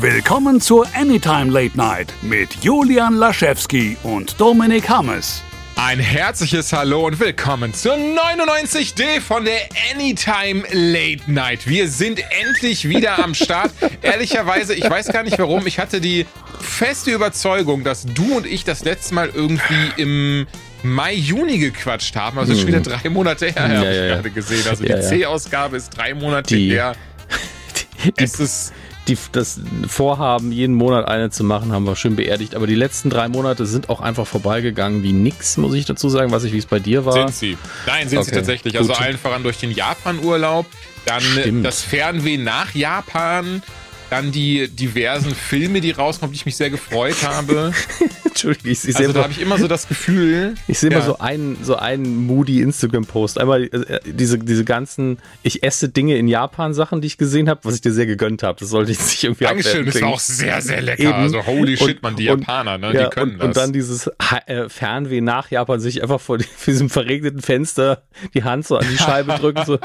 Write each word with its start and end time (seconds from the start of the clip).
Willkommen 0.00 0.62
zur 0.62 0.86
Anytime 0.94 1.52
Late 1.52 1.76
Night 1.76 2.14
mit 2.22 2.64
Julian 2.64 3.16
Laschewski 3.16 3.98
und 4.02 4.40
Dominik 4.40 4.88
Hammes. 4.88 5.42
Ein 5.76 5.98
herzliches 5.98 6.72
Hallo 6.72 7.06
und 7.06 7.20
willkommen 7.20 7.74
zur 7.74 7.96
99D 7.96 9.20
von 9.20 9.44
der 9.44 9.58
Anytime 9.92 10.62
Late 10.72 11.30
Night. 11.30 11.68
Wir 11.68 11.86
sind 11.86 12.22
endlich 12.30 12.88
wieder 12.88 13.22
am 13.22 13.34
Start. 13.34 13.72
Ehrlicherweise, 14.00 14.74
ich 14.74 14.88
weiß 14.88 15.08
gar 15.08 15.22
nicht 15.22 15.38
warum, 15.38 15.66
ich 15.66 15.78
hatte 15.78 16.00
die 16.00 16.24
feste 16.60 17.10
Überzeugung, 17.10 17.84
dass 17.84 18.06
du 18.06 18.38
und 18.38 18.46
ich 18.46 18.64
das 18.64 18.82
letzte 18.84 19.12
Mal 19.14 19.28
irgendwie 19.28 19.90
im 19.98 20.46
Mai, 20.82 21.12
Juni 21.12 21.58
gequatscht 21.58 22.16
haben. 22.16 22.38
Also 22.38 22.54
schon 22.54 22.68
wieder 22.68 22.80
drei 22.80 23.06
Monate 23.10 23.48
her, 23.48 23.68
ja, 23.70 23.76
habe 23.76 23.90
ich 23.90 23.96
ja. 23.96 24.06
gerade 24.06 24.30
gesehen. 24.30 24.66
Also 24.66 24.82
ja, 24.82 24.96
die 24.96 25.02
C-Ausgabe 25.02 25.76
ist 25.76 25.90
drei 25.90 26.14
Monate 26.14 26.56
die, 26.56 26.70
her. 26.70 26.94
Die, 28.02 28.24
es 28.24 28.40
ist 28.40 28.72
die, 29.10 29.18
das 29.32 29.60
Vorhaben, 29.86 30.52
jeden 30.52 30.74
Monat 30.74 31.06
eine 31.08 31.30
zu 31.30 31.44
machen, 31.44 31.72
haben 31.72 31.84
wir 31.84 31.96
schön 31.96 32.16
beerdigt. 32.16 32.54
Aber 32.54 32.66
die 32.66 32.74
letzten 32.74 33.10
drei 33.10 33.28
Monate 33.28 33.66
sind 33.66 33.90
auch 33.90 34.00
einfach 34.00 34.26
vorbeigegangen 34.26 35.02
wie 35.02 35.12
nix, 35.12 35.56
muss 35.56 35.74
ich 35.74 35.84
dazu 35.84 36.08
sagen. 36.08 36.30
Weiß 36.30 36.44
ich, 36.44 36.52
wie 36.52 36.58
es 36.58 36.66
bei 36.66 36.78
dir 36.78 37.04
war. 37.04 37.12
Sind 37.12 37.34
sie. 37.34 37.58
Nein, 37.86 38.08
sind 38.08 38.18
okay. 38.18 38.28
sie 38.28 38.36
tatsächlich. 38.36 38.78
Also 38.78 38.92
Gut. 38.92 39.00
allen 39.00 39.18
voran 39.18 39.42
durch 39.42 39.58
den 39.58 39.72
Japan-Urlaub. 39.72 40.66
Dann 41.06 41.20
Stimmt. 41.20 41.64
das 41.64 41.82
Fernweh 41.82 42.36
nach 42.36 42.74
Japan. 42.74 43.62
Dann 44.10 44.32
die 44.32 44.68
diversen 44.68 45.34
Filme, 45.34 45.80
die 45.80 45.92
rauskommen, 45.92 46.32
die 46.32 46.36
ich 46.36 46.46
mich 46.46 46.56
sehr 46.56 46.68
gefreut 46.68 47.22
habe. 47.22 47.72
Entschuldigung, 48.24 48.72
ich, 48.72 48.88
ich 48.88 48.96
Also 48.96 49.12
da 49.12 49.22
habe 49.22 49.32
ich 49.32 49.40
immer 49.40 49.58
so 49.58 49.68
das 49.68 49.86
Gefühl. 49.86 50.54
Ich 50.66 50.78
sehe 50.78 50.90
ja. 50.90 50.98
mal 50.98 51.04
so 51.04 51.18
einen, 51.18 51.62
so 51.62 51.76
einen 51.76 52.26
moody 52.26 52.60
Instagram-Post. 52.60 53.38
Einmal 53.38 53.64
äh, 53.64 54.00
diese, 54.04 54.38
diese 54.38 54.64
ganzen, 54.64 55.18
ich 55.42 55.62
esse 55.62 55.88
Dinge 55.88 56.16
in 56.16 56.26
Japan-Sachen, 56.26 57.00
die 57.00 57.06
ich 57.06 57.18
gesehen 57.18 57.48
habe, 57.48 57.60
was 57.64 57.76
ich 57.76 57.80
dir 57.82 57.92
sehr 57.92 58.06
gegönnt 58.06 58.42
habe. 58.42 58.58
Das 58.58 58.70
sollte 58.70 58.92
ich 58.92 58.98
nicht 58.98 59.22
irgendwie 59.22 59.44
Dankeschön, 59.44 59.86
das 59.86 60.00
war 60.00 60.08
auch 60.08 60.20
sehr, 60.20 60.60
sehr 60.60 60.80
lecker. 60.80 61.02
Eben. 61.02 61.12
Also 61.12 61.46
holy 61.46 61.76
shit, 61.76 61.96
und, 61.96 62.02
man, 62.02 62.16
die 62.16 62.28
und, 62.30 62.40
Japaner, 62.40 62.78
ne? 62.78 62.92
Ja, 62.94 63.04
die 63.04 63.10
können 63.10 63.32
und, 63.32 63.38
das. 63.38 63.46
Und 63.48 63.56
dann 63.56 63.72
dieses 63.72 64.10
äh, 64.46 64.68
Fernweh 64.68 65.20
nach 65.20 65.50
Japan, 65.50 65.80
sich 65.80 66.02
einfach 66.02 66.20
vor 66.20 66.38
diesem 66.38 66.90
verregneten 66.90 67.42
Fenster 67.42 68.02
die 68.34 68.44
Hand 68.44 68.66
so 68.66 68.76
an 68.76 68.86
die 68.90 68.98
Scheibe 68.98 69.32
drücken, 69.34 69.64
so 69.64 69.78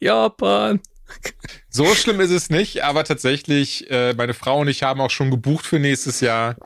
Japan. 0.00 0.80
So 1.68 1.86
schlimm 1.94 2.20
ist 2.20 2.30
es 2.30 2.48
nicht, 2.48 2.84
aber 2.84 3.04
tatsächlich, 3.04 3.90
äh, 3.90 4.14
meine 4.14 4.34
Frau 4.34 4.60
und 4.60 4.68
ich 4.68 4.82
haben 4.82 5.00
auch 5.00 5.10
schon 5.10 5.30
gebucht 5.30 5.66
für 5.66 5.78
nächstes 5.78 6.20
Jahr. 6.20 6.56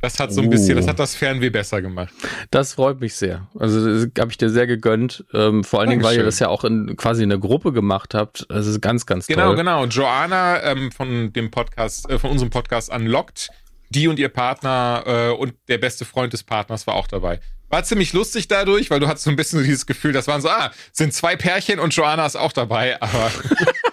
Das 0.00 0.18
hat 0.18 0.32
so 0.32 0.40
ein 0.40 0.48
bisschen, 0.48 0.76
das 0.76 0.86
oh. 0.86 0.88
hat 0.88 0.98
das 0.98 1.14
Fernweh 1.14 1.50
besser 1.50 1.82
gemacht. 1.82 2.14
Das 2.50 2.74
freut 2.74 3.00
mich 3.00 3.14
sehr. 3.14 3.48
Also 3.58 3.84
das 3.84 4.10
habe 4.18 4.30
ich 4.30 4.38
dir 4.38 4.48
sehr 4.48 4.66
gegönnt. 4.66 5.24
Ähm, 5.34 5.62
vor 5.62 5.80
allen 5.80 5.90
Dingen, 5.90 6.02
weil 6.02 6.16
ihr 6.16 6.24
das 6.24 6.38
ja 6.38 6.48
auch 6.48 6.64
in, 6.64 6.96
quasi 6.96 7.22
in 7.22 7.28
der 7.28 7.38
Gruppe 7.38 7.72
gemacht 7.72 8.14
habt. 8.14 8.46
Das 8.48 8.66
ist 8.66 8.80
ganz, 8.80 9.04
ganz 9.04 9.26
genau, 9.26 9.48
toll. 9.48 9.56
Genau, 9.56 9.82
genau. 9.82 9.92
Joanna 9.92 10.62
ähm, 10.62 10.90
von 10.90 11.32
dem 11.34 11.50
Podcast, 11.50 12.08
äh, 12.08 12.18
von 12.18 12.30
unserem 12.30 12.48
Podcast 12.48 12.90
Unlocked, 12.90 13.50
die 13.90 14.08
und 14.08 14.18
ihr 14.18 14.30
Partner 14.30 15.02
äh, 15.04 15.30
und 15.32 15.54
der 15.68 15.78
beste 15.78 16.06
Freund 16.06 16.32
des 16.32 16.44
Partners 16.44 16.86
war 16.86 16.94
auch 16.94 17.06
dabei. 17.06 17.40
War 17.68 17.84
ziemlich 17.84 18.12
lustig 18.14 18.48
dadurch, 18.48 18.90
weil 18.90 19.00
du 19.00 19.06
hattest 19.06 19.24
so 19.24 19.30
ein 19.30 19.36
bisschen 19.36 19.58
so 19.58 19.64
dieses 19.64 19.86
Gefühl, 19.86 20.12
das 20.12 20.26
waren 20.26 20.40
so, 20.40 20.48
ah, 20.48 20.70
sind 20.92 21.12
zwei 21.12 21.36
Pärchen 21.36 21.78
und 21.78 21.94
Joanna 21.94 22.24
ist 22.24 22.36
auch 22.36 22.52
dabei, 22.52 23.00
aber 23.02 23.30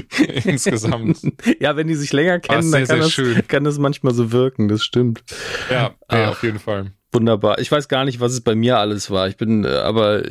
insgesamt. 0.44 1.20
Ja, 1.60 1.76
wenn 1.76 1.88
die 1.88 1.94
sich 1.94 2.12
länger 2.12 2.40
kennen, 2.40 2.62
sehr, 2.62 2.86
dann 2.86 3.00
kann 3.00 3.00
das, 3.00 3.48
kann 3.48 3.64
das, 3.64 3.78
manchmal 3.78 4.14
so 4.14 4.32
wirken, 4.32 4.68
das 4.68 4.82
stimmt. 4.82 5.22
Ja, 5.70 5.94
ja 6.10 6.30
auf 6.30 6.42
jeden 6.42 6.58
Fall. 6.58 6.92
Wunderbar. 7.14 7.58
Ich 7.58 7.70
weiß 7.70 7.88
gar 7.88 8.06
nicht, 8.06 8.20
was 8.20 8.32
es 8.32 8.40
bei 8.40 8.54
mir 8.54 8.78
alles 8.78 9.10
war. 9.10 9.28
Ich 9.28 9.36
bin, 9.36 9.64
äh, 9.64 9.68
aber 9.68 10.22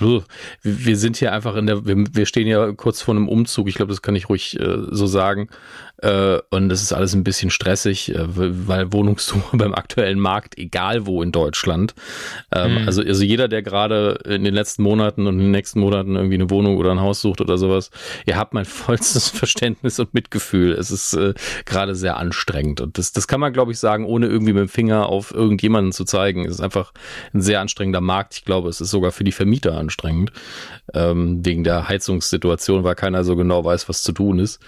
uh, 0.00 0.22
wir 0.62 0.96
sind 0.96 1.18
hier 1.18 1.32
einfach 1.32 1.54
in 1.54 1.66
der, 1.66 1.84
wir, 1.84 1.96
wir 2.10 2.24
stehen 2.24 2.46
ja 2.46 2.72
kurz 2.72 3.02
vor 3.02 3.14
einem 3.14 3.28
Umzug. 3.28 3.68
Ich 3.68 3.74
glaube, 3.74 3.90
das 3.90 4.00
kann 4.00 4.16
ich 4.16 4.30
ruhig 4.30 4.58
äh, 4.58 4.78
so 4.90 5.06
sagen. 5.06 5.50
Äh, 6.02 6.38
und 6.50 6.68
das 6.68 6.82
ist 6.82 6.92
alles 6.92 7.14
ein 7.14 7.24
bisschen 7.24 7.50
stressig, 7.50 8.14
äh, 8.14 8.24
weil 8.28 8.92
Wohnungssuche 8.92 9.56
beim 9.56 9.74
aktuellen 9.74 10.20
Markt, 10.20 10.56
egal 10.56 11.06
wo 11.06 11.22
in 11.22 11.32
Deutschland. 11.32 11.94
Ähm, 12.54 12.82
mhm. 12.82 12.86
also, 12.86 13.02
also 13.02 13.24
jeder, 13.24 13.48
der 13.48 13.62
gerade 13.62 14.20
in 14.24 14.44
den 14.44 14.54
letzten 14.54 14.82
Monaten 14.82 15.26
und 15.26 15.34
in 15.34 15.46
den 15.46 15.50
nächsten 15.50 15.80
Monaten 15.80 16.14
irgendwie 16.14 16.36
eine 16.36 16.50
Wohnung 16.50 16.76
oder 16.76 16.92
ein 16.92 17.00
Haus 17.00 17.20
sucht 17.20 17.40
oder 17.40 17.58
sowas, 17.58 17.90
ihr 18.26 18.36
habt 18.36 18.54
mein 18.54 18.64
vollstes 18.64 19.28
Verständnis 19.28 19.98
und 19.98 20.14
Mitgefühl. 20.14 20.72
Es 20.72 20.90
ist 20.90 21.14
äh, 21.14 21.34
gerade 21.64 21.94
sehr 21.94 22.16
anstrengend. 22.16 22.80
Und 22.80 22.98
das, 22.98 23.12
das 23.12 23.26
kann 23.26 23.40
man, 23.40 23.52
glaube 23.52 23.72
ich, 23.72 23.78
sagen, 23.78 24.04
ohne 24.04 24.26
irgendwie 24.26 24.52
mit 24.52 24.62
dem 24.62 24.68
Finger 24.68 25.08
auf 25.08 25.34
irgendjemanden 25.34 25.92
zu 25.92 26.04
zeigen. 26.04 26.44
Es 26.44 26.52
ist 26.52 26.60
einfach 26.60 26.92
ein 27.34 27.40
sehr 27.40 27.60
anstrengender 27.60 28.00
Markt. 28.00 28.34
Ich 28.34 28.44
glaube, 28.44 28.68
es 28.68 28.80
ist 28.80 28.90
sogar 28.90 29.10
für 29.10 29.24
die 29.24 29.32
Vermieter 29.32 29.76
anstrengend. 29.76 30.32
Ähm, 30.94 31.44
wegen 31.44 31.64
der 31.64 31.88
Heizungssituation, 31.88 32.84
weil 32.84 32.94
keiner 32.94 33.24
so 33.24 33.36
genau 33.36 33.64
weiß, 33.64 33.88
was 33.88 34.02
zu 34.02 34.12
tun 34.12 34.38
ist. 34.38 34.60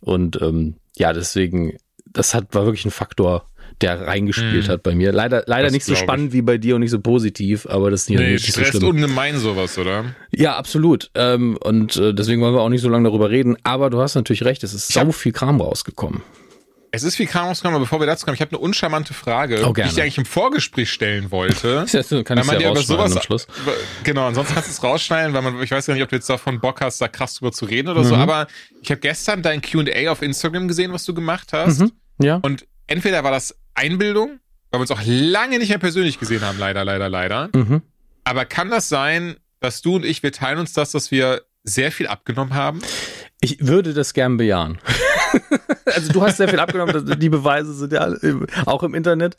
Und 0.00 0.40
ähm, 0.42 0.74
ja, 0.96 1.12
deswegen, 1.12 1.76
das 2.06 2.34
hat, 2.34 2.54
war 2.54 2.64
wirklich 2.64 2.84
ein 2.84 2.90
Faktor, 2.90 3.46
der 3.80 4.06
reingespielt 4.06 4.68
mm. 4.68 4.70
hat 4.70 4.82
bei 4.82 4.94
mir. 4.94 5.12
Leider, 5.12 5.42
leider 5.46 5.70
nicht 5.70 5.84
so 5.84 5.94
spannend 5.94 6.28
ich. 6.28 6.34
wie 6.34 6.42
bei 6.42 6.58
dir 6.58 6.76
und 6.76 6.82
nicht 6.82 6.90
so 6.90 7.00
positiv, 7.00 7.66
aber 7.66 7.90
das 7.90 8.02
ist 8.02 8.10
nicht, 8.10 8.18
nee, 8.20 8.32
nicht 8.32 8.52
so 8.52 8.64
schlimm. 8.64 8.84
ungemein 8.84 9.38
sowas, 9.38 9.76
oder? 9.78 10.14
Ja, 10.30 10.56
absolut. 10.56 11.10
Ähm, 11.14 11.56
und 11.56 11.96
äh, 11.96 12.14
deswegen 12.14 12.40
wollen 12.42 12.54
wir 12.54 12.60
auch 12.60 12.68
nicht 12.68 12.82
so 12.82 12.88
lange 12.88 13.08
darüber 13.08 13.30
reden. 13.30 13.56
Aber 13.64 13.90
du 13.90 14.00
hast 14.00 14.14
natürlich 14.14 14.44
recht, 14.44 14.62
es 14.62 14.74
ist 14.74 14.90
ich 14.90 14.94
sau 14.94 15.10
viel 15.12 15.32
Kram 15.32 15.60
rausgekommen. 15.60 16.22
Es 16.94 17.04
ist 17.04 17.18
rausgekommen, 17.18 17.76
aber 17.76 17.84
bevor 17.84 18.00
wir 18.00 18.06
dazu 18.06 18.26
kommen, 18.26 18.34
ich 18.34 18.42
habe 18.42 18.50
eine 18.50 18.58
uncharmante 18.58 19.14
Frage, 19.14 19.66
oh, 19.66 19.72
die 19.72 19.80
ich 19.80 19.94
dir 19.94 20.02
eigentlich 20.02 20.18
im 20.18 20.26
Vorgespräch 20.26 20.92
stellen 20.92 21.30
wollte. 21.30 21.86
das 21.92 22.10
kann 22.10 22.36
weil 22.36 22.44
man 22.44 22.60
ja 22.60 22.70
über 22.70 22.82
sowas, 22.82 23.16
am 23.16 23.22
Schluss. 23.22 23.46
Genau, 24.04 24.26
ansonsten 24.26 24.52
kannst 24.52 24.68
du 24.68 24.72
es 24.72 24.82
rausschneiden, 24.82 25.32
weil 25.32 25.40
man, 25.40 25.62
ich 25.62 25.70
weiß 25.70 25.86
gar 25.86 25.94
nicht, 25.94 26.02
ob 26.02 26.10
du 26.10 26.16
jetzt 26.16 26.28
davon 26.28 26.60
Bock 26.60 26.82
hast, 26.82 27.00
da 27.00 27.08
krass 27.08 27.36
drüber 27.36 27.50
zu 27.50 27.64
reden 27.64 27.88
oder 27.88 28.02
mhm. 28.02 28.08
so, 28.08 28.16
aber 28.16 28.46
ich 28.82 28.90
habe 28.90 29.00
gestern 29.00 29.42
dein 29.42 29.62
Q&A 29.62 30.10
auf 30.10 30.20
Instagram 30.20 30.68
gesehen, 30.68 30.92
was 30.92 31.06
du 31.06 31.14
gemacht 31.14 31.54
hast. 31.54 31.80
Mhm. 31.80 31.92
Ja. 32.18 32.40
Und 32.42 32.66
entweder 32.86 33.24
war 33.24 33.30
das 33.30 33.56
Einbildung, 33.72 34.40
weil 34.70 34.78
wir 34.78 34.82
uns 34.82 34.90
auch 34.90 35.00
lange 35.02 35.58
nicht 35.58 35.70
mehr 35.70 35.78
persönlich 35.78 36.20
gesehen 36.20 36.42
haben, 36.42 36.58
leider, 36.58 36.84
leider, 36.84 37.08
leider. 37.08 37.48
Mhm. 37.54 37.80
Aber 38.24 38.44
kann 38.44 38.68
das 38.68 38.90
sein, 38.90 39.36
dass 39.60 39.80
du 39.80 39.96
und 39.96 40.04
ich, 40.04 40.22
wir 40.22 40.32
teilen 40.32 40.58
uns 40.58 40.74
das, 40.74 40.90
dass 40.90 41.10
wir 41.10 41.40
sehr 41.64 41.90
viel 41.90 42.06
abgenommen 42.06 42.52
haben? 42.52 42.82
Ich 43.40 43.66
würde 43.66 43.94
das 43.94 44.12
gern 44.12 44.36
bejahen. 44.36 44.78
also 45.86 46.12
du 46.12 46.22
hast 46.22 46.36
sehr 46.36 46.48
viel 46.48 46.60
abgenommen, 46.60 47.18
die 47.18 47.28
Beweise 47.28 47.72
sind 47.72 47.92
ja 47.92 48.08
auch 48.66 48.82
im 48.82 48.94
Internet. 48.94 49.36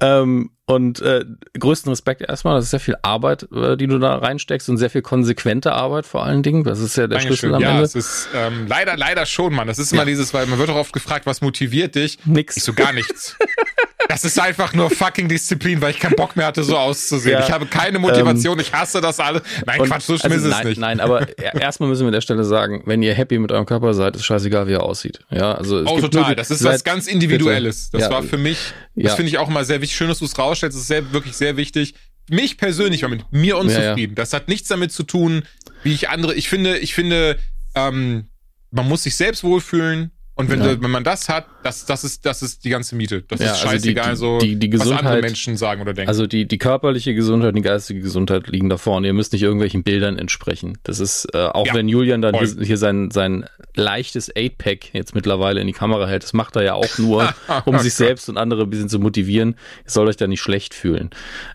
Ähm, 0.00 0.50
und 0.66 1.00
äh, 1.00 1.24
größten 1.58 1.90
Respekt 1.90 2.20
erstmal, 2.20 2.56
das 2.56 2.66
ist 2.66 2.70
sehr 2.72 2.80
viel 2.80 2.96
Arbeit, 3.00 3.48
äh, 3.52 3.76
die 3.78 3.86
du 3.86 3.98
da 3.98 4.16
reinsteckst 4.16 4.68
und 4.68 4.76
sehr 4.76 4.90
viel 4.90 5.00
konsequente 5.00 5.72
Arbeit 5.72 6.04
vor 6.04 6.24
allen 6.24 6.42
Dingen. 6.42 6.62
Das 6.62 6.78
ist 6.78 6.96
ja 6.96 7.06
der 7.06 7.18
Dankeschön. 7.18 7.36
Schlüssel 7.36 7.54
am 7.54 7.62
ja, 7.62 7.68
Ende. 7.70 7.80
Ja, 7.80 7.86
es 7.86 7.94
ist 7.94 8.28
ähm, 8.34 8.66
leider, 8.68 8.96
leider 8.98 9.24
schon, 9.24 9.54
Mann. 9.54 9.66
Das 9.66 9.78
ist 9.78 9.92
immer 9.92 10.02
ja. 10.02 10.06
dieses, 10.06 10.34
weil 10.34 10.46
man 10.46 10.58
wird 10.58 10.68
auch 10.68 10.76
oft 10.76 10.92
gefragt, 10.92 11.24
was 11.24 11.40
motiviert 11.40 11.94
dich? 11.94 12.18
Nix. 12.26 12.58
Ich 12.58 12.64
so 12.64 12.74
gar 12.74 12.92
nichts. 12.92 13.36
Das 14.08 14.24
ist 14.24 14.40
einfach 14.40 14.72
nur 14.72 14.88
fucking 14.88 15.28
Disziplin, 15.28 15.82
weil 15.82 15.90
ich 15.90 15.98
keinen 15.98 16.16
Bock 16.16 16.34
mehr 16.34 16.46
hatte, 16.46 16.62
so 16.64 16.78
auszusehen. 16.78 17.38
Ja, 17.38 17.44
ich 17.44 17.52
habe 17.52 17.66
keine 17.66 17.98
Motivation, 17.98 18.58
ähm, 18.58 18.64
ich 18.64 18.72
hasse 18.72 19.02
das 19.02 19.20
alles. 19.20 19.42
Nein, 19.66 19.82
Quatsch, 19.82 20.04
so 20.04 20.16
schlimm 20.16 20.32
also 20.32 20.46
ist 20.46 20.50
nein, 20.50 20.60
es 20.60 20.68
nicht. 20.68 20.80
Nein, 20.80 21.00
aber 21.00 21.26
erstmal 21.60 21.90
müssen 21.90 22.02
wir 22.02 22.08
an 22.08 22.14
der 22.14 22.22
Stelle 22.22 22.44
sagen, 22.44 22.82
wenn 22.86 23.02
ihr 23.02 23.12
happy 23.12 23.38
mit 23.38 23.52
eurem 23.52 23.66
Körper 23.66 23.92
seid, 23.92 24.16
ist 24.16 24.24
scheißegal, 24.24 24.66
wie 24.66 24.72
er 24.72 24.82
aussieht. 24.82 25.20
Ja, 25.30 25.52
also 25.52 25.84
oh, 25.84 26.00
total. 26.00 26.34
Das 26.34 26.50
ist 26.50 26.64
was 26.64 26.84
ganz 26.84 27.06
Individuelles. 27.06 27.90
Das 27.90 28.02
ja, 28.02 28.10
war 28.10 28.22
für 28.22 28.38
mich, 28.38 28.72
das 28.94 29.14
finde 29.14 29.28
ich 29.28 29.38
auch 29.38 29.48
immer 29.48 29.64
sehr 29.64 29.82
wichtig. 29.82 29.96
Schön, 29.96 30.08
dass 30.08 30.20
du 30.20 30.24
es 30.24 30.38
rausstellst. 30.38 30.74
Das 30.74 30.82
ist 30.82 30.88
sehr, 30.88 31.12
wirklich 31.12 31.36
sehr 31.36 31.58
wichtig. 31.58 31.94
Mich 32.30 32.56
persönlich 32.56 33.02
war 33.02 33.10
mit 33.10 33.30
mir 33.30 33.58
unzufrieden. 33.58 34.14
Das 34.14 34.32
hat 34.32 34.48
nichts 34.48 34.68
damit 34.68 34.90
zu 34.90 35.02
tun, 35.02 35.42
wie 35.82 35.92
ich 35.92 36.08
andere. 36.08 36.34
Ich 36.34 36.48
finde, 36.48 36.78
ich 36.78 36.94
finde, 36.94 37.38
ähm, 37.74 38.28
man 38.70 38.88
muss 38.88 39.02
sich 39.02 39.16
selbst 39.16 39.44
wohlfühlen. 39.44 40.12
Und 40.38 40.48
wenn, 40.50 40.60
ja. 40.60 40.80
wenn 40.80 40.92
man 40.92 41.02
das 41.02 41.28
hat, 41.28 41.46
das, 41.64 41.84
das, 41.84 42.04
ist, 42.04 42.24
das 42.24 42.42
ist 42.42 42.64
die 42.64 42.70
ganze 42.70 42.94
Miete. 42.94 43.24
Das 43.26 43.40
ja, 43.40 43.50
ist 43.50 43.58
scheißegal, 43.58 44.06
also 44.06 44.38
die, 44.38 44.54
die, 44.54 44.70
die, 44.70 44.78
was 44.78 44.88
andere 44.88 45.20
Menschen 45.20 45.56
sagen 45.56 45.82
oder 45.82 45.94
denken. 45.94 46.08
Also 46.08 46.28
die, 46.28 46.46
die 46.46 46.58
körperliche 46.58 47.12
Gesundheit 47.12 47.48
und 47.48 47.56
die 47.56 47.62
geistige 47.62 48.00
Gesundheit 48.00 48.46
liegen 48.46 48.68
da 48.68 48.76
vorne. 48.76 49.08
Ihr 49.08 49.14
müsst 49.14 49.32
nicht 49.32 49.42
irgendwelchen 49.42 49.82
Bildern 49.82 50.16
entsprechen. 50.16 50.78
Das 50.84 51.00
ist, 51.00 51.26
äh, 51.34 51.38
auch 51.38 51.66
ja, 51.66 51.74
wenn 51.74 51.88
Julian 51.88 52.22
dann 52.22 52.36
hier, 52.36 52.54
hier 52.64 52.78
sein, 52.78 53.10
sein 53.10 53.46
leichtes 53.74 54.32
8-Pack 54.32 54.94
jetzt 54.94 55.16
mittlerweile 55.16 55.60
in 55.60 55.66
die 55.66 55.72
Kamera 55.72 56.06
hält, 56.06 56.22
das 56.22 56.34
macht 56.34 56.54
er 56.54 56.62
ja 56.62 56.74
auch 56.74 56.98
nur, 56.98 57.34
um 57.64 57.76
sich 57.80 57.94
selbst 57.94 58.28
und 58.28 58.38
andere 58.38 58.62
ein 58.62 58.70
bisschen 58.70 58.88
zu 58.88 59.00
motivieren. 59.00 59.56
Ihr 59.84 59.90
sollt 59.90 60.08
euch 60.08 60.16
da 60.16 60.28
nicht 60.28 60.40
schlecht 60.40 60.72
fühlen. 60.72 61.10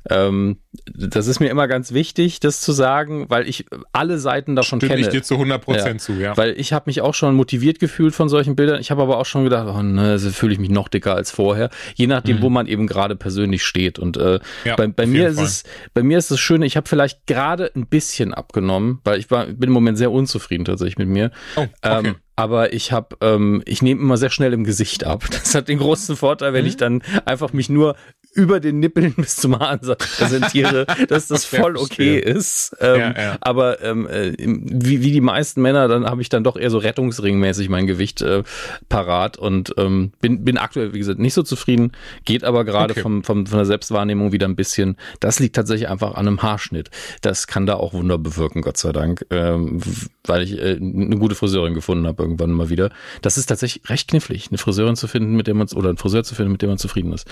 Ähm, 0.10 0.58
das 0.94 1.28
ist 1.28 1.40
mir 1.40 1.50
immer 1.50 1.68
ganz 1.68 1.94
wichtig, 1.94 2.40
das 2.40 2.60
zu 2.60 2.72
sagen, 2.72 3.30
weil 3.30 3.48
ich 3.48 3.66
alle 3.92 4.18
Seiten 4.18 4.56
davon 4.56 4.80
Stimmt 4.80 4.92
kenne. 4.92 5.02
ich 5.02 5.10
dir 5.10 5.22
zu 5.22 5.36
100% 5.36 5.76
ja, 5.76 5.98
zu, 5.98 6.14
ja. 6.14 6.36
Weil 6.36 6.60
ich 6.60 6.74
habe 6.74 6.86
mich 6.88 7.02
auch 7.02 7.14
schon 7.14 7.36
motiviert 7.36 7.80
gefühlt 7.80 8.16
von 8.16 8.28
solchen 8.28 8.56
Bildern. 8.56 8.73
Ich 8.80 8.92
habe 8.92 9.02
aber 9.02 9.18
auch 9.18 9.26
schon 9.26 9.44
gedacht, 9.44 9.68
oh, 9.68 9.82
ne, 9.82 10.20
so 10.20 10.30
fühle 10.30 10.54
ich 10.54 10.60
mich 10.60 10.70
noch 10.70 10.88
dicker 10.88 11.16
als 11.16 11.32
vorher. 11.32 11.70
Je 11.96 12.08
nachdem, 12.08 12.38
mhm. 12.38 12.42
wo 12.42 12.50
man 12.50 12.68
eben 12.68 12.88
gerade 12.88 13.16
persönlich 13.16 13.64
steht. 13.64 14.00
Und 14.00 14.18
äh, 14.18 14.40
ja, 14.66 14.76
bei, 14.76 14.88
bei 14.88 15.06
mir 15.06 15.30
ist 15.30 15.36
Fall. 15.36 15.46
es, 15.46 15.64
bei 15.94 16.04
mir 16.04 16.18
ist 16.18 16.32
es 16.32 16.40
schön, 16.40 16.62
ich 16.62 16.78
habe 16.78 16.88
vielleicht 16.88 17.28
gerade 17.28 17.72
ein 17.76 17.88
bisschen 17.88 18.34
abgenommen, 18.34 19.00
weil 19.04 19.20
ich 19.20 19.30
war, 19.32 19.46
bin 19.46 19.70
im 19.70 19.74
Moment 19.74 19.98
sehr 19.98 20.12
unzufrieden 20.12 20.66
tatsächlich 20.66 20.98
mit 20.98 21.10
mir. 21.10 21.32
Oh, 21.56 21.62
okay. 21.62 22.08
Ähm, 22.08 22.16
aber 22.36 22.74
ich 22.74 22.92
habe, 22.92 23.16
ähm, 23.22 23.62
ich 23.66 23.82
nehme 23.82 24.02
immer 24.02 24.18
sehr 24.18 24.32
schnell 24.32 24.54
im 24.54 24.64
Gesicht 24.64 25.04
ab. 25.04 25.24
Das 25.44 25.56
hat 25.56 25.68
den 25.68 25.80
großen 25.80 26.16
Vorteil, 26.16 26.54
wenn 26.54 26.64
mhm. 26.64 26.68
ich 26.68 26.78
dann 26.78 27.04
einfach 27.26 27.54
mich 27.54 27.70
nur 27.70 27.96
über 28.34 28.60
den 28.60 28.80
Nippeln 28.80 29.14
bis 29.18 29.36
zum 29.36 29.60
Haarsatz 29.60 30.18
präsentiere, 30.18 30.86
dass 31.08 31.28
das 31.28 31.46
voll 31.46 31.78
okay 31.78 32.20
ist. 32.20 32.76
Ähm, 32.80 33.00
ja, 33.00 33.22
ja. 33.22 33.38
Aber 33.42 33.82
ähm, 33.82 34.08
äh, 34.08 34.34
wie, 34.38 35.02
wie 35.02 35.12
die 35.12 35.22
meisten 35.22 35.62
Männer, 35.62 35.88
dann 35.88 36.06
habe 36.06 36.22
ich 36.22 36.30
dann 36.30 36.44
doch 36.44 36.58
eher 36.58 36.70
so 36.70 36.78
rettungsringmäßig 36.78 37.70
mein 37.70 37.88
Gewicht 37.88 38.22
äh, 38.22 38.44
parat 38.90 39.38
und 39.38 39.74
ähm, 39.78 40.12
bin, 40.22 40.44
bin 40.44 40.58
aktuell, 40.58 40.94
wie 40.94 41.00
gesagt, 41.00 41.20
nicht 41.20 41.34
so 41.34 41.44
zufrieden, 41.44 41.92
geht 42.26 42.44
aber 42.44 42.66
gerade 42.66 42.94
okay. 42.94 43.02
vom, 43.02 43.24
vom, 43.24 43.46
von 43.46 43.58
der 43.58 43.66
Selbstwahrnehmung 43.66 44.32
wieder 44.32 44.48
ein 44.48 44.56
bisschen. 44.56 44.98
Das 45.20 45.40
liegt 45.40 45.56
tatsächlich 45.56 45.90
einfach 45.90 46.16
an 46.16 46.28
einem 46.28 46.42
Haarschnitt. 46.42 46.90
Das 47.22 47.48
kann 47.48 47.66
da 47.66 47.76
auch 47.76 47.94
Wunder 47.94 48.18
bewirken, 48.18 48.62
Gott 48.62 48.78
sei 48.78 48.92
Dank, 48.92 49.26
ähm, 49.30 49.80
weil 50.26 50.44
ich 50.44 50.58
äh, 50.58 50.78
eine 50.78 51.18
gute 51.18 51.36
Friseurin 51.36 51.74
gefunden 51.74 52.08
habe 52.08 52.24
irgendwann 52.24 52.52
mal 52.52 52.70
wieder. 52.70 52.92
Das 53.22 53.38
ist 53.38 53.48
tatsächlich 53.48 53.90
recht 53.90 54.10
knifflig, 54.10 54.48
eine 54.50 54.58
Friseurin 54.58 54.96
zu 54.96 55.08
finden, 55.08 55.36
mit 55.36 55.48
der 55.48 55.54
man, 55.54 55.68
oder 55.70 55.90
einen 55.90 55.98
Friseur 55.98 56.24
zu 56.24 56.36
finden, 56.36 56.52
mit 56.52 56.62
dem 56.62 56.70
man 56.70 56.78
zufrieden 56.78 57.14
ist. 57.14 57.28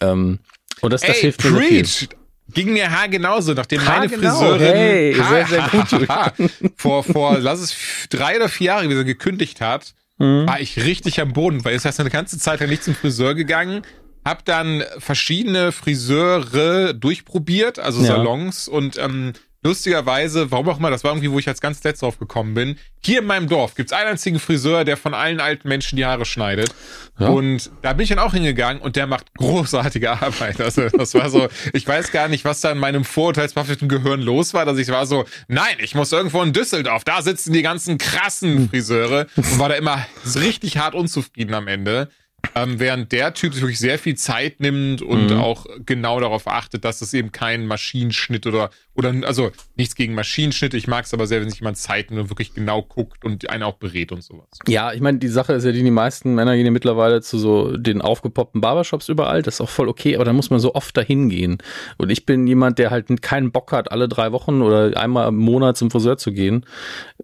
Ähm, 0.00 0.38
und 0.80 0.92
das, 0.92 1.00
das 1.00 1.16
Ey, 1.16 1.22
hilft 1.22 1.44
mir 1.44 1.52
preach. 1.52 2.08
Ging 2.54 2.72
mir 2.72 2.90
Haar 2.90 3.08
genauso, 3.08 3.52
nachdem 3.52 3.84
Haar 3.84 3.98
meine 3.98 4.08
genau. 4.08 4.38
Friseurin 4.38 4.74
hey, 4.74 5.14
sehr, 5.14 5.46
sehr 5.46 5.68
gut. 6.38 6.48
vor, 6.76 7.04
vor, 7.04 7.38
lass 7.38 7.60
es 7.60 7.76
drei 8.08 8.36
oder 8.36 8.48
vier 8.48 8.68
Jahre 8.68 8.88
wieder 8.88 9.04
gekündigt 9.04 9.60
hat, 9.60 9.94
mhm. 10.16 10.46
war 10.46 10.58
ich 10.60 10.82
richtig 10.82 11.20
am 11.20 11.34
Boden, 11.34 11.64
weil 11.64 11.74
es 11.74 11.84
heißt 11.84 12.00
eine 12.00 12.10
ganze 12.10 12.38
Zeit 12.38 12.60
lang 12.60 12.70
nicht 12.70 12.84
zum 12.84 12.94
Friseur 12.94 13.34
gegangen, 13.34 13.82
hab 14.24 14.44
dann 14.44 14.82
verschiedene 14.98 15.72
Friseure 15.72 16.94
durchprobiert, 16.94 17.78
also 17.78 18.00
ja. 18.00 18.08
Salons 18.08 18.68
und 18.68 18.98
ähm, 18.98 19.32
lustigerweise, 19.68 20.50
warum 20.50 20.68
auch 20.70 20.78
immer, 20.78 20.90
das 20.90 21.04
war 21.04 21.12
irgendwie, 21.12 21.30
wo 21.30 21.38
ich 21.38 21.46
als 21.46 21.60
ganz 21.60 21.82
letzt 21.84 22.02
drauf 22.02 22.18
gekommen 22.18 22.54
bin. 22.54 22.76
Hier 23.04 23.20
in 23.20 23.26
meinem 23.26 23.48
Dorf 23.48 23.74
gibt's 23.74 23.92
einen 23.92 24.10
einzigen 24.10 24.38
Friseur, 24.38 24.84
der 24.84 24.96
von 24.96 25.14
allen 25.14 25.40
alten 25.40 25.68
Menschen 25.68 25.96
die 25.96 26.06
Haare 26.06 26.24
schneidet. 26.24 26.74
Ja. 27.18 27.28
Und 27.28 27.70
da 27.82 27.92
bin 27.92 28.04
ich 28.04 28.08
dann 28.08 28.18
auch 28.18 28.32
hingegangen 28.32 28.80
und 28.80 28.96
der 28.96 29.06
macht 29.06 29.34
großartige 29.34 30.10
Arbeit. 30.10 30.60
Also 30.60 30.88
das 30.88 31.14
war 31.14 31.28
so, 31.28 31.48
ich 31.72 31.86
weiß 31.86 32.12
gar 32.12 32.28
nicht, 32.28 32.44
was 32.44 32.60
da 32.60 32.72
in 32.72 32.78
meinem 32.78 33.04
vorurteilsbehafteten 33.04 33.88
Gehirn 33.88 34.22
los 34.22 34.54
war, 34.54 34.64
dass 34.64 34.78
ich 34.78 34.88
war 34.88 35.06
so, 35.06 35.26
nein, 35.48 35.76
ich 35.80 35.94
muss 35.94 36.10
irgendwo 36.12 36.42
in 36.42 36.52
Düsseldorf, 36.52 37.04
da 37.04 37.22
sitzen 37.22 37.52
die 37.52 37.62
ganzen 37.62 37.98
krassen 37.98 38.70
Friseure 38.70 39.26
und 39.36 39.58
war 39.58 39.68
da 39.68 39.74
immer 39.74 40.06
richtig 40.34 40.78
hart 40.78 40.94
unzufrieden 40.94 41.54
am 41.54 41.68
Ende. 41.68 42.08
Ähm, 42.54 42.78
während 42.78 43.10
der 43.10 43.34
Typ 43.34 43.52
sich 43.52 43.62
wirklich 43.62 43.80
sehr 43.80 43.98
viel 43.98 44.14
Zeit 44.14 44.60
nimmt 44.60 45.02
und 45.02 45.30
mhm. 45.30 45.38
auch 45.38 45.66
genau 45.84 46.20
darauf 46.20 46.46
achtet, 46.46 46.84
dass 46.84 47.00
es 47.00 47.12
eben 47.12 47.32
kein 47.32 47.66
Maschinenschnitt 47.66 48.46
oder, 48.46 48.70
oder, 48.94 49.12
also 49.24 49.50
nichts 49.76 49.96
gegen 49.96 50.14
Maschinenschnitt. 50.14 50.72
Ich 50.74 50.86
mag 50.86 51.04
es 51.04 51.12
aber 51.12 51.26
sehr, 51.26 51.40
wenn 51.40 51.50
sich 51.50 51.58
jemand 51.58 51.78
Zeit 51.78 52.10
nimmt 52.10 52.22
und 52.22 52.30
wirklich 52.30 52.54
genau 52.54 52.82
guckt 52.82 53.24
und 53.24 53.50
einen 53.50 53.64
auch 53.64 53.74
berät 53.74 54.12
und 54.12 54.22
sowas. 54.22 54.46
Ja, 54.68 54.92
ich 54.92 55.00
meine, 55.00 55.18
die 55.18 55.28
Sache 55.28 55.52
ist 55.52 55.64
ja, 55.64 55.72
die, 55.72 55.82
die 55.82 55.90
meisten 55.90 56.34
Männer 56.34 56.54
gehen 56.54 56.64
ja 56.64 56.70
mittlerweile 56.70 57.22
zu 57.22 57.38
so 57.38 57.76
den 57.76 58.00
aufgepoppten 58.00 58.60
Barbershops 58.60 59.08
überall. 59.08 59.42
Das 59.42 59.54
ist 59.54 59.60
auch 59.60 59.68
voll 59.68 59.88
okay, 59.88 60.14
aber 60.14 60.24
da 60.24 60.32
muss 60.32 60.50
man 60.50 60.60
so 60.60 60.74
oft 60.74 60.96
dahin 60.96 61.28
gehen. 61.28 61.58
Und 61.96 62.10
ich 62.10 62.24
bin 62.24 62.46
jemand, 62.46 62.78
der 62.78 62.90
halt 62.90 63.20
keinen 63.20 63.50
Bock 63.50 63.72
hat, 63.72 63.90
alle 63.90 64.08
drei 64.08 64.30
Wochen 64.30 64.62
oder 64.62 64.96
einmal 64.96 65.28
im 65.28 65.36
Monat 65.36 65.76
zum 65.76 65.90
Friseur 65.90 66.18
zu 66.18 66.32
gehen. 66.32 66.64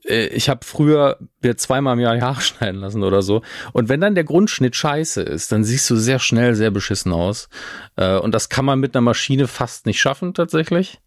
Äh, 0.04 0.26
ich 0.26 0.48
habe 0.48 0.60
früher 0.64 1.18
mir 1.40 1.56
zweimal 1.56 1.94
im 1.94 2.00
Jahr 2.00 2.16
die 2.16 2.22
Haare 2.22 2.40
schneiden 2.40 2.80
lassen 2.80 3.04
oder 3.04 3.22
so. 3.22 3.42
Und 3.72 3.88
wenn 3.88 4.00
dann 4.00 4.16
der 4.16 4.24
Grundschnitt 4.24 4.74
scheiße 4.74 5.03
ist, 5.04 5.52
dann 5.52 5.64
siehst 5.64 5.88
du 5.90 5.96
sehr 5.96 6.18
schnell 6.18 6.54
sehr 6.54 6.70
beschissen 6.70 7.12
aus. 7.12 7.48
Äh, 7.96 8.16
und 8.16 8.32
das 8.34 8.48
kann 8.48 8.64
man 8.64 8.80
mit 8.80 8.94
einer 8.94 9.02
Maschine 9.02 9.46
fast 9.48 9.86
nicht 9.86 10.00
schaffen 10.00 10.34
tatsächlich 10.34 11.00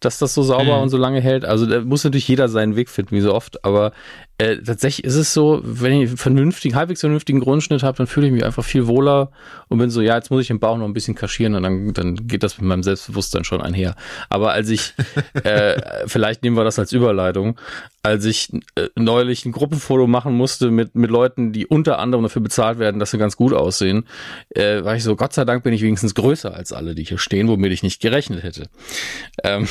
dass 0.00 0.18
das 0.18 0.34
so 0.34 0.42
sauber 0.42 0.76
mhm. 0.76 0.82
und 0.82 0.88
so 0.90 0.96
lange 0.96 1.20
hält. 1.20 1.44
Also 1.44 1.66
da 1.66 1.80
muss 1.80 2.04
natürlich 2.04 2.28
jeder 2.28 2.48
seinen 2.48 2.76
Weg 2.76 2.90
finden, 2.90 3.16
wie 3.16 3.20
so 3.20 3.34
oft. 3.34 3.64
Aber 3.64 3.92
äh, 4.38 4.56
tatsächlich 4.58 5.04
ist 5.04 5.14
es 5.14 5.32
so, 5.32 5.60
wenn 5.62 5.92
ich 5.92 6.08
einen 6.08 6.16
vernünftigen, 6.16 6.74
halbwegs 6.74 7.00
vernünftigen 7.00 7.38
Grundschnitt 7.38 7.84
habe, 7.84 7.96
dann 7.96 8.08
fühle 8.08 8.26
ich 8.26 8.32
mich 8.32 8.44
einfach 8.44 8.64
viel 8.64 8.88
wohler 8.88 9.30
und 9.68 9.78
bin 9.78 9.90
so, 9.90 10.00
ja, 10.00 10.16
jetzt 10.16 10.30
muss 10.30 10.42
ich 10.42 10.48
den 10.48 10.58
Bauch 10.58 10.76
noch 10.76 10.86
ein 10.86 10.92
bisschen 10.92 11.14
kaschieren 11.14 11.54
und 11.54 11.62
dann, 11.62 11.94
dann 11.94 12.26
geht 12.26 12.42
das 12.42 12.58
mit 12.58 12.66
meinem 12.66 12.82
Selbstbewusstsein 12.82 13.44
schon 13.44 13.60
einher. 13.60 13.94
Aber 14.30 14.52
als 14.52 14.70
ich, 14.70 14.94
äh, 15.44 15.80
vielleicht 16.06 16.42
nehmen 16.42 16.56
wir 16.56 16.64
das 16.64 16.80
als 16.80 16.92
Überleitung, 16.92 17.60
als 18.02 18.24
ich 18.24 18.52
äh, 18.74 18.88
neulich 18.96 19.44
ein 19.44 19.52
Gruppenfoto 19.52 20.08
machen 20.08 20.34
musste 20.34 20.72
mit, 20.72 20.96
mit 20.96 21.12
Leuten, 21.12 21.52
die 21.52 21.66
unter 21.66 22.00
anderem 22.00 22.24
dafür 22.24 22.42
bezahlt 22.42 22.80
werden, 22.80 22.98
dass 22.98 23.12
sie 23.12 23.18
ganz 23.18 23.36
gut 23.36 23.52
aussehen, 23.52 24.04
äh, 24.50 24.82
war 24.82 24.96
ich 24.96 25.04
so, 25.04 25.14
Gott 25.14 25.32
sei 25.32 25.44
Dank 25.44 25.62
bin 25.62 25.72
ich 25.72 25.82
wenigstens 25.82 26.14
größer 26.14 26.52
als 26.52 26.72
alle, 26.72 26.96
die 26.96 27.04
hier 27.04 27.18
stehen, 27.18 27.46
womit 27.46 27.72
ich 27.72 27.84
nicht 27.84 28.00
gerechnet 28.00 28.42
hätte. 28.42 28.68
Ähm, 29.44 29.68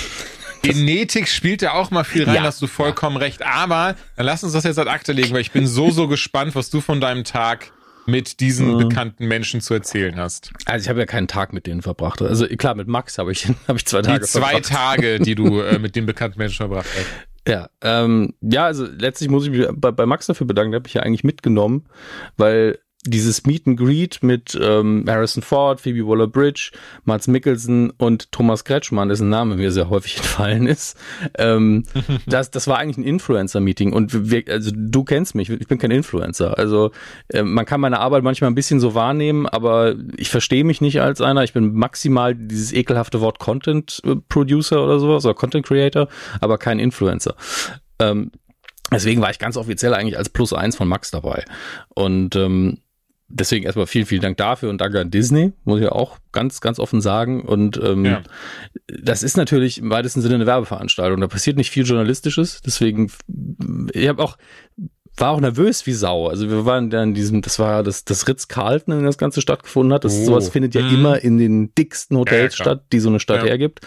Genetik 0.63 1.27
spielt 1.27 1.61
ja 1.61 1.73
auch 1.73 1.91
mal 1.91 2.03
viel 2.03 2.23
rein, 2.23 2.35
ja. 2.35 2.43
hast 2.43 2.61
du 2.61 2.67
vollkommen 2.67 3.17
recht. 3.17 3.43
Aber 3.43 3.95
dann 4.15 4.25
lass 4.25 4.43
uns 4.43 4.53
das 4.53 4.63
jetzt 4.63 4.79
ad 4.79 4.89
Akte 4.89 5.11
legen, 5.11 5.33
weil 5.33 5.41
ich 5.41 5.51
bin 5.51 5.67
so, 5.67 5.91
so 5.91 6.07
gespannt, 6.07 6.55
was 6.55 6.69
du 6.69 6.81
von 6.81 6.99
deinem 6.99 7.23
Tag 7.23 7.71
mit 8.05 8.39
diesen 8.39 8.73
mhm. 8.73 8.89
bekannten 8.89 9.27
Menschen 9.27 9.61
zu 9.61 9.73
erzählen 9.73 10.17
hast. 10.17 10.51
Also 10.65 10.83
ich 10.83 10.89
habe 10.89 10.99
ja 10.99 11.05
keinen 11.05 11.27
Tag 11.27 11.53
mit 11.53 11.67
denen 11.67 11.81
verbracht. 11.81 12.21
Also 12.21 12.47
klar, 12.47 12.75
mit 12.75 12.87
Max 12.87 13.17
habe 13.17 13.31
ich, 13.31 13.47
hab 13.67 13.75
ich 13.75 13.85
zwei 13.85 14.01
Tage 14.01 14.19
Die 14.19 14.25
zwei 14.25 14.61
verbracht. 14.61 14.65
Tage, 14.65 15.19
die 15.19 15.35
du 15.35 15.59
äh, 15.61 15.79
mit 15.79 15.95
den 15.95 16.05
bekannten 16.05 16.39
Menschen 16.39 16.57
verbracht 16.57 16.87
hast. 16.95 17.07
Ja, 17.47 17.69
ähm, 17.81 18.33
ja, 18.41 18.65
also 18.65 18.85
letztlich 18.85 19.29
muss 19.29 19.45
ich 19.45 19.51
mich 19.51 19.67
bei, 19.73 19.91
bei 19.91 20.05
Max 20.05 20.27
dafür 20.27 20.47
bedanken, 20.47 20.71
der 20.71 20.79
habe 20.79 20.87
ich 20.87 20.93
ja 20.93 21.03
eigentlich 21.03 21.25
mitgenommen, 21.25 21.85
weil 22.37 22.79
dieses 23.05 23.45
Meet 23.45 23.67
and 23.67 23.77
Greet 23.77 24.23
mit 24.23 24.57
ähm, 24.61 25.03
Harrison 25.07 25.43
Ford, 25.43 25.81
Phoebe 25.81 26.07
Waller-Bridge, 26.07 26.71
Mats 27.03 27.27
Mikkelsen 27.27 27.91
und 27.91 28.31
Thomas 28.31 28.63
Kretschmann, 28.63 29.09
dessen 29.09 29.29
Name 29.29 29.55
mir 29.55 29.71
sehr 29.71 29.89
häufig 29.89 30.17
entfallen 30.17 30.67
ist. 30.67 30.97
Ähm, 31.37 31.83
das, 32.25 32.51
das 32.51 32.67
war 32.67 32.77
eigentlich 32.77 32.97
ein 32.97 33.03
Influencer-Meeting 33.03 33.93
und 33.93 34.31
wir, 34.31 34.43
also 34.47 34.71
du 34.73 35.03
kennst 35.03 35.35
mich, 35.35 35.49
ich 35.49 35.67
bin 35.67 35.77
kein 35.77 35.91
Influencer. 35.91 36.57
Also 36.57 36.91
äh, 37.29 37.43
man 37.43 37.65
kann 37.65 37.81
meine 37.81 37.99
Arbeit 37.99 38.23
manchmal 38.23 38.49
ein 38.49 38.55
bisschen 38.55 38.79
so 38.79 38.95
wahrnehmen, 38.95 39.47
aber 39.47 39.95
ich 40.17 40.29
verstehe 40.29 40.63
mich 40.63 40.81
nicht 40.81 41.01
als 41.01 41.21
einer. 41.21 41.43
Ich 41.43 41.53
bin 41.53 41.73
maximal 41.73 42.35
dieses 42.35 42.71
ekelhafte 42.71 43.21
Wort 43.21 43.39
Content 43.39 44.01
Producer 44.29 44.83
oder 44.83 44.99
sowas 44.99 45.25
oder 45.25 45.33
Content 45.33 45.65
Creator, 45.65 46.07
aber 46.39 46.57
kein 46.57 46.79
Influencer. 46.79 47.35
Ähm, 47.99 48.31
Deswegen 48.91 49.21
war 49.21 49.31
ich 49.31 49.39
ganz 49.39 49.57
offiziell 49.57 49.93
eigentlich 49.93 50.17
als 50.17 50.29
Plus 50.29 50.53
eins 50.53 50.75
von 50.75 50.87
Max 50.87 51.09
dabei. 51.09 51.45
Und 51.95 52.35
ähm, 52.35 52.77
deswegen 53.33 53.65
erstmal 53.65 53.87
vielen, 53.87 54.05
vielen 54.05 54.21
Dank 54.21 54.37
dafür 54.37 54.69
und 54.69 54.79
danke 54.79 54.99
an 54.99 55.11
Disney, 55.11 55.53
muss 55.63 55.81
ich 55.81 55.87
auch 55.87 56.17
ganz, 56.31 56.61
ganz 56.61 56.79
offen 56.79 57.01
sagen. 57.01 57.41
Und 57.41 57.77
ähm, 57.83 58.05
ja. 58.05 58.21
das 58.87 59.23
ist 59.23 59.37
natürlich 59.37 59.79
im 59.79 59.89
weitesten 59.89 60.21
Sinne 60.21 60.35
eine 60.35 60.45
Werbeveranstaltung. 60.45 61.19
Da 61.19 61.27
passiert 61.27 61.57
nicht 61.57 61.71
viel 61.71 61.85
Journalistisches. 61.85 62.61
Deswegen, 62.61 63.11
ich 63.93 64.07
habe 64.07 64.23
auch 64.23 64.37
war 65.15 65.31
auch 65.31 65.39
nervös 65.39 65.85
wie 65.85 65.93
Sau. 65.93 66.27
Also 66.27 66.49
wir 66.49 66.65
waren 66.65 66.89
dann 66.89 67.09
in 67.09 67.13
diesem, 67.13 67.43
das 67.43 67.59
war 67.59 67.83
das, 67.83 68.03
das 68.03 68.27
Ritz-Carlton, 68.27 68.93
in 68.93 68.99
dem 69.01 69.05
das 69.05 69.19
Ganze 69.19 69.41
stattgefunden 69.41 69.93
hat. 69.93 70.05
Das, 70.05 70.15
oh. 70.15 70.25
Sowas 70.25 70.49
findet 70.49 70.73
ja 70.73 70.81
mhm. 70.81 70.95
immer 70.95 71.23
in 71.23 71.37
den 71.37 71.75
dicksten 71.75 72.17
Hotels 72.17 72.57
ja, 72.57 72.63
statt, 72.63 72.85
die 72.91 72.99
so 72.99 73.09
eine 73.09 73.19
Stadt 73.19 73.43
ja. 73.43 73.49
hergibt. 73.49 73.81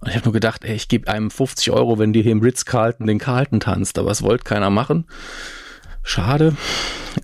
Und 0.00 0.08
ich 0.08 0.16
habe 0.16 0.24
nur 0.24 0.34
gedacht, 0.34 0.64
ey, 0.64 0.74
ich 0.74 0.88
gebe 0.88 1.08
einem 1.08 1.30
50 1.30 1.70
Euro, 1.70 1.98
wenn 1.98 2.12
die 2.12 2.22
hier 2.22 2.32
im 2.32 2.40
Ritz-Carlton 2.40 3.06
den 3.06 3.18
Carlton 3.18 3.60
tanzt. 3.60 3.98
Aber 3.98 4.10
es 4.10 4.22
wollte 4.22 4.44
keiner 4.44 4.68
machen. 4.68 5.06
Schade, 6.10 6.56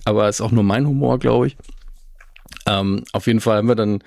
aber 0.05 0.29
ist 0.29 0.39
auch 0.39 0.51
nur 0.51 0.63
mein 0.63 0.87
Humor, 0.87 1.19
glaube 1.19 1.47
ich. 1.47 1.57
Ähm, 2.65 3.03
auf 3.11 3.27
jeden 3.27 3.41
Fall 3.41 3.57
haben 3.57 3.67
wir 3.67 3.75
dann 3.75 3.99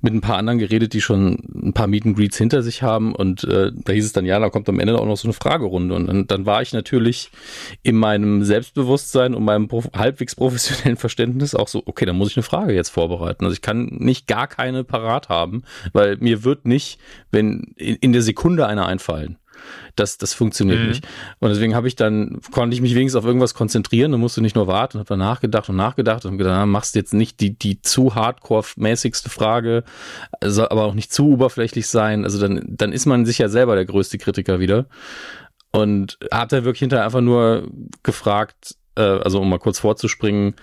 mit 0.00 0.14
ein 0.14 0.20
paar 0.20 0.36
anderen 0.36 0.60
geredet, 0.60 0.92
die 0.92 1.00
schon 1.00 1.38
ein 1.52 1.72
paar 1.72 1.88
Meet 1.88 2.06
and 2.06 2.16
Greets 2.16 2.38
hinter 2.38 2.62
sich 2.62 2.84
haben 2.84 3.16
und 3.16 3.42
äh, 3.42 3.72
da 3.74 3.92
hieß 3.92 4.04
es 4.04 4.12
dann, 4.12 4.26
ja, 4.26 4.38
da 4.38 4.48
kommt 4.48 4.68
am 4.68 4.78
Ende 4.78 4.96
auch 4.96 5.06
noch 5.06 5.16
so 5.16 5.26
eine 5.26 5.32
Fragerunde 5.32 5.92
und 5.92 6.06
dann, 6.06 6.28
dann 6.28 6.46
war 6.46 6.62
ich 6.62 6.72
natürlich 6.72 7.32
in 7.82 7.96
meinem 7.96 8.44
Selbstbewusstsein 8.44 9.34
und 9.34 9.42
meinem 9.42 9.66
prof 9.66 9.90
halbwegs 9.92 10.36
professionellen 10.36 10.96
Verständnis 10.98 11.56
auch 11.56 11.66
so, 11.66 11.82
okay, 11.86 12.06
dann 12.06 12.16
muss 12.16 12.30
ich 12.30 12.36
eine 12.36 12.44
Frage 12.44 12.74
jetzt 12.74 12.90
vorbereiten. 12.90 13.44
Also 13.44 13.54
ich 13.54 13.62
kann 13.62 13.86
nicht 13.86 14.28
gar 14.28 14.46
keine 14.46 14.84
parat 14.84 15.28
haben, 15.28 15.64
weil 15.92 16.16
mir 16.18 16.44
wird 16.44 16.64
nicht, 16.64 17.00
wenn 17.32 17.74
in, 17.74 17.96
in 17.96 18.12
der 18.12 18.22
Sekunde 18.22 18.68
einer 18.68 18.86
einfallen. 18.86 19.36
Das, 19.96 20.18
das 20.18 20.34
funktioniert 20.34 20.80
mhm. 20.80 20.88
nicht. 20.88 21.08
Und 21.38 21.50
deswegen 21.50 21.74
habe 21.74 21.88
ich 21.88 21.96
dann, 21.96 22.40
konnte 22.52 22.74
ich 22.74 22.80
mich 22.80 22.94
wenigstens 22.94 23.18
auf 23.18 23.24
irgendwas 23.24 23.54
konzentrieren 23.54 24.14
und 24.14 24.20
musste 24.20 24.40
nicht 24.40 24.56
nur 24.56 24.66
warten, 24.66 24.98
habe 24.98 25.08
dann 25.08 25.18
nachgedacht 25.18 25.68
und 25.68 25.76
nachgedacht 25.76 26.24
und 26.24 26.38
gedacht, 26.38 26.66
machst 26.66 26.94
jetzt 26.94 27.14
nicht 27.14 27.40
die, 27.40 27.58
die 27.58 27.80
zu 27.82 28.14
hardcore-mäßigste 28.14 29.30
Frage, 29.30 29.84
soll 30.44 30.68
aber 30.68 30.84
auch 30.84 30.94
nicht 30.94 31.12
zu 31.12 31.28
oberflächlich 31.28 31.86
sein. 31.86 32.24
Also 32.24 32.40
dann, 32.40 32.64
dann 32.66 32.92
ist 32.92 33.06
man 33.06 33.26
sich 33.26 33.38
ja 33.38 33.48
selber 33.48 33.74
der 33.74 33.84
größte 33.84 34.18
Kritiker 34.18 34.60
wieder. 34.60 34.86
Und 35.70 36.18
habe 36.32 36.48
dann 36.48 36.64
wirklich 36.64 36.80
hinterher 36.80 37.04
einfach 37.04 37.20
nur 37.20 37.68
gefragt, 38.02 38.76
äh, 38.96 39.02
also 39.02 39.40
um 39.40 39.50
mal 39.50 39.58
kurz 39.58 39.78
vorzuspringen, 39.78 40.54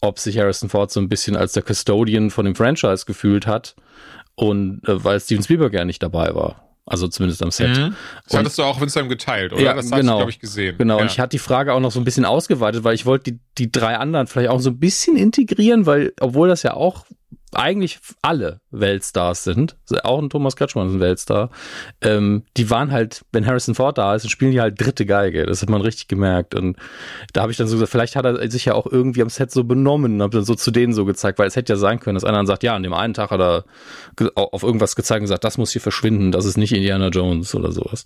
ob 0.00 0.18
sich 0.18 0.38
Harrison 0.38 0.68
Ford 0.68 0.90
so 0.90 1.00
ein 1.00 1.08
bisschen 1.08 1.36
als 1.36 1.52
der 1.52 1.62
Custodian 1.62 2.30
von 2.30 2.44
dem 2.44 2.54
Franchise 2.54 3.06
gefühlt 3.06 3.46
hat 3.46 3.74
und 4.34 4.86
äh, 4.86 5.02
weil 5.02 5.20
Steven 5.20 5.42
Spielberg 5.42 5.72
ja 5.72 5.84
nicht 5.84 6.02
dabei 6.02 6.34
war. 6.34 6.73
Also 6.86 7.08
zumindest 7.08 7.42
am 7.42 7.50
Set. 7.50 7.70
Mhm. 7.70 7.94
Das 8.28 8.38
hattest 8.38 8.58
du 8.58 8.62
auch 8.62 8.80
Instagram 8.80 9.08
geteilt, 9.08 9.54
oder? 9.54 9.62
Ja, 9.62 9.74
das 9.74 9.90
hast 9.90 10.00
genau. 10.00 10.12
du, 10.12 10.18
glaube 10.18 10.30
ich, 10.30 10.38
gesehen. 10.38 10.76
Genau, 10.76 10.96
ja. 10.96 11.02
und 11.02 11.10
ich 11.10 11.18
hatte 11.18 11.30
die 11.30 11.38
Frage 11.38 11.72
auch 11.72 11.80
noch 11.80 11.90
so 11.90 11.98
ein 11.98 12.04
bisschen 12.04 12.26
ausgeweitet, 12.26 12.84
weil 12.84 12.94
ich 12.94 13.06
wollte 13.06 13.32
die, 13.32 13.40
die 13.56 13.72
drei 13.72 13.96
anderen 13.96 14.26
vielleicht 14.26 14.50
auch 14.50 14.60
so 14.60 14.70
ein 14.70 14.78
bisschen 14.78 15.16
integrieren, 15.16 15.86
weil, 15.86 16.12
obwohl 16.20 16.48
das 16.48 16.62
ja 16.62 16.74
auch 16.74 17.06
eigentlich 17.54 17.98
alle 18.22 18.60
Weltstars 18.70 19.44
sind, 19.44 19.76
auch 20.02 20.20
ein 20.20 20.30
Thomas 20.30 20.56
Kretschmann 20.56 20.88
ist 20.88 20.94
ein 20.94 21.00
Weltstar, 21.00 21.50
ähm, 22.00 22.44
die 22.56 22.70
waren 22.70 22.90
halt, 22.90 23.24
wenn 23.32 23.46
Harrison 23.46 23.74
Ford 23.74 23.98
da 23.98 24.14
ist, 24.14 24.28
spielen 24.30 24.52
die 24.52 24.60
halt 24.60 24.80
dritte 24.80 25.06
Geige. 25.06 25.46
Das 25.46 25.62
hat 25.62 25.70
man 25.70 25.80
richtig 25.80 26.08
gemerkt. 26.08 26.54
Und 26.54 26.76
da 27.32 27.42
habe 27.42 27.52
ich 27.52 27.58
dann 27.58 27.66
so 27.66 27.76
gesagt, 27.76 27.92
vielleicht 27.92 28.16
hat 28.16 28.24
er 28.24 28.50
sich 28.50 28.64
ja 28.64 28.74
auch 28.74 28.86
irgendwie 28.86 29.22
am 29.22 29.28
Set 29.28 29.50
so 29.50 29.64
benommen 29.64 30.14
und 30.14 30.22
habe 30.22 30.36
dann 30.36 30.44
so 30.44 30.54
zu 30.54 30.70
denen 30.70 30.92
so 30.92 31.04
gezeigt, 31.04 31.38
weil 31.38 31.48
es 31.48 31.56
hätte 31.56 31.72
ja 31.72 31.76
sein 31.76 32.00
können, 32.00 32.14
dass 32.14 32.24
einer 32.24 32.38
dann 32.38 32.46
sagt, 32.46 32.62
ja, 32.62 32.74
an 32.74 32.82
dem 32.82 32.94
einen 32.94 33.14
Tag 33.14 33.30
hat 33.30 33.40
er 33.40 33.64
auf 34.34 34.62
irgendwas 34.62 34.96
gezeigt 34.96 35.20
und 35.20 35.24
gesagt, 35.24 35.44
das 35.44 35.58
muss 35.58 35.72
hier 35.72 35.82
verschwinden, 35.82 36.32
das 36.32 36.44
ist 36.44 36.56
nicht 36.56 36.72
Indiana 36.72 37.08
Jones 37.08 37.54
oder 37.54 37.72
sowas. 37.72 38.04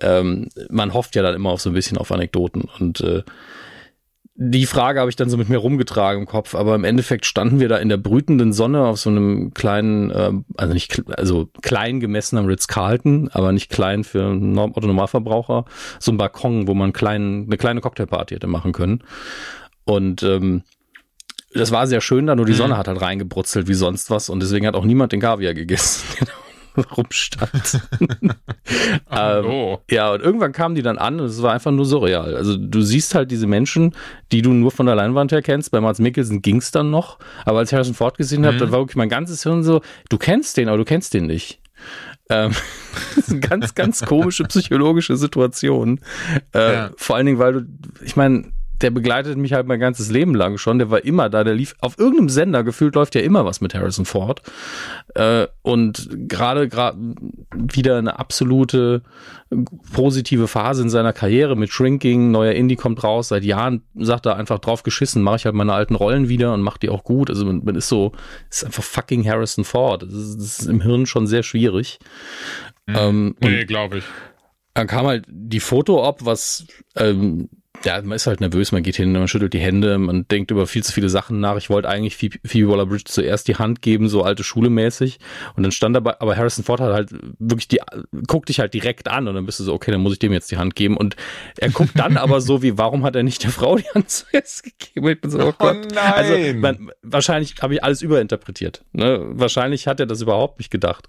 Ähm, 0.00 0.48
man 0.70 0.94
hofft 0.94 1.14
ja 1.16 1.22
dann 1.22 1.34
immer 1.34 1.50
auf 1.50 1.60
so 1.60 1.70
ein 1.70 1.74
bisschen 1.74 1.98
auf 1.98 2.12
Anekdoten 2.12 2.68
und 2.78 3.00
äh, 3.00 3.22
die 4.38 4.66
Frage 4.66 5.00
habe 5.00 5.08
ich 5.08 5.16
dann 5.16 5.30
so 5.30 5.38
mit 5.38 5.48
mir 5.48 5.56
rumgetragen 5.56 6.22
im 6.22 6.28
Kopf, 6.28 6.54
aber 6.54 6.74
im 6.74 6.84
Endeffekt 6.84 7.24
standen 7.24 7.58
wir 7.58 7.68
da 7.68 7.78
in 7.78 7.88
der 7.88 7.96
brütenden 7.96 8.52
Sonne 8.52 8.84
auf 8.84 8.98
so 8.98 9.08
einem 9.08 9.54
kleinen, 9.54 10.10
äh, 10.10 10.32
also 10.56 10.74
nicht, 10.74 11.02
also 11.16 11.48
klein 11.62 12.00
gemessen 12.00 12.36
am 12.36 12.44
Ritz-Carlton, 12.44 13.30
aber 13.32 13.52
nicht 13.52 13.70
klein 13.70 14.04
für 14.04 14.26
einen 14.26 14.58
Otto-Normalverbraucher, 14.58 15.64
so 15.98 16.12
ein 16.12 16.18
Balkon, 16.18 16.68
wo 16.68 16.74
man 16.74 16.92
klein, 16.92 17.44
eine 17.46 17.56
kleine 17.56 17.80
Cocktailparty 17.80 18.34
hätte 18.34 18.46
machen 18.46 18.72
können. 18.72 19.02
Und 19.84 20.22
ähm, 20.22 20.64
das 21.54 21.72
war 21.72 21.86
sehr 21.86 22.02
schön 22.02 22.26
da, 22.26 22.36
nur 22.36 22.44
die 22.44 22.52
mhm. 22.52 22.56
Sonne 22.56 22.76
hat 22.76 22.88
halt 22.88 23.00
reingebrutzelt 23.00 23.68
wie 23.68 23.74
sonst 23.74 24.10
was 24.10 24.28
und 24.28 24.40
deswegen 24.40 24.66
hat 24.66 24.74
auch 24.74 24.84
niemand 24.84 25.12
den 25.12 25.20
Kaviar 25.20 25.54
gegessen. 25.54 26.26
rumstand. 26.96 27.80
ähm, 29.10 29.76
ja, 29.90 30.12
und 30.12 30.20
irgendwann 30.22 30.52
kamen 30.52 30.74
die 30.74 30.82
dann 30.82 30.98
an 30.98 31.20
und 31.20 31.26
es 31.26 31.42
war 31.42 31.52
einfach 31.52 31.70
nur 31.70 31.84
surreal. 31.84 32.36
Also 32.36 32.56
du 32.56 32.82
siehst 32.82 33.14
halt 33.14 33.30
diese 33.30 33.46
Menschen, 33.46 33.94
die 34.32 34.42
du 34.42 34.52
nur 34.52 34.70
von 34.70 34.86
der 34.86 34.94
Leinwand 34.94 35.32
her 35.32 35.42
kennst. 35.42 35.70
Bei 35.70 35.80
Mats 35.80 35.98
Mikkelsen 35.98 36.42
ging 36.42 36.56
es 36.56 36.70
dann 36.70 36.90
noch. 36.90 37.18
Aber 37.44 37.58
als 37.58 37.70
ich 37.70 37.74
Harrison 37.74 37.94
Ford 37.94 38.16
gesehen 38.16 38.42
mhm. 38.42 38.46
habe, 38.46 38.56
dann 38.58 38.72
war 38.72 38.80
wirklich 38.80 38.96
mein 38.96 39.08
ganzes 39.08 39.42
Hirn 39.42 39.62
so, 39.62 39.80
du 40.08 40.18
kennst 40.18 40.56
den, 40.56 40.68
aber 40.68 40.78
du 40.78 40.84
kennst 40.84 41.14
den 41.14 41.26
nicht. 41.26 41.60
Ähm, 42.28 42.52
das 43.14 43.24
ist 43.24 43.30
eine 43.30 43.40
ganz, 43.40 43.74
ganz 43.74 44.04
komische 44.04 44.44
psychologische 44.44 45.16
Situation. 45.16 46.00
Äh, 46.54 46.72
ja. 46.72 46.90
Vor 46.96 47.16
allen 47.16 47.26
Dingen, 47.26 47.38
weil 47.38 47.52
du, 47.52 47.66
ich 48.04 48.16
meine, 48.16 48.52
der 48.82 48.90
begleitet 48.90 49.36
mich 49.38 49.52
halt 49.52 49.66
mein 49.66 49.80
ganzes 49.80 50.10
Leben 50.10 50.34
lang 50.34 50.58
schon. 50.58 50.78
Der 50.78 50.90
war 50.90 51.04
immer 51.04 51.28
da. 51.30 51.44
Der 51.44 51.54
lief 51.54 51.74
auf 51.80 51.98
irgendeinem 51.98 52.28
Sender 52.28 52.64
gefühlt 52.64 52.94
läuft 52.94 53.14
ja 53.14 53.20
immer 53.20 53.44
was 53.44 53.60
mit 53.60 53.74
Harrison 53.74 54.04
Ford. 54.04 54.42
Äh, 55.14 55.46
und 55.62 56.08
gerade 56.28 56.68
gerade 56.68 56.98
wieder 57.54 57.98
eine 57.98 58.18
absolute 58.18 59.02
positive 59.92 60.48
Phase 60.48 60.82
in 60.82 60.90
seiner 60.90 61.12
Karriere 61.12 61.56
mit 61.56 61.70
Shrinking. 61.70 62.30
Neuer 62.30 62.52
Indie 62.52 62.76
kommt 62.76 63.02
raus. 63.02 63.28
Seit 63.28 63.44
Jahren 63.44 63.82
sagt 63.94 64.26
er 64.26 64.36
einfach 64.36 64.58
drauf 64.58 64.82
geschissen, 64.82 65.22
mache 65.22 65.36
ich 65.36 65.44
halt 65.46 65.54
meine 65.54 65.72
alten 65.72 65.94
Rollen 65.94 66.28
wieder 66.28 66.52
und 66.52 66.62
mache 66.62 66.78
die 66.80 66.90
auch 66.90 67.04
gut. 67.04 67.30
Also 67.30 67.46
man, 67.46 67.64
man 67.64 67.76
ist 67.76 67.88
so, 67.88 68.12
ist 68.50 68.64
einfach 68.64 68.82
fucking 68.82 69.26
Harrison 69.26 69.64
Ford. 69.64 70.02
Das 70.02 70.12
ist, 70.12 70.36
das 70.36 70.58
ist 70.60 70.68
im 70.68 70.82
Hirn 70.82 71.06
schon 71.06 71.26
sehr 71.26 71.42
schwierig. 71.42 71.98
Mhm. 72.86 72.96
Ähm, 72.96 73.36
nee, 73.40 73.64
glaube 73.64 73.98
ich. 73.98 74.04
Dann 74.74 74.86
kam 74.86 75.06
halt 75.06 75.24
die 75.28 75.60
Foto-Op, 75.60 76.26
was 76.26 76.66
ähm, 76.96 77.48
ja, 77.86 78.02
man 78.02 78.16
ist 78.16 78.26
halt 78.26 78.40
nervös, 78.40 78.72
man 78.72 78.82
geht 78.82 78.96
hin, 78.96 79.12
man 79.12 79.28
schüttelt 79.28 79.54
die 79.54 79.60
Hände, 79.60 79.96
man 79.96 80.26
denkt 80.28 80.50
über 80.50 80.66
viel 80.66 80.82
zu 80.82 80.92
viele 80.92 81.08
Sachen 81.08 81.40
nach. 81.40 81.56
Ich 81.56 81.70
wollte 81.70 81.88
eigentlich 81.88 82.16
Phoebe 82.16 82.68
Waller-Bridge 82.68 83.04
zuerst 83.04 83.46
die 83.46 83.56
Hand 83.56 83.80
geben, 83.80 84.08
so 84.08 84.22
alte 84.22 84.42
Schule 84.42 84.70
mäßig. 84.70 85.18
Und 85.54 85.62
dann 85.62 85.70
stand 85.72 85.94
dabei, 85.94 86.20
aber 86.20 86.36
Harrison 86.36 86.64
Ford 86.64 86.80
hat 86.80 86.92
halt 86.92 87.10
wirklich 87.38 87.68
die, 87.68 87.80
guckt 88.26 88.48
dich 88.48 88.58
halt 88.58 88.74
direkt 88.74 89.08
an 89.08 89.28
und 89.28 89.36
dann 89.36 89.46
bist 89.46 89.60
du 89.60 89.64
so, 89.64 89.72
okay, 89.72 89.92
dann 89.92 90.00
muss 90.00 90.12
ich 90.12 90.18
dem 90.18 90.32
jetzt 90.32 90.50
die 90.50 90.56
Hand 90.56 90.74
geben. 90.74 90.96
Und 90.96 91.16
er 91.58 91.70
guckt 91.70 91.92
dann 91.94 92.16
aber 92.16 92.40
so 92.40 92.62
wie, 92.62 92.76
warum 92.76 93.04
hat 93.04 93.14
er 93.14 93.22
nicht 93.22 93.44
der 93.44 93.50
Frau 93.50 93.76
die 93.76 93.88
Hand 93.94 94.10
zuerst 94.10 94.64
gegeben? 94.64 95.08
Ich 95.08 95.20
bin 95.20 95.30
so, 95.30 95.38
oh, 95.38 95.48
oh 95.48 95.54
Gott. 95.56 95.76
nein. 95.94 96.12
Also, 96.12 96.58
man, 96.58 96.90
wahrscheinlich 97.02 97.54
habe 97.62 97.74
ich 97.74 97.84
alles 97.84 98.02
überinterpretiert. 98.02 98.82
Ne? 98.92 99.20
Wahrscheinlich 99.28 99.86
hat 99.86 100.00
er 100.00 100.06
das 100.06 100.20
überhaupt 100.20 100.58
nicht 100.58 100.72
gedacht. 100.72 101.06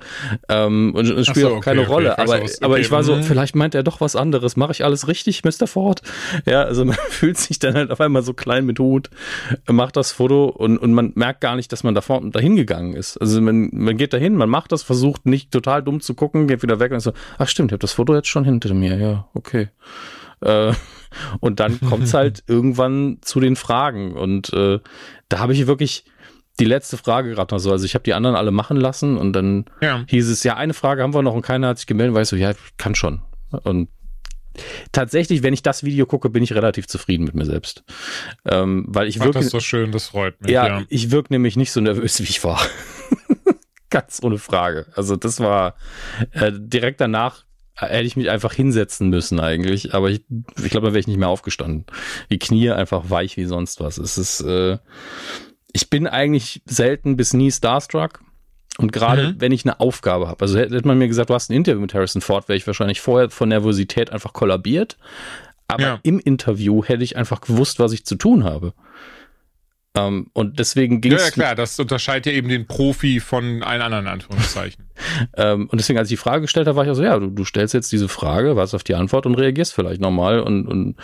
Ähm, 0.48 0.94
und 0.94 1.10
es 1.10 1.26
spielt 1.26 1.48
so, 1.48 1.56
auch 1.56 1.62
keine 1.62 1.82
okay, 1.82 1.90
Rolle. 1.90 2.12
Okay, 2.14 2.22
aber, 2.22 2.36
okay. 2.36 2.52
aber 2.62 2.80
ich 2.80 2.92
war 2.92 3.04
so, 3.04 3.20
vielleicht 3.24 3.56
meint 3.56 3.74
er 3.74 3.82
doch 3.82 4.00
was 4.00 4.16
anderes. 4.16 4.58
Mache 4.58 4.74
ich 4.74 4.86
alles 4.86 5.08
richtig, 5.08 5.44
Mr. 5.44 5.66
Ford? 5.66 6.04
Ja, 6.46 6.67
also 6.68 6.86
man 6.86 6.98
fühlt 7.10 7.38
sich 7.38 7.60
dann 7.60 7.76
halt 7.76 7.92
auf 7.92 8.02
einmal 8.02 8.22
so 8.22 8.34
klein 8.34 8.66
mit 8.66 8.80
Hut, 8.80 9.10
macht 9.68 9.96
das 9.96 10.12
Foto 10.12 10.46
und, 10.46 10.78
und 10.78 10.94
man 10.94 11.12
merkt 11.16 11.42
gar 11.42 11.56
nicht, 11.56 11.72
dass 11.72 11.84
man 11.84 11.96
da 11.96 12.02
vorne 12.02 12.32
dahin 12.32 12.56
gegangen 12.56 12.94
ist. 12.94 13.18
Also 13.18 13.42
man, 13.42 13.70
man 13.74 13.98
geht 13.98 14.14
dahin, 14.14 14.36
man 14.36 14.50
macht 14.50 14.72
das, 14.72 14.84
versucht 14.84 15.26
nicht 15.26 15.52
total 15.52 15.84
dumm 15.84 16.02
zu 16.02 16.14
gucken, 16.14 16.48
geht 16.48 16.64
wieder 16.64 16.80
weg 16.80 16.92
und 16.92 17.00
so, 17.00 17.14
ach 17.38 17.48
stimmt, 17.48 17.72
ich 17.72 17.74
habe 17.74 17.80
das 17.80 17.94
Foto 17.94 18.14
jetzt 18.14 18.28
schon 18.28 18.44
hinter 18.44 18.74
mir, 18.74 18.98
ja, 18.98 19.28
okay. 19.34 19.70
Äh, 20.42 20.74
und 21.40 21.60
dann 21.60 21.80
kommt's 21.80 22.14
halt 22.14 22.44
irgendwann 22.48 23.18
zu 23.22 23.40
den 23.40 23.56
Fragen 23.56 24.14
und 24.14 24.54
äh, 24.54 24.80
da 25.30 25.40
habe 25.40 25.54
ich 25.54 25.68
wirklich 25.68 26.06
die 26.60 26.66
letzte 26.66 26.98
Frage 26.98 27.32
gerade 27.32 27.54
noch 27.54 27.60
so. 27.60 27.72
Also 27.72 27.86
ich 27.86 27.94
habe 27.94 28.04
die 28.04 28.14
anderen 28.14 28.36
alle 28.36 28.52
machen 28.52 28.78
lassen 28.78 29.18
und 29.18 29.34
dann 29.34 29.66
ja. 29.82 30.04
hieß 30.08 30.30
es, 30.30 30.44
ja, 30.44 30.56
eine 30.56 30.74
Frage 30.74 31.04
haben 31.04 31.14
wir 31.14 31.22
noch 31.22 31.36
und 31.36 31.44
keiner 31.44 31.68
hat 31.68 31.78
sich 31.78 31.88
gemeldet, 31.88 32.16
weil 32.16 32.24
ich 32.24 32.30
so, 32.30 32.36
ja, 32.36 32.54
kann 32.78 32.96
schon. 32.96 33.22
Und 33.64 33.90
tatsächlich, 34.92 35.44
wenn 35.44 35.54
ich 35.54 35.64
das 35.64 35.84
Video 35.84 36.06
gucke, 36.06 36.30
bin 36.30 36.44
ich 36.44 36.54
relativ 36.54 36.88
zufrieden 36.88 37.26
mit 37.26 37.36
mir 37.36 37.46
selbst. 37.46 37.84
Ähm, 38.46 38.86
weil 38.88 39.08
ich 39.08 39.20
wirke. 39.20 39.34
Das 39.34 39.46
ist 39.46 39.52
so 39.52 39.60
schön, 39.60 39.92
das 39.92 40.08
freut 40.08 40.42
mich. 40.42 40.52
Ja, 40.52 40.68
ja. 40.68 40.84
ich 40.90 41.12
wirke 41.12 41.34
nämlich 41.34 41.56
nicht 41.56 41.72
so 41.72 41.82
nervös, 41.82 42.20
wie 42.20 42.24
ich 42.24 42.44
war. 42.44 42.62
Ganz 43.90 44.20
ohne 44.22 44.38
Frage. 44.38 44.88
Also 44.96 45.16
das 45.16 45.40
war 45.40 45.76
äh, 46.32 46.52
direkt 46.54 47.00
danach 47.00 47.46
hätte 47.78 48.08
ich 48.08 48.18
mich 48.18 48.30
einfach 48.30 48.54
hinsetzen 48.54 49.10
müssen 49.10 49.40
eigentlich, 49.40 49.94
aber 49.94 50.10
ich, 50.10 50.26
ich 50.64 50.72
glaube, 50.72 50.88
da 50.88 50.94
wäre 50.94 51.00
ich 51.00 51.08
nicht 51.08 51.20
mehr 51.20 51.30
aufgestanden. 51.30 51.86
Die 52.32 52.40
Knie 52.40 52.72
einfach 52.72 53.10
weich 53.10 53.38
wie 53.38 53.46
sonst 53.46 53.80
was. 53.80 53.98
Es 53.98 54.18
ist, 54.18 54.42
äh, 54.42 54.80
ich 55.74 55.90
bin 55.90 56.08
eigentlich 56.08 56.64
selten 56.66 57.18
bis 57.18 57.34
nie 57.34 57.52
starstruck. 57.52 58.22
Und 58.78 58.92
gerade 58.92 59.30
mhm. 59.30 59.36
wenn 59.40 59.52
ich 59.52 59.66
eine 59.66 59.80
Aufgabe 59.80 60.28
habe, 60.28 60.42
also 60.42 60.58
hätte 60.58 60.88
man 60.88 60.98
mir 60.98 61.08
gesagt, 61.08 61.30
du 61.30 61.34
hast 61.34 61.50
ein 61.50 61.54
Interview 61.54 61.82
mit 61.82 61.94
Harrison 61.94 62.22
Ford, 62.22 62.48
wäre 62.48 62.58
ich 62.58 62.68
wahrscheinlich 62.68 63.02
vorher 63.02 63.30
von 63.30 63.50
Nervosität 63.50 64.12
einfach 64.12 64.34
kollabiert. 64.34 64.98
Aber 65.68 65.84
ja. 65.84 66.00
im 66.04 66.20
Interview 66.20 66.84
hätte 66.84 67.04
ich 67.04 67.18
einfach 67.18 67.42
gewusst, 67.42 67.80
was 67.80 67.92
ich 67.92 68.06
zu 68.06 68.16
tun 68.16 68.44
habe. 68.44 68.74
Ähm, 69.98 70.28
und 70.34 70.60
deswegen 70.60 71.02
ging 71.02 71.14
es. 71.14 71.22
Ja, 71.22 71.28
ja, 71.28 71.32
klar, 71.32 71.56
das 71.56 71.80
unterscheidet 71.80 72.28
ja 72.28 72.32
eben 72.34 72.50
den 72.50 72.68
Profi 72.68 73.20
von 73.20 73.64
allen 73.64 73.82
anderen 73.82 74.08
Anführungszeichen. 74.08 74.86
ähm, 75.38 75.68
und 75.70 75.80
deswegen, 75.80 75.98
als 76.00 76.10
ich 76.10 76.14
die 76.14 76.22
Frage 76.22 76.42
gestellt 76.42 76.68
habe, 76.68 76.76
war 76.76 76.84
ich 76.84 76.90
also, 76.90 77.04
ja, 77.04 77.18
du, 77.20 77.28
du 77.28 77.46
stellst 77.46 77.74
jetzt 77.74 77.92
diese 77.92 78.08
Frage, 78.08 78.56
warst 78.56 78.76
auf 78.76 78.84
die 78.84 78.96
Antwort 78.96 79.26
und 79.26 79.36
reagierst 79.36 79.74
vielleicht 79.74 80.02
nochmal. 80.02 80.40
Und, 80.40 80.68
und 80.68 80.96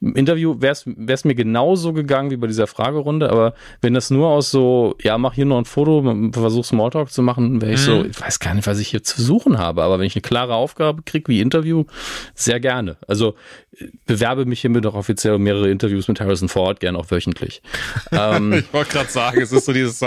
im 0.00 0.16
Interview 0.16 0.56
wäre 0.60 0.72
es 0.72 1.24
mir 1.24 1.34
genauso 1.34 1.92
gegangen 1.92 2.30
wie 2.30 2.36
bei 2.36 2.46
dieser 2.46 2.66
Fragerunde, 2.66 3.30
aber 3.30 3.54
wenn 3.82 3.94
das 3.94 4.10
nur 4.10 4.28
aus 4.28 4.50
so, 4.50 4.96
ja, 5.02 5.18
mach 5.18 5.34
hier 5.34 5.44
noch 5.44 5.58
ein 5.58 5.64
Foto, 5.64 6.30
versuch 6.32 6.64
Smalltalk 6.64 7.10
zu 7.10 7.22
machen, 7.22 7.60
wäre 7.60 7.72
ich 7.72 7.80
mhm. 7.80 7.84
so, 7.84 8.04
ich 8.04 8.20
weiß 8.20 8.38
gar 8.38 8.54
nicht, 8.54 8.66
was 8.66 8.78
ich 8.78 8.88
hier 8.88 9.02
zu 9.02 9.22
suchen 9.22 9.58
habe, 9.58 9.82
aber 9.82 9.98
wenn 9.98 10.06
ich 10.06 10.16
eine 10.16 10.22
klare 10.22 10.54
Aufgabe 10.54 11.02
kriege 11.02 11.28
wie 11.28 11.40
Interview, 11.40 11.84
sehr 12.34 12.60
gerne. 12.60 12.96
Also 13.06 13.34
bewerbe 14.06 14.46
mich 14.46 14.60
hiermit 14.60 14.84
doch 14.84 14.94
offiziell 14.94 15.34
um 15.34 15.42
mehrere 15.42 15.70
Interviews 15.70 16.08
mit 16.08 16.20
Harrison 16.20 16.48
Ford, 16.48 16.80
gerne 16.80 16.98
auch 16.98 17.10
wöchentlich. 17.10 17.62
ähm, 18.40 18.52
ich 18.58 18.72
wollte 18.72 18.92
gerade 18.92 19.10
sagen, 19.10 19.40
es 19.40 19.52
ist 19.52 19.64
so 19.64 19.72
dieses, 19.72 20.00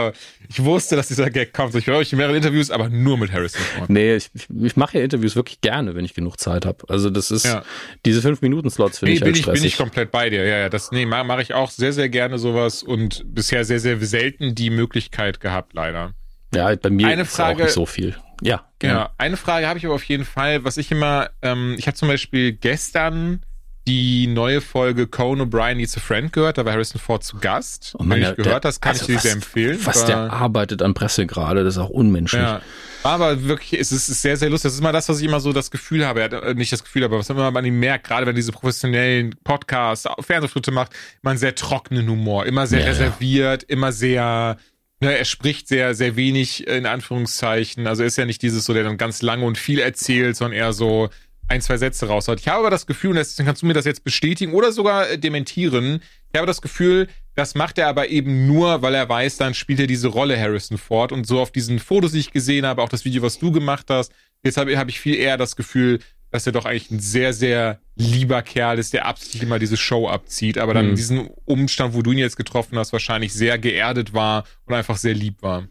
ich 0.49 0.63
wusste, 0.63 0.95
dass 0.95 1.07
dieser 1.07 1.29
Gag 1.29 1.53
kommt. 1.53 1.75
Ich 1.75 1.87
höre 1.87 1.97
euch 1.97 2.11
mehrere 2.13 2.35
Interviews, 2.35 2.71
aber 2.71 2.89
nur 2.89 3.17
mit 3.17 3.31
Harrison 3.31 3.61
Ford. 3.77 3.89
Nee, 3.89 4.15
ich, 4.15 4.29
ich 4.61 4.75
mache 4.75 4.97
ja 4.97 5.03
Interviews 5.03 5.35
wirklich 5.35 5.61
gerne, 5.61 5.95
wenn 5.95 6.05
ich 6.05 6.13
genug 6.13 6.39
Zeit 6.39 6.65
habe. 6.65 6.83
Also 6.89 7.09
das 7.09 7.31
ist, 7.31 7.45
ja. 7.45 7.63
diese 8.05 8.21
fünf 8.21 8.41
Minuten 8.41 8.69
Slots 8.69 8.99
finde 8.99 9.11
nee, 9.11 9.17
ich 9.17 9.21
halt 9.23 9.33
bin 9.33 9.53
ich, 9.55 9.61
bin 9.61 9.63
ich 9.63 9.77
komplett 9.77 10.11
bei 10.11 10.29
dir. 10.29 10.45
Ja, 10.45 10.57
ja, 10.57 10.69
das, 10.69 10.91
nee, 10.91 11.05
mache 11.05 11.23
mach 11.23 11.39
ich 11.39 11.53
auch 11.53 11.71
sehr, 11.71 11.93
sehr 11.93 12.09
gerne 12.09 12.37
sowas 12.37 12.83
und 12.83 13.23
bisher 13.25 13.65
sehr, 13.65 13.79
sehr 13.79 13.99
selten 13.99 14.55
die 14.55 14.69
Möglichkeit 14.69 15.39
gehabt, 15.39 15.73
leider. 15.73 16.13
Ja, 16.53 16.75
bei 16.75 16.89
mir 16.89 17.07
eine 17.07 17.25
Frage, 17.25 17.53
ist 17.53 17.59
auch 17.59 17.65
nicht 17.65 17.73
so 17.73 17.85
viel. 17.85 18.15
Ja, 18.41 18.65
genau. 18.79 18.93
Ja, 18.93 19.09
eine 19.17 19.37
Frage 19.37 19.67
habe 19.67 19.79
ich 19.79 19.85
aber 19.85 19.95
auf 19.95 20.03
jeden 20.03 20.25
Fall, 20.25 20.63
was 20.63 20.77
ich 20.77 20.91
immer, 20.91 21.29
ähm, 21.41 21.75
ich 21.77 21.87
habe 21.87 21.95
zum 21.95 22.07
Beispiel 22.07 22.53
gestern 22.53 23.41
die 23.87 24.27
neue 24.27 24.61
Folge 24.61 25.07
Conan 25.07 25.49
O'Brien 25.49 25.75
Needs 25.75 25.97
a 25.97 25.99
Friend 25.99 26.31
gehört. 26.31 26.57
Da 26.57 26.65
war 26.65 26.73
Harrison 26.73 27.01
Ford 27.01 27.23
zu 27.23 27.37
Gast. 27.37 27.95
Und 27.95 28.07
man, 28.07 28.21
Wenn 28.21 28.31
ich 28.31 28.35
gehört, 28.37 28.63
das 28.63 28.79
kann 28.79 28.93
also 28.93 29.03
ich 29.03 29.15
dir 29.15 29.19
sehr 29.19 29.33
empfehlen. 29.33 29.79
Was 29.83 30.05
der 30.05 30.31
arbeitet 30.31 30.81
an 30.81 30.93
Presse 30.93 31.25
gerade, 31.25 31.63
das 31.63 31.75
ist 31.75 31.81
auch 31.81 31.89
unmenschlich. 31.89 32.41
Ja. 32.41 32.61
Aber 33.03 33.43
wirklich, 33.43 33.79
es 33.79 33.91
ist 33.91 34.07
sehr, 34.07 34.37
sehr 34.37 34.49
lustig. 34.49 34.69
Das 34.69 34.73
ist 34.75 34.79
immer 34.79 34.93
das, 34.93 35.09
was 35.09 35.19
ich 35.19 35.25
immer 35.25 35.41
so 35.41 35.51
das 35.51 35.69
Gefühl 35.69 36.05
habe. 36.05 36.21
Äh, 36.21 36.53
nicht 36.53 36.71
das 36.71 36.83
Gefühl, 36.83 37.03
aber 37.03 37.19
was 37.19 37.29
immer 37.29 37.51
man 37.51 37.65
ihm 37.65 37.79
merkt, 37.79 38.07
gerade 38.07 38.25
wenn 38.25 38.35
diese 38.35 38.53
professionellen 38.53 39.35
Podcasts, 39.43 40.07
Fernsehauftritte 40.21 40.71
macht, 40.71 40.93
immer 41.21 41.31
einen 41.31 41.39
sehr 41.39 41.55
trockenen 41.55 42.07
Humor, 42.07 42.45
immer 42.45 42.67
sehr 42.67 42.79
ja, 42.79 42.87
reserviert, 42.87 43.63
ja. 43.63 43.69
immer 43.69 43.91
sehr 43.91 44.57
Ne, 45.03 45.17
er 45.17 45.25
spricht 45.25 45.67
sehr, 45.67 45.95
sehr 45.95 46.15
wenig 46.15 46.65
in 46.65 46.85
Anführungszeichen. 46.85 47.87
Also 47.87 48.03
er 48.03 48.07
ist 48.07 48.15
ja 48.15 48.23
nicht 48.23 48.41
dieses 48.41 48.63
so, 48.63 48.73
der 48.73 48.85
dann 48.85 48.95
ganz 48.95 49.21
lange 49.21 49.43
und 49.43 49.57
viel 49.57 49.79
erzählt, 49.79 50.37
sondern 50.37 50.57
eher 50.57 50.71
so, 50.71 51.09
ein, 51.47 51.61
zwei 51.61 51.77
Sätze 51.77 52.07
raushaut. 52.07 52.39
Ich 52.39 52.47
habe 52.47 52.59
aber 52.59 52.69
das 52.69 52.85
Gefühl, 52.85 53.11
und 53.11 53.17
deswegen 53.17 53.45
kannst 53.45 53.61
du 53.61 53.65
mir 53.65 53.73
das 53.73 53.85
jetzt 53.85 54.03
bestätigen 54.03 54.53
oder 54.53 54.71
sogar 54.71 55.09
äh, 55.09 55.17
dementieren, 55.17 56.01
ich 56.31 56.39
habe 56.39 56.47
das 56.47 56.61
Gefühl, 56.61 57.07
das 57.35 57.53
macht 57.53 57.77
er 57.77 57.87
aber 57.87 58.09
eben 58.09 58.47
nur, 58.47 58.81
weil 58.81 58.95
er 58.95 59.07
weiß, 59.07 59.37
dann 59.37 59.53
spielt 59.53 59.79
er 59.79 59.87
diese 59.87 60.07
Rolle 60.07 60.39
Harrison 60.39 60.79
Ford. 60.79 61.11
Und 61.11 61.27
so 61.27 61.39
auf 61.39 61.51
diesen 61.51 61.77
Fotos, 61.77 62.11
die 62.11 62.19
ich 62.19 62.31
gesehen 62.31 62.65
habe, 62.65 62.81
auch 62.81 62.89
das 62.89 63.05
Video, 63.05 63.21
was 63.21 63.37
du 63.37 63.51
gemacht 63.51 63.87
hast, 63.89 64.11
jetzt 64.43 64.57
habe 64.57 64.75
hab 64.77 64.89
ich 64.89 64.99
viel 64.99 65.15
eher 65.15 65.37
das 65.37 65.55
Gefühl, 65.55 65.99
dass 66.31 66.47
er 66.47 66.51
doch 66.51 66.65
eigentlich 66.65 66.89
ein 66.89 66.99
sehr, 66.99 67.33
sehr 67.33 67.79
lieber 67.95 68.41
Kerl 68.41 68.79
ist, 68.79 68.93
der 68.93 69.05
absichtlich 69.05 69.43
immer 69.43 69.59
diese 69.59 69.77
Show 69.77 70.07
abzieht, 70.07 70.57
aber 70.57 70.73
dann 70.73 70.85
mhm. 70.85 70.89
in 70.91 70.95
diesem 70.95 71.29
Umstand, 71.45 71.93
wo 71.93 72.01
du 72.01 72.11
ihn 72.11 72.17
jetzt 72.17 72.37
getroffen 72.37 72.79
hast, 72.79 72.91
wahrscheinlich 72.91 73.33
sehr 73.33 73.59
geerdet 73.59 74.13
war 74.13 74.43
und 74.65 74.73
einfach 74.73 74.97
sehr 74.97 75.13
lieb 75.13 75.43
war. 75.43 75.67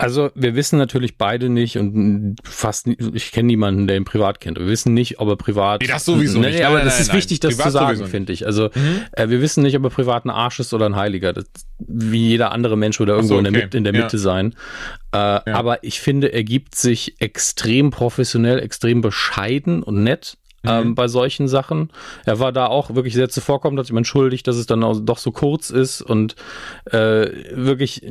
Also 0.00 0.30
wir 0.34 0.54
wissen 0.54 0.78
natürlich 0.78 1.18
beide 1.18 1.48
nicht 1.48 1.76
und 1.76 2.36
fast 2.44 2.86
ich 2.86 3.32
kenne 3.32 3.46
niemanden, 3.48 3.86
der 3.86 3.96
ihn 3.96 4.04
privat 4.04 4.40
kennt. 4.40 4.58
Wir 4.58 4.66
wissen 4.66 4.94
nicht, 4.94 5.20
ob 5.20 5.28
er 5.28 5.36
privat. 5.36 5.82
Nee, 5.82 5.88
das 5.88 6.04
sowieso 6.04 6.40
nee, 6.40 6.50
nicht. 6.50 6.64
Aber 6.64 6.76
nein, 6.76 6.84
das 6.84 6.94
nein, 6.94 7.02
ist 7.02 7.08
nein. 7.08 7.16
wichtig, 7.18 7.40
das 7.40 7.56
Privat 7.56 7.66
zu 7.66 7.72
sagen, 7.72 8.06
finde 8.06 8.32
ich. 8.32 8.46
Also 8.46 8.70
äh, 9.12 9.28
wir 9.28 9.40
wissen 9.40 9.62
nicht, 9.62 9.76
ob 9.76 9.84
er 9.84 9.90
privat 9.90 10.24
ein 10.24 10.30
Arsch 10.30 10.60
ist 10.60 10.72
oder 10.72 10.86
ein 10.86 10.96
Heiliger. 10.96 11.32
Das, 11.32 11.44
wie 11.78 12.28
jeder 12.28 12.52
andere 12.52 12.76
Mensch 12.76 13.00
oder 13.00 13.14
irgendwo 13.14 13.34
so, 13.34 13.38
in 13.38 13.44
der, 13.44 13.52
okay. 13.52 13.62
Mitte, 13.64 13.78
in 13.78 13.84
der 13.84 13.94
Ja. 13.94 14.02
Mitte 14.02 14.18
sein. 14.18 14.54
Äh, 15.12 15.16
Aber 15.16 15.84
ich 15.84 16.00
finde, 16.00 16.32
er 16.32 16.44
gibt 16.44 16.74
sich 16.74 17.20
extrem 17.20 17.90
professionell, 17.90 18.58
extrem 18.60 19.00
bescheiden 19.00 19.82
und 19.82 20.02
nett. 20.02 20.38
Mhm. 20.62 20.70
Ähm, 20.70 20.94
bei 20.94 21.08
solchen 21.08 21.48
Sachen. 21.48 21.90
Er 22.26 22.38
war 22.38 22.52
da 22.52 22.66
auch 22.66 22.94
wirklich 22.94 23.14
sehr 23.14 23.30
zuvorkommend, 23.30 23.78
hat 23.78 23.86
sich 23.86 23.96
entschuldigt, 23.96 24.46
dass 24.46 24.56
es 24.56 24.66
dann 24.66 24.84
auch 24.84 24.98
doch 25.00 25.18
so 25.18 25.32
kurz 25.32 25.70
ist 25.70 26.02
und 26.02 26.36
äh, 26.90 27.30
wirklich 27.52 28.02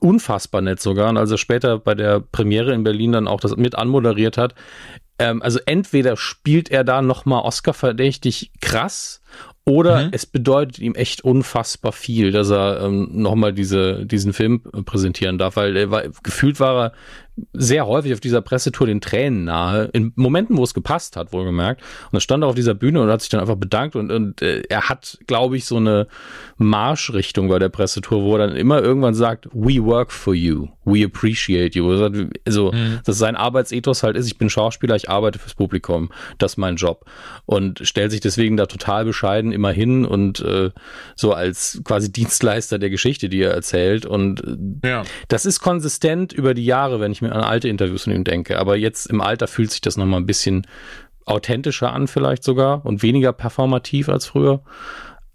unfassbar 0.00 0.60
nett 0.60 0.80
sogar. 0.80 1.08
Und 1.08 1.16
als 1.16 1.30
er 1.30 1.38
später 1.38 1.78
bei 1.78 1.94
der 1.94 2.20
Premiere 2.20 2.74
in 2.74 2.82
Berlin 2.84 3.12
dann 3.12 3.28
auch 3.28 3.40
das 3.40 3.56
mit 3.56 3.76
anmoderiert 3.76 4.36
hat, 4.36 4.54
ähm, 5.18 5.40
also 5.42 5.60
entweder 5.66 6.16
spielt 6.16 6.70
er 6.70 6.82
da 6.82 7.00
nochmal 7.00 7.42
Oscar-verdächtig 7.42 8.50
krass 8.60 9.20
oder 9.64 10.04
Mhm. 10.04 10.08
es 10.12 10.26
bedeutet 10.26 10.78
ihm 10.80 10.94
echt 10.94 11.22
unfassbar 11.24 11.92
viel, 11.92 12.32
dass 12.32 12.50
er 12.50 12.82
ähm, 12.82 13.08
nochmal 13.12 13.52
diese, 13.52 14.04
diesen 14.04 14.32
Film 14.32 14.60
präsentieren 14.84 15.38
darf, 15.38 15.56
weil 15.56 15.76
er 15.76 15.90
war, 15.90 16.02
gefühlt 16.22 16.60
war 16.60 16.86
er 16.86 16.92
sehr 17.52 17.86
häufig 17.86 18.12
auf 18.12 18.20
dieser 18.20 18.42
Pressetour 18.42 18.86
den 18.86 19.00
Tränen 19.00 19.44
nahe, 19.44 19.90
in 19.92 20.12
Momenten, 20.14 20.56
wo 20.56 20.62
es 20.62 20.72
gepasst 20.74 21.16
hat, 21.16 21.32
wohlgemerkt. 21.32 21.82
Und 22.10 22.16
er 22.18 22.20
stand 22.20 22.44
auf 22.44 22.54
dieser 22.54 22.74
Bühne 22.74 23.00
und 23.02 23.08
hat 23.08 23.20
sich 23.22 23.30
dann 23.30 23.40
einfach 23.40 23.56
bedankt 23.56 23.96
und, 23.96 24.10
und 24.12 24.40
äh, 24.42 24.62
er 24.68 24.88
hat, 24.88 25.18
glaube 25.26 25.56
ich, 25.56 25.64
so 25.64 25.76
eine 25.76 26.06
Marschrichtung 26.58 27.48
bei 27.48 27.58
der 27.58 27.68
Pressetour, 27.68 28.22
wo 28.22 28.36
er 28.36 28.46
dann 28.46 28.56
immer 28.56 28.80
irgendwann 28.82 29.14
sagt, 29.14 29.48
we 29.52 29.84
work 29.84 30.12
for 30.12 30.34
you, 30.34 30.68
we 30.84 31.04
appreciate 31.04 31.76
you. 31.76 31.90
Also, 31.90 32.10
Also, 32.46 32.72
dass 33.04 33.18
sein 33.18 33.36
Arbeitsethos 33.36 34.02
halt 34.02 34.16
ist, 34.16 34.26
ich 34.26 34.38
bin 34.38 34.48
Schauspieler, 34.50 34.94
ich 34.96 35.10
arbeite 35.10 35.38
fürs 35.38 35.54
Publikum, 35.54 36.10
das 36.38 36.52
ist 36.52 36.56
mein 36.58 36.76
Job. 36.76 37.04
Und 37.46 37.80
stellt 37.82 38.10
sich 38.12 38.20
deswegen 38.20 38.56
da 38.56 38.66
total 38.66 39.04
bescheiden 39.04 39.52
immer 39.52 39.70
hin 39.72 40.04
und 40.04 40.40
äh, 40.40 40.70
so 41.16 41.32
als 41.32 41.80
quasi 41.84 42.10
Dienstleister 42.12 42.78
der 42.78 42.90
Geschichte, 42.90 43.28
die 43.28 43.42
er 43.42 43.52
erzählt. 43.52 44.06
Und 44.06 44.42
äh, 44.82 44.88
Ja. 44.88 45.02
das 45.28 45.46
ist 45.46 45.60
konsistent 45.60 46.32
über 46.32 46.54
die 46.54 46.64
Jahre, 46.64 47.00
wenn 47.00 47.12
ich 47.12 47.22
mir 47.24 47.32
an 47.32 47.42
alte 47.42 47.68
Interviews 47.68 48.04
von 48.04 48.12
ihm 48.12 48.24
denke. 48.24 48.58
Aber 48.58 48.76
jetzt 48.76 49.06
im 49.06 49.20
Alter 49.20 49.46
fühlt 49.46 49.70
sich 49.70 49.80
das 49.80 49.96
nochmal 49.96 50.20
ein 50.20 50.26
bisschen 50.26 50.66
authentischer 51.26 51.92
an, 51.92 52.06
vielleicht 52.06 52.44
sogar, 52.44 52.84
und 52.84 53.02
weniger 53.02 53.32
performativ 53.32 54.08
als 54.08 54.26
früher. 54.26 54.62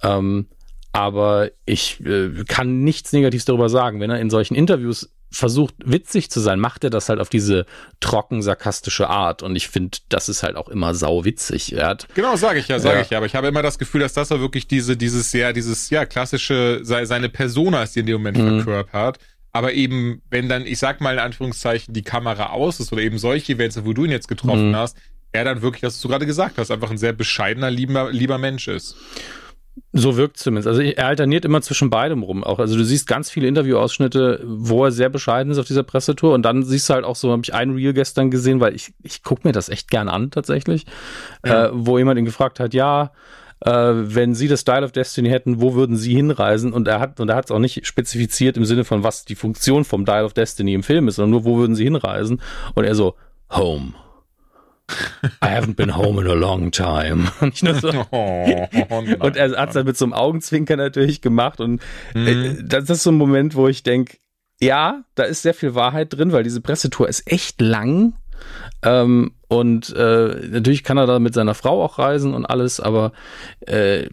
Ähm, 0.03 0.47
aber 0.91 1.51
ich 1.65 2.03
äh, 2.05 2.29
kann 2.47 2.83
nichts 2.83 3.11
Negatives 3.13 3.45
darüber 3.45 3.69
sagen. 3.69 3.99
Wenn 3.99 4.09
er 4.09 4.19
in 4.19 4.29
solchen 4.29 4.55
Interviews 4.55 5.11
versucht, 5.31 5.75
witzig 5.85 6.31
zu 6.31 6.39
sein, 6.39 6.59
macht 6.59 6.83
er 6.83 6.89
das 6.89 7.07
halt 7.09 7.19
auf 7.19 7.29
diese 7.29 7.67
trocken 7.99 8.41
sarkastische 8.41 9.09
Art. 9.09 9.43
Und 9.43 9.55
ich 9.55 9.67
finde, 9.67 9.99
das 10.09 10.27
ist 10.29 10.41
halt 10.41 10.55
auch 10.55 10.67
immer 10.69 10.95
sau 10.95 11.23
witzig. 11.25 11.73
Er 11.75 11.87
hat 11.89 12.07
Genau, 12.15 12.35
sage 12.35 12.57
ich 12.59 12.67
ja, 12.67 12.79
sage 12.79 12.95
Ja. 12.97 13.01
ich 13.03 13.09
ja. 13.11 13.17
Aber 13.17 13.27
ich 13.27 13.35
habe 13.35 13.47
immer 13.47 13.61
das 13.61 13.77
Gefühl, 13.77 14.01
dass 14.01 14.13
das 14.13 14.29
ja 14.29 14.39
wirklich 14.39 14.67
diese, 14.67 14.97
dieses, 14.97 15.31
ja, 15.33 15.53
dieses, 15.53 15.91
ja, 15.91 16.05
klassische, 16.07 16.79
sei- 16.81 17.05
seine 17.05 17.29
Persona 17.29 17.83
ist, 17.83 17.95
die 17.95 17.99
in 17.99 18.05
dem 18.07 18.13
Moment 18.17 18.37
Mhm. 18.37 18.61
verkörpert. 18.63 19.19
Aber 19.51 19.73
eben, 19.73 20.21
wenn 20.29 20.47
dann, 20.47 20.65
ich 20.65 20.77
sag 20.79 21.01
mal 21.01 21.13
in 21.13 21.19
Anführungszeichen, 21.19 21.93
die 21.93 22.03
Kamera 22.03 22.51
aus 22.51 22.79
ist 22.79 22.91
oder 22.93 23.01
eben 23.01 23.17
solche 23.17 23.53
Events, 23.53 23.83
wo 23.83 23.93
du 23.93 24.05
ihn 24.05 24.11
jetzt 24.11 24.27
getroffen 24.27 24.69
Mhm. 24.71 24.75
hast, 24.75 24.97
er 25.31 25.43
dann 25.43 25.61
wirklich, 25.61 25.83
was 25.83 25.99
du 26.01 26.07
gerade 26.07 26.25
gesagt 26.25 26.57
hast, 26.57 26.71
einfach 26.71 26.91
ein 26.91 26.97
sehr 26.97 27.13
bescheidener, 27.13 27.69
lieber, 27.71 28.11
lieber 28.11 28.37
Mensch 28.37 28.67
ist. 28.67 28.95
So 29.93 30.17
wirkt 30.17 30.37
zumindest. 30.37 30.67
Also 30.67 30.81
er 30.81 31.07
alterniert 31.07 31.45
immer 31.45 31.61
zwischen 31.61 31.89
beidem 31.89 32.21
rum 32.23 32.43
auch. 32.43 32.59
Also 32.59 32.75
du 32.75 32.83
siehst 32.83 33.07
ganz 33.07 33.29
viele 33.31 33.47
Interviewausschnitte, 33.47 34.43
wo 34.45 34.83
er 34.85 34.91
sehr 34.91 35.09
bescheiden 35.09 35.51
ist 35.51 35.57
auf 35.57 35.67
dieser 35.67 35.83
Pressetour 35.83 36.33
und 36.33 36.43
dann 36.43 36.63
siehst 36.63 36.89
du 36.89 36.93
halt 36.95 37.05
auch 37.05 37.15
so, 37.15 37.31
habe 37.31 37.41
ich 37.43 37.53
ein 37.53 37.71
Reel 37.71 37.93
gestern 37.93 38.29
gesehen, 38.29 38.59
weil 38.59 38.75
ich, 38.75 38.93
ich 39.03 39.23
gucke 39.23 39.47
mir 39.47 39.51
das 39.51 39.69
echt 39.69 39.89
gern 39.89 40.09
an 40.09 40.31
tatsächlich, 40.31 40.85
Ja. 41.45 41.67
äh, 41.67 41.69
wo 41.73 41.97
jemand 41.97 42.19
ihn 42.19 42.25
gefragt 42.25 42.59
hat, 42.59 42.73
ja, 42.73 43.11
äh, 43.65 43.71
wenn 43.71 44.35
Sie 44.35 44.47
das 44.47 44.61
Style 44.61 44.85
of 44.85 44.91
Destiny 44.91 45.29
hätten, 45.29 45.61
wo 45.61 45.73
würden 45.75 45.97
Sie 45.97 46.13
hinreisen? 46.15 46.71
Und 46.73 46.87
er 46.87 46.99
hat 46.99 47.19
und 47.19 47.29
er 47.29 47.35
hat 47.35 47.45
es 47.45 47.51
auch 47.51 47.59
nicht 47.59 47.85
spezifiziert 47.85 48.57
im 48.57 48.65
Sinne 48.65 48.83
von, 48.85 49.03
was 49.03 49.25
die 49.25 49.35
Funktion 49.35 49.83
vom 49.85 50.05
Dial 50.05 50.25
of 50.25 50.33
Destiny 50.33 50.73
im 50.73 50.83
Film 50.83 51.07
ist, 51.07 51.15
sondern 51.15 51.31
nur, 51.31 51.45
wo 51.45 51.57
würden 51.57 51.75
Sie 51.75 51.83
hinreisen? 51.83 52.41
Und 52.75 52.85
er 52.85 52.95
so, 52.95 53.15
home. 53.51 53.93
I 55.43 55.47
haven't 55.47 55.75
been 55.75 55.95
home 55.95 56.19
in 56.19 56.27
a 56.27 56.33
long 56.33 56.71
time. 56.71 57.31
Und 57.41 57.55
so, 57.57 57.89
Oh, 58.11 58.67
nein, 58.71 59.21
und 59.21 59.35
er 59.37 59.55
hat 59.55 59.69
es 59.69 59.73
dann 59.75 59.85
mit 59.85 59.95
so 59.97 60.05
einem 60.05 60.13
Augenzwinker 60.13 60.77
natürlich 60.77 61.21
gemacht. 61.21 61.59
Und 61.61 61.79
Mhm. 62.15 62.27
äh, 62.27 62.55
das 62.63 62.89
ist 62.89 63.03
so 63.03 63.11
ein 63.11 63.15
Moment, 63.17 63.53
wo 63.55 63.67
ich 63.67 63.83
denke, 63.83 64.17
ja, 64.59 65.03
da 65.15 65.23
ist 65.23 65.43
sehr 65.43 65.53
viel 65.53 65.75
Wahrheit 65.75 66.11
drin, 66.13 66.31
weil 66.31 66.43
diese 66.43 66.59
Pressetour 66.61 67.07
ist 67.07 67.31
echt 67.31 67.61
lang. 67.61 68.13
Ähm, 68.81 69.31
und 69.47 69.95
äh, 69.95 70.47
natürlich 70.49 70.83
kann 70.83 70.97
er 70.97 71.07
da 71.07 71.19
mit 71.19 71.33
seiner 71.33 71.55
Frau 71.55 71.83
auch 71.83 71.99
reisen 71.99 72.33
und 72.33 72.45
alles, 72.45 72.79
aber 72.79 73.11
äh, 73.61 74.09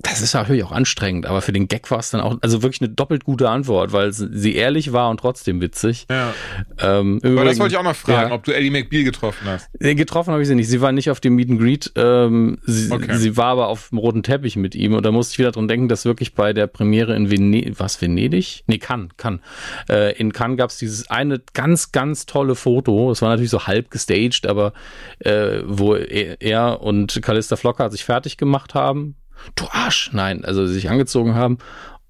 das 0.00 0.20
ist 0.20 0.34
natürlich 0.34 0.62
auch 0.62 0.72
anstrengend. 0.72 1.26
Aber 1.26 1.40
für 1.40 1.52
den 1.52 1.68
Gag 1.68 1.90
war 1.90 1.98
es 1.98 2.10
dann 2.10 2.20
auch, 2.20 2.36
also 2.42 2.62
wirklich 2.62 2.82
eine 2.82 2.90
doppelt 2.90 3.24
gute 3.24 3.48
Antwort, 3.48 3.92
weil 3.92 4.12
sie 4.12 4.54
ehrlich 4.54 4.92
war 4.92 5.08
und 5.08 5.18
trotzdem 5.18 5.60
witzig. 5.62 6.06
Ja. 6.10 6.34
Ähm, 6.78 7.18
Aber 7.24 7.44
das 7.46 7.58
wollte 7.58 7.74
ich 7.74 7.78
auch 7.78 7.82
noch 7.82 7.96
fragen, 7.96 8.28
Ja. 8.28 8.34
ob 8.34 8.44
du 8.44 8.54
Eddie 8.54 8.70
McBeal 8.70 9.04
getroffen 9.04 9.46
hast. 9.48 9.68
Nee, 9.80 9.94
Getroffen 9.94 10.32
habe 10.32 10.42
ich 10.42 10.48
sie 10.48 10.54
nicht. 10.54 10.68
Sie 10.68 10.82
war 10.82 10.92
nicht 10.92 11.10
auf 11.10 11.20
dem 11.20 11.34
Meet 11.34 11.50
and 11.50 11.60
Greet. 11.60 11.92
Ähm, 11.96 12.58
sie, 12.66 12.92
Okay. 12.92 13.16
sie 13.16 13.36
war 13.38 13.46
aber 13.46 13.68
auf 13.68 13.88
dem 13.88 13.98
roten 13.98 14.22
Teppich 14.22 14.56
mit 14.56 14.74
ihm. 14.74 14.92
Und 14.92 15.04
da 15.06 15.10
musste 15.12 15.32
ich 15.32 15.38
wieder 15.38 15.52
dran 15.52 15.66
denken, 15.66 15.88
dass 15.88 16.04
wirklich 16.04 16.34
bei 16.34 16.52
der 16.52 16.66
Premiere 16.66 17.16
in 17.16 17.30
Venedig, 17.30 17.74
was, 17.80 18.00
Venedig? 18.00 18.64
Nee, 18.66 18.78
Cannes, 18.78 19.08
Cannes. 19.16 19.40
Äh, 19.88 20.14
in 20.18 20.32
Cannes 20.32 20.58
gab 20.58 20.70
es 20.70 20.76
dieses 20.76 21.10
eine 21.10 21.40
ganz, 21.54 21.90
ganz 21.92 22.26
tolle 22.26 22.54
Foto. 22.54 23.10
Es 23.10 23.22
war 23.22 23.30
natürlich 23.30 23.50
so 23.50 23.66
halb 23.66 23.90
gestaged, 23.90 24.46
aber 24.46 24.74
äh, 25.20 25.60
wo 25.64 25.94
er, 25.94 26.40
er 26.42 26.82
und 26.82 27.18
Callista 27.22 27.56
Flocker 27.56 27.90
sich 27.90 28.04
fertig 28.04 28.36
gemacht 28.36 28.74
haben. 28.74 29.16
Du 29.54 29.66
Arsch! 29.70 30.10
Nein, 30.12 30.44
also 30.44 30.66
sich 30.66 30.90
angezogen 30.90 31.34
haben. 31.34 31.58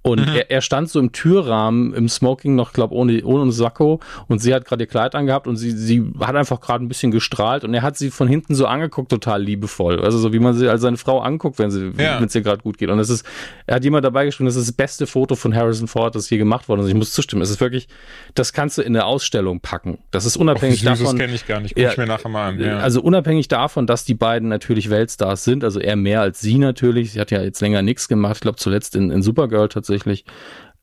Und 0.07 0.21
er, 0.21 0.51
er 0.51 0.61
stand 0.61 0.89
so 0.89 1.01
im 1.01 1.13
Türrahmen 1.13 1.93
im 1.95 2.09
Smoking 2.09 2.55
noch, 2.55 2.73
glaube 2.73 2.95
ohne 2.95 3.25
ohne 3.25 3.51
Sakko 3.51 4.01
und 4.29 4.39
sie 4.41 4.55
hat 4.55 4.65
gerade 4.65 4.85
ihr 4.85 4.87
Kleid 4.87 5.15
angehabt 5.15 5.47
und 5.47 5.57
sie 5.57 5.73
sie 5.73 6.05
hat 6.21 6.37
einfach 6.37 6.61
gerade 6.61 6.85
ein 6.85 6.89
bisschen 6.89 7.11
gestrahlt 7.11 7.65
und 7.65 7.75
er 7.75 7.83
hat 7.83 7.97
sie 7.97 8.11
von 8.11 8.29
hinten 8.29 8.55
so 8.55 8.67
angeguckt, 8.67 9.11
total 9.11 9.43
liebevoll. 9.43 10.01
Also 10.01 10.19
so 10.19 10.33
wie 10.33 10.39
man 10.39 10.55
sie 10.55 10.69
als 10.69 10.83
seine 10.83 10.97
Frau 10.97 11.19
anguckt, 11.21 11.59
wenn 11.59 11.71
sie 11.71 11.91
Ja. 11.99 12.19
wenn 12.21 12.27
es 12.27 12.35
ihr 12.35 12.43
gerade 12.43 12.63
gut 12.63 12.79
geht. 12.79 12.89
Und 12.91 12.99
es 13.01 13.11
ist 13.11 13.27
er 13.67 13.77
hat 13.77 13.85
jemand 13.85 14.05
dabei 14.05 14.27
geschrieben, 14.27 14.47
das 14.47 14.55
ist 14.57 14.69
das 14.69 14.77
beste 14.77 15.07
Foto 15.09 15.35
von 15.35 15.55
Harrison 15.55 15.89
Ford, 15.89 16.15
das 16.15 16.31
je 16.31 16.39
gemacht 16.39 16.69
worden 16.69 16.83
ist. 16.83 16.89
Ich 16.89 16.95
muss 16.95 17.13
zustimmen, 17.13 17.43
es 17.43 17.51
ist 17.51 17.61
wirklich 17.61 17.89
das 18.35 18.53
kannst 18.53 18.79
du 18.79 18.83
in 18.83 18.95
eine 18.95 19.05
Ausstellung 19.07 19.59
packen. 19.61 19.99
Das 20.13 20.25
ist 20.25 20.37
unabhängig 20.37 20.83
das 20.85 21.01
davon. 21.01 21.19
kenne 21.19 21.35
ich 21.35 21.47
gar 21.49 21.59
nicht. 21.61 21.75
Guck 21.75 21.83
Ja, 21.83 21.91
ich 21.91 21.99
mir 21.99 22.07
nachher 22.07 22.29
mal 22.29 22.51
an. 22.51 22.61
Ja. 22.61 22.79
Also 22.79 23.03
unabhängig 23.03 23.49
davon, 23.49 23.87
dass 23.89 24.05
die 24.05 24.15
beiden 24.15 24.49
natürlich 24.49 24.89
Weltstars 24.89 25.43
sind, 25.43 25.65
also 25.65 25.81
er 25.81 25.97
mehr 25.97 26.21
als 26.21 26.41
sie 26.41 26.59
natürlich. 26.59 27.13
Sie 27.13 27.21
hat 27.21 27.31
ja 27.33 27.43
jetzt 27.43 27.61
länger 27.61 27.83
nichts 27.83 28.07
gemacht, 28.07 28.37
ich 28.37 28.41
glaube 28.43 28.59
zuletzt 28.59 28.95
in, 28.95 29.11
in 29.11 29.23
Supergirl 29.23 29.69
tatsächlich. 29.69 29.96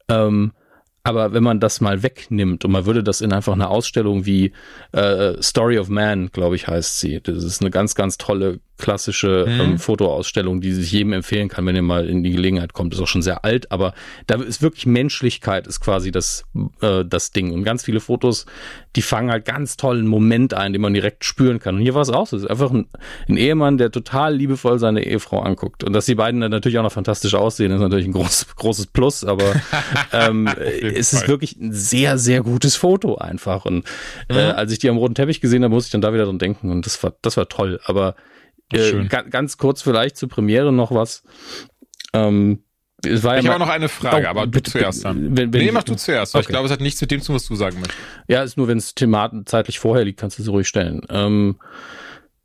Ähm, 0.07 0.53
aber 1.03 1.33
wenn 1.33 1.43
man 1.43 1.59
das 1.59 1.81
mal 1.81 2.01
wegnimmt 2.01 2.63
und 2.63 2.71
man 2.71 2.85
würde 2.85 3.03
das 3.03 3.19
in 3.19 3.33
einfach 3.33 3.53
eine 3.53 3.67
Ausstellung 3.67 4.25
wie 4.25 4.53
äh, 4.93 5.33
Story 5.41 5.77
of 5.77 5.89
Man, 5.89 6.31
glaube 6.31 6.55
ich, 6.55 6.67
heißt 6.67 6.99
sie. 7.01 7.19
Das 7.21 7.43
ist 7.43 7.61
eine 7.61 7.71
ganz, 7.71 7.93
ganz 7.93 8.17
tolle 8.17 8.61
klassische 8.83 9.45
Mhm. 9.47 9.61
ähm, 9.61 9.79
Fotoausstellung, 9.79 10.59
die 10.59 10.73
sich 10.73 10.91
jedem 10.91 11.13
empfehlen 11.13 11.47
kann, 11.47 11.65
wenn 11.65 11.75
ihr 11.75 11.81
mal 11.81 12.07
in 12.07 12.21
die 12.21 12.31
Gelegenheit 12.31 12.73
kommt. 12.73 12.93
Ist 12.93 12.99
auch 12.99 13.07
schon 13.07 13.21
sehr 13.21 13.45
alt, 13.45 13.71
aber 13.71 13.93
da 14.27 14.35
ist 14.35 14.61
wirklich 14.61 14.85
Menschlichkeit 14.85 15.67
ist 15.67 15.79
quasi 15.79 16.11
das, 16.11 16.43
äh, 16.81 17.05
das 17.05 17.31
Ding. 17.31 17.53
Und 17.53 17.63
ganz 17.63 17.85
viele 17.85 18.01
Fotos, 18.01 18.45
die 18.97 19.01
fangen 19.01 19.31
halt 19.31 19.45
ganz 19.45 19.77
tollen 19.77 20.05
Moment 20.05 20.53
ein, 20.53 20.73
den 20.73 20.81
man 20.81 20.93
direkt 20.93 21.23
spüren 21.23 21.59
kann. 21.59 21.75
Und 21.75 21.81
hier 21.81 21.93
war 21.95 22.01
es 22.01 22.09
auch 22.09 22.27
so. 22.27 22.35
Es 22.35 22.43
ist 22.43 22.49
einfach 22.49 22.71
ein, 22.71 22.87
ein 23.29 23.37
Ehemann, 23.37 23.77
der 23.77 23.89
total 23.89 24.35
liebevoll 24.35 24.79
seine 24.79 25.05
Ehefrau 25.05 25.39
anguckt. 25.39 25.83
Und 25.85 25.93
dass 25.93 26.05
die 26.05 26.15
beiden 26.15 26.41
dann 26.41 26.51
natürlich 26.51 26.77
auch 26.77 26.83
noch 26.83 26.91
fantastisch 26.91 27.33
aussehen, 27.35 27.71
ist 27.71 27.79
natürlich 27.79 28.05
ein 28.05 28.11
groß, 28.11 28.47
großes 28.57 28.87
Plus, 28.87 29.23
aber 29.23 29.53
ähm, 30.11 30.47
es 30.47 31.13
ist 31.13 31.27
wirklich 31.29 31.55
ein 31.57 31.71
sehr, 31.71 32.17
sehr 32.17 32.41
gutes 32.41 32.75
Foto 32.75 33.15
einfach. 33.15 33.63
Und 33.65 33.85
äh, 34.27 34.39
als 34.39 34.73
ich 34.73 34.79
die 34.79 34.89
am 34.89 34.97
roten 34.97 35.15
Teppich 35.15 35.39
gesehen 35.39 35.63
habe, 35.63 35.73
musste 35.73 35.87
ich 35.87 35.91
dann 35.93 36.01
da 36.01 36.13
wieder 36.13 36.25
dran 36.25 36.37
denken. 36.37 36.69
Und 36.69 36.85
das 36.85 37.01
war, 37.01 37.13
das 37.21 37.37
war 37.37 37.47
toll. 37.47 37.79
Aber 37.85 38.15
äh, 38.71 39.05
ganz 39.07 39.57
kurz 39.57 39.81
vielleicht 39.81 40.17
zur 40.17 40.29
Premiere 40.29 40.71
noch 40.71 40.91
was. 40.91 41.23
Ähm, 42.13 42.63
es 43.05 43.23
war 43.23 43.37
Ich 43.37 43.43
ja 43.43 43.49
habe 43.51 43.59
mal- 43.59 43.65
noch 43.65 43.73
eine 43.73 43.89
Frage, 43.89 44.27
Oh, 44.27 44.29
aber 44.29 44.47
bitte, 44.47 44.71
du 44.71 44.79
zuerst 44.79 45.03
dann. 45.03 45.35
Wenn- 45.35 45.51
wenn- 45.53 45.65
nee, 45.65 45.71
mach 45.71 45.83
du 45.83 45.95
zuerst, 45.95 46.33
weil 46.33 46.41
ich 46.41 46.45
Okay. 46.47 46.53
glaube, 46.53 46.67
es 46.67 46.71
hat 46.71 46.79
nichts 46.79 47.01
mit 47.01 47.11
dem 47.11 47.19
zu 47.21 47.27
tun, 47.27 47.35
was 47.35 47.45
du 47.45 47.55
sagen 47.55 47.77
möchtest. 47.77 47.97
Ja, 48.27 48.43
ist 48.43 48.55
nur, 48.55 48.67
wenn 48.67 48.77
es 48.77 48.95
thematisch 48.95 49.41
zeitlich 49.45 49.79
vorher 49.79 50.05
liegt, 50.05 50.19
kannst 50.19 50.39
du 50.39 50.43
sie 50.43 50.49
ruhig 50.49 50.67
stellen. 50.67 51.01
Ähm, 51.09 51.57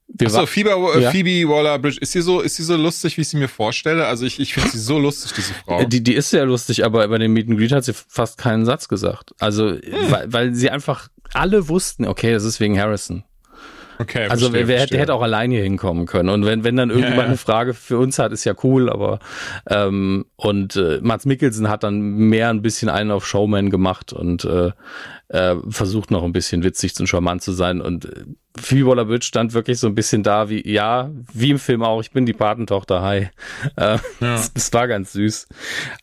wir 0.09 0.27
Achso, 0.29 0.47
Phoebe, 0.47 0.71
äh, 0.71 1.03
Ja. 1.03 1.11
Phoebe 1.11 1.49
Waller-Bridge, 1.49 1.99
ist 2.01 2.13
sie 2.13 2.23
so, 2.23 2.41
ist 2.41 2.57
sie 2.57 2.63
so 2.65 2.77
lustig, 2.77 3.19
wie 3.19 3.21
ich 3.21 3.29
sie 3.29 3.37
mir 3.37 3.47
vorstelle? 3.47 4.07
Also 4.07 4.25
ich, 4.25 4.41
ich 4.41 4.55
finde 4.55 4.71
sie 4.71 4.79
so 4.79 4.99
lustig, 4.99 5.33
diese 5.37 5.53
Frau. 5.53 5.81
Äh, 5.81 5.87
Die, 5.87 6.03
die 6.03 6.15
ist 6.15 6.31
sehr 6.31 6.47
lustig, 6.47 6.85
aber 6.85 7.07
bei 7.07 7.19
dem 7.19 7.35
Meet 7.35 7.51
and 7.51 7.59
Greet 7.59 7.73
hat 7.73 7.85
sie 7.85 7.93
fast 7.93 8.39
keinen 8.39 8.65
Satz 8.65 8.89
gesagt. 8.89 9.33
Also, 9.39 9.69
Hm. 9.73 9.81
weil, 10.11 10.33
weil 10.33 10.55
sie 10.55 10.71
einfach 10.71 11.09
alle 11.35 11.69
wussten, 11.69 12.07
okay, 12.07 12.33
das 12.33 12.45
ist 12.45 12.59
wegen 12.59 12.81
Harrison. 12.81 13.23
Okay, 13.99 14.29
also 14.29 14.47
verstehe, 14.47 14.69
wer, 14.69 14.79
verstehe. 14.79 15.01
hätte 15.01 15.15
auch 15.15 15.23
alleine 15.23 15.55
hier 15.55 15.65
hinkommen 15.65 16.07
können. 16.07 16.29
Und 16.29 16.47
wenn, 16.47 16.63
wenn 16.65 16.77
dann 16.77 16.91
irgendwann 16.91 17.13
ja, 17.13 17.19
ja. 17.19 17.27
eine 17.27 17.37
Frage 17.37 17.75
für 17.75 17.99
uns 17.99 18.19
hat, 18.19 18.33
ist 18.33 18.45
ja 18.45 18.55
cool, 18.63 18.89
aber 18.91 19.19
ähm, 19.69 20.27
und 20.37 20.77
äh, 20.77 21.01
Mats 21.03 21.27
Mikkelsen 21.27 21.69
hat 21.69 21.83
dann 21.83 22.01
mehr 22.01 22.51
ein 22.51 22.63
bisschen 22.63 22.89
einen 22.89 23.11
auf 23.11 23.27
Showman 23.27 23.71
gemacht 23.71 24.13
und 24.13 24.45
äh, 24.45 24.71
äh, 25.29 25.57
versucht 25.69 26.11
noch 26.11 26.25
ein 26.25 26.33
bisschen 26.33 26.65
witzig 26.65 26.99
und 26.99 27.07
charmant 27.07 27.43
zu 27.43 27.53
sein. 27.53 27.81
Und 27.81 28.07
äh, 28.07 28.25
Phoebe 28.57 28.89
Waller-Bridge 28.89 29.27
stand 29.27 29.53
wirklich 29.53 29.79
so 29.79 29.87
ein 29.87 29.95
bisschen 29.95 30.23
da 30.23 30.49
wie, 30.49 30.67
ja, 30.69 31.11
wie 31.33 31.51
im 31.51 31.59
Film 31.59 31.83
auch, 31.83 32.01
ich 32.01 32.11
bin 32.11 32.27
die 32.27 32.33
Patentochter, 32.33 33.03
hi. 33.03 33.17
Äh, 33.17 33.29
ja. 33.77 34.01
das, 34.21 34.53
das, 34.55 34.73
war 34.73 34.89
ganz 34.89 35.13
süß. 35.13 35.49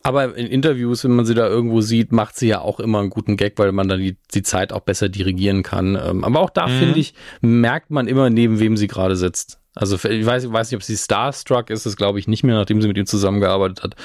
Aber 0.03 0.35
in 0.35 0.47
Interviews, 0.47 1.03
wenn 1.03 1.15
man 1.15 1.25
sie 1.25 1.33
da 1.33 1.47
irgendwo 1.47 1.81
sieht, 1.81 2.11
macht 2.11 2.37
sie 2.37 2.47
ja 2.47 2.61
auch 2.61 2.79
immer 2.79 2.99
einen 2.99 3.09
guten 3.09 3.35
Gag, 3.35 3.57
weil 3.57 3.71
man 3.71 3.87
dann 3.87 3.99
die, 3.99 4.17
die 4.33 4.43
Zeit 4.43 4.71
auch 4.71 4.81
besser 4.81 5.09
dirigieren 5.09 5.63
kann. 5.63 5.95
Ähm, 5.95 6.23
aber 6.23 6.39
auch 6.39 6.51
da, 6.51 6.67
mhm. 6.67 6.79
finde 6.79 6.99
ich, 6.99 7.13
merkt 7.41 7.91
man 7.91 8.07
immer, 8.07 8.29
neben 8.29 8.59
wem 8.59 8.77
sie 8.77 8.87
gerade 8.87 9.15
sitzt. 9.15 9.59
Also 9.77 9.97
ich 9.97 10.25
weiß, 10.25 10.45
ich 10.45 10.51
weiß 10.51 10.71
nicht, 10.71 10.77
ob 10.77 10.83
sie 10.83 10.95
Starstruck 10.95 11.69
ist, 11.69 11.85
das 11.85 11.97
glaube 11.97 12.17
ich 12.17 12.29
nicht 12.29 12.43
mehr, 12.43 12.55
nachdem 12.55 12.81
sie 12.81 12.87
mit 12.87 12.97
ihm 12.97 13.05
zusammengearbeitet 13.05 13.83
hat. 13.83 13.95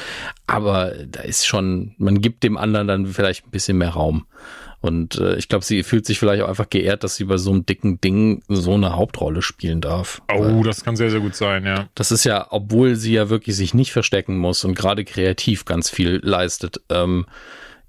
Aber 0.49 0.93
da 1.07 1.21
ist 1.21 1.47
schon, 1.47 1.95
man 1.97 2.21
gibt 2.21 2.43
dem 2.43 2.57
anderen 2.57 2.89
dann 2.89 3.07
vielleicht 3.07 3.47
ein 3.47 3.51
bisschen 3.53 3.79
mehr 3.79 3.91
Raum. 3.91 4.27
Und 4.81 5.17
äh, 5.17 5.37
ich 5.37 5.49
glaube, 5.49 5.65
sie 5.65 5.83
fühlt 5.83 6.07
sich 6.07 6.19
vielleicht 6.19 6.43
auch 6.43 6.49
einfach 6.49 6.71
geehrt, 6.71 7.05
dass 7.05 7.17
sie 7.17 7.25
bei 7.25 7.37
so 7.37 7.51
einem 7.51 7.67
dicken 7.67 8.01
Ding 8.01 8.43
so 8.49 8.75
eine 8.75 8.97
Hauptrolle 8.97 9.43
spielen 9.43 9.81
darf. 9.83 10.23
Oh, 10.33 10.41
Weil 10.41 10.63
das 10.63 10.85
kann 10.85 10.97
sehr, 10.97 11.11
sehr 11.11 11.21
gut 11.21 11.35
sein, 11.35 11.67
ja. 11.67 11.89
Das 11.95 12.11
ist 12.11 12.25
ja, 12.25 12.47
obwohl 12.51 12.97
sie 12.97 13.13
ja 13.13 13.29
wirklich 13.29 13.57
sich 13.57 13.75
nicht 13.75 13.93
verstecken 13.93 14.39
muss 14.39 14.65
und 14.65 14.75
gerade 14.75 15.05
kreativ 15.05 15.67
ganz 15.67 15.91
viel 15.91 16.21
leistet, 16.23 16.81
ähm, 16.89 17.27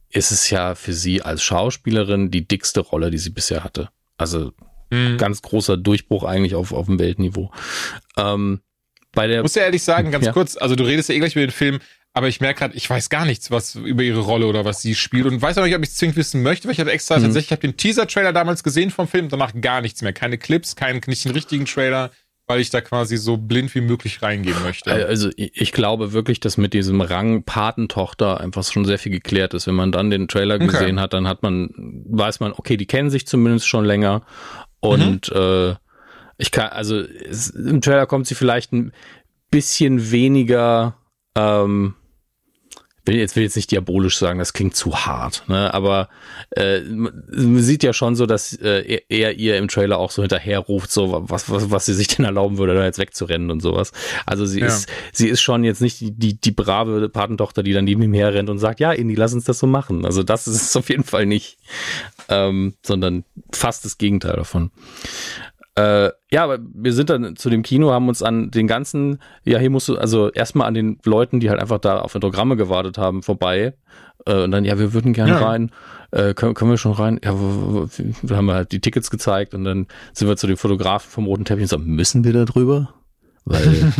ist 0.09 0.31
es 0.31 0.49
ja 0.49 0.75
für 0.75 0.93
sie 0.93 1.21
als 1.21 1.41
Schauspielerin 1.41 2.29
die 2.29 2.45
dickste 2.45 2.81
Rolle, 2.81 3.09
die 3.09 3.17
sie 3.17 3.29
bisher 3.29 3.63
hatte. 3.63 3.89
Also 4.17 4.51
mhm. 4.89 5.17
ganz 5.17 5.41
großer 5.41 5.77
Durchbruch 5.77 6.25
eigentlich 6.25 6.55
auf, 6.55 6.73
auf 6.73 6.87
dem 6.87 6.99
Weltniveau. 6.99 7.51
Ähm, 8.17 8.59
bei 9.13 9.27
der. 9.27 9.41
Muss 9.41 9.55
ja 9.55 9.63
ehrlich 9.63 9.83
sagen, 9.83 10.11
ganz 10.11 10.25
ja. 10.25 10.33
kurz, 10.33 10.57
also 10.57 10.75
du 10.75 10.83
redest 10.83 11.09
ja 11.09 11.15
eh 11.15 11.19
gleich 11.19 11.35
über 11.35 11.45
den 11.45 11.51
Film, 11.51 11.79
aber 12.13 12.27
ich 12.27 12.41
merke 12.41 12.59
gerade, 12.59 12.75
ich 12.75 12.89
weiß 12.89 13.09
gar 13.09 13.25
nichts, 13.25 13.51
was 13.51 13.75
über 13.75 14.03
ihre 14.03 14.19
Rolle 14.19 14.45
oder 14.47 14.65
was 14.65 14.81
sie 14.81 14.95
spielt 14.95 15.25
und 15.25 15.41
weiß 15.41 15.57
auch 15.57 15.63
nicht, 15.63 15.75
ob 15.75 15.83
ich 15.83 15.89
es 15.89 15.95
zwingend 15.95 16.17
wissen 16.17 16.43
möchte, 16.43 16.67
weil 16.67 16.73
ich 16.73 16.79
habe 16.79 16.91
extra 16.91 17.17
mhm. 17.17 17.23
tatsächlich, 17.23 17.47
ich 17.47 17.51
habe 17.51 17.61
den 17.61 17.77
Teaser-Trailer 17.77 18.33
damals 18.33 18.63
gesehen 18.63 18.89
vom 18.89 19.07
Film, 19.07 19.29
danach 19.29 19.53
gar 19.59 19.81
nichts 19.81 20.01
mehr, 20.01 20.11
keine 20.11 20.37
Clips, 20.37 20.75
keinen 20.75 21.01
nicht 21.07 21.23
den 21.23 21.31
richtigen 21.31 21.65
Trailer, 21.65 22.11
weil 22.47 22.59
ich 22.59 22.69
da 22.69 22.81
quasi 22.81 23.15
so 23.15 23.37
blind 23.37 23.73
wie 23.75 23.81
möglich 23.81 24.21
reingehen 24.21 24.61
möchte. 24.61 24.91
Also 24.91 25.29
ich 25.37 25.71
glaube 25.71 26.11
wirklich, 26.11 26.41
dass 26.41 26.57
mit 26.57 26.73
diesem 26.73 26.99
Rang 26.99 27.43
Patentochter 27.43 28.41
einfach 28.41 28.63
schon 28.65 28.83
sehr 28.83 28.99
viel 28.99 29.13
geklärt 29.13 29.53
ist. 29.53 29.67
Wenn 29.67 29.75
man 29.75 29.93
dann 29.93 30.09
den 30.09 30.27
Trailer 30.27 30.59
gesehen 30.59 30.97
okay. 30.97 30.99
hat, 30.99 31.13
dann 31.13 31.29
hat 31.29 31.43
man, 31.43 31.69
weiß 32.09 32.41
man, 32.41 32.51
okay, 32.51 32.75
die 32.75 32.87
kennen 32.87 33.09
sich 33.09 33.25
zumindest 33.25 33.67
schon 33.67 33.85
länger 33.85 34.23
und 34.81 35.33
mhm. 35.33 35.41
äh, 35.41 35.75
ich 36.37 36.51
kann, 36.51 36.69
also 36.69 36.99
es, 36.99 37.51
im 37.51 37.81
Trailer 37.81 38.07
kommt 38.07 38.27
sie 38.27 38.35
vielleicht 38.35 38.73
ein 38.73 38.91
bisschen 39.49 40.11
weniger 40.11 40.95
ähm, 41.35 41.93
will 43.05 43.15
jetzt 43.15 43.35
will 43.35 43.43
jetzt 43.43 43.55
nicht 43.55 43.71
diabolisch 43.71 44.17
sagen, 44.17 44.39
das 44.39 44.53
klingt 44.53 44.75
zu 44.75 44.95
hart, 44.95 45.43
ne? 45.47 45.73
aber 45.73 46.09
äh, 46.51 46.81
man 46.81 47.59
sieht 47.59 47.83
ja 47.83 47.93
schon 47.93 48.15
so, 48.15 48.25
dass 48.25 48.53
äh, 48.53 49.01
er 49.09 49.33
ihr 49.33 49.57
im 49.57 49.67
Trailer 49.67 49.97
auch 49.97 50.11
so 50.11 50.21
hinterher 50.21 50.59
ruft, 50.59 50.91
so 50.91 51.25
was, 51.29 51.49
was, 51.49 51.71
was 51.71 51.85
sie 51.85 51.93
sich 51.93 52.07
denn 52.07 52.25
erlauben 52.25 52.57
würde, 52.57 52.75
da 52.75 52.83
jetzt 52.83 52.99
wegzurennen 52.99 53.49
und 53.49 53.61
sowas. 53.61 53.91
Also 54.25 54.45
sie 54.45 54.59
ja. 54.59 54.67
ist 54.67 54.87
sie 55.11 55.29
ist 55.29 55.41
schon 55.41 55.63
jetzt 55.63 55.81
nicht 55.81 55.99
die, 55.99 56.11
die, 56.11 56.39
die 56.39 56.51
brave 56.51 57.09
Patentochter, 57.09 57.63
die 57.63 57.73
dann 57.73 57.85
neben 57.85 58.03
ihm 58.03 58.13
herrennt 58.13 58.49
und 58.49 58.59
sagt, 58.59 58.79
ja, 58.79 58.91
Indy, 58.91 59.15
lass 59.15 59.33
uns 59.33 59.45
das 59.45 59.59
so 59.59 59.67
machen. 59.67 60.05
Also 60.05 60.23
das 60.23 60.47
ist 60.47 60.61
es 60.61 60.75
auf 60.75 60.89
jeden 60.89 61.03
Fall 61.03 61.25
nicht, 61.25 61.57
ähm, 62.29 62.75
sondern 62.83 63.23
fast 63.51 63.85
das 63.85 63.97
Gegenteil 63.97 64.35
davon. 64.35 64.71
Äh, 65.75 66.09
ja, 66.31 66.43
aber 66.43 66.59
wir 66.61 66.93
sind 66.93 67.09
dann 67.09 67.35
zu 67.35 67.49
dem 67.49 67.63
Kino, 67.63 67.91
haben 67.91 68.09
uns 68.09 68.21
an 68.21 68.51
den 68.51 68.67
ganzen, 68.67 69.19
ja, 69.43 69.57
hier 69.57 69.69
musst 69.69 69.87
du, 69.87 69.97
also 69.97 70.29
erstmal 70.29 70.67
an 70.67 70.73
den 70.73 70.99
Leuten, 71.05 71.39
die 71.39 71.49
halt 71.49 71.61
einfach 71.61 71.79
da 71.79 71.99
auf 71.99 72.15
Autogramme 72.15 72.57
gewartet 72.57 72.97
haben, 72.97 73.23
vorbei. 73.23 73.73
Äh, 74.25 74.43
und 74.43 74.51
dann, 74.51 74.65
ja, 74.65 74.77
wir 74.77 74.93
würden 74.93 75.13
gerne 75.13 75.31
ja. 75.31 75.45
rein. 75.45 75.71
Äh, 76.11 76.33
können, 76.33 76.55
können 76.55 76.71
wir 76.71 76.77
schon 76.77 76.91
rein? 76.91 77.19
Ja, 77.23 77.33
wir 77.33 78.35
haben 78.35 78.51
halt 78.51 78.73
die 78.73 78.81
Tickets 78.81 79.09
gezeigt 79.09 79.53
und 79.53 79.63
dann 79.63 79.87
sind 80.13 80.27
wir 80.27 80.35
zu 80.35 80.47
dem 80.47 80.57
Fotografen 80.57 81.09
vom 81.09 81.25
Roten 81.25 81.45
Teppich 81.45 81.63
und 81.63 81.69
sagen, 81.69 81.85
müssen 81.85 82.23
wir 82.25 82.33
da 82.33 82.43
drüber? 82.43 82.93
Weil, 83.45 83.91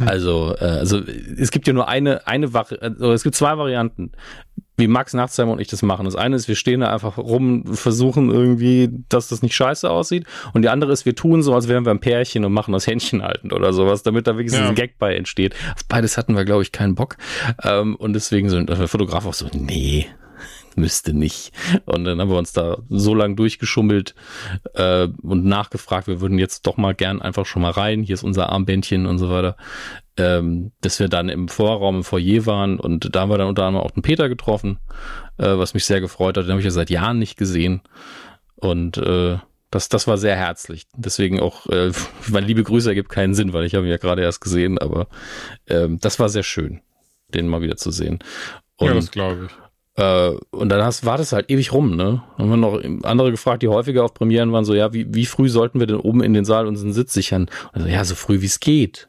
also, 0.06 0.54
äh, 0.58 0.64
also 0.64 1.00
es 1.38 1.50
gibt 1.50 1.66
ja 1.66 1.72
nur 1.72 1.88
eine, 1.88 2.26
eine 2.26 2.50
also 2.54 3.12
es 3.12 3.22
gibt 3.22 3.36
zwei 3.36 3.56
Varianten, 3.56 4.12
wie 4.76 4.88
Max 4.88 5.14
Nachtsheim 5.14 5.48
und 5.48 5.60
ich 5.60 5.68
das 5.68 5.82
machen. 5.82 6.04
Das 6.04 6.16
eine 6.16 6.34
ist, 6.34 6.48
wir 6.48 6.56
stehen 6.56 6.80
da 6.80 6.92
einfach 6.92 7.16
rum, 7.16 7.64
versuchen 7.74 8.30
irgendwie, 8.30 8.90
dass 9.08 9.28
das 9.28 9.42
nicht 9.42 9.54
scheiße 9.54 9.88
aussieht. 9.88 10.26
Und 10.52 10.62
die 10.62 10.68
andere 10.68 10.92
ist, 10.92 11.06
wir 11.06 11.14
tun 11.14 11.42
so, 11.42 11.54
als 11.54 11.68
wären 11.68 11.84
wir 11.84 11.92
ein 11.92 12.00
Pärchen 12.00 12.44
und 12.44 12.52
machen 12.52 12.72
das 12.72 12.86
Händchen 12.86 13.22
haltend 13.22 13.52
oder 13.52 13.72
sowas, 13.72 14.02
damit 14.02 14.26
da 14.26 14.36
wirklich 14.36 14.58
ja. 14.58 14.68
ein 14.68 14.74
Gag 14.74 14.98
bei 14.98 15.14
entsteht. 15.14 15.54
Auf 15.74 15.84
beides 15.86 16.18
hatten 16.18 16.34
wir, 16.34 16.44
glaube 16.44 16.62
ich, 16.62 16.72
keinen 16.72 16.96
Bock. 16.96 17.16
Ähm, 17.62 17.94
und 17.94 18.14
deswegen 18.14 18.48
sind 18.50 18.68
der 18.68 18.88
Fotograf 18.88 19.26
auch 19.26 19.34
so, 19.34 19.46
nee, 19.52 20.06
müsste 20.76 21.14
nicht. 21.14 21.52
Und 21.84 22.04
dann 22.04 22.20
haben 22.20 22.30
wir 22.30 22.38
uns 22.38 22.52
da 22.52 22.78
so 22.88 23.14
lang 23.14 23.36
durchgeschummelt 23.36 24.14
äh, 24.74 25.08
und 25.22 25.44
nachgefragt, 25.44 26.06
wir 26.06 26.20
würden 26.20 26.38
jetzt 26.38 26.66
doch 26.66 26.76
mal 26.76 26.94
gern 26.94 27.22
einfach 27.22 27.46
schon 27.46 27.62
mal 27.62 27.72
rein, 27.72 28.02
hier 28.02 28.14
ist 28.14 28.24
unser 28.24 28.50
Armbändchen 28.50 29.06
und 29.06 29.18
so 29.18 29.30
weiter. 29.30 29.56
Ähm, 30.16 30.70
dass 30.80 31.00
wir 31.00 31.08
dann 31.08 31.28
im 31.28 31.48
Vorraum, 31.48 31.96
im 31.96 32.04
Foyer 32.04 32.46
waren 32.46 32.78
und 32.78 33.14
da 33.14 33.22
haben 33.22 33.30
wir 33.30 33.38
dann 33.38 33.48
unter 33.48 33.64
anderem 33.64 33.84
auch 33.84 33.90
den 33.90 34.02
Peter 34.02 34.28
getroffen, 34.28 34.78
äh, 35.38 35.58
was 35.58 35.74
mich 35.74 35.84
sehr 35.84 36.00
gefreut 36.00 36.36
hat. 36.36 36.44
Den 36.44 36.52
habe 36.52 36.60
ich 36.60 36.66
ja 36.66 36.70
seit 36.70 36.90
Jahren 36.90 37.18
nicht 37.18 37.36
gesehen. 37.36 37.82
Und 38.54 38.96
äh, 38.98 39.38
das, 39.74 39.88
das 39.88 40.06
war 40.06 40.18
sehr 40.18 40.36
herzlich. 40.36 40.86
Deswegen 40.96 41.40
auch, 41.40 41.66
äh, 41.66 41.90
meine 42.30 42.46
liebe 42.46 42.62
Grüße 42.62 42.88
ergibt 42.88 43.08
keinen 43.08 43.34
Sinn, 43.34 43.52
weil 43.52 43.64
ich 43.64 43.74
habe 43.74 43.86
ihn 43.86 43.90
ja 43.90 43.96
gerade 43.96 44.22
erst 44.22 44.40
gesehen, 44.40 44.78
aber 44.78 45.08
ähm, 45.66 45.98
das 46.00 46.20
war 46.20 46.28
sehr 46.28 46.44
schön, 46.44 46.80
den 47.28 47.48
mal 47.48 47.60
wieder 47.60 47.76
zu 47.76 47.90
sehen. 47.90 48.20
Und, 48.76 48.88
ja, 48.88 48.94
das 48.94 49.10
glaube 49.10 49.46
ich. 49.46 49.63
Äh, 49.96 50.30
und 50.50 50.68
dann 50.68 50.82
hast, 50.82 51.06
war 51.06 51.18
das 51.18 51.32
halt 51.32 51.50
ewig 51.50 51.72
rum, 51.72 51.96
ne? 51.96 52.22
Haben 52.36 52.50
wir 52.50 52.56
noch 52.56 52.82
andere 53.04 53.30
gefragt, 53.30 53.62
die 53.62 53.68
häufiger 53.68 54.04
auf 54.04 54.14
Premieren 54.14 54.52
waren, 54.52 54.64
so, 54.64 54.74
ja, 54.74 54.92
wie, 54.92 55.12
wie 55.14 55.26
früh 55.26 55.48
sollten 55.48 55.78
wir 55.78 55.86
denn 55.86 55.96
oben 55.96 56.22
in 56.22 56.34
den 56.34 56.44
Saal 56.44 56.66
unseren 56.66 56.92
Sitz 56.92 57.12
sichern? 57.12 57.48
Also, 57.72 57.86
ja, 57.86 58.04
so 58.04 58.14
früh 58.14 58.40
wie 58.40 58.46
es 58.46 58.60
geht. 58.60 59.08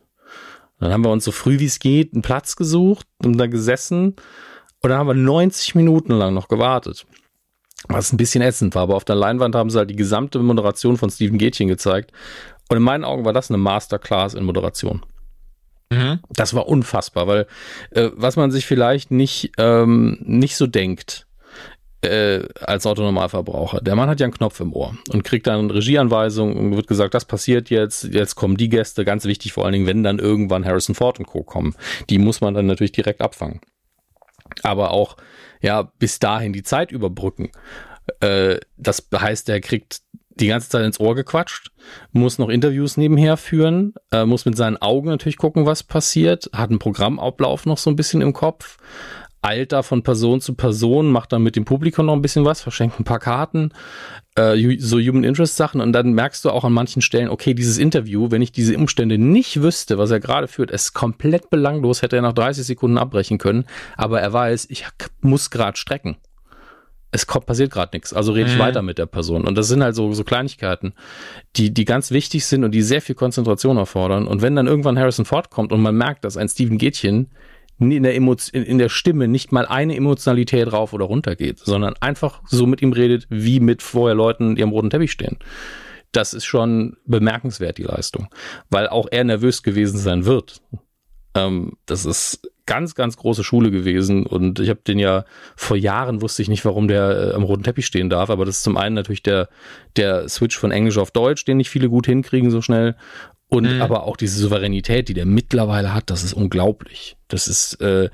dann 0.79 0.91
haben 0.91 1.03
wir 1.03 1.11
uns 1.11 1.25
so 1.25 1.31
früh 1.31 1.59
wie 1.59 1.65
es 1.65 1.79
geht 1.79 2.13
einen 2.13 2.21
Platz 2.21 2.55
gesucht 2.55 3.07
und 3.23 3.37
da 3.37 3.47
gesessen 3.47 4.15
und 4.81 4.89
dann 4.89 4.99
haben 4.99 5.07
wir 5.07 5.15
90 5.15 5.73
Minuten 5.73 6.11
lang 6.11 6.35
noch 6.35 6.47
gewartet. 6.47 7.07
Was 7.87 8.13
ein 8.13 8.17
bisschen 8.17 8.43
ätzend 8.43 8.75
war, 8.75 8.83
aber 8.83 8.95
auf 8.95 9.05
der 9.05 9.15
Leinwand 9.15 9.55
haben 9.55 9.71
sie 9.71 9.79
halt 9.79 9.89
die 9.89 9.95
gesamte 9.95 10.39
Moderation 10.39 10.97
von 10.97 11.09
Steven 11.09 11.39
Gätchen 11.39 11.67
gezeigt. 11.67 12.11
Und 12.69 12.77
in 12.77 12.83
meinen 12.83 13.03
Augen 13.03 13.25
war 13.25 13.33
das 13.33 13.49
eine 13.49 13.57
Masterclass 13.57 14.33
in 14.33 14.43
Moderation. 14.43 15.03
Mhm. 15.91 16.19
Das 16.29 16.53
war 16.53 16.67
unfassbar, 16.67 17.27
weil 17.27 17.47
äh, 17.91 18.09
was 18.13 18.35
man 18.35 18.51
sich 18.51 18.65
vielleicht 18.65 19.11
nicht, 19.11 19.51
ähm, 19.57 20.17
nicht 20.21 20.57
so 20.57 20.67
denkt 20.67 21.27
äh, 22.01 22.47
als 22.59 22.85
Autonormalverbraucher, 22.85 23.81
der 23.81 23.95
Mann 23.95 24.09
hat 24.09 24.19
ja 24.19 24.25
einen 24.25 24.33
Knopf 24.33 24.59
im 24.59 24.73
Ohr 24.73 24.97
und 25.11 25.23
kriegt 25.23 25.47
dann 25.47 25.69
Regieanweisungen 25.69 26.57
und 26.57 26.75
wird 26.75 26.87
gesagt, 26.87 27.13
das 27.13 27.25
passiert 27.25 27.69
jetzt, 27.69 28.03
jetzt 28.05 28.35
kommen 28.35 28.57
die 28.57 28.69
Gäste, 28.69 29.05
ganz 29.05 29.25
wichtig 29.25 29.53
vor 29.53 29.65
allen 29.65 29.73
Dingen, 29.73 29.87
wenn 29.87 30.03
dann 30.03 30.19
irgendwann 30.19 30.65
Harrison 30.65 30.95
Ford 30.95 31.19
und 31.19 31.25
Co. 31.25 31.43
kommen. 31.43 31.75
Die 32.09 32.17
muss 32.17 32.41
man 32.41 32.53
dann 32.53 32.65
natürlich 32.65 32.91
direkt 32.91 33.21
abfangen. 33.21 33.61
Aber 34.63 34.91
auch, 34.91 35.17
ja, 35.61 35.91
bis 35.99 36.19
dahin 36.19 36.53
die 36.53 36.63
Zeit 36.63 36.91
überbrücken. 36.91 37.51
Äh, 38.19 38.59
das 38.77 39.07
heißt, 39.13 39.49
er 39.49 39.61
kriegt 39.61 40.01
die 40.35 40.47
ganze 40.47 40.69
Zeit 40.69 40.85
ins 40.85 40.99
Ohr 40.99 41.15
gequatscht, 41.15 41.71
muss 42.11 42.37
noch 42.37 42.49
Interviews 42.49 42.97
nebenher 42.97 43.37
führen, 43.37 43.93
äh, 44.11 44.25
muss 44.25 44.45
mit 44.45 44.57
seinen 44.57 44.77
Augen 44.77 45.09
natürlich 45.09 45.37
gucken, 45.37 45.65
was 45.65 45.83
passiert, 45.83 46.49
hat 46.53 46.69
einen 46.69 46.79
Programmablauf 46.79 47.65
noch 47.65 47.77
so 47.77 47.89
ein 47.89 47.95
bisschen 47.95 48.21
im 48.21 48.33
Kopf, 48.33 48.77
eilt 49.45 49.71
da 49.71 49.83
von 49.83 50.01
Person 50.01 50.41
zu 50.41 50.55
Person, 50.55 51.11
macht 51.11 51.31
dann 51.31 51.43
mit 51.43 51.55
dem 51.55 51.65
Publikum 51.65 52.07
noch 52.07 52.13
ein 52.13 52.21
bisschen 52.21 52.45
was, 52.45 52.61
verschenkt 52.61 52.99
ein 52.99 53.03
paar 53.03 53.19
Karten, 53.19 53.71
äh, 54.35 54.77
so 54.79 54.99
Human 54.99 55.23
Interest 55.23 55.55
Sachen. 55.55 55.81
Und 55.81 55.93
dann 55.93 56.13
merkst 56.13 56.43
du 56.43 56.49
auch 56.49 56.63
an 56.63 56.73
manchen 56.73 57.01
Stellen, 57.01 57.29
okay, 57.29 57.53
dieses 57.53 57.77
Interview, 57.77 58.31
wenn 58.31 58.41
ich 58.41 58.51
diese 58.51 58.75
Umstände 58.75 59.17
nicht 59.19 59.61
wüsste, 59.61 59.97
was 59.97 60.09
er 60.09 60.19
gerade 60.19 60.47
führt, 60.47 60.71
ist 60.71 60.93
komplett 60.93 61.49
belanglos, 61.51 62.01
hätte 62.01 62.15
er 62.15 62.23
nach 62.23 62.33
30 62.33 62.65
Sekunden 62.65 62.97
abbrechen 62.97 63.37
können, 63.37 63.65
aber 63.95 64.19
er 64.19 64.33
weiß, 64.33 64.67
ich 64.69 64.85
muss 65.21 65.51
gerade 65.51 65.77
strecken 65.77 66.17
es 67.11 67.27
kommt, 67.27 67.45
passiert 67.45 67.71
gerade 67.71 67.95
nichts. 67.95 68.13
Also 68.13 68.33
rede 68.33 68.49
ich 68.49 68.55
mhm. 68.55 68.61
weiter 68.61 68.81
mit 68.81 68.97
der 68.97 69.05
Person. 69.05 69.45
Und 69.45 69.57
das 69.57 69.67
sind 69.67 69.83
halt 69.83 69.95
so, 69.95 70.11
so 70.13 70.23
Kleinigkeiten, 70.23 70.93
die, 71.55 71.73
die 71.73 71.85
ganz 71.85 72.11
wichtig 72.11 72.45
sind 72.45 72.63
und 72.63 72.71
die 72.71 72.81
sehr 72.81 73.01
viel 73.01 73.15
Konzentration 73.15 73.77
erfordern. 73.77 74.27
Und 74.27 74.41
wenn 74.41 74.55
dann 74.55 74.67
irgendwann 74.67 74.99
Harrison 74.99 75.25
Ford 75.25 75.49
kommt 75.49 75.71
und 75.71 75.81
man 75.81 75.95
merkt, 75.95 76.25
dass 76.25 76.37
ein 76.37 76.49
Steven 76.49 76.77
Gätchen 76.77 77.31
in 77.79 78.03
der, 78.03 78.15
Emotion, 78.15 78.63
in 78.63 78.77
der 78.77 78.89
Stimme 78.89 79.27
nicht 79.27 79.51
mal 79.51 79.65
eine 79.65 79.95
Emotionalität 79.95 80.71
rauf 80.71 80.93
oder 80.93 81.05
runter 81.05 81.35
geht, 81.35 81.59
sondern 81.59 81.95
einfach 81.99 82.41
so 82.45 82.65
mit 82.65 82.81
ihm 82.81 82.93
redet, 82.93 83.27
wie 83.29 83.59
mit 83.59 83.81
vorher 83.81 84.15
Leuten, 84.15 84.55
die 84.55 84.63
am 84.63 84.69
roten 84.69 84.89
Teppich 84.89 85.11
stehen. 85.11 85.37
Das 86.11 86.33
ist 86.33 86.45
schon 86.45 86.95
bemerkenswert, 87.05 87.77
die 87.77 87.83
Leistung. 87.83 88.29
Weil 88.69 88.87
auch 88.87 89.07
er 89.11 89.25
nervös 89.25 89.63
gewesen 89.63 89.97
sein 89.97 90.25
wird. 90.25 90.61
Ähm, 91.35 91.73
das 91.85 92.05
ist 92.05 92.49
ganz, 92.65 92.95
ganz 92.95 93.17
große 93.17 93.43
Schule 93.43 93.69
gewesen 93.69 94.25
und 94.25 94.59
ich 94.59 94.69
habe 94.69 94.79
den 94.87 94.97
ja 94.97 95.25
vor 95.55 95.77
Jahren 95.77 96.21
wusste 96.21 96.41
ich 96.41 96.47
nicht, 96.47 96.65
warum 96.65 96.87
der 96.87 97.31
äh, 97.31 97.35
am 97.35 97.43
roten 97.43 97.63
Teppich 97.63 97.85
stehen 97.85 98.09
darf, 98.09 98.29
aber 98.29 98.45
das 98.45 98.57
ist 98.57 98.63
zum 98.63 98.77
einen 98.77 98.95
natürlich 98.95 99.21
der, 99.21 99.49
der 99.97 100.27
Switch 100.29 100.57
von 100.57 100.71
Englisch 100.71 100.97
auf 100.97 101.11
Deutsch, 101.11 101.45
den 101.45 101.57
nicht 101.57 101.69
viele 101.69 101.89
gut 101.89 102.07
hinkriegen 102.07 102.49
so 102.49 102.61
schnell 102.61 102.95
und 103.47 103.75
mhm. 103.75 103.81
aber 103.81 104.03
auch 104.03 104.17
diese 104.17 104.39
Souveränität, 104.39 105.09
die 105.09 105.13
der 105.13 105.27
mittlerweile 105.27 105.93
hat, 105.93 106.09
das 106.09 106.23
ist 106.23 106.33
unglaublich. 106.33 107.17
Das 107.27 107.47
ist 107.47 107.79
äh, 107.81 108.09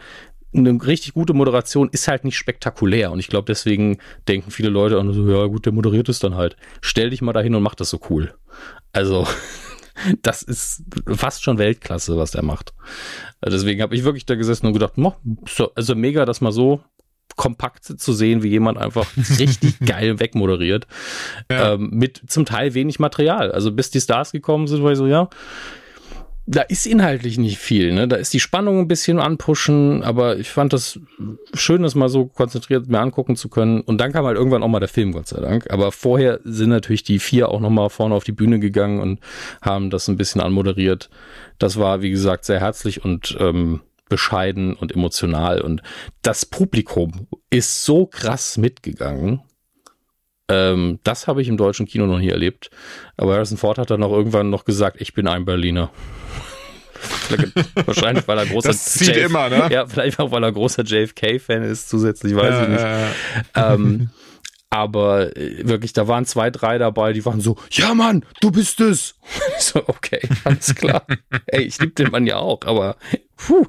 eine 0.53 0.86
richtig 0.86 1.13
gute 1.13 1.34
Moderation 1.34 1.89
ist 1.89 2.10
halt 2.10 2.25
nicht 2.25 2.38
spektakulär 2.38 3.12
und 3.12 3.19
ich 3.19 3.29
glaube 3.29 3.45
deswegen 3.45 3.99
denken 4.27 4.51
viele 4.51 4.69
Leute 4.69 4.97
auch 4.97 5.03
nur 5.03 5.13
so, 5.13 5.29
ja 5.29 5.45
gut, 5.45 5.65
der 5.65 5.73
moderiert 5.73 6.10
es 6.10 6.19
dann 6.19 6.36
halt. 6.36 6.57
Stell 6.81 7.12
dich 7.12 7.21
mal 7.21 7.31
dahin 7.31 7.55
und 7.55 7.63
mach 7.63 7.75
das 7.75 7.89
so 7.89 7.99
cool. 8.10 8.34
Also 8.91 9.25
das 10.21 10.43
ist 10.43 10.83
fast 11.07 11.43
schon 11.43 11.57
Weltklasse, 11.57 12.17
was 12.17 12.31
der 12.31 12.43
macht. 12.43 12.73
Deswegen 13.43 13.81
habe 13.81 13.95
ich 13.95 14.03
wirklich 14.03 14.25
da 14.25 14.35
gesessen 14.35 14.67
und 14.67 14.73
gedacht, 14.73 14.93
so, 15.47 15.73
also 15.73 15.95
mega, 15.95 16.25
das 16.25 16.41
mal 16.41 16.51
so 16.51 16.81
kompakt 17.35 17.85
zu 17.85 18.13
sehen, 18.13 18.43
wie 18.43 18.49
jemand 18.49 18.77
einfach 18.77 19.07
richtig 19.39 19.79
geil 19.79 20.19
wegmoderiert. 20.19 20.87
Ja. 21.49 21.73
Ähm, 21.73 21.89
mit 21.91 22.21
zum 22.27 22.45
Teil 22.45 22.73
wenig 22.73 22.99
Material. 22.99 23.51
Also 23.51 23.71
bis 23.71 23.89
die 23.89 24.01
Stars 24.01 24.31
gekommen 24.31 24.67
sind, 24.67 24.83
war 24.83 24.91
ich 24.91 24.97
so, 24.97 25.07
ja, 25.07 25.29
da 26.47 26.62
ist 26.62 26.88
inhaltlich 26.88 27.38
nicht 27.38 27.60
viel, 27.60 27.93
ne? 27.93 28.08
Da 28.08 28.15
ist 28.15 28.34
die 28.34 28.39
Spannung 28.39 28.80
ein 28.80 28.88
bisschen 28.88 29.19
anpushen, 29.19 30.04
aber 30.04 30.38
ich 30.38 30.49
fand 30.49 30.73
das 30.73 30.99
schön, 31.54 31.84
das 31.84 31.93
mal 31.93 32.10
so 32.10 32.25
konzentriert 32.25 32.88
mir 32.88 32.99
angucken 32.99 33.36
zu 33.36 33.47
können. 33.47 33.82
Und 33.82 33.99
dann 33.99 34.12
kam 34.12 34.25
halt 34.25 34.38
irgendwann 34.38 34.63
auch 34.63 34.67
mal 34.67 34.80
der 34.80 34.89
Film, 34.89 35.12
Gott 35.12 35.27
sei 35.27 35.39
Dank. 35.39 35.69
Aber 35.71 35.91
vorher 35.91 36.39
sind 36.43 36.69
natürlich 36.69 37.04
die 37.04 37.19
vier 37.19 37.49
auch 37.49 37.60
nochmal 37.60 37.89
vorne 37.89 38.15
auf 38.15 38.23
die 38.23 38.32
Bühne 38.32 38.60
gegangen 38.60 38.99
und 38.99 39.19
haben 39.62 39.91
das 39.91 40.08
ein 40.08 40.17
bisschen 40.17 40.41
anmoderiert. 40.41 41.10
Das 41.60 41.77
war, 41.77 42.01
wie 42.01 42.10
gesagt, 42.10 42.45
sehr 42.45 42.60
herzlich 42.60 43.06
und 43.06 43.38
ähm, 43.39 43.82
bescheiden 44.10 44.73
und 44.73 44.91
emotional. 44.91 45.62
Und 45.62 45.84
das 46.23 46.45
Publikum 46.45 47.27
ist 47.49 47.86
so 47.86 48.08
krass 48.08 48.58
mitgegangen. 48.58 49.41
Ähm, 50.49 50.99
das 51.04 51.27
habe 51.27 51.41
ich 51.41 51.47
im 51.47 51.58
deutschen 51.58 51.86
Kino 51.86 52.08
noch 52.08 52.19
nie 52.19 52.30
erlebt. 52.30 52.71
Aber 53.15 53.36
Harrison 53.36 53.58
Ford 53.58 53.77
hat 53.77 53.91
dann 53.91 54.04
auch 54.04 54.12
irgendwann 54.12 54.49
noch 54.49 54.65
gesagt, 54.65 54.99
ich 54.99 55.13
bin 55.13 55.27
ein 55.27 55.45
Berliner. 55.45 55.91
Wahrscheinlich, 57.86 58.28
weil 58.28 58.38
er 58.38 58.46
großer 58.46 58.70
das 58.70 58.86
zieht 58.86 59.15
JF 59.15 59.26
immer, 59.26 59.50
ne? 59.50 59.70
Ja, 59.72 59.86
vielleicht 59.86 60.20
auch, 60.20 60.32
weil 60.32 60.44
er 60.44 60.52
großer 60.52 60.84
JFK-Fan 60.84 61.63
ist, 61.63 61.89
zusätzlich, 61.89 62.36
weiß 62.36 62.54
ja, 62.54 62.63
ich 62.63 62.70
nicht. 62.70 62.82
Ja, 63.56 63.74
ähm, 63.74 64.10
aber 64.70 65.36
äh, 65.36 65.67
wirklich, 65.67 65.94
da 65.94 66.08
waren 66.08 66.26
zwei, 66.26 66.50
drei 66.50 66.78
dabei, 66.78 67.13
die 67.13 67.26
waren 67.26 67.41
so, 67.41 67.58
ja 67.72 67.94
Mann, 67.94 68.26
du 68.39 68.52
bist 68.52 68.80
es. 68.80 69.15
so, 69.60 69.84
okay, 69.88 70.22
alles 70.44 70.74
klar. 70.76 71.06
Ey, 71.48 71.63
ich 71.63 71.80
liebe 71.80 71.94
den 71.94 72.10
Mann 72.10 72.26
ja 72.26 72.38
auch, 72.38 72.62
aber 72.65 72.96
puh. 73.36 73.67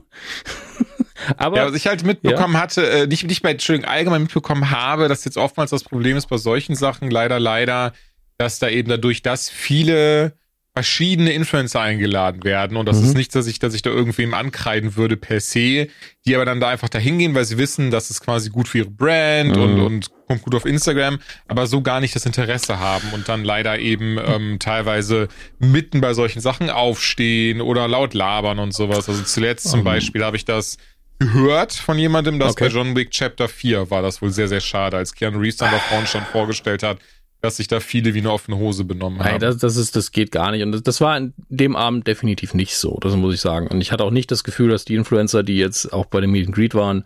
aber, 1.37 1.57
ja, 1.57 1.67
was 1.67 1.75
ich 1.75 1.87
halt 1.87 2.05
mitbekommen 2.05 2.55
ja. 2.55 2.61
hatte, 2.61 2.89
äh, 2.89 3.07
nicht, 3.07 3.25
nicht 3.25 3.43
bei, 3.43 3.51
Entschuldigung, 3.51 3.91
allgemein 3.91 4.23
mitbekommen 4.23 4.71
habe, 4.71 5.09
dass 5.09 5.25
jetzt 5.25 5.37
oftmals 5.37 5.71
das 5.71 5.85
Problem 5.85 6.17
ist 6.17 6.27
bei 6.27 6.39
solchen 6.39 6.77
Sachen, 6.77 7.11
leider, 7.11 7.41
leider, 7.41 7.93
dass 8.39 8.61
da 8.61 8.69
eben 8.69 8.89
dadurch, 8.89 9.23
dass 9.23 9.51
viele 9.51 10.35
verschiedene 10.75 11.33
Influencer 11.33 11.81
eingeladen 11.81 12.45
werden 12.45 12.79
und 12.79 12.87
das 12.87 13.01
mhm. 13.01 13.05
ist 13.05 13.17
nicht, 13.17 13.35
dass 13.35 13.47
ich, 13.47 13.59
dass 13.59 13.75
ich 13.75 13.83
da 13.83 13.91
irgendwem 13.91 14.33
ankreiden 14.33 14.97
würde 14.97 15.19
per 15.19 15.41
se, 15.41 15.89
die 16.25 16.35
aber 16.35 16.47
dann 16.47 16.61
da 16.61 16.69
einfach 16.69 16.89
dahin 16.89 17.19
gehen, 17.19 17.35
weil 17.35 17.45
sie 17.45 17.59
wissen, 17.59 17.91
dass 17.91 18.09
es 18.09 18.23
quasi 18.23 18.49
gut 18.49 18.69
für 18.69 18.79
ihre 18.79 18.91
Brand 18.91 19.55
mhm. 19.55 19.63
und, 19.63 19.81
und 19.81 20.11
kommt 20.27 20.43
gut 20.43 20.55
auf 20.55 20.65
Instagram, 20.65 21.19
aber 21.47 21.67
so 21.67 21.83
gar 21.83 22.01
nicht 22.01 22.17
das 22.17 22.25
Interesse 22.25 22.79
haben 22.79 23.09
und 23.13 23.29
dann 23.29 23.45
leider 23.45 23.79
eben 23.79 24.19
ähm, 24.19 24.59
teilweise 24.59 25.29
mitten 25.59 26.01
bei 26.01 26.15
solchen 26.15 26.41
Sachen 26.41 26.71
aufstehen 26.71 27.61
oder 27.61 27.87
laut 27.87 28.15
labern 28.15 28.59
und 28.59 28.73
sowas. 28.73 29.11
Also 29.11 29.23
zuletzt 29.25 29.69
zum 29.69 29.81
mhm. 29.81 29.85
Beispiel 29.85 30.25
habe 30.25 30.39
ich 30.39 30.47
das 30.47 30.79
gehört 31.19 31.75
von 31.75 31.99
jemandem, 31.99 32.39
dass 32.39 32.53
okay. 32.53 32.65
bei 32.65 32.71
John 32.71 32.97
Wick 32.97 33.11
Chapter 33.11 33.49
4 33.49 33.91
war 33.91 34.03
das 34.03 34.23
wohl 34.23 34.31
sehr, 34.31 34.49
sehr 34.49 34.61
schade, 34.61 34.97
als 34.97 35.15
Keanu 35.15 35.39
Reeves 35.39 35.57
dann 35.57 35.71
da 35.71 35.79
vorne 35.79 36.07
schon 36.07 36.23
vorgestellt 36.23 36.83
hat, 36.83 36.99
dass 37.43 37.57
sich 37.57 37.67
da 37.67 37.81
viele 37.81 38.15
wie 38.15 38.21
eine 38.21 38.31
offene 38.31 38.57
Hose 38.57 38.85
benommen 38.85 39.19
haben. 39.19 39.33
Nein, 39.33 39.41
das, 39.41 39.59
das, 39.59 39.77
ist, 39.77 39.97
das 39.97 40.13
geht 40.13 40.31
gar 40.31 40.53
nicht. 40.53 40.63
Und 40.63 40.71
das, 40.71 40.83
das 40.85 41.01
war 41.01 41.19
in 41.19 41.35
dem 41.49 41.75
Abend 41.75 42.07
definitiv 42.07 42.55
nicht 42.55 42.77
so, 42.77 42.99
das 43.01 43.17
muss 43.17 43.35
ich 43.35 43.41
sagen. 43.41 43.67
Und 43.67 43.81
ich 43.81 43.91
hatte 43.91 44.05
auch 44.05 44.13
nicht 44.13 44.31
das 44.31 44.45
Gefühl, 44.45 44.71
dass 44.71 44.85
die 44.85 44.95
Influencer, 44.95 45.43
die 45.43 45.59
jetzt 45.59 45.93
auch 45.93 46.07
bei 46.07 46.21
dem 46.21 46.31
Meet 46.31 46.47
and 46.47 46.55
Greet 46.55 46.75
waren, 46.77 47.05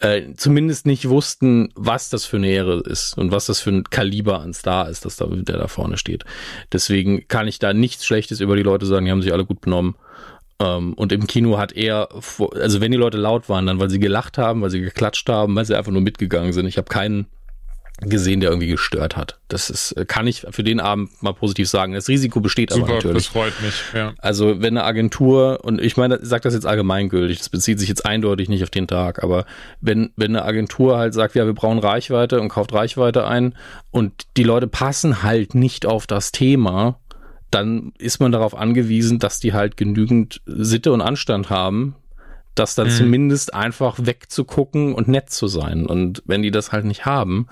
äh, 0.00 0.34
zumindest 0.36 0.84
nicht 0.84 1.08
wussten, 1.08 1.70
was 1.74 2.10
das 2.10 2.26
für 2.26 2.36
eine 2.36 2.48
Ehre 2.48 2.80
ist 2.80 3.16
und 3.16 3.32
was 3.32 3.46
das 3.46 3.60
für 3.60 3.70
ein 3.70 3.84
Kaliber 3.84 4.40
an 4.40 4.52
Star 4.52 4.90
ist, 4.90 5.06
dass 5.06 5.16
da, 5.16 5.26
der 5.26 5.56
da 5.56 5.68
vorne 5.68 5.96
steht. 5.96 6.26
Deswegen 6.70 7.26
kann 7.28 7.48
ich 7.48 7.58
da 7.58 7.72
nichts 7.72 8.04
Schlechtes 8.04 8.40
über 8.40 8.56
die 8.56 8.62
Leute 8.62 8.84
sagen, 8.84 9.06
die 9.06 9.10
haben 9.10 9.22
sich 9.22 9.32
alle 9.32 9.46
gut 9.46 9.62
benommen. 9.62 9.94
Ähm, 10.58 10.92
und 10.94 11.12
im 11.12 11.26
Kino 11.26 11.56
hat 11.56 11.72
er, 11.72 12.10
also 12.12 12.82
wenn 12.82 12.92
die 12.92 12.98
Leute 12.98 13.16
laut 13.16 13.48
waren, 13.48 13.64
dann 13.64 13.80
weil 13.80 13.88
sie 13.88 14.00
gelacht 14.00 14.36
haben, 14.36 14.60
weil 14.60 14.70
sie 14.70 14.82
geklatscht 14.82 15.30
haben, 15.30 15.56
weil 15.56 15.64
sie 15.64 15.78
einfach 15.78 15.92
nur 15.92 16.02
mitgegangen 16.02 16.52
sind. 16.52 16.66
Ich 16.66 16.76
habe 16.76 16.90
keinen 16.90 17.26
gesehen, 18.00 18.40
der 18.40 18.50
irgendwie 18.50 18.68
gestört 18.68 19.16
hat. 19.16 19.38
Das 19.48 19.70
ist, 19.70 19.94
kann 20.08 20.26
ich 20.26 20.46
für 20.50 20.64
den 20.64 20.80
Abend 20.80 21.22
mal 21.22 21.32
positiv 21.32 21.68
sagen. 21.68 21.92
Das 21.92 22.08
Risiko 22.08 22.40
besteht 22.40 22.72
Super, 22.72 22.84
aber 22.84 22.94
natürlich. 22.94 23.24
Das 23.24 23.26
freut 23.26 23.62
mich, 23.62 23.74
ja. 23.94 24.14
Also 24.18 24.60
wenn 24.60 24.76
eine 24.76 24.84
Agentur, 24.84 25.60
und 25.62 25.80
ich 25.80 25.96
meine, 25.96 26.16
ich 26.16 26.28
sage 26.28 26.42
das 26.42 26.54
jetzt 26.54 26.66
allgemeingültig, 26.66 27.38
das 27.38 27.48
bezieht 27.48 27.78
sich 27.78 27.88
jetzt 27.88 28.04
eindeutig 28.04 28.48
nicht 28.48 28.62
auf 28.62 28.70
den 28.70 28.88
Tag, 28.88 29.22
aber 29.22 29.44
wenn, 29.80 30.10
wenn 30.16 30.34
eine 30.34 30.44
Agentur 30.44 30.98
halt 30.98 31.14
sagt, 31.14 31.34
ja, 31.34 31.46
wir 31.46 31.54
brauchen 31.54 31.78
Reichweite 31.78 32.40
und 32.40 32.48
kauft 32.48 32.72
Reichweite 32.72 33.26
ein 33.26 33.54
und 33.90 34.12
die 34.36 34.44
Leute 34.44 34.66
passen 34.66 35.22
halt 35.22 35.54
nicht 35.54 35.86
auf 35.86 36.06
das 36.06 36.32
Thema, 36.32 36.98
dann 37.50 37.92
ist 37.98 38.18
man 38.18 38.32
darauf 38.32 38.56
angewiesen, 38.56 39.18
dass 39.18 39.38
die 39.38 39.52
halt 39.52 39.76
genügend 39.76 40.40
Sitte 40.46 40.92
und 40.92 41.02
Anstand 41.02 41.50
haben, 41.50 41.94
das 42.54 42.74
dann 42.74 42.88
mhm. 42.88 42.92
zumindest 42.92 43.54
einfach 43.54 43.98
wegzugucken 44.00 44.94
und 44.94 45.08
nett 45.08 45.30
zu 45.30 45.46
sein. 45.46 45.86
Und 45.86 46.22
wenn 46.26 46.42
die 46.42 46.50
das 46.50 46.72
halt 46.72 46.84
nicht 46.84 47.06
haben, 47.06 47.46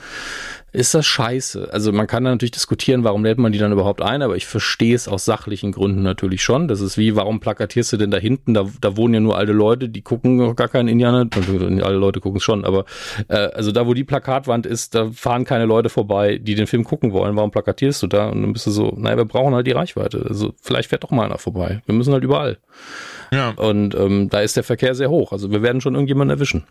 ist 0.72 0.94
das 0.94 1.06
scheiße. 1.06 1.72
Also 1.72 1.92
man 1.92 2.06
kann 2.06 2.24
da 2.24 2.30
natürlich 2.30 2.52
diskutieren, 2.52 3.02
warum 3.02 3.24
lädt 3.24 3.38
man 3.38 3.50
die 3.50 3.58
dann 3.58 3.72
überhaupt 3.72 4.02
ein, 4.02 4.22
aber 4.22 4.36
ich 4.36 4.46
verstehe 4.46 4.94
es 4.94 5.08
aus 5.08 5.24
sachlichen 5.24 5.72
Gründen 5.72 6.02
natürlich 6.02 6.42
schon. 6.42 6.68
Das 6.68 6.80
ist 6.80 6.96
wie, 6.96 7.16
warum 7.16 7.40
plakatierst 7.40 7.92
du 7.92 7.96
denn 7.96 8.10
da 8.10 8.18
hinten? 8.18 8.54
Da, 8.54 8.66
da 8.80 8.96
wohnen 8.96 9.14
ja 9.14 9.20
nur 9.20 9.36
alte 9.36 9.52
Leute, 9.52 9.88
die 9.88 10.02
gucken 10.02 10.54
gar 10.54 10.68
keinen 10.68 10.88
Indianer. 10.88 11.28
Alle 11.82 11.96
Leute 11.96 12.20
gucken 12.20 12.36
es 12.36 12.44
schon, 12.44 12.64
aber 12.64 12.84
äh, 13.28 13.34
also 13.34 13.72
da, 13.72 13.86
wo 13.86 13.94
die 13.94 14.04
Plakatwand 14.04 14.66
ist, 14.66 14.94
da 14.94 15.10
fahren 15.10 15.44
keine 15.44 15.64
Leute 15.64 15.88
vorbei, 15.88 16.38
die 16.38 16.54
den 16.54 16.66
Film 16.66 16.84
gucken 16.84 17.12
wollen. 17.12 17.36
Warum 17.36 17.50
plakatierst 17.50 18.02
du 18.02 18.06
da? 18.06 18.28
Und 18.28 18.42
dann 18.42 18.52
bist 18.52 18.66
du 18.66 18.70
so, 18.70 18.94
naja, 18.96 19.16
wir 19.16 19.24
brauchen 19.24 19.54
halt 19.54 19.66
die 19.66 19.72
Reichweite. 19.72 20.24
Also 20.28 20.52
vielleicht 20.60 20.90
fährt 20.90 21.02
doch 21.02 21.10
mal 21.10 21.24
einer 21.24 21.38
vorbei. 21.38 21.82
Wir 21.86 21.94
müssen 21.94 22.12
halt 22.12 22.22
überall. 22.22 22.58
Ja. 23.30 23.50
Und 23.50 23.94
ähm, 23.94 24.28
da 24.28 24.40
ist 24.40 24.56
der 24.56 24.64
Verkehr 24.64 24.94
sehr 24.94 25.10
hoch. 25.10 25.32
Also 25.32 25.50
wir 25.50 25.62
werden 25.62 25.80
schon 25.80 25.94
irgendjemanden 25.94 26.36
erwischen. 26.36 26.64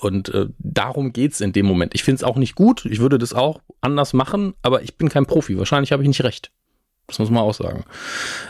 Und 0.00 0.28
äh, 0.34 0.46
darum 0.58 1.12
geht's 1.12 1.40
in 1.40 1.52
dem 1.52 1.66
Moment. 1.66 1.94
Ich 1.94 2.02
finde 2.02 2.16
es 2.16 2.24
auch 2.24 2.36
nicht 2.36 2.54
gut. 2.54 2.84
Ich 2.84 2.98
würde 3.00 3.18
das 3.18 3.32
auch 3.32 3.60
anders 3.80 4.12
machen, 4.12 4.54
aber 4.62 4.82
ich 4.82 4.96
bin 4.96 5.08
kein 5.08 5.26
Profi. 5.26 5.58
Wahrscheinlich 5.58 5.92
habe 5.92 6.02
ich 6.02 6.08
nicht 6.08 6.24
recht. 6.24 6.50
Das 7.06 7.18
muss 7.18 7.30
man 7.30 7.42
auch 7.42 7.54
sagen. 7.54 7.84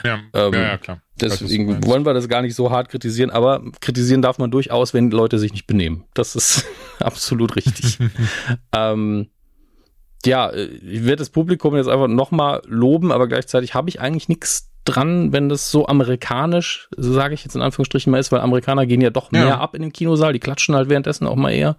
Ja, 0.05 0.19
ähm, 0.35 0.53
ja, 0.53 0.61
ja, 0.61 0.79
klar. 0.79 1.01
Deswegen 1.21 1.87
wollen 1.87 2.05
wir 2.05 2.13
das 2.13 2.29
gar 2.29 2.43
nicht 2.43 2.57
so 2.57 2.71
hart 2.73 2.89
kritisieren, 2.89 3.31
aber 3.31 3.63
kritisieren 3.81 4.21
darf 4.21 4.39
man 4.39 4.51
durchaus, 4.51 4.95
wenn 4.95 5.13
Leute 5.13 5.39
sich 5.39 5.53
nicht 5.53 5.69
benehmen. 5.69 6.05
Das 6.13 6.35
ist 6.35 6.67
absolut 6.99 7.55
richtig. 7.55 7.99
ähm, 8.75 9.29
ja, 10.25 10.51
äh, 10.51 10.65
ich 10.65 11.05
werde 11.05 11.17
das 11.17 11.31
Publikum 11.31 11.77
jetzt 11.77 11.89
einfach 11.89 12.09
nochmal 12.09 12.63
loben, 12.67 13.13
aber 13.13 13.29
gleichzeitig 13.29 13.75
habe 13.75 13.89
ich 13.89 14.01
eigentlich 14.01 14.29
nichts 14.29 14.71
dran, 14.89 15.33
wenn 15.33 15.49
das 15.49 15.71
so 15.71 15.87
amerikanisch, 15.87 16.89
so 16.97 17.13
sage 17.13 17.35
ich 17.35 17.45
jetzt 17.45 17.55
in 17.55 17.63
Anführungsstrichen 17.63 18.11
mal 18.11 18.19
ist, 18.19 18.33
weil 18.33 18.41
Amerikaner 18.41 18.87
gehen 18.87 19.01
ja 19.01 19.11
doch 19.11 19.31
mehr 19.31 19.47
ja. 19.47 19.59
ab 19.59 19.75
in 19.75 19.83
den 19.83 19.93
Kinosaal, 19.93 20.33
die 20.33 20.41
klatschen 20.41 20.75
halt 20.75 20.89
währenddessen 20.89 21.27
auch 21.27 21.37
mal 21.37 21.51
eher. 21.51 21.77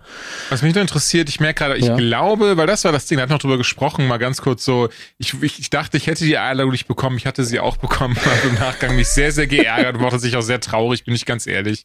Was 0.49 0.61
mich 0.61 0.73
nur 0.73 0.81
interessiert, 0.81 1.29
ich 1.29 1.39
merke 1.39 1.63
gerade, 1.63 1.77
ich 1.77 1.85
ja. 1.85 1.95
glaube, 1.95 2.57
weil 2.57 2.67
das 2.67 2.85
war 2.85 2.91
das 2.91 3.07
Ding, 3.07 3.17
da 3.17 3.23
hat 3.23 3.29
noch 3.29 3.39
drüber 3.39 3.57
gesprochen, 3.57 4.07
mal 4.07 4.17
ganz 4.17 4.41
kurz 4.41 4.63
so, 4.63 4.89
ich, 5.17 5.41
ich, 5.41 5.59
ich 5.59 5.69
dachte, 5.69 5.97
ich 5.97 6.07
hätte 6.07 6.23
die 6.23 6.37
Einladung 6.37 6.71
nicht 6.71 6.87
bekommen, 6.87 7.17
ich 7.17 7.25
hatte 7.25 7.43
sie 7.43 7.59
auch 7.59 7.77
bekommen, 7.77 8.15
also 8.29 8.49
im 8.49 8.55
Nachgang 8.55 8.95
mich 8.95 9.09
sehr, 9.09 9.31
sehr 9.31 9.47
geärgert 9.47 9.95
und 9.95 10.01
war 10.01 10.11
tatsächlich 10.11 10.37
auch 10.37 10.41
sehr 10.41 10.61
traurig, 10.61 11.03
bin 11.03 11.15
ich 11.15 11.25
ganz 11.25 11.47
ehrlich, 11.47 11.83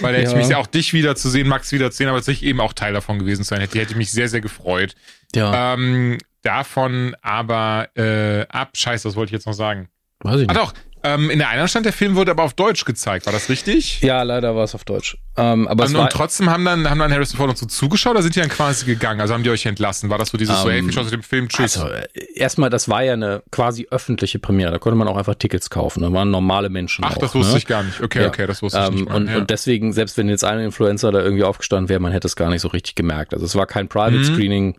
weil 0.00 0.14
hätte 0.14 0.32
ja. 0.32 0.38
ich 0.38 0.48
mich 0.48 0.56
auch 0.56 0.66
dich 0.66 0.92
wiederzusehen, 0.92 1.48
Max 1.48 1.72
wiederzusehen, 1.72 2.08
aber 2.08 2.18
tatsächlich 2.18 2.48
eben 2.48 2.60
auch 2.60 2.72
Teil 2.72 2.92
davon 2.92 3.18
gewesen 3.18 3.44
sein 3.44 3.60
hätte, 3.60 3.78
hätte 3.78 3.96
mich 3.96 4.10
sehr, 4.10 4.28
sehr 4.28 4.40
gefreut. 4.40 4.94
Ja. 5.34 5.74
Ähm, 5.74 6.18
davon 6.42 7.16
aber 7.22 7.88
äh, 7.96 8.46
ab, 8.48 8.70
scheiße, 8.74 9.08
was 9.08 9.16
wollte 9.16 9.30
ich 9.30 9.32
jetzt 9.32 9.46
noch 9.46 9.54
sagen? 9.54 9.88
Weiß 10.22 10.40
ich 10.40 10.48
nicht. 10.48 10.50
Ah 10.50 10.54
doch, 10.54 10.72
ähm, 11.04 11.30
in 11.30 11.38
der 11.38 11.48
einen 11.48 11.66
stand, 11.66 11.84
der 11.84 11.92
Film 11.92 12.14
wurde 12.14 12.30
aber 12.30 12.44
auf 12.44 12.54
Deutsch 12.54 12.84
gezeigt. 12.84 13.26
War 13.26 13.32
das 13.32 13.48
richtig? 13.48 14.00
Ja, 14.02 14.22
leider 14.22 14.54
war 14.54 14.64
es 14.64 14.74
auf 14.74 14.84
Deutsch. 14.84 15.16
Ähm, 15.36 15.66
aber 15.66 15.84
also, 15.84 16.00
und 16.00 16.10
trotzdem 16.10 16.48
haben 16.48 16.64
dann, 16.64 16.88
haben 16.88 16.98
dann 16.98 17.12
Harrison 17.12 17.36
Ford 17.36 17.50
und 17.50 17.58
so 17.58 17.66
zugeschaut 17.66 18.12
oder 18.12 18.22
sind 18.22 18.36
die 18.36 18.40
dann 18.40 18.48
quasi 18.48 18.86
gegangen? 18.86 19.20
Also 19.20 19.34
haben 19.34 19.42
die 19.42 19.50
euch 19.50 19.66
entlassen? 19.66 20.10
War 20.10 20.18
das 20.18 20.28
so 20.28 20.38
dieses 20.38 20.56
um, 20.56 20.62
so, 20.62 20.70
hey, 20.70 20.80
viel 20.82 20.92
Spaß 20.92 21.04
mit 21.06 21.14
dem 21.14 21.22
Film, 21.24 21.48
tschüss? 21.48 21.76
Also, 21.76 21.92
äh, 21.92 22.06
erstmal, 22.36 22.70
das 22.70 22.88
war 22.88 23.02
ja 23.02 23.14
eine 23.14 23.42
quasi 23.50 23.88
öffentliche 23.90 24.38
Premiere. 24.38 24.70
Da 24.70 24.78
konnte 24.78 24.96
man 24.96 25.08
auch 25.08 25.16
einfach 25.16 25.34
Tickets 25.34 25.70
kaufen. 25.70 26.02
Da 26.02 26.12
waren 26.12 26.30
normale 26.30 26.68
Menschen. 26.68 27.04
Ach, 27.04 27.16
auch, 27.16 27.18
das 27.18 27.34
wusste 27.34 27.52
ne? 27.52 27.58
ich 27.58 27.66
gar 27.66 27.82
nicht. 27.82 28.00
Okay, 28.00 28.22
ja. 28.22 28.28
okay, 28.28 28.46
das 28.46 28.62
wusste 28.62 28.78
ich 28.78 28.86
ähm, 28.86 28.94
nicht. 28.94 29.08
Mal. 29.08 29.16
Und, 29.16 29.28
ja. 29.28 29.36
und 29.38 29.50
deswegen, 29.50 29.92
selbst 29.92 30.16
wenn 30.18 30.28
jetzt 30.28 30.44
ein 30.44 30.60
Influencer 30.60 31.10
da 31.10 31.20
irgendwie 31.20 31.42
aufgestanden 31.42 31.88
wäre, 31.88 31.98
man 31.98 32.12
hätte 32.12 32.28
es 32.28 32.36
gar 32.36 32.48
nicht 32.48 32.60
so 32.60 32.68
richtig 32.68 32.94
gemerkt. 32.94 33.34
Also 33.34 33.44
es 33.44 33.56
war 33.56 33.66
kein 33.66 33.88
Private 33.88 34.18
mhm. 34.30 34.74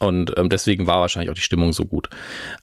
Und 0.00 0.32
ähm, 0.38 0.48
deswegen 0.48 0.86
war 0.86 1.00
wahrscheinlich 1.00 1.30
auch 1.30 1.34
die 1.34 1.42
Stimmung 1.42 1.74
so 1.74 1.84
gut. 1.84 2.08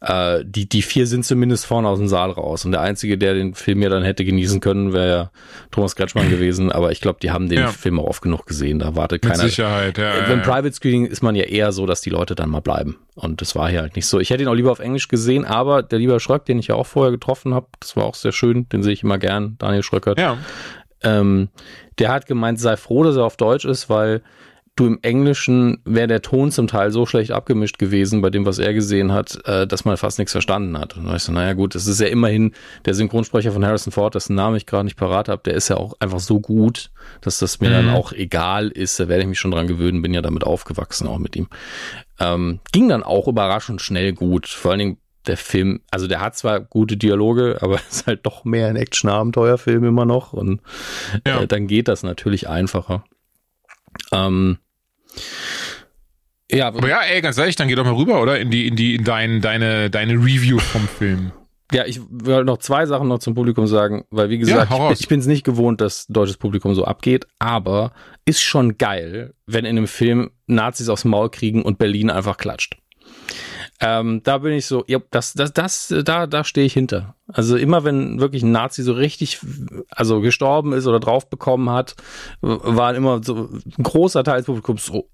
Äh, 0.02 0.44
die, 0.44 0.68
die 0.68 0.82
vier 0.82 1.06
sind 1.06 1.24
zumindest 1.24 1.68
vorne 1.68 1.88
aus 1.88 2.00
dem 2.00 2.08
Saal 2.08 2.32
raus. 2.32 2.66
Und 2.66 2.72
der 2.72 2.82
Einzige, 2.82 3.16
der 3.16 3.36
den 3.36 3.54
Film 3.54 3.84
ja 3.84 3.90
dann 3.90 4.02
hätte 4.02 4.26
genießen 4.26 4.60
können, 4.60 4.92
wäre 4.92 5.10
ja 5.10 5.32
Thomas 5.70 5.96
Kretschmann 5.96 6.30
gewesen. 6.32 6.72
Aber 6.72 6.92
ich 6.92 7.00
glaube, 7.00 7.20
die 7.22 7.30
haben 7.30 7.48
den 7.48 7.60
ja. 7.60 7.68
Film 7.68 8.00
auch 8.00 8.06
oft 8.06 8.24
genug 8.24 8.48
gesehen. 8.48 8.80
Da 8.80 8.96
wartet 8.96 9.22
keiner. 9.22 9.44
Mit 9.44 9.52
Sicherheit, 9.52 10.00
ja. 10.00 10.14
Beim 10.28 10.42
Private 10.42 10.74
Screening 10.74 11.06
ist 11.06 11.22
man 11.22 11.36
ja 11.36 11.44
eher 11.44 11.72
so, 11.72 11.86
dass 11.86 12.02
die 12.02 12.10
Leute 12.10 12.34
dann 12.34 12.50
mal 12.50 12.62
bleiben. 12.62 12.98
Und 13.14 13.42
das 13.42 13.56
war 13.56 13.70
hier 13.70 13.82
halt 13.82 13.96
nicht 13.96 14.08
so. 14.08 14.20
Ich 14.20 14.32
hätte 14.32 14.42
ihn 14.42 14.50
auch 14.50 14.56
lieber 14.56 14.72
auf 14.72 14.80
Englisch 14.80 15.08
gesehen, 15.08 15.46
aber 15.46 15.84
der 15.84 16.00
lieber 16.00 16.20
Schröck, 16.20 16.46
den 16.46 16.58
ich 16.58 16.68
ja 16.68 16.76
auch 16.76 16.88
vorher 16.88 17.12
getroffen 17.12 17.54
habe, 17.54 17.68
das 17.80 17.96
war 17.96 18.06
auch 18.06 18.16
sehr 18.16 18.32
schön. 18.32 18.68
Den 18.70 18.82
sehe 18.82 18.94
ich 18.94 19.04
immer 19.04 19.20
gern, 19.20 19.58
Daniel 19.60 19.84
Schröckert. 19.84 20.20
Ja. 20.20 20.40
Ähm, 21.04 21.50
der 22.00 22.10
hat 22.10 22.26
gemeint, 22.26 22.60
sei 22.60 22.78
froh, 22.78 23.04
dass 23.04 23.16
er 23.16 23.26
auf 23.26 23.38
Deutsch 23.38 23.66
ist, 23.66 23.90
weil 23.92 24.24
du 24.78 24.86
im 24.86 25.00
Englischen 25.02 25.80
wäre 25.84 26.08
der 26.08 26.22
Ton 26.22 26.52
zum 26.52 26.68
Teil 26.68 26.92
so 26.92 27.06
schlecht 27.06 27.32
abgemischt 27.32 27.80
gewesen 27.80 28.22
bei 28.22 28.30
dem, 28.30 28.46
was 28.46 28.60
er 28.60 28.74
gesehen 28.74 29.12
hat, 29.12 29.38
äh, 29.46 29.68
dass 29.68 29.86
man 29.86 29.98
fast 29.98 30.20
nichts 30.20 30.32
verstanden 30.32 30.78
hat. 30.78 30.96
Und 30.96 31.14
ich 31.14 31.24
so, 31.24 31.32
naja 31.32 31.54
gut, 31.54 31.76
es 31.76 31.88
ist 31.88 32.00
ja 32.00 32.08
immerhin 32.08 32.54
der 32.86 32.94
Synchronsprecher 32.94 33.52
von 33.52 33.66
Harrison 33.66 33.92
Ford, 33.92 34.16
dessen 34.16 34.36
Namen 34.36 34.56
ich 34.56 34.66
gerade 34.66 34.86
nicht 34.86 34.96
parat 34.96 35.30
habe, 35.30 35.42
der 35.44 35.56
ist 35.56 35.68
ja 35.68 35.78
auch 35.78 35.96
einfach 36.00 36.20
so 36.20 36.40
gut, 36.40 36.92
dass 37.22 37.40
das 37.40 37.60
mir 37.60 37.70
mhm. 37.70 37.74
dann 37.74 37.90
auch 37.90 38.14
egal 38.14 38.70
ist. 38.70 39.00
Da 39.00 39.08
werde 39.08 39.24
ich 39.24 39.28
mich 39.28 39.40
schon 39.40 39.52
dran 39.52 39.68
gewöhnen, 39.68 40.02
bin 40.02 40.14
ja 40.14 40.22
damit 40.22 40.44
aufgewachsen, 40.44 41.08
auch 41.08 41.18
mit 41.18 41.36
ihm. 41.36 41.48
Ähm, 42.20 42.60
ging 42.72 42.88
dann 42.88 43.04
auch 43.04 43.28
überraschend 43.28 43.82
schnell 43.82 44.14
gut. 44.14 44.48
Vor 44.48 44.72
allen 44.72 44.80
Dingen 44.80 44.98
der 45.26 45.38
Film, 45.38 45.82
also 45.90 46.08
der 46.08 46.22
hat 46.22 46.38
zwar 46.38 46.60
gute 46.60 46.98
Dialoge, 46.98 47.58
aber 47.62 47.76
ist 47.90 48.06
halt 48.06 48.26
doch 48.28 48.46
mehr 48.46 48.68
ein 48.68 48.76
Action-Abenteuerfilm 48.76 49.84
immer 49.84 50.06
noch 50.06 50.34
und 50.34 50.62
ja. 51.26 51.42
äh, 51.42 51.48
dann 51.48 51.66
geht 51.66 51.88
das 51.88 52.04
natürlich 52.04 52.48
einfacher. 52.48 53.04
Ähm, 54.12 54.60
ja, 56.52 56.68
aber 56.68 56.88
ja, 56.88 57.02
ey, 57.02 57.22
ganz 57.22 57.38
ehrlich, 57.38 57.56
dann 57.56 57.68
geh 57.68 57.76
doch 57.76 57.84
mal 57.84 57.94
rüber, 57.94 58.22
oder? 58.22 58.40
In 58.40 58.50
die, 58.50 58.68
in 58.68 58.76
die, 58.76 58.96
in 58.96 59.04
dein, 59.04 59.42
deine, 59.42 59.90
deine 59.90 60.14
Review 60.14 60.60
vom 60.60 60.88
Film. 60.88 61.32
Ja, 61.74 61.86
ich 61.86 62.00
will 62.10 62.46
noch 62.46 62.60
zwei 62.60 62.86
Sachen 62.86 63.10
noch 63.10 63.20
zum 63.20 63.34
Publikum 63.34 63.68
sagen, 63.68 64.06
weil 64.10 64.30
wie 64.30 64.38
gesagt, 64.38 64.72
ja, 64.72 64.92
ich, 64.92 65.02
ich 65.02 65.08
bin 65.10 65.20
es 65.20 65.26
nicht 65.26 65.44
gewohnt, 65.44 65.82
dass 65.82 66.08
deutsches 66.08 66.38
Publikum 66.38 66.74
so 66.74 66.86
abgeht, 66.86 67.28
aber 67.40 67.92
ist 68.24 68.42
schon 68.42 68.78
geil, 68.78 69.34
wenn 69.46 69.66
in 69.66 69.78
einem 69.78 69.88
Film 69.88 70.32
Nazis 70.46 70.88
aufs 70.88 71.04
Maul 71.04 71.30
kriegen 71.30 71.64
und 71.64 71.78
Berlin 71.78 72.10
einfach 72.10 72.38
klatscht. 72.38 72.78
Ähm, 73.80 74.22
da 74.24 74.40
bin 74.40 74.54
ich 74.54 74.66
so, 74.66 74.84
ja, 74.88 75.00
das, 75.12 75.34
das, 75.34 75.54
das, 75.54 75.94
da, 76.04 76.26
da 76.26 76.44
stehe 76.44 76.66
ich 76.66 76.74
hinter. 76.74 77.16
Also 77.28 77.56
immer 77.58 77.84
wenn 77.84 78.20
wirklich 78.20 78.42
ein 78.42 78.52
Nazi 78.52 78.82
so 78.82 78.94
richtig, 78.94 79.40
also 79.90 80.20
gestorben 80.22 80.74
ist 80.74 80.88
oder 80.88 81.00
drauf 81.00 81.30
bekommen 81.30 81.70
hat, 81.70 81.96
war 82.42 82.96
immer 82.96 83.22
so 83.24 83.50
ein 83.52 83.84
großer 83.84 84.24
Teil 84.24 84.38
des 84.38 84.46
Publikums 84.48 84.86
so, 84.86 85.10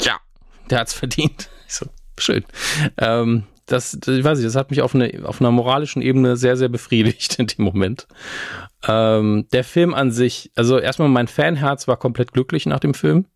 ja, 0.00 0.16
der 0.68 0.80
hat's 0.80 0.94
verdient. 0.94 1.48
Ich 1.68 1.74
so, 1.74 1.86
schön. 2.18 2.44
Ähm, 2.98 3.44
das, 3.66 3.96
das, 4.00 4.16
ich 4.16 4.24
weiß 4.24 4.38
nicht, 4.38 4.46
das 4.46 4.56
hat 4.56 4.70
mich 4.70 4.82
auf, 4.82 4.94
eine, 4.94 5.22
auf 5.24 5.40
einer 5.40 5.50
moralischen 5.50 6.02
Ebene 6.02 6.36
sehr, 6.36 6.56
sehr 6.56 6.68
befriedigt 6.68 7.34
in 7.38 7.46
dem 7.46 7.64
Moment. 7.64 8.08
Ähm, 8.86 9.46
der 9.52 9.62
Film 9.62 9.94
an 9.94 10.10
sich, 10.10 10.50
also 10.56 10.78
erstmal 10.78 11.08
mein 11.08 11.28
Fanherz 11.28 11.86
war 11.86 11.96
komplett 11.96 12.32
glücklich 12.32 12.66
nach 12.66 12.80
dem 12.80 12.94
Film. 12.94 13.26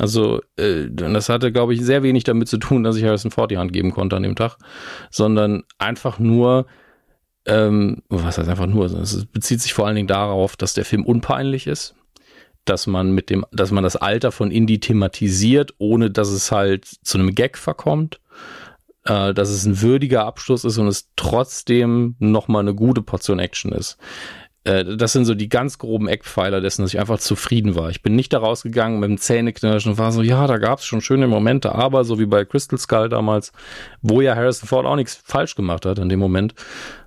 Also, 0.00 0.40
äh, 0.56 0.86
das 0.90 1.28
hatte, 1.28 1.52
glaube 1.52 1.74
ich, 1.74 1.84
sehr 1.84 2.02
wenig 2.02 2.24
damit 2.24 2.48
zu 2.48 2.56
tun, 2.56 2.82
dass 2.82 2.96
ich 2.96 3.04
Harrison 3.04 3.30
Ford 3.30 3.50
die 3.50 3.58
Hand 3.58 3.74
geben 3.74 3.92
konnte 3.92 4.16
an 4.16 4.22
dem 4.22 4.34
Tag, 4.34 4.56
sondern 5.10 5.64
einfach 5.76 6.18
nur, 6.18 6.66
ähm, 7.44 8.02
was 8.08 8.38
heißt 8.38 8.48
einfach 8.48 8.66
nur, 8.66 8.86
es 8.86 9.26
bezieht 9.26 9.60
sich 9.60 9.74
vor 9.74 9.86
allen 9.86 9.96
Dingen 9.96 10.08
darauf, 10.08 10.56
dass 10.56 10.72
der 10.72 10.86
Film 10.86 11.04
unpeinlich 11.04 11.66
ist, 11.66 11.96
dass 12.64 12.86
man 12.86 13.12
mit 13.12 13.28
dem, 13.28 13.44
dass 13.52 13.72
man 13.72 13.84
das 13.84 13.96
Alter 13.96 14.32
von 14.32 14.50
Indie 14.50 14.80
thematisiert, 14.80 15.74
ohne 15.76 16.10
dass 16.10 16.30
es 16.30 16.50
halt 16.50 16.86
zu 16.86 17.18
einem 17.18 17.34
Gag 17.34 17.58
verkommt, 17.58 18.20
äh, 19.04 19.34
dass 19.34 19.50
es 19.50 19.66
ein 19.66 19.82
würdiger 19.82 20.24
Abschluss 20.24 20.64
ist 20.64 20.78
und 20.78 20.86
es 20.86 21.10
trotzdem 21.14 22.16
nochmal 22.20 22.62
eine 22.62 22.74
gute 22.74 23.02
Portion 23.02 23.38
Action 23.38 23.72
ist. 23.72 23.98
Äh, 24.64 24.96
das 24.96 25.12
sind 25.12 25.24
so 25.24 25.34
die 25.34 25.48
ganz 25.48 25.78
groben 25.78 26.08
Eckpfeiler 26.08 26.60
dessen, 26.60 26.82
dass 26.82 26.92
ich 26.92 27.00
einfach 27.00 27.18
zufrieden 27.18 27.74
war. 27.74 27.90
Ich 27.90 28.02
bin 28.02 28.14
nicht 28.14 28.32
da 28.32 28.38
rausgegangen 28.38 29.00
mit 29.00 29.08
dem 29.08 29.18
Zähneknirschen 29.18 29.92
und 29.92 29.98
war 29.98 30.12
so, 30.12 30.22
ja, 30.22 30.46
da 30.46 30.58
gab 30.58 30.80
es 30.80 30.84
schon 30.84 31.00
schöne 31.00 31.26
Momente, 31.26 31.74
aber 31.74 32.04
so 32.04 32.18
wie 32.18 32.26
bei 32.26 32.44
Crystal 32.44 32.78
Skull 32.78 33.08
damals, 33.08 33.52
wo 34.02 34.20
ja 34.20 34.34
Harrison 34.34 34.68
Ford 34.68 34.86
auch 34.86 34.96
nichts 34.96 35.20
falsch 35.24 35.54
gemacht 35.54 35.86
hat 35.86 35.98
in 35.98 36.08
dem 36.08 36.20
Moment, 36.20 36.54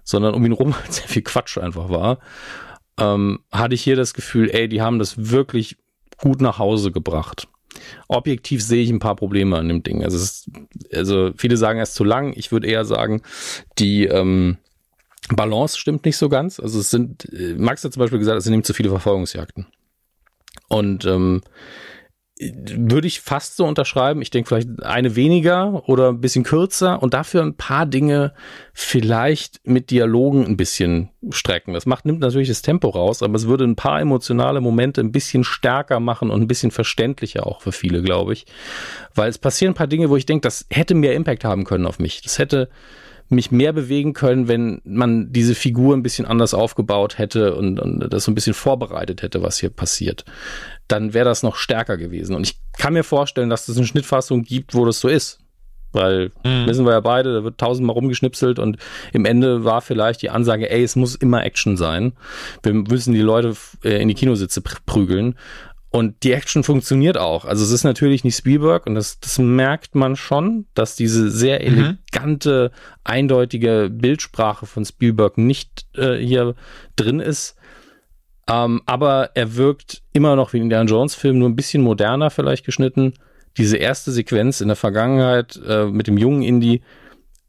sondern 0.04 0.34
um 0.34 0.46
ihn 0.46 0.52
rum 0.52 0.74
sehr 0.90 1.08
viel 1.08 1.22
Quatsch 1.22 1.58
einfach 1.58 1.90
war, 1.90 2.20
ähm, 3.00 3.40
hatte 3.52 3.76
ich 3.76 3.84
hier 3.84 3.96
das 3.96 4.14
Gefühl, 4.14 4.50
ey, 4.52 4.68
die 4.68 4.82
haben 4.82 5.00
das 5.00 5.30
wirklich 5.30 5.78
gut 6.18 6.42
nach 6.42 6.60
Hause 6.60 6.92
gebracht. 6.92 7.48
Objektiv 8.08 8.64
sehe 8.64 8.84
ich 8.84 8.92
ein 8.92 9.00
paar 9.00 9.16
Probleme 9.16 9.58
an 9.58 9.68
dem 9.68 9.82
Ding. 9.82 10.04
Also, 10.04 10.18
ist, 10.18 10.50
also 10.94 11.32
viele 11.36 11.58
sagen, 11.58 11.80
er 11.80 11.84
ist 11.84 11.96
zu 11.96 12.04
lang. 12.04 12.34
Ich 12.36 12.52
würde 12.52 12.68
eher 12.68 12.86
sagen, 12.86 13.24
die 13.80 14.06
ähm, 14.06 14.58
Balance 15.30 15.78
stimmt 15.78 16.06
nicht 16.06 16.18
so 16.18 16.30
ganz. 16.30 16.60
Also 16.60 16.80
es 16.80 16.90
sind, 16.90 17.32
äh, 17.34 17.56
Max 17.56 17.84
hat 17.84 17.94
zum 17.94 18.02
Beispiel 18.02 18.20
gesagt, 18.20 18.38
es 18.38 18.44
sind 18.44 18.54
ihm 18.54 18.64
zu 18.64 18.74
viele 18.74 18.90
Verfolgungsjagden. 18.90 19.68
Und 20.68 21.06
ähm, 21.06 21.42
würde 22.40 23.08
ich 23.08 23.22
fast 23.22 23.56
so 23.56 23.66
unterschreiben. 23.66 24.22
Ich 24.22 24.32
denke 24.32 24.48
vielleicht 24.48 24.84
eine 24.84 25.16
weniger 25.16 25.88
oder 25.88 26.10
ein 26.10 26.20
bisschen 26.20 26.44
kürzer 26.44 27.02
und 27.02 27.14
dafür 27.14 27.44
ein 27.44 27.56
paar 27.56 27.86
Dinge 27.86 28.34
vielleicht 28.74 29.62
mit 29.66 29.92
Dialogen 29.92 30.46
ein 30.46 30.58
bisschen 30.58 31.10
strecken. 31.30 31.74
Das 31.74 31.86
macht, 31.86 32.06
nimmt 32.06 32.20
natürlich 32.20 32.48
das 32.48 32.64
Tempo 32.64 32.90
raus, 32.90 33.22
aber 33.22 33.36
es 33.36 33.48
würde 33.48 33.66
ein 33.66 33.76
paar 33.76 34.02
emotionale 34.02 34.62
Momente 34.62 35.02
ein 35.02 35.12
bisschen 35.12 35.44
stärker 35.44 36.00
machen 36.00 36.32
und 36.32 36.42
ein 36.42 36.48
bisschen 36.48 36.72
verständlicher 36.72 37.46
auch 37.46 37.62
für 37.62 37.72
viele, 37.72 38.02
glaube 38.02 38.34
ich. 38.34 38.46
Weil 39.14 39.30
es 39.30 39.38
passieren 39.38 39.74
ein 39.74 39.78
paar 39.78 39.88
Dinge, 39.88 40.10
wo 40.10 40.18
ich 40.18 40.26
denke, 40.26 40.42
das 40.42 40.66
hätte 40.72 40.96
mehr 40.96 41.14
Impact 41.14 41.44
haben 41.44 41.66
können 41.66 41.86
auf 41.86 42.00
mich. 42.00 42.22
Das 42.24 42.40
hätte, 42.40 42.70
mich 43.34 43.52
mehr 43.52 43.74
bewegen 43.74 44.14
können, 44.14 44.48
wenn 44.48 44.82
man 44.86 45.32
diese 45.32 45.56
Figur 45.56 45.96
ein 45.96 46.04
bisschen 46.04 46.26
anders 46.26 46.54
aufgebaut 46.54 47.18
hätte 47.18 47.56
und, 47.56 47.80
und 47.80 48.00
das 48.12 48.26
so 48.26 48.32
ein 48.32 48.36
bisschen 48.36 48.54
vorbereitet 48.54 49.22
hätte, 49.22 49.42
was 49.42 49.60
hier 49.60 49.70
passiert. 49.70 50.26
Dann 50.88 51.14
wäre 51.14 51.26
das 51.26 51.44
noch 51.44 51.56
stärker 51.56 51.98
gewesen. 51.98 52.36
Und 52.36 52.48
ich 52.48 52.58
kann 52.78 52.94
mir 52.94 53.04
vorstellen, 53.04 53.50
dass 53.50 53.68
es 53.68 53.78
eine 53.78 53.86
Schnittfassung 53.86 54.44
gibt, 54.44 54.74
wo 54.74 54.86
das 54.86 55.00
so 55.00 55.08
ist. 55.08 55.40
Weil, 55.94 56.32
mhm. 56.44 56.66
wissen 56.66 56.86
wir 56.86 56.94
ja 56.94 57.00
beide, 57.00 57.34
da 57.34 57.44
wird 57.44 57.60
tausendmal 57.60 57.94
rumgeschnipselt 57.94 58.58
und 58.58 58.78
im 59.14 59.26
Ende 59.26 59.64
war 59.64 59.80
vielleicht 59.82 60.24
die 60.24 60.32
Ansage, 60.32 60.70
ey, 60.70 60.84
es 60.84 60.96
muss 60.96 61.14
immer 61.14 61.46
Action 61.46 61.78
sein. 61.78 62.14
Wir 62.64 62.74
müssen 62.74 63.14
die 63.14 63.22
Leute 63.22 63.56
äh, 63.84 64.02
in 64.02 64.08
die 64.08 64.16
Kinositze 64.16 64.62
prügeln. 64.62 65.36
Und 65.96 66.24
die 66.24 66.32
Action 66.32 66.64
funktioniert 66.64 67.20
auch. 67.20 67.46
Also 67.46 67.64
es 67.64 67.70
ist 67.70 67.84
natürlich 67.84 68.24
nicht 68.24 68.36
Spielberg 68.36 68.88
und 68.88 68.96
das, 68.96 69.20
das 69.20 69.38
merkt 69.38 69.94
man 69.94 70.16
schon, 70.16 70.66
dass 70.74 70.96
diese 70.96 71.30
sehr 71.30 71.60
mhm. 71.60 72.00
elegante, 72.12 72.72
mhm. 72.74 73.00
eindeutige 73.04 73.92
Bildsprache 73.92 74.66
von 74.66 74.86
Spielberg 74.86 75.38
nicht 75.38 75.86
äh, 75.96 76.16
hier 76.16 76.56
drin 76.96 77.20
ist. 77.20 77.58
Ähm, 78.50 78.82
aber 78.88 79.36
er 79.36 79.56
wirkt 79.56 80.02
immer 80.14 80.36
noch 80.36 80.52
wie 80.52 80.58
ein 80.58 80.64
Indiana 80.64 80.90
Jones 80.90 81.14
Film, 81.14 81.38
nur 81.38 81.48
ein 81.48 81.56
bisschen 81.56 81.84
moderner 81.84 82.32
vielleicht 82.32 82.66
geschnitten. 82.66 83.14
Diese 83.58 83.78
erste 83.78 84.12
Sequenz 84.12 84.62
in 84.62 84.70
der 84.70 84.76
Vergangenheit 84.76 85.62
äh, 85.64 85.86
mit 85.86 86.08
dem 86.08 86.18
jungen 86.18 86.42
Indie 86.42 86.82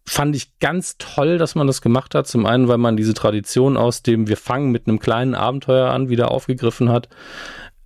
fand 0.04 0.36
ich 0.36 0.58
ganz 0.58 0.98
toll, 0.98 1.38
dass 1.38 1.54
man 1.54 1.66
das 1.66 1.80
gemacht 1.80 2.14
hat. 2.14 2.26
Zum 2.26 2.44
einen, 2.44 2.68
weil 2.68 2.76
man 2.76 2.98
diese 2.98 3.14
Tradition 3.14 3.78
aus 3.78 4.02
dem 4.02 4.28
Wir 4.28 4.36
fangen 4.36 4.70
mit 4.70 4.86
einem 4.86 4.98
kleinen 4.98 5.34
Abenteuer 5.34 5.88
an 5.88 6.10
wieder 6.10 6.30
aufgegriffen 6.30 6.90
hat. 6.90 7.08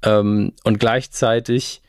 Ähm, 0.02 0.52
und 0.64 0.78
gleichzeitig 0.78 1.82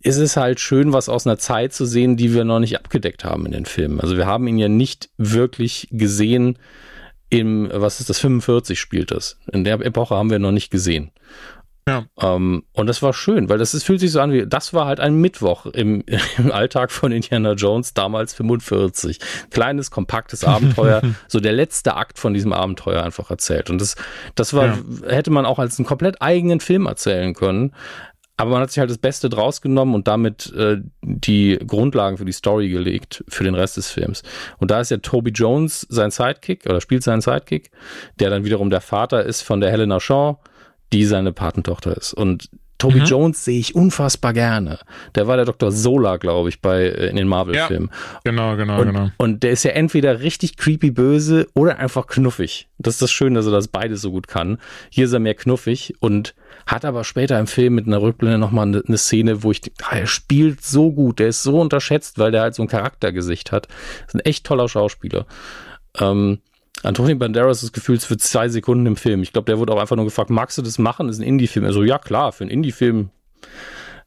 ist 0.00 0.18
es 0.18 0.36
halt 0.36 0.60
schön, 0.60 0.92
was 0.92 1.08
aus 1.08 1.26
einer 1.26 1.38
Zeit 1.38 1.72
zu 1.72 1.84
sehen, 1.84 2.16
die 2.16 2.32
wir 2.32 2.44
noch 2.44 2.60
nicht 2.60 2.78
abgedeckt 2.78 3.24
haben 3.24 3.44
in 3.46 3.52
den 3.52 3.66
Filmen. 3.66 4.00
Also 4.00 4.16
wir 4.16 4.26
haben 4.26 4.46
ihn 4.46 4.58
ja 4.58 4.68
nicht 4.68 5.10
wirklich 5.16 5.88
gesehen 5.90 6.58
im, 7.28 7.68
was 7.72 7.98
ist 7.98 8.08
das, 8.08 8.20
45 8.20 8.78
spielt 8.78 9.10
das. 9.10 9.38
In 9.50 9.64
der 9.64 9.80
Epoche 9.80 10.14
haben 10.14 10.30
wir 10.30 10.38
noch 10.38 10.52
nicht 10.52 10.70
gesehen. 10.70 11.10
Ja. 11.88 12.04
Ähm, 12.20 12.64
und 12.72 12.88
das 12.88 13.00
war 13.00 13.12
schön, 13.12 13.48
weil 13.48 13.58
das 13.58 13.72
ist, 13.72 13.84
fühlt 13.84 14.00
sich 14.00 14.10
so 14.10 14.20
an 14.20 14.32
wie, 14.32 14.44
das 14.44 14.74
war 14.74 14.86
halt 14.86 14.98
ein 14.98 15.20
Mittwoch 15.20 15.66
im, 15.66 16.02
im 16.38 16.50
Alltag 16.50 16.90
von 16.90 17.12
Indiana 17.12 17.52
Jones, 17.52 17.94
damals 17.94 18.34
45. 18.34 19.20
Kleines, 19.50 19.90
kompaktes 19.90 20.42
Abenteuer, 20.44 21.00
so 21.28 21.38
der 21.38 21.52
letzte 21.52 21.94
Akt 21.94 22.18
von 22.18 22.34
diesem 22.34 22.52
Abenteuer 22.52 23.02
einfach 23.04 23.30
erzählt. 23.30 23.70
Und 23.70 23.80
das, 23.80 23.94
das 24.34 24.52
war, 24.52 24.66
ja. 24.66 24.74
hätte 25.08 25.30
man 25.30 25.46
auch 25.46 25.60
als 25.60 25.78
einen 25.78 25.86
komplett 25.86 26.20
eigenen 26.20 26.58
Film 26.60 26.86
erzählen 26.86 27.34
können. 27.34 27.72
Aber 28.38 28.50
man 28.50 28.60
hat 28.60 28.70
sich 28.70 28.80
halt 28.80 28.90
das 28.90 28.98
Beste 28.98 29.30
draus 29.30 29.62
genommen 29.62 29.94
und 29.94 30.08
damit 30.08 30.52
äh, 30.54 30.78
die 31.00 31.58
Grundlagen 31.66 32.18
für 32.18 32.26
die 32.26 32.32
Story 32.32 32.68
gelegt, 32.68 33.24
für 33.28 33.44
den 33.44 33.54
Rest 33.54 33.78
des 33.78 33.90
Films. 33.90 34.24
Und 34.58 34.70
da 34.70 34.80
ist 34.80 34.90
ja 34.90 34.98
Toby 34.98 35.30
Jones 35.30 35.86
sein 35.88 36.10
Sidekick 36.10 36.66
oder 36.66 36.82
spielt 36.82 37.02
seinen 37.02 37.22
Sidekick, 37.22 37.70
der 38.18 38.28
dann 38.28 38.44
wiederum 38.44 38.68
der 38.68 38.82
Vater 38.82 39.24
ist 39.24 39.40
von 39.40 39.60
der 39.60 39.70
Helena 39.70 40.00
Shaw, 40.00 40.36
die 40.92 41.04
seine 41.04 41.32
Patentochter 41.32 41.96
ist. 41.96 42.12
Und 42.14 42.48
Toby 42.78 43.00
mhm. 43.00 43.04
Jones 43.06 43.44
sehe 43.44 43.58
ich 43.58 43.74
unfassbar 43.74 44.32
gerne. 44.32 44.78
Der 45.14 45.26
war 45.26 45.36
der 45.36 45.46
Dr. 45.46 45.72
Sola, 45.72 46.18
glaube 46.18 46.50
ich, 46.50 46.60
bei 46.60 46.82
äh, 46.82 47.08
in 47.08 47.16
den 47.16 47.26
Marvel-Filmen. 47.26 47.90
Ja, 47.90 48.20
genau, 48.24 48.56
genau, 48.56 48.80
und, 48.80 48.86
genau. 48.88 49.10
Und 49.16 49.42
der 49.42 49.52
ist 49.52 49.62
ja 49.62 49.70
entweder 49.70 50.20
richtig 50.20 50.56
creepy 50.56 50.90
böse 50.90 51.46
oder 51.54 51.78
einfach 51.78 52.06
knuffig. 52.06 52.68
Das 52.78 52.94
ist 52.94 53.02
das 53.02 53.10
Schöne, 53.10 53.36
dass 53.36 53.46
er 53.46 53.52
das 53.52 53.68
beides 53.68 54.02
so 54.02 54.10
gut 54.10 54.28
kann. 54.28 54.58
Hier 54.90 55.06
ist 55.06 55.12
er 55.12 55.20
mehr 55.20 55.34
knuffig 55.34 55.94
und 56.00 56.34
hat 56.66 56.84
aber 56.84 57.04
später 57.04 57.38
im 57.38 57.46
Film 57.46 57.74
mit 57.74 57.86
einer 57.86 58.02
Rückblende 58.02 58.38
nochmal 58.38 58.66
eine, 58.66 58.82
eine 58.86 58.98
Szene, 58.98 59.42
wo 59.42 59.52
ich, 59.52 59.62
ah, 59.82 59.96
er 59.96 60.06
spielt 60.06 60.62
so 60.62 60.92
gut, 60.92 61.18
der 61.18 61.28
ist 61.28 61.42
so 61.42 61.60
unterschätzt, 61.60 62.18
weil 62.18 62.32
der 62.32 62.42
halt 62.42 62.54
so 62.54 62.62
ein 62.62 62.68
Charaktergesicht 62.68 63.52
hat. 63.52 63.68
Das 63.68 64.08
ist 64.08 64.14
ein 64.16 64.20
echt 64.20 64.44
toller 64.44 64.68
Schauspieler. 64.68 65.26
Ähm, 65.98 66.40
Anthony 66.86 67.16
Banderas 67.16 67.64
ist 67.64 67.72
gefühlt 67.72 68.02
für 68.02 68.16
zwei 68.16 68.48
Sekunden 68.48 68.86
im 68.86 68.96
Film. 68.96 69.22
Ich 69.22 69.32
glaube, 69.32 69.46
der 69.46 69.58
wurde 69.58 69.72
auch 69.72 69.80
einfach 69.80 69.96
nur 69.96 70.04
gefragt, 70.04 70.30
magst 70.30 70.56
du 70.56 70.62
das 70.62 70.78
machen? 70.78 71.08
Das 71.08 71.16
ist 71.16 71.22
ein 71.22 71.26
Indie-Film. 71.26 71.64
Also 71.64 71.82
ja, 71.82 71.98
klar, 71.98 72.30
für 72.32 72.44
einen 72.44 72.50
Indie-Film, 72.50 73.10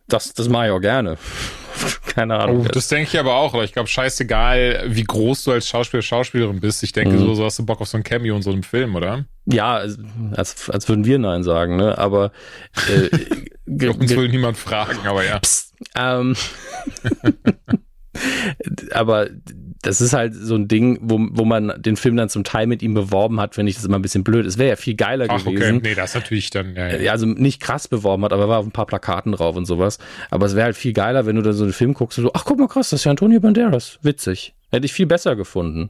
das, 0.08 0.34
das 0.34 0.48
mache 0.48 0.68
ich 0.68 0.72
auch 0.72 0.80
gerne. 0.80 1.18
Keine 2.08 2.40
Ahnung. 2.40 2.66
Oh, 2.66 2.72
das 2.72 2.88
denke 2.88 3.10
ich 3.12 3.20
aber 3.20 3.36
auch, 3.36 3.54
aber 3.54 3.66
ich 3.66 3.74
glaube, 3.74 3.90
scheißegal, 3.90 4.86
wie 4.88 5.04
groß 5.04 5.44
du 5.44 5.52
als 5.52 5.68
Schauspieler, 5.68 6.02
Schauspielerin 6.02 6.62
bist. 6.62 6.82
Ich 6.84 6.94
denke, 6.94 7.16
mhm. 7.16 7.20
so, 7.20 7.34
so 7.36 7.46
hast 7.46 7.60
du 7.60 7.66
Bock 7.66 7.82
auf 7.82 7.90
so 7.90 7.98
ein 7.98 8.04
Cameo 8.04 8.36
in 8.38 8.42
so 8.42 8.52
einem 8.52 8.64
Film, 8.64 8.96
oder? 8.96 9.26
Ja, 9.46 9.76
als, 9.76 10.70
als 10.70 10.88
würden 10.88 11.04
wir 11.04 11.20
Nein 11.20 11.44
sagen, 11.44 11.76
ne? 11.76 11.98
Aber 11.98 12.32
äh, 12.88 13.90
uns 13.90 14.16
will 14.16 14.30
niemand 14.30 14.58
fragen, 14.58 15.06
aber 15.06 15.26
ja. 15.26 15.40
Psst, 15.40 15.74
ähm, 15.96 16.36
aber 18.92 19.30
das 19.82 20.02
ist 20.02 20.14
halt 20.14 20.34
so 20.36 20.56
ein 20.56 20.68
Ding, 20.68 21.00
wo, 21.02 21.20
wo 21.32 21.46
man 21.46 21.74
den 21.78 21.96
Film 21.96 22.18
dann 22.18 22.28
zum 22.28 22.44
Teil 22.44 22.68
mit 22.68 22.82
ihm 22.82 22.94
beworben 22.94 23.40
hat, 23.40 23.56
finde 23.56 23.70
ich 23.70 23.78
das 23.78 23.86
immer 23.86 23.98
ein 23.98 24.02
bisschen 24.02 24.26
blöd. 24.26 24.46
Es 24.46 24.58
wäre 24.58 24.70
ja 24.70 24.76
viel 24.76 24.96
geiler 24.96 25.28
Ach, 25.30 25.44
gewesen. 25.44 25.78
Okay. 25.78 25.90
Nee, 25.90 25.96
das 25.96 26.16
natürlich 26.16 26.50
dann, 26.50 26.76
ja, 26.76 26.98
ja. 26.98 27.12
Also 27.14 27.26
nicht 27.26 27.62
krass 27.62 27.88
beworben 27.88 28.26
hat, 28.26 28.34
aber 28.34 28.50
war 28.50 28.60
auf 28.60 28.66
ein 28.66 28.72
paar 28.72 28.88
Plakaten 28.88 29.32
drauf 29.32 29.56
und 29.56 29.66
sowas. 29.66 29.98
Aber 30.32 30.46
es 30.46 30.56
wäre 30.56 30.66
halt 30.66 30.76
viel 30.76 30.92
geiler, 30.92 31.26
wenn 31.26 31.38
du 31.38 31.42
da 31.42 31.54
so 31.54 31.64
einen 31.64 31.72
Film 31.72 31.94
guckst 31.94 32.18
und 32.18 32.26
so, 32.26 32.32
ach 32.34 32.44
guck 32.44 32.60
mal 32.60 32.68
krass, 32.68 32.90
das 32.90 33.02
ist 33.02 33.04
ja 33.06 33.12
Antonio 33.12 33.40
Banderas. 33.40 34.00
Witzig. 34.02 34.54
Hätte 34.72 34.86
ich 34.86 34.94
viel 34.94 35.08
besser 35.08 35.36
gefunden. 35.36 35.90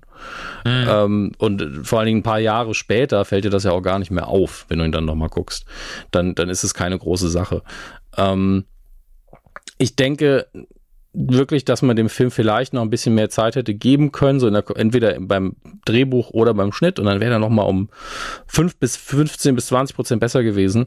Mhm. 0.65 0.87
Ähm, 0.87 1.31
und 1.37 1.81
vor 1.83 1.99
allen 1.99 2.05
Dingen 2.05 2.19
ein 2.19 2.23
paar 2.23 2.39
Jahre 2.39 2.75
später 2.75 3.25
fällt 3.25 3.43
dir 3.43 3.49
das 3.49 3.63
ja 3.63 3.71
auch 3.71 3.81
gar 3.81 3.99
nicht 3.99 4.11
mehr 4.11 4.27
auf, 4.27 4.65
wenn 4.69 4.79
du 4.79 4.85
ihn 4.85 4.91
dann 4.91 5.05
nochmal 5.05 5.29
guckst. 5.29 5.65
Dann, 6.11 6.35
dann 6.35 6.49
ist 6.49 6.63
es 6.63 6.73
keine 6.73 6.97
große 6.97 7.29
Sache. 7.29 7.63
Ähm, 8.17 8.65
ich 9.79 9.95
denke, 9.95 10.47
wirklich, 11.13 11.65
dass 11.65 11.81
man 11.81 11.95
dem 11.95 12.09
Film 12.09 12.31
vielleicht 12.31 12.73
noch 12.73 12.81
ein 12.81 12.89
bisschen 12.89 13.15
mehr 13.15 13.29
Zeit 13.29 13.55
hätte 13.55 13.73
geben 13.73 14.11
können, 14.11 14.39
so 14.39 14.49
der, 14.49 14.63
entweder 14.75 15.19
beim 15.19 15.55
Drehbuch 15.85 16.31
oder 16.31 16.53
beim 16.53 16.71
Schnitt 16.71 16.99
und 16.99 17.05
dann 17.05 17.19
wäre 17.19 17.33
er 17.33 17.39
noch 17.39 17.49
mal 17.49 17.63
um 17.63 17.89
5 18.47 18.77
bis 18.77 18.95
15 18.97 19.55
bis 19.55 19.67
20 19.67 19.95
Prozent 19.95 20.19
besser 20.19 20.43
gewesen. 20.43 20.85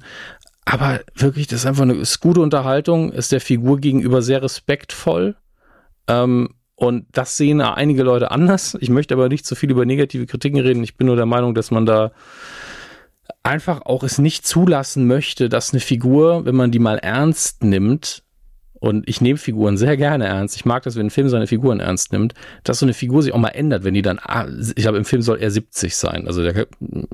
Aber 0.65 1.01
wirklich, 1.15 1.49
das 1.49 1.61
ist 1.61 1.67
einfach 1.67 1.83
eine 1.83 1.95
ist 1.95 2.21
gute 2.21 2.41
Unterhaltung, 2.41 3.13
ist 3.13 3.33
der 3.33 3.41
Figur 3.41 3.79
gegenüber 3.81 4.23
sehr 4.23 4.43
respektvoll. 4.43 5.35
Ähm, 6.07 6.55
und 6.77 7.07
das 7.13 7.37
sehen 7.37 7.61
einige 7.61 8.03
Leute 8.03 8.31
anders. 8.31 8.77
Ich 8.81 8.91
möchte 8.91 9.15
aber 9.15 9.29
nicht 9.29 9.45
zu 9.45 9.55
viel 9.55 9.71
über 9.71 9.85
negative 9.85 10.27
Kritiken 10.27 10.61
reden. 10.61 10.85
Ich 10.85 10.97
bin 10.97 11.09
nur 11.09 11.17
der 11.17 11.27
Meinung, 11.27 11.55
dass 11.55 11.71
man 11.71 11.87
da 11.87 12.13
einfach 13.43 13.83
auch 13.83 14.03
es 14.03 14.19
nicht 14.19 14.47
zulassen 14.47 15.07
möchte, 15.07 15.49
dass 15.49 15.73
eine 15.73 15.81
Figur, 15.81 16.45
wenn 16.45 16.55
man 16.55 16.71
die 16.71 16.79
mal 16.79 16.99
ernst 16.99 17.63
nimmt, 17.65 18.23
und 18.83 19.09
ich 19.09 19.21
nehme 19.21 19.39
Figuren 19.39 19.77
sehr 19.77 19.97
gerne 19.97 20.27
ernst. 20.27 20.57
Ich 20.57 20.65
mag 20.65 20.83
das, 20.83 20.97
wenn 20.97 21.07
ein 21.07 21.11
Film 21.11 21.29
seine 21.29 21.47
Figuren 21.47 21.79
ernst 21.79 22.11
nimmt, 22.11 22.35
dass 22.65 22.81
so 22.81 22.85
eine 22.85 22.95
Figur 22.95 23.23
sich 23.23 23.33
auch 23.33 23.39
mal 23.39 23.51
ändert, 23.51 23.85
wenn 23.85 23.95
die 23.95 24.03
dann, 24.03 24.19
ah, 24.21 24.49
ich 24.49 24.75
glaube, 24.75 24.99
im 24.99 25.05
Film 25.05 25.23
soll 25.23 25.39
er 25.39 25.53
70 25.53 25.95
sein. 25.95 26.27
Also 26.27 26.43
der 26.43 26.67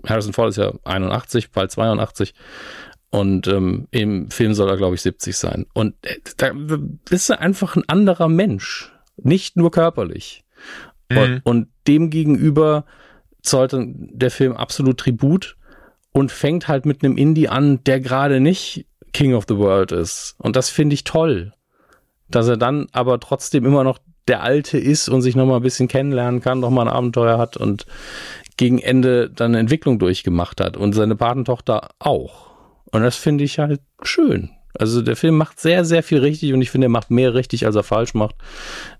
Harrison 0.06 0.32
Ford 0.32 0.48
ist 0.48 0.56
ja 0.56 0.72
81, 0.84 1.50
bald 1.50 1.70
82. 1.70 2.32
Und 3.10 3.48
ähm, 3.48 3.86
im 3.90 4.30
Film 4.30 4.54
soll 4.54 4.70
er, 4.70 4.78
glaube 4.78 4.94
ich, 4.94 5.02
70 5.02 5.36
sein. 5.36 5.66
Und 5.74 5.94
äh, 6.06 6.16
da 6.38 6.52
bist 6.54 7.28
du 7.28 7.38
einfach 7.38 7.76
ein 7.76 7.86
anderer 7.86 8.28
Mensch. 8.28 8.90
Nicht 9.18 9.58
nur 9.58 9.70
körperlich. 9.70 10.44
Mhm. 11.10 11.18
Und, 11.18 11.40
und 11.44 11.68
dem 11.86 12.08
gegenüber 12.08 12.86
zollt 13.42 13.74
der 13.76 14.30
Film 14.30 14.54
absolut 14.54 15.00
Tribut 15.00 15.58
und 16.12 16.32
fängt 16.32 16.66
halt 16.66 16.86
mit 16.86 17.04
einem 17.04 17.18
Indie 17.18 17.50
an, 17.50 17.84
der 17.84 18.00
gerade 18.00 18.40
nicht 18.40 18.86
King 19.12 19.34
of 19.34 19.44
the 19.46 19.58
World 19.58 19.92
ist. 19.92 20.34
Und 20.38 20.56
das 20.56 20.70
finde 20.70 20.94
ich 20.94 21.04
toll 21.04 21.52
dass 22.30 22.48
er 22.48 22.56
dann 22.56 22.86
aber 22.92 23.20
trotzdem 23.20 23.64
immer 23.64 23.84
noch 23.84 23.98
der 24.28 24.42
Alte 24.42 24.78
ist 24.78 25.08
und 25.08 25.22
sich 25.22 25.36
noch 25.36 25.46
mal 25.46 25.56
ein 25.56 25.62
bisschen 25.62 25.88
kennenlernen 25.88 26.40
kann, 26.40 26.60
noch 26.60 26.70
mal 26.70 26.82
ein 26.82 26.94
Abenteuer 26.94 27.38
hat 27.38 27.56
und 27.56 27.86
gegen 28.56 28.78
Ende 28.78 29.30
dann 29.30 29.52
eine 29.52 29.60
Entwicklung 29.60 29.98
durchgemacht 29.98 30.60
hat 30.60 30.76
und 30.76 30.92
seine 30.92 31.16
Patentochter 31.16 31.90
auch. 31.98 32.48
Und 32.90 33.02
das 33.02 33.16
finde 33.16 33.44
ich 33.44 33.58
halt 33.58 33.80
schön. 34.02 34.50
Also 34.78 35.02
der 35.02 35.16
Film 35.16 35.36
macht 35.36 35.58
sehr, 35.60 35.84
sehr 35.84 36.02
viel 36.02 36.18
richtig 36.18 36.52
und 36.52 36.62
ich 36.62 36.70
finde, 36.70 36.86
er 36.86 36.90
macht 36.90 37.10
mehr 37.10 37.34
richtig, 37.34 37.66
als 37.66 37.74
er 37.74 37.82
falsch 37.82 38.14
macht. 38.14 38.36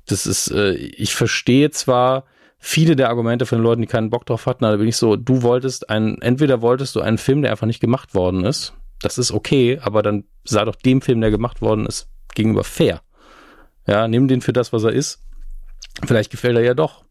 Das 0.07 0.27
ist, 0.27 0.51
äh, 0.51 0.73
ich 0.73 1.15
verstehe 1.15 1.71
zwar 1.71 2.25
viele 2.59 2.97
der 2.97 3.09
Argumente 3.09 3.47
von 3.47 3.59
den 3.59 3.65
Leuten, 3.65 3.83
die 3.83 3.87
keinen 3.87 4.11
Bock 4.11 4.27
drauf 4.27 4.47
hatten, 4.47 4.65
aber 4.65 4.79
bin 4.79 4.89
ich 4.89 4.97
so, 4.97 5.17
du 5.17 5.43
wolltest 5.43 5.91
einen, 5.91 6.21
entweder 6.21 6.63
wolltest 6.63 6.97
du 6.97 7.01
einen 7.01 7.19
Film, 7.19 7.43
der 7.43 7.51
einfach 7.51 7.67
nicht 7.67 7.81
gemacht 7.81 8.15
worden 8.15 8.45
ist. 8.45 8.75
Das 9.01 9.19
ist 9.19 9.31
okay, 9.31 9.79
aber 9.83 10.03
dann 10.03 10.25
sei 10.45 10.65
doch 10.65 10.75
dem 10.75 11.01
Film, 11.01 11.21
der 11.21 11.31
gemacht 11.31 11.61
worden 11.63 11.87
ist, 11.87 12.09
gegenüber 12.35 12.65
fair. 12.65 13.01
Ja, 13.89 14.07
nimm 14.07 14.29
den 14.29 14.43
für 14.43 14.53
das, 14.53 14.73
was 14.73 14.85
er 14.85 14.93
ist. 14.93 15.19
Vielleicht 16.07 16.31
gefällt 16.31 16.57
er 16.57 16.63
ja 16.63 16.75
doch. 16.75 17.05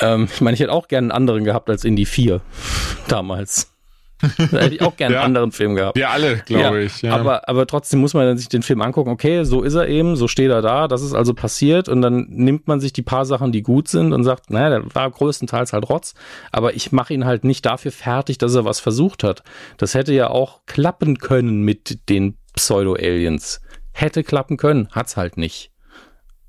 Ähm, 0.00 0.28
ich 0.32 0.40
meine, 0.40 0.54
ich 0.54 0.60
hätte 0.60 0.72
auch 0.72 0.88
gerne 0.88 1.06
einen 1.06 1.12
anderen 1.12 1.44
gehabt 1.44 1.70
als 1.70 1.84
Indie 1.84 2.06
4 2.06 2.40
damals. 3.08 3.72
da 4.20 4.60
hätte 4.60 4.74
ich 4.74 4.80
auch 4.80 4.96
gerne 4.96 5.16
ja, 5.16 5.20
einen 5.20 5.26
anderen 5.36 5.52
Film 5.52 5.74
gehabt. 5.74 5.94
Wir 5.94 6.08
alle, 6.08 6.38
glaube 6.38 6.78
ja, 6.78 6.86
ich. 6.86 7.02
Ja. 7.02 7.14
Aber, 7.14 7.46
aber 7.50 7.66
trotzdem 7.66 8.00
muss 8.00 8.14
man 8.14 8.24
dann 8.24 8.38
sich 8.38 8.48
den 8.48 8.62
Film 8.62 8.80
angucken. 8.80 9.10
Okay, 9.10 9.44
so 9.44 9.62
ist 9.62 9.74
er 9.74 9.88
eben, 9.88 10.16
so 10.16 10.26
steht 10.26 10.50
er 10.50 10.62
da, 10.62 10.88
das 10.88 11.02
ist 11.02 11.12
also 11.12 11.34
passiert. 11.34 11.90
Und 11.90 12.00
dann 12.00 12.26
nimmt 12.30 12.66
man 12.66 12.80
sich 12.80 12.94
die 12.94 13.02
paar 13.02 13.26
Sachen, 13.26 13.52
die 13.52 13.62
gut 13.62 13.88
sind 13.88 14.14
und 14.14 14.24
sagt, 14.24 14.48
naja, 14.50 14.70
der 14.70 14.94
war 14.94 15.10
größtenteils 15.10 15.74
halt 15.74 15.90
Rotz. 15.90 16.14
Aber 16.50 16.74
ich 16.74 16.92
mache 16.92 17.12
ihn 17.12 17.26
halt 17.26 17.44
nicht 17.44 17.66
dafür 17.66 17.92
fertig, 17.92 18.38
dass 18.38 18.54
er 18.54 18.64
was 18.64 18.80
versucht 18.80 19.22
hat. 19.22 19.42
Das 19.76 19.92
hätte 19.92 20.14
ja 20.14 20.30
auch 20.30 20.60
klappen 20.64 21.18
können 21.18 21.60
mit 21.60 22.08
den 22.08 22.38
Pseudo-Aliens 22.54 23.60
hätte 23.96 24.22
klappen 24.22 24.56
können, 24.56 24.88
hat's 24.92 25.16
halt 25.16 25.36
nicht. 25.36 25.70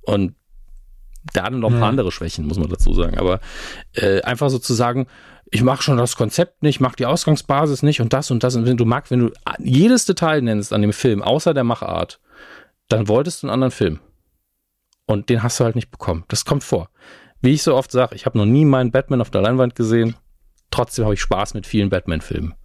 Und 0.02 0.36
da 1.34 1.44
dann 1.44 1.60
noch 1.60 1.72
ein 1.72 1.80
paar 1.80 1.90
andere 1.90 2.12
Schwächen, 2.12 2.46
muss 2.46 2.58
man 2.58 2.70
dazu 2.70 2.94
sagen. 2.94 3.18
Aber 3.18 3.40
äh, 3.94 4.22
einfach 4.22 4.50
so 4.50 4.60
zu 4.60 4.74
sagen, 4.74 5.08
ich 5.50 5.64
mache 5.64 5.82
schon 5.82 5.98
das 5.98 6.16
Konzept 6.16 6.64
nicht, 6.64 6.80
mach 6.80 6.96
die 6.96 7.06
Ausgangsbasis 7.06 7.84
nicht 7.84 8.02
und 8.02 8.14
das 8.14 8.32
und 8.32 8.44
das. 8.44 8.56
Und 8.56 8.66
wenn 8.66 8.78
du 8.78 8.86
magst, 8.86 9.12
wenn 9.12 9.20
du 9.20 9.32
jedes 9.60 10.06
Detail 10.06 10.42
nennst 10.42 10.74
an 10.74 10.82
dem 10.82 10.94
Film, 10.94 11.22
außer 11.22 11.54
der 11.54 11.64
Machart, 11.64 12.20
dann 12.90 13.08
wolltest 13.08 13.44
du 13.44 13.48
einen 13.48 13.54
anderen 13.54 13.72
Film. 13.72 14.00
Und 15.06 15.30
den 15.30 15.44
hast 15.44 15.60
du 15.60 15.64
halt 15.64 15.76
nicht 15.76 15.92
bekommen. 15.92 16.26
Das 16.28 16.46
kommt 16.46 16.64
vor. 16.64 16.90
Wie 17.42 17.54
ich 17.54 17.64
so 17.64 17.76
oft 17.76 17.92
sage, 17.92 18.16
ich 18.16 18.26
habe 18.26 18.38
noch 18.38 18.46
nie 18.46 18.66
meinen 18.66 18.92
Batman 18.92 19.22
auf 19.22 19.30
der 19.30 19.42
Leinwand 19.42 19.76
gesehen. 19.76 20.16
Trotzdem 20.72 21.06
habe 21.06 21.14
ich 21.14 21.22
Spaß 21.22 21.54
mit 21.54 21.66
vielen 21.66 21.90
Batman-Filmen. 21.90 22.56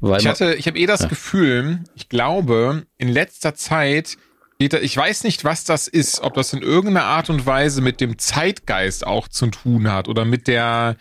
Weil 0.00 0.20
ich 0.20 0.26
hatte, 0.26 0.54
ich 0.54 0.66
habe 0.66 0.78
eh 0.78 0.86
das 0.86 1.02
ja. 1.02 1.08
Gefühl, 1.08 1.80
ich 1.94 2.08
glaube, 2.08 2.86
in 2.96 3.08
letzter 3.08 3.54
Zeit 3.54 4.16
geht 4.58 4.74
ich 4.74 4.96
weiß 4.96 5.24
nicht, 5.24 5.44
was 5.44 5.64
das 5.64 5.88
ist, 5.88 6.20
ob 6.20 6.34
das 6.34 6.52
in 6.52 6.62
irgendeiner 6.62 7.06
Art 7.06 7.30
und 7.30 7.46
Weise 7.46 7.80
mit 7.80 8.00
dem 8.00 8.18
Zeitgeist 8.18 9.06
auch 9.06 9.28
zu 9.28 9.46
tun 9.46 9.90
hat 9.90 10.08
oder 10.08 10.24
mit 10.24 10.48
der, 10.48 10.96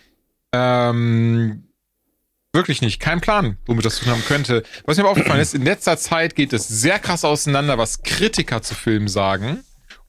ähm, 0.54 1.68
wirklich 2.54 2.82
nicht, 2.82 3.00
kein 3.00 3.22
Plan, 3.22 3.58
womit 3.66 3.86
das 3.86 3.98
zu 3.98 4.06
tun 4.06 4.14
haben 4.14 4.26
könnte. 4.26 4.64
Was 4.86 4.98
mir 4.98 5.04
aber 5.04 5.12
aufgefallen 5.12 5.42
ist, 5.42 5.54
in 5.54 5.64
letzter 5.64 5.98
Zeit 5.98 6.36
geht 6.36 6.54
es 6.54 6.68
sehr 6.68 7.00
krass 7.00 7.26
auseinander, 7.26 7.78
was 7.78 8.02
Kritiker 8.02 8.62
zu 8.62 8.76
Filmen 8.76 9.08
sagen 9.08 9.64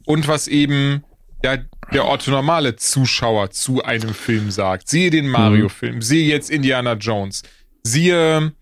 und 0.06 0.28
was 0.28 0.48
eben 0.48 1.04
ja, 1.42 1.58
der 1.92 2.04
orthonormale 2.04 2.76
Zuschauer 2.76 3.50
zu 3.50 3.82
einem 3.82 4.14
Film 4.14 4.50
sagt. 4.50 4.88
Siehe 4.88 5.10
den 5.10 5.28
Mario-Film, 5.28 5.96
mhm. 5.96 6.02
siehe 6.02 6.28
jetzt 6.28 6.50
Indiana 6.50 6.94
Jones, 6.94 7.42
siehe 7.82 8.52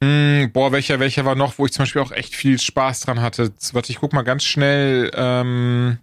Mm, 0.00 0.52
boah, 0.52 0.70
welcher, 0.70 1.00
welcher 1.00 1.24
war 1.24 1.34
noch, 1.34 1.58
wo 1.58 1.66
ich 1.66 1.72
zum 1.72 1.82
Beispiel 1.82 2.02
auch 2.02 2.12
echt 2.12 2.34
viel 2.34 2.58
Spaß 2.58 3.00
dran 3.00 3.20
hatte? 3.20 3.52
Warte, 3.72 3.90
ich 3.90 3.98
guck 3.98 4.12
mal 4.12 4.22
ganz 4.22 4.44
schnell. 4.44 5.10
Ähm, 5.14 5.98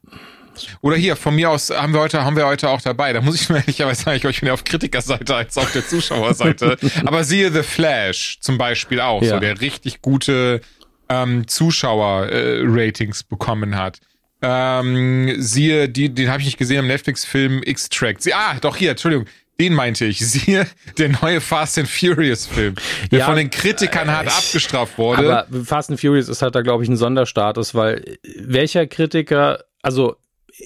oder 0.82 0.96
hier, 0.98 1.16
von 1.16 1.36
mir 1.36 1.50
aus 1.50 1.70
haben 1.70 1.94
wir 1.94 2.02
heute, 2.02 2.24
haben 2.24 2.36
wir 2.36 2.46
heute 2.46 2.70
auch 2.70 2.82
dabei. 2.82 3.14
Da 3.14 3.22
muss 3.22 3.42
ich 3.42 3.50
mir 3.50 3.58
ehrlicherweise 3.60 4.04
sagen, 4.04 4.30
ich 4.30 4.40
bin 4.40 4.48
ja 4.48 4.54
auf 4.54 4.64
Kritikerseite 4.64 5.36
als 5.36 5.58
auf 5.58 5.72
der 5.72 5.88
Zuschauerseite. 5.88 6.78
Aber 7.06 7.24
siehe 7.24 7.52
The 7.52 7.64
Flash 7.64 8.40
zum 8.42 8.58
Beispiel 8.58 9.00
auch, 9.00 9.22
ja. 9.22 9.36
so 9.36 9.40
der 9.40 9.62
richtig 9.62 10.02
gute 10.02 10.62
ähm, 11.08 11.48
Zuschauer-Ratings 11.48 13.22
äh, 13.22 13.26
bekommen 13.30 13.78
hat. 13.78 14.00
Ähm, 14.42 15.36
siehe, 15.38 15.88
die, 15.88 16.14
den 16.14 16.30
habe 16.30 16.42
ich 16.42 16.46
nicht 16.46 16.58
gesehen 16.58 16.80
im 16.80 16.88
Netflix-Film 16.88 17.62
X-Track. 17.64 18.18
Ah, 18.34 18.56
doch 18.60 18.76
hier, 18.76 18.92
Entschuldigung. 18.92 19.26
Den 19.60 19.74
meinte 19.74 20.06
ich. 20.06 20.20
Siehe, 20.26 20.68
der 20.98 21.10
neue 21.22 21.42
Fast 21.42 21.78
and 21.78 21.88
Furious 21.88 22.46
Film, 22.46 22.76
der 23.12 23.20
ja, 23.20 23.26
von 23.26 23.36
den 23.36 23.50
Kritikern 23.50 24.10
hart 24.12 24.28
äh, 24.28 24.30
abgestraft 24.30 24.98
wurde. 24.98 25.44
Aber 25.48 25.64
Fast 25.64 25.90
and 25.90 26.00
Furious 26.00 26.30
ist 26.30 26.42
halt 26.42 26.56
da, 26.56 26.62
glaube 26.62 26.84
ich, 26.84 26.90
ein 26.90 26.98
Sonderstatus, 26.98 27.76
weil 27.76 28.18
welcher 28.38 28.88
Kritiker, 28.88 29.64
also 29.82 30.18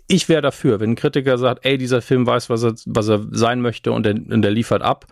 ich 0.07 0.29
wäre 0.29 0.41
dafür, 0.41 0.79
wenn 0.79 0.91
ein 0.91 0.95
Kritiker 0.95 1.37
sagt, 1.37 1.65
ey, 1.65 1.77
dieser 1.77 2.01
Film 2.01 2.25
weiß, 2.25 2.49
was 2.49 2.63
er, 2.63 2.75
was 2.85 3.07
er 3.07 3.25
sein 3.31 3.61
möchte 3.61 3.91
und 3.91 4.03
der, 4.05 4.13
und 4.13 4.41
der 4.41 4.51
liefert 4.51 4.81
ab. 4.81 5.07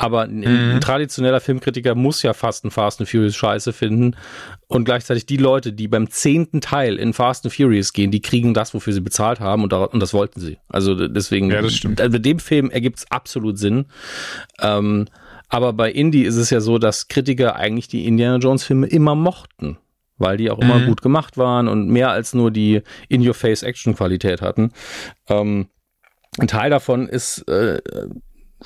Aber 0.00 0.22
ein, 0.22 0.38
mhm. 0.38 0.72
ein, 0.76 0.80
traditioneller 0.80 1.40
Filmkritiker 1.40 1.94
muss 1.94 2.22
ja 2.22 2.32
fast 2.32 2.64
ein 2.64 2.70
Fast 2.70 3.00
and 3.00 3.08
Furious 3.08 3.36
scheiße 3.36 3.74
finden. 3.74 4.16
Und 4.66 4.86
gleichzeitig 4.86 5.26
die 5.26 5.36
Leute, 5.36 5.74
die 5.74 5.88
beim 5.88 6.08
zehnten 6.08 6.62
Teil 6.62 6.96
in 6.96 7.12
Fast 7.12 7.44
and 7.44 7.54
Furious 7.54 7.92
gehen, 7.92 8.10
die 8.10 8.22
kriegen 8.22 8.54
das, 8.54 8.72
wofür 8.72 8.94
sie 8.94 9.02
bezahlt 9.02 9.40
haben 9.40 9.62
und, 9.62 9.74
und 9.74 10.00
das 10.00 10.14
wollten 10.14 10.40
sie. 10.40 10.56
Also 10.68 10.94
deswegen, 10.94 11.50
ja, 11.50 11.60
das 11.60 11.74
stimmt. 11.74 12.00
Also 12.00 12.12
bei 12.12 12.18
dem 12.18 12.38
Film 12.38 12.70
ergibt 12.70 13.00
es 13.00 13.10
absolut 13.10 13.58
Sinn. 13.58 13.86
Ähm, 14.60 15.06
aber 15.50 15.74
bei 15.74 15.92
Indie 15.92 16.22
ist 16.22 16.36
es 16.36 16.48
ja 16.48 16.60
so, 16.60 16.78
dass 16.78 17.08
Kritiker 17.08 17.56
eigentlich 17.56 17.88
die 17.88 18.06
Indiana 18.06 18.38
Jones 18.38 18.64
Filme 18.64 18.86
immer 18.86 19.14
mochten 19.14 19.76
weil 20.16 20.36
die 20.36 20.50
auch 20.50 20.58
immer 20.58 20.80
mhm. 20.80 20.86
gut 20.86 21.00
gemacht 21.00 21.38
waren 21.38 21.66
und 21.66 21.88
mehr 21.88 22.10
als 22.10 22.34
nur 22.34 22.50
die 22.50 22.82
In-Your-Face-Action-Qualität 23.08 24.42
hatten. 24.42 24.72
Ähm, 25.30 25.68
ein 26.38 26.46
Teil 26.46 26.68
davon 26.68 27.08
ist, 27.08 27.48
äh, 27.48 27.80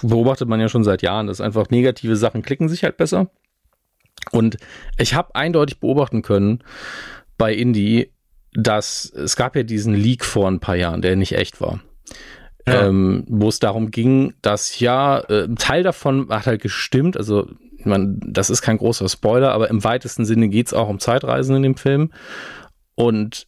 beobachtet 0.02 0.48
man 0.48 0.60
ja 0.60 0.68
schon 0.68 0.84
seit 0.84 1.02
Jahren, 1.02 1.26
dass 1.26 1.40
einfach 1.40 1.70
negative 1.70 2.16
Sachen 2.16 2.42
klicken 2.42 2.68
sich 2.68 2.84
halt 2.84 2.96
besser. 2.96 3.30
Und 4.30 4.56
ich 4.98 5.14
habe 5.14 5.34
eindeutig 5.34 5.80
beobachten 5.80 6.22
können 6.22 6.62
bei 7.36 7.52
Indie, 7.54 8.12
dass 8.52 9.04
es 9.04 9.36
gab 9.36 9.56
ja 9.56 9.62
diesen 9.62 9.94
Leak 9.94 10.24
vor 10.24 10.48
ein 10.48 10.60
paar 10.60 10.76
Jahren, 10.76 11.02
der 11.02 11.16
nicht 11.16 11.32
echt 11.32 11.60
war. 11.60 11.80
Ja. 12.66 12.86
Ähm, 12.86 13.24
wo 13.28 13.48
es 13.48 13.58
darum 13.58 13.90
ging, 13.90 14.32
dass 14.40 14.80
ja, 14.80 15.18
äh, 15.20 15.48
Teil 15.56 15.82
davon 15.82 16.30
hat 16.30 16.46
halt 16.46 16.62
gestimmt, 16.62 17.16
also 17.16 17.46
meine, 17.86 18.16
das 18.20 18.50
ist 18.50 18.62
kein 18.62 18.78
großer 18.78 19.08
Spoiler, 19.08 19.52
aber 19.52 19.70
im 19.70 19.84
weitesten 19.84 20.24
Sinne 20.24 20.48
geht 20.48 20.68
es 20.68 20.74
auch 20.74 20.88
um 20.88 20.98
Zeitreisen 20.98 21.56
in 21.56 21.62
dem 21.62 21.76
Film. 21.76 22.12
Und 22.94 23.46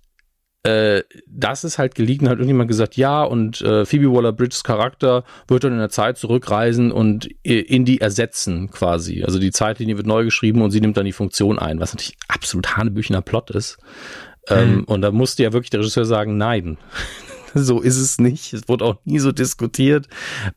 äh, 0.66 1.04
das 1.28 1.62
ist 1.62 1.78
halt 1.78 1.94
geliehen, 1.94 2.28
hat 2.28 2.38
irgendjemand 2.38 2.66
gesagt, 2.66 2.96
ja, 2.96 3.22
und 3.22 3.60
äh, 3.60 3.84
Phoebe 3.84 4.12
Waller-Bridges 4.12 4.64
Charakter 4.64 5.22
wird 5.46 5.62
dann 5.62 5.72
in 5.72 5.78
der 5.78 5.90
Zeit 5.90 6.18
zurückreisen 6.18 6.90
und 6.90 7.28
äh, 7.44 7.60
Indy 7.60 7.98
ersetzen 7.98 8.70
quasi. 8.72 9.22
Also 9.22 9.38
die 9.38 9.52
Zeitlinie 9.52 9.96
wird 9.96 10.08
neu 10.08 10.24
geschrieben 10.24 10.62
und 10.62 10.72
sie 10.72 10.80
nimmt 10.80 10.96
dann 10.96 11.04
die 11.04 11.12
Funktion 11.12 11.60
ein, 11.60 11.78
was 11.78 11.94
natürlich 11.94 12.16
absolut 12.26 12.76
hanebüchener 12.76 13.22
Plot 13.22 13.50
ist. 13.50 13.78
Ähm, 14.48 14.78
mhm. 14.78 14.84
Und 14.84 15.02
da 15.02 15.12
musste 15.12 15.44
ja 15.44 15.52
wirklich 15.52 15.70
der 15.70 15.80
Regisseur 15.80 16.04
sagen, 16.04 16.36
nein. 16.36 16.78
so 17.54 17.80
ist 17.80 17.98
es 17.98 18.18
nicht. 18.18 18.52
Es 18.52 18.68
wurde 18.68 18.84
auch 18.84 18.96
nie 19.04 19.20
so 19.20 19.30
diskutiert, 19.30 20.08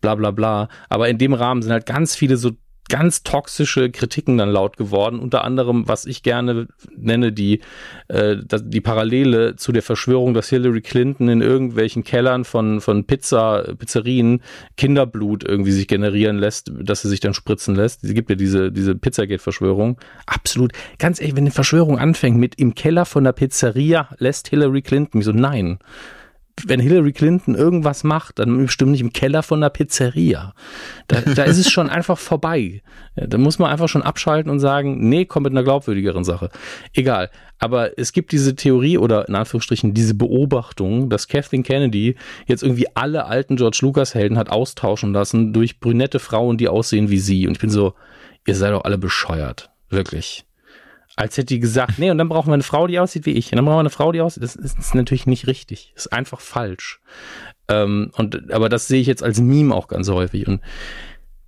bla 0.02 0.16
bla 0.16 0.32
bla. 0.32 0.70
Aber 0.90 1.08
in 1.08 1.20
dem 1.20 1.34
Rahmen 1.34 1.62
sind 1.62 1.72
halt 1.72 1.86
ganz 1.86 2.16
viele 2.16 2.38
so 2.38 2.52
ganz 2.90 3.24
toxische 3.24 3.90
Kritiken 3.90 4.38
dann 4.38 4.50
laut 4.50 4.76
geworden. 4.76 5.20
Unter 5.20 5.44
anderem, 5.46 5.88
was 5.88 6.06
ich 6.06 6.24
gerne 6.24 6.68
nenne, 6.98 7.32
die, 7.32 7.62
äh, 8.10 8.38
die 8.62 8.82
Parallele 8.82 9.56
zu 9.56 9.72
der 9.72 9.84
Verschwörung, 9.84 10.34
dass 10.34 10.50
Hillary 10.50 10.82
Clinton 10.82 11.30
in 11.30 11.42
irgendwelchen 11.42 12.04
Kellern 12.04 12.44
von, 12.44 12.82
von 12.82 13.06
Pizza, 13.06 13.76
Pizzerien 13.78 14.42
Kinderblut 14.76 15.44
irgendwie 15.44 15.72
sich 15.72 15.88
generieren 15.88 16.38
lässt, 16.38 16.72
dass 16.78 17.04
sie 17.04 17.10
sich 17.10 17.20
dann 17.20 17.34
spritzen 17.34 17.76
lässt. 17.76 18.04
Es 18.04 18.14
gibt 18.14 18.30
ja 18.30 18.36
diese, 18.36 18.72
diese 18.72 18.96
Pizzagate-Verschwörung. 18.96 19.98
Absolut. 20.26 20.74
Ganz 20.98 21.22
ehrlich, 21.22 21.36
wenn 21.36 21.44
eine 21.44 21.52
Verschwörung 21.52 22.00
anfängt 22.00 22.38
mit 22.38 22.56
im 22.56 22.76
Keller 22.76 23.06
von 23.06 23.24
der 23.24 23.34
Pizzeria 23.34 24.10
lässt 24.18 24.50
Hillary 24.50 24.82
Clinton, 24.82 25.22
so 25.22 25.32
nein 25.32 25.80
wenn 26.68 26.80
Hillary 26.80 27.14
Clinton 27.14 27.56
irgendwas 27.56 28.04
macht, 28.04 28.40
dann 28.40 28.66
bestimmt 28.66 28.92
nicht 28.92 29.02
im 29.02 29.14
Keller 29.14 29.44
von 29.44 29.62
der 29.62 29.70
Pizzeria. 29.70 30.54
Da, 31.08 31.22
da 31.22 31.44
ist 31.44 31.58
es 31.58 31.70
schon 31.72 31.90
einfach 31.90 32.18
vorbei. 32.18 32.82
Da 33.16 33.38
muss 33.38 33.60
man 33.60 33.72
einfach 33.72 33.90
schon 33.90 34.02
abschalten 34.02 34.52
und 34.52 34.60
sagen, 34.60 35.10
nee, 35.10 35.26
komm 35.26 35.44
mit 35.44 35.52
einer 35.52 35.64
glaubwürdigeren 35.64 36.24
Sache. 36.24 36.50
Egal. 36.94 37.30
Aber 37.60 37.98
es 37.98 38.14
gibt 38.14 38.32
diese 38.32 38.56
Theorie 38.56 38.98
oder 38.98 39.28
in 39.28 39.36
Anführungsstrichen 39.36 39.94
diese 39.94 40.14
Beobachtung, 40.14 41.10
dass 41.10 41.28
Kathleen 41.28 41.64
Kennedy 41.64 42.16
jetzt 42.48 42.64
irgendwie 42.64 42.88
alle 42.96 43.26
alten 43.26 43.58
George 43.58 43.80
Lucas 43.82 44.16
Helden 44.16 44.38
hat 44.38 44.50
austauschen 44.50 45.14
lassen 45.14 45.54
durch 45.54 45.80
brünette 45.80 46.20
Frauen, 46.20 46.58
die 46.58 46.70
aussehen 46.70 47.10
wie 47.10 47.20
sie. 47.20 47.48
Und 47.48 47.54
ich 47.54 47.60
bin 47.60 47.70
so, 47.70 47.94
ihr 48.48 48.56
seid 48.56 48.74
doch 48.74 48.86
alle 48.86 48.98
bescheuert. 48.98 49.70
Wirklich. 49.90 50.46
Als 51.20 51.36
hätte 51.36 51.48
die 51.48 51.60
gesagt, 51.60 52.00
nee, 52.00 52.10
und 52.10 52.18
dann 52.18 52.30
brauchen 52.30 52.48
wir 52.48 52.54
eine 52.54 52.64
Frau, 52.64 52.88
die 52.88 52.98
aussieht 52.98 53.26
wie 53.26 53.34
ich. 53.34 53.52
Und 53.52 53.58
dann 53.58 53.66
brauchen 53.66 53.76
wir 53.76 53.82
eine 53.82 53.90
Frau, 53.90 54.14
die 54.14 54.22
aussieht. 54.22 54.42
Das 54.42 54.56
ist, 54.56 54.80
ist 54.80 54.96
natürlich 54.96 55.26
nicht 55.26 55.48
richtig. 55.48 55.92
Das 55.94 56.06
ist 56.06 56.14
einfach 56.14 56.40
falsch. 56.40 57.02
Ähm, 57.68 58.12
und, 58.16 58.54
aber 58.54 58.70
das 58.70 58.88
sehe 58.88 59.02
ich 59.02 59.08
jetzt 59.08 59.22
als 59.22 59.42
Meme 59.42 59.76
auch 59.76 59.90
ganz 59.90 60.08
häufig. 60.08 60.48
Und 60.48 60.62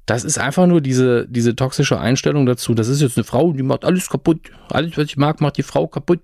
das 0.05 0.25
ist 0.25 0.37
einfach 0.39 0.67
nur 0.67 0.81
diese, 0.81 1.25
diese 1.25 1.55
toxische 1.55 1.97
Einstellung 1.97 2.45
dazu. 2.45 2.73
Das 2.73 2.89
ist 2.89 2.99
jetzt 2.99 3.15
eine 3.15 3.23
Frau, 3.23 3.53
die 3.53 3.63
macht 3.63 3.85
alles 3.85 4.09
kaputt. 4.09 4.51
Alles, 4.67 4.97
was 4.97 5.05
ich 5.05 5.15
mag, 5.15 5.39
macht 5.39 5.55
die 5.55 5.63
Frau 5.63 5.87
kaputt. 5.87 6.19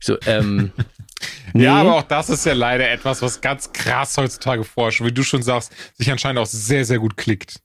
Ich 0.00 0.06
so, 0.06 0.16
ähm. 0.26 0.72
nee. 1.54 1.62
Ja, 1.62 1.76
aber 1.76 1.94
auch 1.94 2.02
das 2.02 2.28
ist 2.28 2.44
ja 2.44 2.54
leider 2.54 2.90
etwas, 2.90 3.22
was 3.22 3.40
ganz 3.40 3.72
krass 3.72 4.16
heutzutage 4.16 4.64
forscht, 4.64 5.04
wie 5.04 5.12
du 5.12 5.22
schon 5.22 5.42
sagst, 5.42 5.72
sich 5.94 6.10
anscheinend 6.10 6.40
auch 6.40 6.46
sehr, 6.46 6.84
sehr 6.84 6.98
gut 6.98 7.16
klickt. 7.16 7.60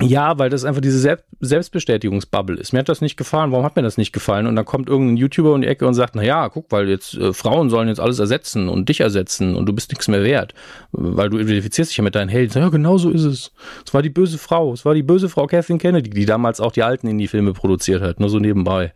Ja, 0.00 0.38
weil 0.38 0.48
das 0.48 0.64
einfach 0.64 0.80
diese 0.80 0.98
Selbst 0.98 1.26
Selbstbestätigungsbubble 1.40 2.56
ist. 2.56 2.72
Mir 2.72 2.78
hat 2.78 2.88
das 2.88 3.00
nicht 3.00 3.16
gefallen. 3.16 3.50
Warum 3.52 3.64
hat 3.64 3.76
mir 3.76 3.82
das 3.82 3.98
nicht 3.98 4.12
gefallen? 4.12 4.46
Und 4.46 4.56
dann 4.56 4.64
kommt 4.64 4.88
irgendein 4.88 5.16
YouTuber 5.16 5.52
um 5.52 5.60
die 5.60 5.66
Ecke 5.66 5.86
und 5.86 5.94
sagt, 5.94 6.14
na 6.14 6.22
ja, 6.22 6.48
guck, 6.48 6.70
weil 6.70 6.88
jetzt 6.88 7.14
äh, 7.14 7.32
Frauen 7.32 7.68
sollen 7.68 7.88
jetzt 7.88 8.00
alles 8.00 8.18
ersetzen 8.18 8.68
und 8.68 8.88
dich 8.88 9.00
ersetzen 9.00 9.54
und 9.54 9.66
du 9.66 9.72
bist 9.72 9.90
nichts 9.90 10.08
mehr 10.08 10.22
wert, 10.22 10.54
weil 10.92 11.28
du 11.30 11.38
identifizierst 11.38 11.90
dich 11.90 11.98
ja 11.98 12.04
mit 12.04 12.14
deinen 12.14 12.28
Helden. 12.28 12.62
Ja, 12.62 12.68
genau 12.68 12.96
so 12.96 13.10
ist 13.10 13.24
es. 13.24 13.52
Es 13.84 13.92
war 13.92 14.02
die 14.02 14.10
böse 14.10 14.38
Frau. 14.38 14.72
Es 14.72 14.84
war 14.84 14.94
die 14.94 15.02
böse 15.02 15.28
Frau 15.28 15.46
Kathleen 15.46 15.78
Kennedy, 15.78 16.10
die 16.10 16.26
damals 16.26 16.60
auch 16.60 16.72
die 16.72 16.84
alten 16.84 17.08
Indie-Filme 17.08 17.52
produziert 17.52 18.02
hat, 18.02 18.20
nur 18.20 18.30
so 18.30 18.38
nebenbei. 18.38 18.92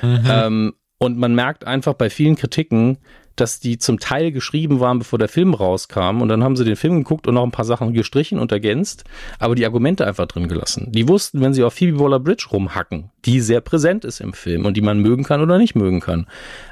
Mhm. 0.00 0.24
Ähm, 0.28 0.72
und 0.98 1.18
man 1.18 1.34
merkt 1.34 1.66
einfach 1.66 1.94
bei 1.94 2.10
vielen 2.10 2.36
Kritiken, 2.36 2.98
dass 3.36 3.60
die 3.60 3.78
zum 3.78 3.98
Teil 3.98 4.32
geschrieben 4.32 4.80
waren, 4.80 4.98
bevor 4.98 5.18
der 5.18 5.28
Film 5.28 5.54
rauskam. 5.54 6.20
Und 6.20 6.28
dann 6.28 6.42
haben 6.42 6.56
sie 6.56 6.64
den 6.64 6.76
Film 6.76 6.96
geguckt 6.96 7.26
und 7.26 7.34
noch 7.34 7.42
ein 7.42 7.50
paar 7.50 7.64
Sachen 7.64 7.92
gestrichen 7.92 8.38
und 8.38 8.52
ergänzt, 8.52 9.04
aber 9.38 9.54
die 9.54 9.64
Argumente 9.64 10.06
einfach 10.06 10.26
drin 10.26 10.48
gelassen. 10.48 10.88
Die 10.92 11.08
wussten, 11.08 11.40
wenn 11.40 11.54
sie 11.54 11.64
auf 11.64 11.74
Phoebe 11.74 11.98
Waller-Bridge 11.98 12.48
rumhacken, 12.52 13.10
die 13.24 13.40
sehr 13.40 13.60
präsent 13.60 14.04
ist 14.04 14.20
im 14.20 14.32
Film 14.32 14.66
und 14.66 14.76
die 14.76 14.82
man 14.82 14.98
mögen 15.00 15.24
kann 15.24 15.40
oder 15.40 15.58
nicht 15.58 15.74
mögen 15.74 16.00
kann, 16.00 16.26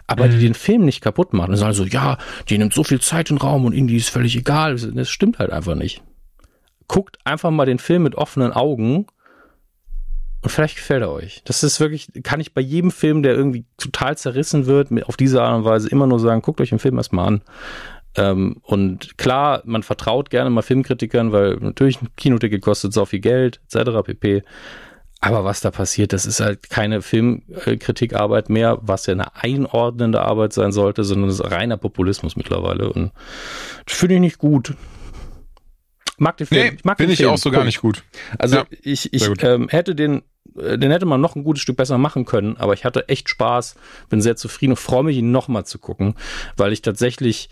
aber 0.06 0.26
mhm. 0.26 0.30
die 0.32 0.38
den 0.40 0.54
Film 0.54 0.84
nicht 0.84 1.00
kaputt 1.00 1.32
machen. 1.32 1.50
Und 1.50 1.56
sagen 1.56 1.72
so, 1.72 1.84
ja, 1.84 2.18
die 2.48 2.58
nimmt 2.58 2.74
so 2.74 2.84
viel 2.84 3.00
Zeit 3.00 3.30
und 3.30 3.42
Raum 3.42 3.64
und 3.64 3.72
Indie 3.72 3.96
ist 3.96 4.11
völlig 4.11 4.36
egal. 4.36 4.76
Das 4.76 5.11
stimmt 5.11 5.38
halt 5.38 5.50
einfach 5.50 5.74
nicht. 5.74 6.02
Guckt 6.88 7.18
einfach 7.24 7.50
mal 7.50 7.66
den 7.66 7.78
Film 7.78 8.02
mit 8.02 8.16
offenen 8.16 8.52
Augen 8.52 9.06
und 10.43 10.51
vielleicht 10.51 10.76
gefällt 10.76 11.03
er 11.03 11.11
euch. 11.11 11.43
Das 11.45 11.62
ist 11.62 11.80
wirklich, 11.80 12.09
kann 12.22 12.41
ich 12.41 12.55
bei 12.55 12.62
jedem 12.62 12.91
Film, 12.91 13.22
der 13.22 13.34
irgendwie 13.34 13.66
total 13.76 14.16
zerrissen 14.16 14.66
wird, 14.66 14.88
auf 15.05 15.16
diese 15.16 15.43
Art 15.43 15.57
und 15.59 15.64
Weise 15.64 15.88
immer 15.88 16.07
nur 16.07 16.18
sagen, 16.18 16.43
guckt 16.43 16.61
euch 16.61 16.70
den 16.70 16.78
Film 16.78 16.97
erstmal 16.97 17.26
an. 17.26 17.43
Ähm, 18.16 18.57
und 18.62 19.18
klar, 19.18 19.62
man 19.64 19.82
vertraut 19.82 20.30
gerne 20.30 20.51
mal 20.51 20.62
Filmkritikern, 20.62 21.32
weil 21.32 21.57
natürlich 21.57 22.01
ein 22.01 22.09
Kinoticket 22.16 22.62
kostet 22.62 22.93
so 22.93 23.05
viel 23.05 23.20
Geld, 23.20 23.61
etc. 23.72 23.91
pp. 24.05 24.43
Aber 25.20 25.45
was 25.45 25.61
da 25.61 25.70
passiert, 25.70 26.14
das 26.14 26.24
ist 26.24 26.41
halt 26.41 26.70
keine 26.70 27.03
Filmkritikarbeit 27.03 28.49
mehr, 28.49 28.78
was 28.80 29.05
ja 29.05 29.12
eine 29.12 29.36
einordnende 29.36 30.22
Arbeit 30.22 30.55
sein 30.55 30.72
sollte, 30.72 31.05
sondern 31.05 31.28
das 31.28 31.41
ist 31.41 31.51
reiner 31.51 31.76
Populismus 31.76 32.36
mittlerweile. 32.36 32.91
Und 32.91 33.12
das 33.84 33.99
finde 33.99 34.14
ich 34.14 34.20
nicht 34.22 34.38
gut 34.38 34.74
mag 36.21 36.37
den 36.37 36.47
Film. 36.47 36.66
Nee, 36.66 36.73
ich 36.77 36.85
mag 36.85 36.99
den 36.99 37.11
ich 37.11 37.25
auch 37.27 37.39
so 37.39 37.51
gar 37.51 37.64
nicht 37.64 37.81
gut. 37.81 38.05
Also 38.39 38.57
ja, 38.57 38.66
ich, 38.83 39.12
ich 39.12 39.29
ähm, 39.43 39.68
hätte 39.68 39.95
den, 39.95 40.23
äh, 40.57 40.79
den 40.79 40.91
hätte 40.91 41.07
man 41.07 41.21
noch 41.21 41.35
ein 41.35 41.45
gutes 41.45 41.62
Stück 41.62 41.77
besser 41.77 41.99
machen 41.99 42.25
können, 42.25 42.57
aber 42.59 42.75
ich 42.75 42.85
hatte 42.85 43.09
echt 43.09 43.29
Spaß, 43.29 43.77
bin 44.09 44.21
sehr 44.21 44.37
zufrieden 44.37 44.73
und 44.73 44.77
freue 44.77 45.05
mich, 45.05 45.16
ihn 45.16 45.33
nochmal 45.33 45.64
zu 45.64 45.79
gucken, 45.79 46.14
weil 46.57 46.73
ich 46.73 46.83
tatsächlich 46.83 47.49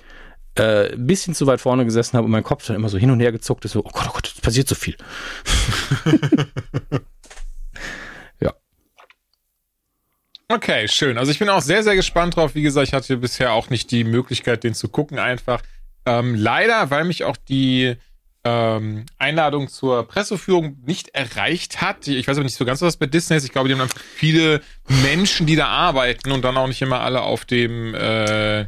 äh, 0.56 0.92
ein 0.92 1.06
bisschen 1.06 1.34
zu 1.34 1.46
weit 1.46 1.60
vorne 1.60 1.84
gesessen 1.84 2.16
habe 2.16 2.26
und 2.26 2.30
mein 2.30 2.44
Kopf 2.44 2.66
dann 2.66 2.76
immer 2.76 2.88
so 2.88 2.98
hin 2.98 3.10
und 3.10 3.20
her 3.20 3.32
gezuckt 3.32 3.64
ist, 3.64 3.72
so, 3.72 3.80
oh 3.84 3.90
Gott, 3.90 4.06
oh 4.08 4.12
Gott, 4.14 4.26
es 4.26 4.40
passiert 4.40 4.68
so 4.68 4.74
viel. 4.74 4.96
ja. 8.40 8.52
Okay, 10.48 10.88
schön. 10.88 11.16
Also 11.16 11.32
ich 11.32 11.38
bin 11.38 11.48
auch 11.48 11.62
sehr, 11.62 11.82
sehr 11.82 11.96
gespannt 11.96 12.36
drauf. 12.36 12.54
Wie 12.54 12.62
gesagt, 12.62 12.88
ich 12.88 12.94
hatte 12.94 13.16
bisher 13.16 13.52
auch 13.52 13.70
nicht 13.70 13.90
die 13.90 14.04
Möglichkeit, 14.04 14.62
den 14.64 14.74
zu 14.74 14.88
gucken, 14.88 15.18
einfach. 15.18 15.62
Ähm, 16.06 16.34
leider, 16.34 16.90
weil 16.90 17.04
mich 17.04 17.24
auch 17.24 17.36
die 17.36 17.96
ähm, 18.48 19.06
Einladung 19.18 19.68
zur 19.68 20.06
Presseführung 20.06 20.78
nicht 20.84 21.08
erreicht 21.10 21.80
hat. 21.80 22.06
Ich 22.06 22.26
weiß 22.26 22.36
aber 22.36 22.44
nicht 22.44 22.56
so 22.56 22.64
ganz, 22.64 22.82
was 22.82 22.96
bei 22.96 23.06
Disney 23.06 23.36
ist. 23.36 23.44
Ich 23.44 23.52
glaube, 23.52 23.68
die 23.68 23.74
haben 23.74 23.82
einfach 23.82 24.00
viele 24.00 24.60
Menschen, 25.02 25.46
die 25.46 25.56
da 25.56 25.66
arbeiten 25.66 26.32
und 26.32 26.44
dann 26.44 26.56
auch 26.56 26.66
nicht 26.66 26.82
immer 26.82 27.00
alle 27.00 27.22
auf 27.22 27.44
dem 27.44 27.94
äh, 27.94 28.66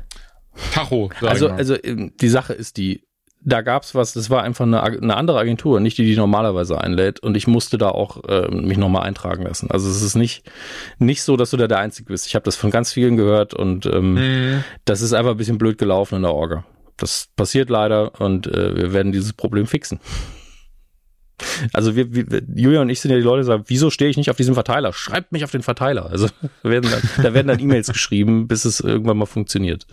Tacho. 0.73 1.11
Also, 1.23 1.49
also 1.49 1.77
ähm, 1.83 2.13
die 2.21 2.29
Sache 2.29 2.53
ist 2.53 2.77
die, 2.77 3.05
da 3.43 3.63
gab's 3.63 3.95
was, 3.95 4.13
das 4.13 4.29
war 4.29 4.43
einfach 4.43 4.67
eine, 4.67 4.83
eine, 4.83 5.17
andere 5.17 5.39
Agentur, 5.39 5.81
nicht 5.81 5.97
die, 5.97 6.05
die 6.05 6.17
normalerweise 6.17 6.79
einlädt. 6.79 7.21
Und 7.21 7.37
ich 7.37 7.47
musste 7.47 7.79
da 7.79 7.89
auch 7.89 8.23
äh, 8.25 8.49
mich 8.51 8.77
nochmal 8.77 9.05
eintragen 9.05 9.45
lassen. 9.45 9.71
Also 9.71 9.89
es 9.89 10.03
ist 10.03 10.15
nicht, 10.15 10.51
nicht 10.99 11.23
so, 11.23 11.37
dass 11.37 11.51
du 11.51 11.57
da 11.57 11.67
der 11.67 11.79
Einzige 11.79 12.13
bist. 12.13 12.27
Ich 12.27 12.35
habe 12.35 12.45
das 12.45 12.57
von 12.57 12.71
ganz 12.71 12.93
vielen 12.93 13.17
gehört 13.17 13.55
und 13.55 13.87
ähm, 13.87 14.15
mhm. 14.15 14.65
das 14.85 15.01
ist 15.01 15.15
einfach 15.15 15.33
ein 15.33 15.37
bisschen 15.39 15.59
blöd 15.59 15.79
gelaufen 15.79 16.17
in 16.17 16.23
der 16.23 16.35
Orga. 16.35 16.65
Das 17.01 17.29
passiert 17.35 17.71
leider 17.71 18.21
und 18.21 18.47
äh, 18.47 18.77
wir 18.77 18.93
werden 18.93 19.13
dieses 19.13 19.33
Problem 19.33 19.67
fixen. 19.67 20.01
Also 21.73 21.97
wir, 21.97 22.13
wir, 22.15 22.43
Julia 22.55 22.83
und 22.83 22.91
ich 22.91 23.01
sind 23.01 23.11
ja 23.11 23.17
die 23.17 23.23
Leute, 23.23 23.43
die 23.43 23.47
sagen, 23.47 23.65
wieso 23.67 23.91
stehe 23.91 24.11
ich 24.11 24.17
nicht 24.17 24.31
auf 24.31 24.37
diesem 24.37 24.55
Verteiler? 24.55 24.93
Schreibt 24.93 25.33
mich 25.33 25.45
auf 25.45 25.51
den 25.51 25.63
Verteiler. 25.63 26.11
Also 26.11 26.29
werden 26.63 26.91
dann, 26.91 27.03
da 27.25 27.35
werden 27.35 27.49
dann 27.49 27.59
E-Mails 27.59 27.89
geschrieben, 27.93 28.47
bis 28.49 28.65
es 28.65 28.81
irgendwann 28.81 29.17
mal 29.17 29.27
funktioniert. 29.27 29.87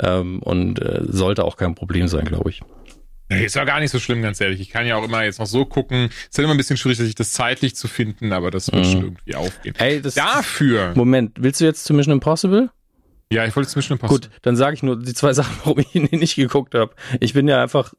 Ähm, 0.00 0.40
und 0.42 0.80
äh, 0.80 1.02
sollte 1.04 1.44
auch 1.44 1.56
kein 1.56 1.74
Problem 1.74 2.08
sein, 2.08 2.24
glaube 2.24 2.50
ich. 2.50 2.62
Ist 3.28 3.56
ja 3.56 3.64
gar 3.64 3.80
nicht 3.80 3.90
so 3.90 3.98
schlimm, 3.98 4.20
ganz 4.20 4.40
ehrlich. 4.40 4.60
Ich 4.60 4.68
kann 4.68 4.86
ja 4.86 4.96
auch 4.96 5.04
immer 5.04 5.24
jetzt 5.24 5.38
noch 5.38 5.46
so 5.46 5.64
gucken. 5.64 6.10
Ist 6.28 6.36
halt 6.36 6.44
immer 6.44 6.54
ein 6.54 6.58
bisschen 6.58 6.76
schwierig, 6.76 6.98
sich 6.98 7.14
das 7.14 7.32
zeitlich 7.32 7.74
zu 7.74 7.88
finden, 7.88 8.32
aber 8.32 8.50
das 8.50 8.70
wird 8.70 8.84
mhm. 8.84 8.90
schon 8.90 9.02
irgendwie 9.02 9.34
aufgehen. 9.34 9.74
Das 10.02 10.14
Dafür. 10.14 10.92
Moment, 10.94 11.38
willst 11.40 11.60
du 11.60 11.64
jetzt 11.64 11.84
zu 11.84 11.94
Mission 11.94 12.12
Impossible? 12.12 12.70
Ja, 13.32 13.46
ich 13.46 13.56
wollte 13.56 13.70
Impossible. 13.78 14.08
Gut, 14.08 14.30
dann 14.42 14.56
sage 14.56 14.74
ich 14.74 14.82
nur 14.82 14.98
die 14.98 15.14
zwei 15.14 15.32
Sachen, 15.34 15.56
warum 15.64 15.78
ich 15.78 15.94
ihn 15.94 16.08
nicht 16.12 16.36
geguckt 16.36 16.74
habe. 16.74 16.94
Ich 17.20 17.32
bin 17.32 17.48
ja 17.48 17.62
einfach 17.62 17.92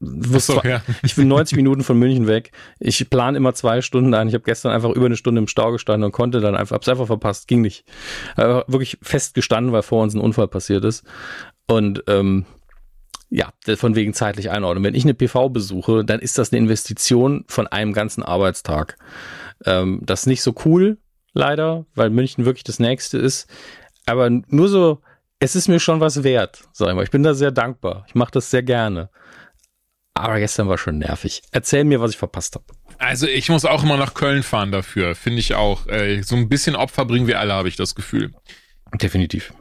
so, 0.00 0.60
ja. 0.62 0.80
Ich 1.02 1.16
bin 1.16 1.26
90 1.26 1.56
Minuten 1.56 1.82
von 1.82 1.98
München 1.98 2.28
weg. 2.28 2.52
Ich 2.78 3.10
plane 3.10 3.36
immer 3.36 3.52
zwei 3.54 3.82
Stunden 3.82 4.14
ein. 4.14 4.28
Ich 4.28 4.34
habe 4.34 4.44
gestern 4.44 4.70
einfach 4.70 4.90
über 4.90 5.06
eine 5.06 5.16
Stunde 5.16 5.40
im 5.40 5.48
Stau 5.48 5.72
gestanden 5.72 6.04
und 6.04 6.12
konnte 6.12 6.40
dann 6.40 6.54
einfach, 6.54 6.76
hab's 6.76 6.88
einfach 6.88 7.08
verpasst. 7.08 7.48
Ging 7.48 7.62
nicht. 7.62 7.84
Aber 8.36 8.64
wirklich 8.68 8.98
fest 9.02 9.34
gestanden, 9.34 9.72
weil 9.72 9.82
vor 9.82 10.02
uns 10.02 10.14
ein 10.14 10.20
Unfall 10.20 10.46
passiert 10.46 10.84
ist. 10.84 11.04
Und 11.66 12.04
ähm, 12.06 12.46
ja, 13.28 13.52
von 13.76 13.96
wegen 13.96 14.14
zeitlich 14.14 14.50
einordnen. 14.50 14.84
Wenn 14.84 14.94
ich 14.94 15.04
eine 15.04 15.14
PV 15.14 15.48
besuche, 15.48 16.04
dann 16.04 16.20
ist 16.20 16.38
das 16.38 16.52
eine 16.52 16.60
Investition 16.60 17.44
von 17.48 17.66
einem 17.66 17.92
ganzen 17.92 18.22
Arbeitstag. 18.22 18.96
Ähm, 19.66 20.00
das 20.04 20.20
ist 20.20 20.26
nicht 20.26 20.42
so 20.42 20.54
cool, 20.64 20.98
leider, 21.34 21.86
weil 21.94 22.10
München 22.10 22.44
wirklich 22.44 22.64
das 22.64 22.78
nächste 22.78 23.18
ist. 23.18 23.48
Aber 24.08 24.30
nur 24.30 24.68
so, 24.68 25.02
es 25.38 25.54
ist 25.54 25.68
mir 25.68 25.80
schon 25.80 26.00
was 26.00 26.24
wert, 26.24 26.64
sag 26.72 26.88
ich 26.88 26.94
mal. 26.94 27.04
Ich 27.04 27.10
bin 27.10 27.22
da 27.22 27.34
sehr 27.34 27.50
dankbar. 27.50 28.04
Ich 28.08 28.14
mache 28.14 28.32
das 28.32 28.50
sehr 28.50 28.62
gerne. 28.62 29.10
Aber 30.14 30.38
gestern 30.40 30.68
war 30.68 30.78
schon 30.78 30.98
nervig. 30.98 31.42
Erzähl 31.52 31.84
mir, 31.84 32.00
was 32.00 32.12
ich 32.12 32.16
verpasst 32.16 32.56
habe. 32.56 32.64
Also 32.98 33.28
ich 33.28 33.48
muss 33.48 33.64
auch 33.64 33.84
immer 33.84 33.96
nach 33.96 34.14
Köln 34.14 34.42
fahren 34.42 34.72
dafür, 34.72 35.14
finde 35.14 35.38
ich 35.38 35.54
auch. 35.54 35.86
Äh, 35.86 36.22
so 36.22 36.34
ein 36.34 36.48
bisschen 36.48 36.74
Opfer 36.74 37.04
bringen 37.04 37.28
wir 37.28 37.38
alle, 37.38 37.52
habe 37.52 37.68
ich 37.68 37.76
das 37.76 37.94
Gefühl. 37.94 38.32
Definitiv. 38.94 39.52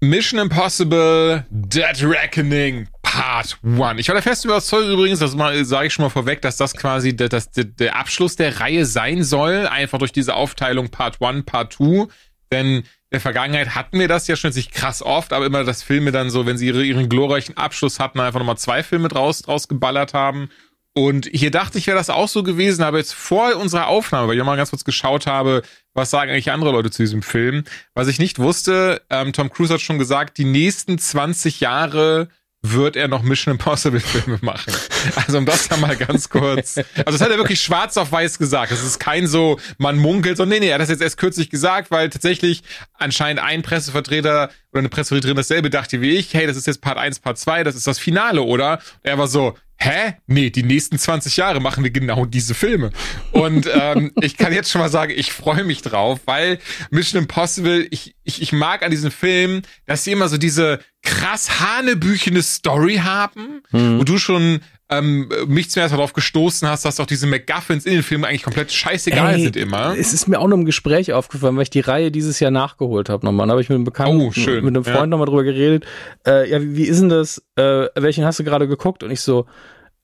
Mission 0.00 0.38
Impossible 0.40 1.46
Dead 1.48 2.02
Reckoning 2.02 2.88
Part 3.02 3.58
1. 3.64 4.00
Ich 4.00 4.08
war 4.08 4.14
der 4.14 4.22
festen 4.22 4.48
Überzeugung 4.48 4.90
übrigens, 4.90 5.20
das 5.20 5.32
sage 5.32 5.86
ich 5.86 5.92
schon 5.94 6.02
mal 6.02 6.10
vorweg, 6.10 6.42
dass 6.42 6.58
das 6.58 6.74
quasi 6.74 7.16
der, 7.16 7.30
das, 7.30 7.50
der, 7.52 7.64
der 7.64 7.96
Abschluss 7.96 8.36
der 8.36 8.60
Reihe 8.60 8.84
sein 8.84 9.22
soll, 9.22 9.66
einfach 9.66 9.98
durch 9.98 10.12
diese 10.12 10.34
Aufteilung 10.34 10.90
Part 10.90 11.22
1, 11.22 11.46
Part 11.46 11.72
2. 11.74 12.08
Denn 12.52 12.82
der 13.14 13.20
Vergangenheit 13.20 13.74
hatten 13.74 13.98
wir 13.98 14.08
das 14.08 14.26
ja 14.26 14.36
schon 14.36 14.52
sich 14.52 14.70
krass 14.70 15.00
oft, 15.00 15.32
aber 15.32 15.46
immer, 15.46 15.64
dass 15.64 15.82
Filme 15.82 16.12
dann 16.12 16.30
so, 16.30 16.46
wenn 16.46 16.58
sie 16.58 16.66
ihre, 16.66 16.84
ihren 16.84 17.08
glorreichen 17.08 17.56
Abschluss 17.56 18.00
hatten, 18.00 18.20
einfach 18.20 18.40
nochmal 18.40 18.58
zwei 18.58 18.82
Filme 18.82 19.08
draus, 19.08 19.42
draus 19.42 19.68
geballert 19.68 20.14
haben. 20.14 20.50
Und 20.94 21.28
hier 21.32 21.50
dachte 21.50 21.78
ich, 21.78 21.86
wäre 21.86 21.96
das 21.96 22.10
auch 22.10 22.28
so 22.28 22.42
gewesen, 22.42 22.82
aber 22.82 22.98
jetzt 22.98 23.14
vor 23.14 23.56
unserer 23.56 23.88
Aufnahme, 23.88 24.28
weil 24.28 24.36
ich 24.36 24.44
mal 24.44 24.56
ganz 24.56 24.70
kurz 24.70 24.84
geschaut 24.84 25.26
habe, 25.26 25.62
was 25.92 26.10
sagen 26.10 26.30
eigentlich 26.30 26.52
andere 26.52 26.70
Leute 26.70 26.90
zu 26.90 27.02
diesem 27.02 27.22
Film, 27.22 27.64
was 27.94 28.06
ich 28.06 28.18
nicht 28.18 28.38
wusste, 28.38 29.02
ähm, 29.10 29.32
Tom 29.32 29.50
Cruise 29.50 29.72
hat 29.72 29.80
schon 29.80 29.98
gesagt, 29.98 30.38
die 30.38 30.44
nächsten 30.44 30.98
20 30.98 31.60
Jahre 31.60 32.28
wird 32.66 32.96
er 32.96 33.08
noch 33.08 33.22
Mission 33.22 33.52
Impossible 33.52 34.00
Filme 34.00 34.38
machen. 34.40 34.72
Also 35.14 35.38
um 35.38 35.44
das 35.44 35.68
ja 35.68 35.76
mal 35.76 35.96
ganz 35.96 36.30
kurz. 36.30 36.78
Also 36.78 37.12
das 37.12 37.20
hat 37.20 37.30
er 37.30 37.36
wirklich 37.36 37.60
schwarz 37.60 37.96
auf 37.98 38.10
weiß 38.10 38.38
gesagt. 38.38 38.72
Das 38.72 38.82
ist 38.82 38.98
kein 38.98 39.26
so, 39.26 39.58
man 39.76 39.98
munkelt, 39.98 40.38
sondern 40.38 40.58
nee, 40.58 40.66
nee, 40.66 40.70
er 40.70 40.74
hat 40.74 40.80
das 40.80 40.88
jetzt 40.88 41.02
erst 41.02 41.18
kürzlich 41.18 41.50
gesagt, 41.50 41.90
weil 41.90 42.08
tatsächlich 42.08 42.62
anscheinend 42.94 43.42
ein 43.42 43.62
Pressevertreter 43.62 44.50
oder 44.72 44.78
eine 44.78 44.88
Pressevertreterin 44.88 45.36
dasselbe 45.36 45.68
dachte 45.68 46.00
wie 46.00 46.16
ich, 46.16 46.32
hey, 46.32 46.46
das 46.46 46.56
ist 46.56 46.66
jetzt 46.66 46.80
Part 46.80 46.96
1, 46.96 47.20
Part 47.20 47.38
2, 47.38 47.64
das 47.64 47.74
ist 47.74 47.86
das 47.86 47.98
Finale, 47.98 48.42
oder? 48.42 48.80
er 49.02 49.18
war 49.18 49.28
so, 49.28 49.54
hä? 49.78 50.14
Nee, 50.26 50.50
die 50.50 50.62
nächsten 50.62 50.98
20 50.98 51.36
Jahre 51.36 51.60
machen 51.60 51.84
wir 51.84 51.90
genau 51.90 52.24
diese 52.26 52.54
Filme. 52.54 52.90
Und 53.32 53.68
ähm, 53.74 54.12
ich 54.20 54.36
kann 54.36 54.52
jetzt 54.52 54.70
schon 54.70 54.80
mal 54.80 54.88
sagen, 54.88 55.12
ich 55.14 55.32
freue 55.32 55.64
mich 55.64 55.82
drauf, 55.82 56.20
weil 56.26 56.58
Mission 56.90 57.22
Impossible, 57.22 57.86
ich, 57.90 58.14
ich, 58.24 58.42
ich 58.42 58.52
mag 58.52 58.82
an 58.82 58.90
diesen 58.90 59.10
Filmen, 59.10 59.62
dass 59.86 60.04
sie 60.04 60.12
immer 60.12 60.28
so 60.28 60.38
diese 60.38 60.80
krass 61.02 61.60
hanebüchene 61.60 62.42
Story 62.42 62.96
haben, 62.96 63.62
mhm. 63.70 63.98
wo 63.98 64.04
du 64.04 64.18
schon 64.18 64.60
ähm, 64.90 65.30
mich 65.46 65.70
zuerst 65.70 65.94
darauf 65.94 66.12
gestoßen 66.12 66.68
hast, 66.68 66.84
dass 66.84 67.00
auch 67.00 67.06
diese 67.06 67.26
MacGuffins 67.26 67.86
in 67.86 67.94
den 67.94 68.02
Filmen 68.02 68.24
eigentlich 68.24 68.42
komplett 68.42 68.70
scheißegal 68.70 69.34
Ey, 69.34 69.42
sind 69.42 69.56
immer. 69.56 69.96
Es 69.96 70.12
ist 70.12 70.28
mir 70.28 70.38
auch 70.38 70.46
noch 70.46 70.58
im 70.58 70.66
Gespräch 70.66 71.12
aufgefallen, 71.12 71.56
weil 71.56 71.62
ich 71.62 71.70
die 71.70 71.80
Reihe 71.80 72.10
dieses 72.10 72.38
Jahr 72.40 72.50
nachgeholt 72.50 73.08
habe 73.08 73.24
nochmal. 73.24 73.46
Da 73.46 73.52
habe 73.52 73.62
ich 73.62 73.68
mit 73.70 73.76
einem 73.76 73.84
Bekannten, 73.84 74.20
oh, 74.20 74.32
mit 74.36 74.66
einem 74.66 74.84
Freund 74.84 74.96
ja. 74.96 75.06
nochmal 75.06 75.26
drüber 75.26 75.44
geredet. 75.44 75.86
Äh, 76.26 76.50
ja, 76.50 76.60
wie, 76.60 76.76
wie 76.76 76.84
ist 76.84 77.00
denn 77.00 77.08
das? 77.08 77.42
Äh, 77.56 77.88
welchen 77.96 78.24
hast 78.24 78.38
du 78.38 78.44
gerade 78.44 78.68
geguckt? 78.68 79.02
Und 79.02 79.10
ich 79.10 79.20
so, 79.20 79.46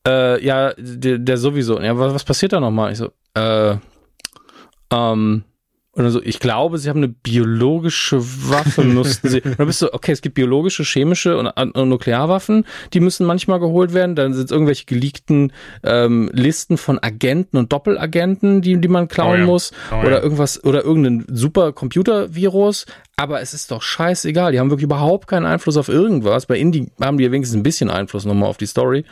äh, 0.07 0.43
ja, 0.43 0.73
der, 0.79 1.19
der 1.19 1.37
sowieso. 1.37 1.81
Ja, 1.81 1.99
was, 1.99 2.15
was 2.15 2.25
passiert 2.25 2.55
da 2.55 2.61
nochmal? 2.61 2.93
Ich 2.93 2.99
so, 2.99 3.11
äh, 3.35 3.77
ähm, 4.93 5.45
und 5.93 6.05
dann 6.05 6.13
so, 6.13 6.23
ich 6.23 6.39
glaube, 6.39 6.79
sie 6.79 6.89
haben 6.89 6.99
eine 6.99 7.09
biologische 7.09 8.21
Waffe, 8.21 8.85
mussten 8.85 9.29
sie. 9.29 9.41
Und 9.43 9.59
dann 9.59 9.67
bist 9.67 9.83
du, 9.83 9.93
okay, 9.93 10.13
es 10.13 10.23
gibt 10.23 10.37
biologische, 10.37 10.85
chemische 10.85 11.37
und, 11.37 11.49
und 11.49 11.89
Nuklearwaffen, 11.89 12.65
die 12.93 13.01
müssen 13.01 13.27
manchmal 13.27 13.59
geholt 13.59 13.93
werden. 13.93 14.15
Dann 14.15 14.33
sind 14.33 14.45
es 14.45 14.51
irgendwelche 14.53 14.85
geleakten 14.85 15.53
ähm, 15.83 16.31
Listen 16.33 16.77
von 16.77 17.03
Agenten 17.03 17.57
und 17.57 17.73
Doppelagenten, 17.73 18.63
die, 18.63 18.81
die 18.81 18.87
man 18.89 19.09
klauen 19.09 19.39
oh 19.39 19.41
ja. 19.41 19.47
muss. 19.47 19.73
Oh 19.91 19.97
oder 20.07 20.19
ja. 20.19 20.23
irgendwas, 20.23 20.63
oder 20.63 20.85
irgendein 20.85 21.25
super 21.29 21.73
Computervirus. 21.73 22.87
Aber 23.17 23.41
es 23.41 23.53
ist 23.53 23.73
doch 23.73 23.83
scheißegal. 23.83 24.53
Die 24.53 24.61
haben 24.61 24.71
wirklich 24.71 24.85
überhaupt 24.85 25.27
keinen 25.27 25.45
Einfluss 25.45 25.77
auf 25.77 25.89
irgendwas. 25.89 26.47
Bei 26.47 26.57
Indie 26.57 26.93
haben 27.01 27.19
die 27.19 27.31
wenigstens 27.33 27.59
ein 27.59 27.65
bisschen 27.65 27.91
Einfluss 27.91 28.25
nochmal 28.25 28.49
auf 28.49 28.59
die 28.59 28.67
Story. 28.67 29.05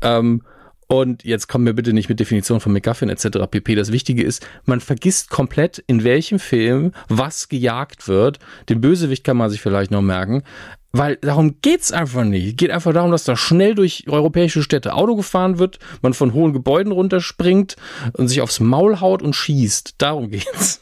Ähm, 0.00 0.42
und 0.90 1.22
jetzt 1.24 1.46
kommen 1.46 1.66
wir 1.66 1.72
bitte 1.72 1.92
nicht 1.92 2.08
mit 2.08 2.18
Definition 2.18 2.58
von 2.58 2.72
McGuffin 2.72 3.10
etc. 3.10 3.46
pp. 3.48 3.76
Das 3.76 3.92
Wichtige 3.92 4.24
ist, 4.24 4.44
man 4.64 4.80
vergisst 4.80 5.30
komplett, 5.30 5.78
in 5.86 6.02
welchem 6.02 6.40
Film 6.40 6.90
was 7.08 7.48
gejagt 7.48 8.08
wird. 8.08 8.40
Den 8.68 8.80
Bösewicht 8.80 9.22
kann 9.22 9.36
man 9.36 9.50
sich 9.50 9.60
vielleicht 9.60 9.92
noch 9.92 10.02
merken. 10.02 10.42
Weil 10.90 11.14
darum 11.14 11.60
geht's 11.62 11.92
einfach 11.92 12.24
nicht. 12.24 12.56
Geht 12.56 12.72
einfach 12.72 12.92
darum, 12.92 13.12
dass 13.12 13.22
da 13.22 13.36
schnell 13.36 13.76
durch 13.76 14.06
europäische 14.08 14.64
Städte 14.64 14.94
Auto 14.94 15.14
gefahren 15.14 15.60
wird, 15.60 15.78
man 16.02 16.12
von 16.12 16.32
hohen 16.32 16.52
Gebäuden 16.52 16.90
runterspringt 16.90 17.76
und 18.14 18.26
sich 18.26 18.40
aufs 18.40 18.58
Maul 18.58 19.00
haut 19.00 19.22
und 19.22 19.36
schießt. 19.36 19.94
Darum 19.98 20.28
geht's. 20.28 20.79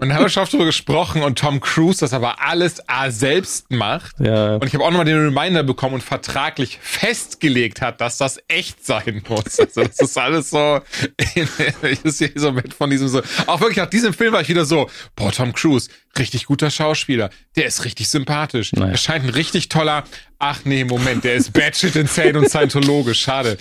Und 0.00 0.14
haben 0.14 0.24
wir 0.24 0.28
schon 0.28 0.44
darüber 0.44 0.66
gesprochen 0.66 1.22
und 1.22 1.38
Tom 1.38 1.60
Cruise 1.60 2.00
das 2.00 2.12
aber 2.12 2.42
alles 2.42 2.88
A 2.88 3.10
selbst 3.10 3.70
macht. 3.70 4.20
Ja. 4.20 4.56
Und 4.56 4.66
ich 4.66 4.74
habe 4.74 4.84
auch 4.84 4.90
nochmal 4.90 5.06
den 5.06 5.18
Reminder 5.18 5.62
bekommen 5.62 5.94
und 5.94 6.02
vertraglich 6.02 6.78
festgelegt 6.80 7.80
hat, 7.80 8.00
dass 8.00 8.18
das 8.18 8.38
echt 8.48 8.84
sein 8.84 9.22
muss. 9.28 9.58
Also 9.58 9.82
das 9.82 9.98
ist 9.98 10.18
alles 10.18 10.50
so, 10.50 10.80
ich 11.34 12.04
ist 12.04 12.18
hier 12.18 12.30
so 12.34 12.52
mit 12.52 12.74
von 12.74 12.90
diesem 12.90 13.08
so, 13.08 13.22
auch 13.46 13.60
wirklich 13.60 13.78
nach 13.78 13.90
diesem 13.90 14.12
Film 14.12 14.32
war 14.32 14.40
ich 14.40 14.48
wieder 14.48 14.64
so, 14.64 14.88
boah, 15.16 15.32
Tom 15.32 15.52
Cruise, 15.52 15.90
richtig 16.18 16.46
guter 16.46 16.70
Schauspieler, 16.70 17.30
der 17.56 17.66
ist 17.66 17.84
richtig 17.84 18.08
sympathisch. 18.08 18.72
Naja. 18.72 18.92
Er 18.92 18.96
scheint 18.96 19.24
ein 19.24 19.30
richtig 19.30 19.68
toller, 19.68 20.04
ach 20.38 20.60
nee, 20.64 20.84
Moment, 20.84 21.24
der 21.24 21.34
ist 21.34 21.52
batshit 21.52 21.96
insane 21.96 22.38
und 22.38 22.48
scientologisch, 22.48 23.20
schade. 23.20 23.58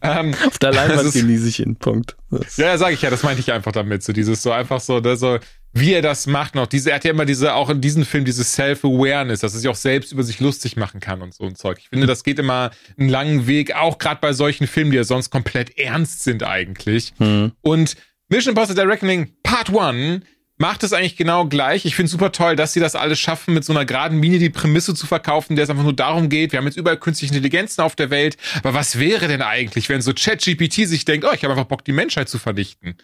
Ähm, 0.00 0.34
Auf 0.46 0.58
der 0.58 0.72
Leinwand 0.72 1.12
genieße 1.12 1.48
ich 1.48 1.60
ihn, 1.60 1.76
Punkt. 1.76 2.16
Das 2.30 2.56
ja, 2.56 2.78
sage 2.78 2.94
ich 2.94 3.02
ja, 3.02 3.10
das 3.10 3.24
meinte 3.24 3.40
ich 3.40 3.52
einfach 3.52 3.72
damit, 3.72 4.02
so 4.02 4.12
dieses 4.12 4.42
so 4.42 4.52
einfach 4.52 4.80
so, 4.80 5.00
das 5.00 5.20
so, 5.20 5.38
wie 5.72 5.92
er 5.92 6.02
das 6.02 6.26
macht 6.26 6.54
noch. 6.54 6.66
Diese, 6.66 6.90
er 6.90 6.96
hat 6.96 7.04
ja 7.04 7.10
immer 7.10 7.26
diese, 7.26 7.54
auch 7.54 7.70
in 7.70 7.80
diesem 7.80 8.04
Film, 8.04 8.24
diese 8.24 8.44
Self-Awareness, 8.44 9.40
dass 9.40 9.54
er 9.54 9.60
sich 9.60 9.68
auch 9.68 9.76
selbst 9.76 10.12
über 10.12 10.22
sich 10.22 10.40
lustig 10.40 10.76
machen 10.76 11.00
kann 11.00 11.22
und 11.22 11.34
so 11.34 11.44
ein 11.44 11.54
Zeug. 11.54 11.78
Ich 11.80 11.88
finde, 11.88 12.06
das 12.06 12.24
geht 12.24 12.38
immer 12.38 12.70
einen 12.98 13.08
langen 13.08 13.46
Weg, 13.46 13.74
auch 13.74 13.98
gerade 13.98 14.20
bei 14.20 14.32
solchen 14.32 14.66
Filmen, 14.66 14.90
die 14.90 14.96
ja 14.96 15.04
sonst 15.04 15.30
komplett 15.30 15.78
ernst 15.78 16.22
sind 16.24 16.42
eigentlich. 16.42 17.12
Mhm. 17.18 17.52
Und 17.60 17.96
Mission 18.28 18.52
Impossible 18.52 18.82
The 18.82 18.88
Reckoning 18.88 19.32
Part 19.42 19.70
1 19.74 20.22
macht 20.58 20.82
es 20.82 20.92
eigentlich 20.92 21.16
genau 21.16 21.46
gleich. 21.46 21.84
Ich 21.84 21.94
finde 21.94 22.10
super 22.10 22.32
toll, 22.32 22.56
dass 22.56 22.72
sie 22.72 22.80
das 22.80 22.96
alles 22.96 23.18
schaffen, 23.18 23.54
mit 23.54 23.64
so 23.64 23.72
einer 23.72 23.84
geraden 23.84 24.18
Mine 24.18 24.38
die 24.38 24.50
Prämisse 24.50 24.94
zu 24.94 25.06
verkaufen, 25.06 25.56
der 25.56 25.64
es 25.64 25.70
einfach 25.70 25.84
nur 25.84 25.94
darum 25.94 26.28
geht, 26.28 26.52
wir 26.52 26.58
haben 26.58 26.66
jetzt 26.66 26.76
überall 26.76 26.98
künstliche 26.98 27.32
Intelligenzen 27.32 27.80
auf 27.80 27.94
der 27.94 28.10
Welt, 28.10 28.36
aber 28.58 28.74
was 28.74 28.98
wäre 28.98 29.28
denn 29.28 29.40
eigentlich, 29.42 29.88
wenn 29.88 30.02
so 30.02 30.12
ChatGPT 30.12 30.86
sich 30.86 31.04
denkt, 31.04 31.24
oh, 31.24 31.32
ich 31.32 31.44
habe 31.44 31.54
einfach 31.54 31.66
Bock, 31.66 31.84
die 31.84 31.92
Menschheit 31.92 32.28
zu 32.28 32.38
vernichten? 32.38 32.96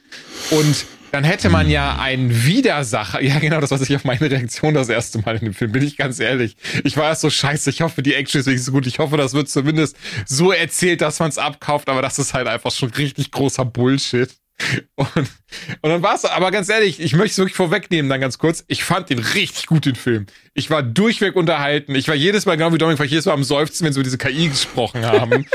Und 0.50 0.84
dann 1.12 1.22
hätte 1.22 1.48
man 1.48 1.70
ja 1.70 1.96
einen 2.00 2.44
Widersacher. 2.44 3.22
Ja, 3.22 3.38
genau, 3.38 3.60
das 3.60 3.70
war 3.70 3.78
sich 3.78 3.94
auf 3.94 4.02
meine 4.02 4.28
Reaktion 4.28 4.74
das 4.74 4.88
erste 4.88 5.20
Mal 5.20 5.36
in 5.36 5.44
dem 5.44 5.54
Film, 5.54 5.70
bin 5.70 5.84
ich 5.84 5.96
ganz 5.96 6.18
ehrlich. 6.18 6.56
Ich 6.82 6.96
war 6.96 7.04
erst 7.04 7.20
so 7.20 7.30
scheiße, 7.30 7.70
ich 7.70 7.82
hoffe, 7.82 8.02
die 8.02 8.14
Action 8.14 8.40
ist 8.40 8.46
wirklich 8.46 8.64
so 8.64 8.72
gut. 8.72 8.84
Ich 8.88 8.98
hoffe, 8.98 9.16
das 9.16 9.32
wird 9.32 9.48
zumindest 9.48 9.96
so 10.26 10.50
erzählt, 10.50 11.02
dass 11.02 11.20
man 11.20 11.28
es 11.28 11.38
abkauft, 11.38 11.88
aber 11.88 12.02
das 12.02 12.18
ist 12.18 12.34
halt 12.34 12.48
einfach 12.48 12.72
schon 12.72 12.90
richtig 12.90 13.30
großer 13.30 13.64
Bullshit. 13.64 14.28
Und, 14.96 15.08
und 15.16 15.90
dann 15.90 16.02
war's. 16.02 16.24
Aber 16.24 16.50
ganz 16.50 16.68
ehrlich, 16.68 17.00
ich 17.00 17.14
möchte 17.14 17.32
es 17.32 17.38
wirklich 17.38 17.56
vorwegnehmen, 17.56 18.08
dann 18.08 18.20
ganz 18.20 18.38
kurz. 18.38 18.64
Ich 18.68 18.84
fand 18.84 19.10
den 19.10 19.18
richtig 19.18 19.66
gut, 19.66 19.86
den 19.86 19.96
Film. 19.96 20.26
Ich 20.54 20.70
war 20.70 20.84
durchweg 20.84 21.34
unterhalten. 21.34 21.96
Ich 21.96 22.06
war 22.06 22.14
jedes 22.14 22.46
Mal, 22.46 22.56
genau 22.56 22.72
wie 22.72 22.78
Dominik, 22.78 23.00
war 23.00 23.06
ich 23.06 23.10
jedes 23.10 23.26
Mal 23.26 23.32
am 23.32 23.42
Seufzen, 23.42 23.84
wenn 23.84 23.92
sie 23.92 23.98
über 23.98 24.04
diese 24.04 24.18
KI 24.18 24.48
gesprochen 24.48 25.04
haben. 25.06 25.46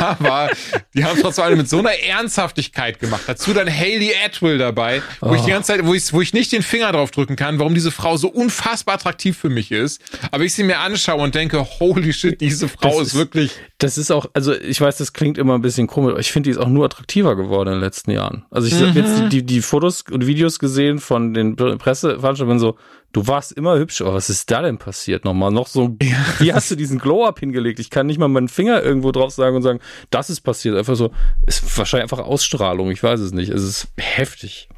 Aber 0.00 0.48
die 0.94 1.04
haben 1.04 1.16
es 1.16 1.22
trotzdem 1.22 1.58
mit 1.58 1.68
so 1.68 1.78
einer 1.78 1.92
Ernsthaftigkeit 1.92 2.98
gemacht. 2.98 3.22
Dazu 3.26 3.52
dann 3.52 3.68
Haley 3.68 4.12
Atwell 4.24 4.56
dabei, 4.56 5.02
wo 5.20 5.30
oh. 5.30 5.34
ich 5.34 5.42
die 5.42 5.50
ganze 5.50 5.74
Zeit, 5.74 5.84
wo 5.84 5.92
ich, 5.92 6.10
wo 6.14 6.22
ich 6.22 6.32
nicht 6.32 6.52
den 6.52 6.62
Finger 6.62 6.90
drauf 6.92 7.10
drücken 7.10 7.36
kann, 7.36 7.58
warum 7.58 7.74
diese 7.74 7.90
Frau 7.90 8.16
so 8.16 8.28
unfassbar 8.28 8.94
attraktiv 8.94 9.36
für 9.36 9.50
mich 9.50 9.70
ist. 9.70 10.00
Aber 10.30 10.44
ich 10.44 10.54
sie 10.54 10.64
mir 10.64 10.78
anschaue 10.78 11.20
und 11.20 11.34
denke, 11.34 11.62
holy 11.78 12.14
shit, 12.14 12.40
diese 12.40 12.68
Frau 12.68 13.00
ist, 13.02 13.08
ist, 13.08 13.14
wirklich. 13.14 13.52
Das 13.76 13.98
ist 13.98 14.10
auch, 14.10 14.26
also 14.32 14.54
ich 14.54 14.80
weiß, 14.80 14.96
das 14.96 15.12
klingt 15.12 15.36
immer 15.36 15.54
ein 15.54 15.62
bisschen 15.62 15.86
komisch, 15.86 16.12
aber 16.12 16.20
ich 16.20 16.32
finde, 16.32 16.48
die 16.48 16.52
ist 16.52 16.58
auch 16.58 16.68
nur 16.68 16.86
attraktiver 16.86 17.36
geworden 17.36 17.68
in 17.68 17.74
den 17.74 17.82
letzten 17.82 18.10
Jahren. 18.10 18.46
Also 18.56 18.68
ich 18.68 18.80
mhm. 18.80 18.88
habe 18.88 19.00
jetzt 19.00 19.32
die, 19.32 19.44
die, 19.44 19.60
Fotos 19.60 20.02
und 20.10 20.26
Videos 20.26 20.58
gesehen 20.58 20.98
von 20.98 21.34
den 21.34 21.56
Presseveranstaltungen 21.56 22.58
so, 22.58 22.76
du 23.12 23.26
warst 23.26 23.52
immer 23.52 23.76
hübsch, 23.76 24.00
aber 24.00 24.14
was 24.14 24.30
ist 24.30 24.50
da 24.50 24.62
denn 24.62 24.78
passiert 24.78 25.26
nochmal? 25.26 25.50
Noch 25.52 25.66
so, 25.66 25.94
ja. 26.00 26.16
wie 26.38 26.54
hast 26.54 26.70
du 26.70 26.74
diesen 26.74 26.98
Glow-Up 26.98 27.38
hingelegt? 27.38 27.80
Ich 27.80 27.90
kann 27.90 28.06
nicht 28.06 28.18
mal 28.18 28.28
meinen 28.28 28.48
Finger 28.48 28.82
irgendwo 28.82 29.12
drauf 29.12 29.30
sagen 29.30 29.56
und 29.56 29.62
sagen, 29.62 29.80
das 30.08 30.30
ist 30.30 30.40
passiert. 30.40 30.74
Einfach 30.74 30.96
so, 30.96 31.10
ist 31.46 31.76
wahrscheinlich 31.76 32.10
einfach 32.10 32.24
Ausstrahlung, 32.24 32.90
ich 32.90 33.02
weiß 33.02 33.20
es 33.20 33.32
nicht. 33.32 33.50
Es 33.50 33.62
ist 33.62 33.88
heftig. 33.98 34.70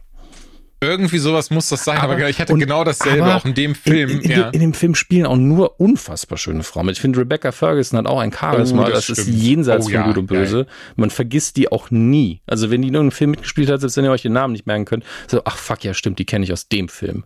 Irgendwie 0.80 1.18
sowas 1.18 1.50
muss 1.50 1.68
das 1.68 1.84
sein, 1.84 1.98
aber, 1.98 2.12
aber 2.12 2.28
ich 2.28 2.38
hatte 2.38 2.54
genau 2.54 2.84
dasselbe 2.84 3.34
auch 3.34 3.44
in 3.44 3.54
dem 3.54 3.74
Film. 3.74 4.10
In, 4.10 4.20
in, 4.20 4.30
ja. 4.30 4.48
in, 4.50 4.60
dem 4.60 4.74
Film 4.74 4.94
spielen 4.94 5.26
auch 5.26 5.36
nur 5.36 5.80
unfassbar 5.80 6.38
schöne 6.38 6.62
Frauen 6.62 6.86
mit. 6.86 6.96
Ich 6.96 7.00
finde, 7.00 7.18
Rebecca 7.18 7.50
Ferguson 7.50 7.98
hat 7.98 8.06
auch 8.06 8.20
ein 8.20 8.32
Charisma, 8.32 8.86
oh, 8.86 8.90
das, 8.90 9.08
das 9.08 9.18
ist 9.18 9.28
jenseits 9.28 9.86
oh, 9.86 9.88
von 9.88 9.94
ja, 9.94 10.06
Gut 10.06 10.18
und 10.18 10.26
Böse. 10.26 10.64
Geil. 10.64 10.74
Man 10.94 11.10
vergisst 11.10 11.56
die 11.56 11.72
auch 11.72 11.90
nie. 11.90 12.42
Also 12.46 12.70
wenn 12.70 12.82
die 12.82 12.88
in 12.88 12.94
irgendeinem 12.94 13.16
Film 13.16 13.32
mitgespielt 13.32 13.68
hat, 13.70 13.80
selbst 13.80 13.96
wenn 13.96 14.04
ihr 14.04 14.12
euch 14.12 14.22
den 14.22 14.34
Namen 14.34 14.52
nicht 14.52 14.66
merken 14.66 14.84
könnt, 14.84 15.04
so, 15.26 15.42
ach 15.44 15.56
fuck, 15.56 15.82
ja 15.82 15.94
stimmt, 15.94 16.20
die 16.20 16.26
kenne 16.26 16.44
ich 16.44 16.52
aus 16.52 16.68
dem 16.68 16.88
Film. 16.88 17.24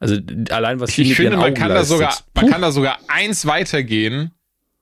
Also 0.00 0.16
allein 0.50 0.80
was 0.80 0.90
ich, 0.90 1.10
ich 1.10 1.16
finde, 1.16 1.36
man 1.36 1.54
kann 1.54 1.68
da 1.68 1.84
sogar, 1.84 2.16
man 2.34 2.50
kann 2.50 2.62
da 2.62 2.72
sogar 2.72 2.98
eins 3.06 3.46
weitergehen. 3.46 4.32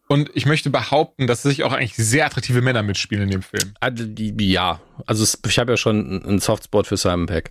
Und 0.09 0.31
ich 0.35 0.47
möchte 0.47 0.71
behaupten, 0.71 1.27
dass 1.27 1.43
sich 1.43 1.65
auch 1.65 1.73
eigentlich 1.73 1.97
sehr 1.97 2.27
attraktive 2.27 2.63
Männer 2.63 2.85
mitspielen 2.85 3.25
in 3.25 3.31
dem 3.31 3.43
Film. 3.43 3.75
Also, 3.81 4.05
ja, 4.39 4.81
also 5.05 5.39
ich 5.47 5.59
habe 5.59 5.73
ja 5.73 5.77
schon 5.77 6.23
einen 6.23 6.39
Softspot 6.39 6.87
für 6.87 6.97
Simon 6.97 7.27
Peck. 7.27 7.51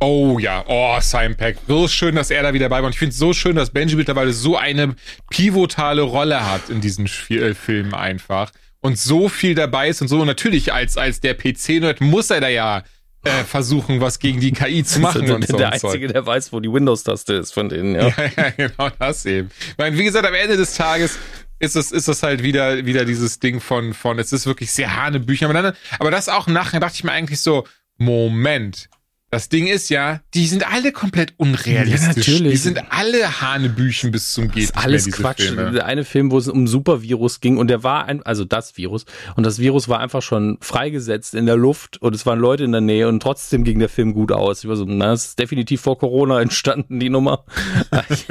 Oh 0.00 0.38
ja, 0.38 0.64
oh, 0.66 0.98
Simon 1.00 1.36
Peck. 1.36 1.56
So 1.66 1.88
schön, 1.88 2.14
dass 2.14 2.30
er 2.30 2.42
da 2.42 2.52
wieder 2.52 2.68
dabei 2.68 2.82
war. 2.82 2.86
Und 2.86 2.92
ich 2.92 2.98
finde 2.98 3.12
es 3.12 3.18
so 3.18 3.32
schön, 3.32 3.56
dass 3.56 3.70
Benji 3.70 3.96
mittlerweile 3.96 4.32
so 4.32 4.56
eine 4.56 4.96
pivotale 5.30 6.02
Rolle 6.02 6.50
hat 6.50 6.68
in 6.68 6.80
diesen 6.80 7.06
äh, 7.30 7.54
Filmen 7.54 7.94
einfach. 7.94 8.50
Und 8.80 8.98
so 8.98 9.28
viel 9.28 9.54
dabei 9.54 9.88
ist 9.88 10.02
und 10.02 10.08
so. 10.08 10.20
Und 10.20 10.26
natürlich 10.26 10.72
als, 10.72 10.98
als 10.98 11.20
der 11.20 11.34
PC-Nerd 11.34 12.00
muss 12.00 12.30
er 12.30 12.40
da 12.40 12.48
ja 12.48 12.82
äh, 13.24 13.44
versuchen, 13.44 14.00
was 14.00 14.18
gegen 14.18 14.40
die 14.40 14.52
KI 14.52 14.84
zu 14.84 15.00
machen. 15.00 15.30
und 15.30 15.46
so 15.46 15.56
der 15.56 15.68
und 15.68 15.72
Einzige, 15.72 16.08
der 16.08 16.26
weiß, 16.26 16.52
wo 16.52 16.60
die 16.60 16.70
Windows-Taste 16.70 17.34
ist 17.34 17.52
von 17.52 17.68
denen, 17.68 17.94
ja. 17.94 18.08
ja. 18.08 18.30
ja. 18.36 18.50
genau 18.50 18.90
das 18.98 19.24
eben. 19.24 19.50
Ich 19.70 19.78
meine, 19.78 19.96
wie 19.96 20.04
gesagt, 20.04 20.26
am 20.26 20.34
Ende 20.34 20.56
des 20.56 20.74
Tages 20.74 21.18
ist 21.58 21.76
es, 21.76 21.92
ist 21.92 22.08
es 22.08 22.22
halt 22.22 22.42
wieder, 22.42 22.84
wieder 22.84 23.04
dieses 23.04 23.38
Ding 23.38 23.60
von, 23.60 23.94
von, 23.94 24.18
es 24.18 24.32
ist 24.32 24.46
wirklich 24.46 24.70
sehr 24.70 24.94
Hanebücher. 24.94 25.46
Aber, 25.46 25.54
dann, 25.54 25.74
aber 25.98 26.10
das 26.10 26.28
auch 26.28 26.46
nachher 26.46 26.80
dachte 26.80 26.96
ich 26.96 27.04
mir 27.04 27.12
eigentlich 27.12 27.40
so, 27.40 27.64
Moment, 27.96 28.88
das 29.34 29.48
Ding 29.48 29.66
ist 29.66 29.88
ja, 29.88 30.20
die 30.32 30.46
sind 30.46 30.64
alle 30.72 30.92
komplett 30.92 31.34
unrealistisch. 31.38 32.28
Ja, 32.28 32.34
natürlich. 32.34 32.52
Die 32.52 32.56
sind 32.56 32.80
alle 32.90 33.40
Hanebüchen 33.40 34.12
bis 34.12 34.32
zum 34.32 34.48
geht. 34.48 34.70
Das 34.70 34.76
ist 34.76 34.84
alles 34.84 35.10
Quatsch. 35.10 35.42
Filme. 35.42 35.72
Der 35.72 35.86
eine 35.86 36.04
Film, 36.04 36.30
wo 36.30 36.38
es 36.38 36.46
um 36.46 36.68
Supervirus 36.68 37.40
ging 37.40 37.58
und 37.58 37.66
der 37.66 37.82
war 37.82 38.04
ein, 38.04 38.22
also 38.22 38.44
das 38.44 38.76
Virus 38.76 39.06
und 39.34 39.44
das 39.44 39.58
Virus 39.58 39.88
war 39.88 39.98
einfach 39.98 40.22
schon 40.22 40.56
freigesetzt 40.60 41.34
in 41.34 41.46
der 41.46 41.56
Luft 41.56 42.00
und 42.00 42.14
es 42.14 42.24
waren 42.26 42.38
Leute 42.38 42.62
in 42.62 42.70
der 42.70 42.80
Nähe 42.80 43.08
und 43.08 43.18
trotzdem 43.20 43.64
ging 43.64 43.80
der 43.80 43.88
Film 43.88 44.14
gut 44.14 44.30
aus. 44.30 44.62
Ich 44.62 44.68
war 44.68 44.76
so, 44.76 44.84
na, 44.86 45.06
das 45.06 45.24
ist 45.24 45.38
definitiv 45.40 45.80
vor 45.80 45.98
Corona 45.98 46.40
entstanden, 46.40 47.00
die 47.00 47.10
Nummer. 47.10 47.44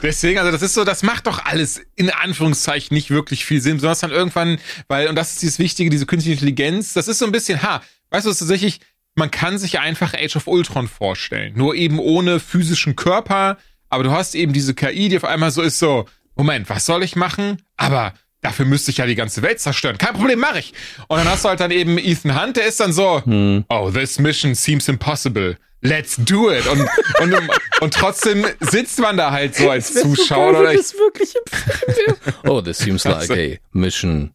Deswegen, 0.00 0.38
also 0.38 0.52
das 0.52 0.62
ist 0.62 0.74
so, 0.74 0.84
das 0.84 1.02
macht 1.02 1.26
doch 1.26 1.44
alles 1.44 1.80
in 1.96 2.10
Anführungszeichen 2.10 2.94
nicht 2.94 3.10
wirklich 3.10 3.44
viel 3.44 3.60
Sinn, 3.60 3.78
besonders 3.78 3.98
dann 3.98 4.12
irgendwann, 4.12 4.58
weil, 4.86 5.08
und 5.08 5.16
das 5.16 5.32
ist 5.32 5.42
dieses 5.42 5.58
Wichtige, 5.58 5.90
diese 5.90 6.06
künstliche 6.06 6.34
Intelligenz, 6.34 6.92
das 6.92 7.08
ist 7.08 7.18
so 7.18 7.24
ein 7.24 7.32
bisschen, 7.32 7.64
ha, 7.64 7.82
weißt 8.10 8.26
du, 8.26 8.30
es 8.30 8.36
ist 8.36 8.40
tatsächlich, 8.40 8.80
man 9.20 9.30
kann 9.30 9.58
sich 9.58 9.78
einfach 9.78 10.14
Age 10.14 10.34
of 10.36 10.46
Ultron 10.48 10.88
vorstellen. 10.88 11.52
Nur 11.54 11.74
eben 11.76 12.00
ohne 12.00 12.40
physischen 12.40 12.96
Körper. 12.96 13.58
Aber 13.90 14.02
du 14.02 14.10
hast 14.10 14.34
eben 14.34 14.52
diese 14.52 14.74
KI, 14.74 15.08
die 15.08 15.16
auf 15.16 15.24
einmal 15.24 15.50
so 15.50 15.62
ist 15.62 15.78
so, 15.78 16.06
Moment, 16.34 16.68
was 16.70 16.86
soll 16.86 17.02
ich 17.02 17.16
machen? 17.16 17.62
Aber 17.76 18.14
dafür 18.40 18.64
müsste 18.64 18.90
ich 18.90 18.96
ja 18.96 19.06
die 19.06 19.14
ganze 19.14 19.42
Welt 19.42 19.60
zerstören. 19.60 19.98
Kein 19.98 20.14
Problem, 20.14 20.40
mach 20.40 20.56
ich. 20.56 20.72
Und 21.06 21.18
dann 21.18 21.28
hast 21.28 21.44
du 21.44 21.50
halt 21.50 21.60
dann 21.60 21.70
eben 21.70 21.98
Ethan 21.98 22.40
Hunt, 22.40 22.56
der 22.56 22.66
ist 22.66 22.80
dann 22.80 22.92
so, 22.92 23.22
hm. 23.24 23.64
oh, 23.68 23.90
this 23.90 24.18
mission 24.18 24.54
seems 24.54 24.88
impossible. 24.88 25.58
Let's 25.82 26.16
do 26.16 26.50
it. 26.50 26.66
Und, 26.66 26.88
und, 27.20 27.50
und 27.80 27.94
trotzdem 27.94 28.46
sitzt 28.60 29.00
man 29.00 29.16
da 29.16 29.30
halt 29.30 29.54
so 29.54 29.70
als 29.70 29.92
Zuschauer. 29.94 30.52
So 30.52 30.52
geil, 30.52 30.62
oder 30.62 30.72
ich, 30.72 30.78
das 30.78 30.94
wirklich 30.94 31.34
im 31.34 32.50
Oh, 32.50 32.60
this 32.60 32.78
seems 32.78 33.04
like 33.04 33.30
a 33.30 33.58
mission 33.72 34.32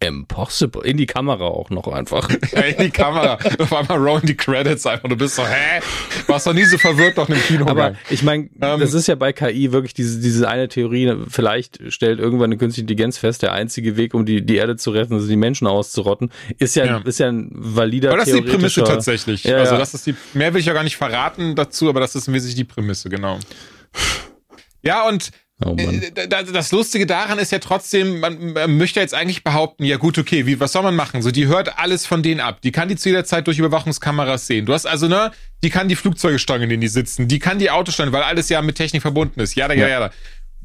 Impossible. 0.00 0.84
In 0.84 0.98
die 0.98 1.06
Kamera 1.06 1.44
auch 1.44 1.70
noch 1.70 1.88
einfach. 1.88 2.28
Ja, 2.52 2.60
in 2.62 2.84
die 2.84 2.90
Kamera. 2.90 3.38
Auf 3.58 3.72
einmal 3.72 3.98
rollen 3.98 4.24
die 4.24 4.36
Credits 4.36 4.86
einfach. 4.86 5.08
Du 5.08 5.16
bist 5.16 5.36
so, 5.36 5.42
hä? 5.42 5.80
Warst 6.26 6.46
doch 6.46 6.52
nie 6.52 6.64
so 6.64 6.78
verwirrt 6.78 7.16
noch 7.16 7.28
im 7.28 7.40
Kino. 7.40 7.66
Aber 7.66 7.94
ich 8.10 8.22
meine, 8.22 8.48
ähm, 8.60 8.80
das 8.80 8.94
ist 8.94 9.08
ja 9.08 9.14
bei 9.14 9.32
KI 9.32 9.72
wirklich 9.72 9.94
diese, 9.94 10.20
diese 10.20 10.48
eine 10.48 10.68
Theorie. 10.68 11.14
Vielleicht 11.28 11.80
stellt 11.92 12.20
irgendwann 12.20 12.46
eine 12.46 12.58
künstliche 12.58 12.82
Intelligenz 12.82 13.18
fest, 13.18 13.42
der 13.42 13.52
einzige 13.52 13.96
Weg, 13.96 14.14
um 14.14 14.26
die, 14.26 14.44
die 14.44 14.56
Erde 14.56 14.76
zu 14.76 14.90
retten, 14.90 15.14
also 15.14 15.26
die 15.26 15.36
Menschen 15.36 15.66
auszurotten, 15.66 16.30
ist 16.58 16.76
ja, 16.76 16.84
ja. 16.84 16.98
ist 16.98 17.18
ja 17.18 17.28
ein 17.28 17.50
valider 17.52 18.10
Aber 18.10 18.18
das 18.18 18.28
ist 18.28 18.36
die 18.36 18.42
Prämisse 18.42 18.84
tatsächlich. 18.84 19.44
Ja, 19.44 19.58
also 19.58 19.76
das 19.76 19.94
ist 19.94 20.06
die, 20.06 20.14
mehr 20.34 20.52
will 20.52 20.60
ich 20.60 20.66
ja 20.66 20.72
gar 20.72 20.84
nicht 20.84 20.96
verraten 20.96 21.56
dazu, 21.56 21.88
aber 21.88 22.00
das 22.00 22.14
ist 22.14 22.30
wesentlich 22.30 22.56
die 22.56 22.64
Prämisse, 22.64 23.08
genau. 23.08 23.38
Ja, 24.82 25.08
und 25.08 25.30
Oh 25.64 25.74
äh, 25.74 26.10
das 26.28 26.70
Lustige 26.70 27.06
daran 27.06 27.38
ist 27.38 27.50
ja 27.50 27.58
trotzdem, 27.58 28.20
man, 28.20 28.52
man 28.52 28.76
möchte 28.76 29.00
jetzt 29.00 29.14
eigentlich 29.14 29.42
behaupten, 29.42 29.84
ja 29.84 29.96
gut, 29.96 30.18
okay, 30.18 30.44
wie, 30.44 30.60
was 30.60 30.72
soll 30.72 30.82
man 30.82 30.94
machen? 30.94 31.22
So, 31.22 31.30
die 31.30 31.46
hört 31.46 31.78
alles 31.78 32.04
von 32.04 32.22
denen 32.22 32.40
ab. 32.40 32.60
Die 32.60 32.72
kann 32.72 32.88
die 32.88 32.96
zu 32.96 33.08
jeder 33.08 33.24
Zeit 33.24 33.46
durch 33.46 33.58
Überwachungskameras 33.58 34.46
sehen. 34.46 34.66
Du 34.66 34.74
hast 34.74 34.84
also, 34.84 35.08
ne, 35.08 35.32
die 35.62 35.70
kann 35.70 35.88
die 35.88 35.96
Flugzeuge 35.96 36.38
steuern, 36.38 36.62
in 36.62 36.68
denen 36.68 36.82
die 36.82 36.88
sitzen. 36.88 37.26
Die 37.26 37.38
kann 37.38 37.58
die 37.58 37.70
Autos 37.70 37.94
steuern, 37.94 38.12
weil 38.12 38.22
alles 38.22 38.50
ja 38.50 38.60
mit 38.60 38.76
Technik 38.76 39.00
verbunden 39.00 39.40
ist. 39.40 39.54
Ja, 39.54 39.72
ja, 39.72 39.88
ja. 39.88 40.00
ja. 40.00 40.10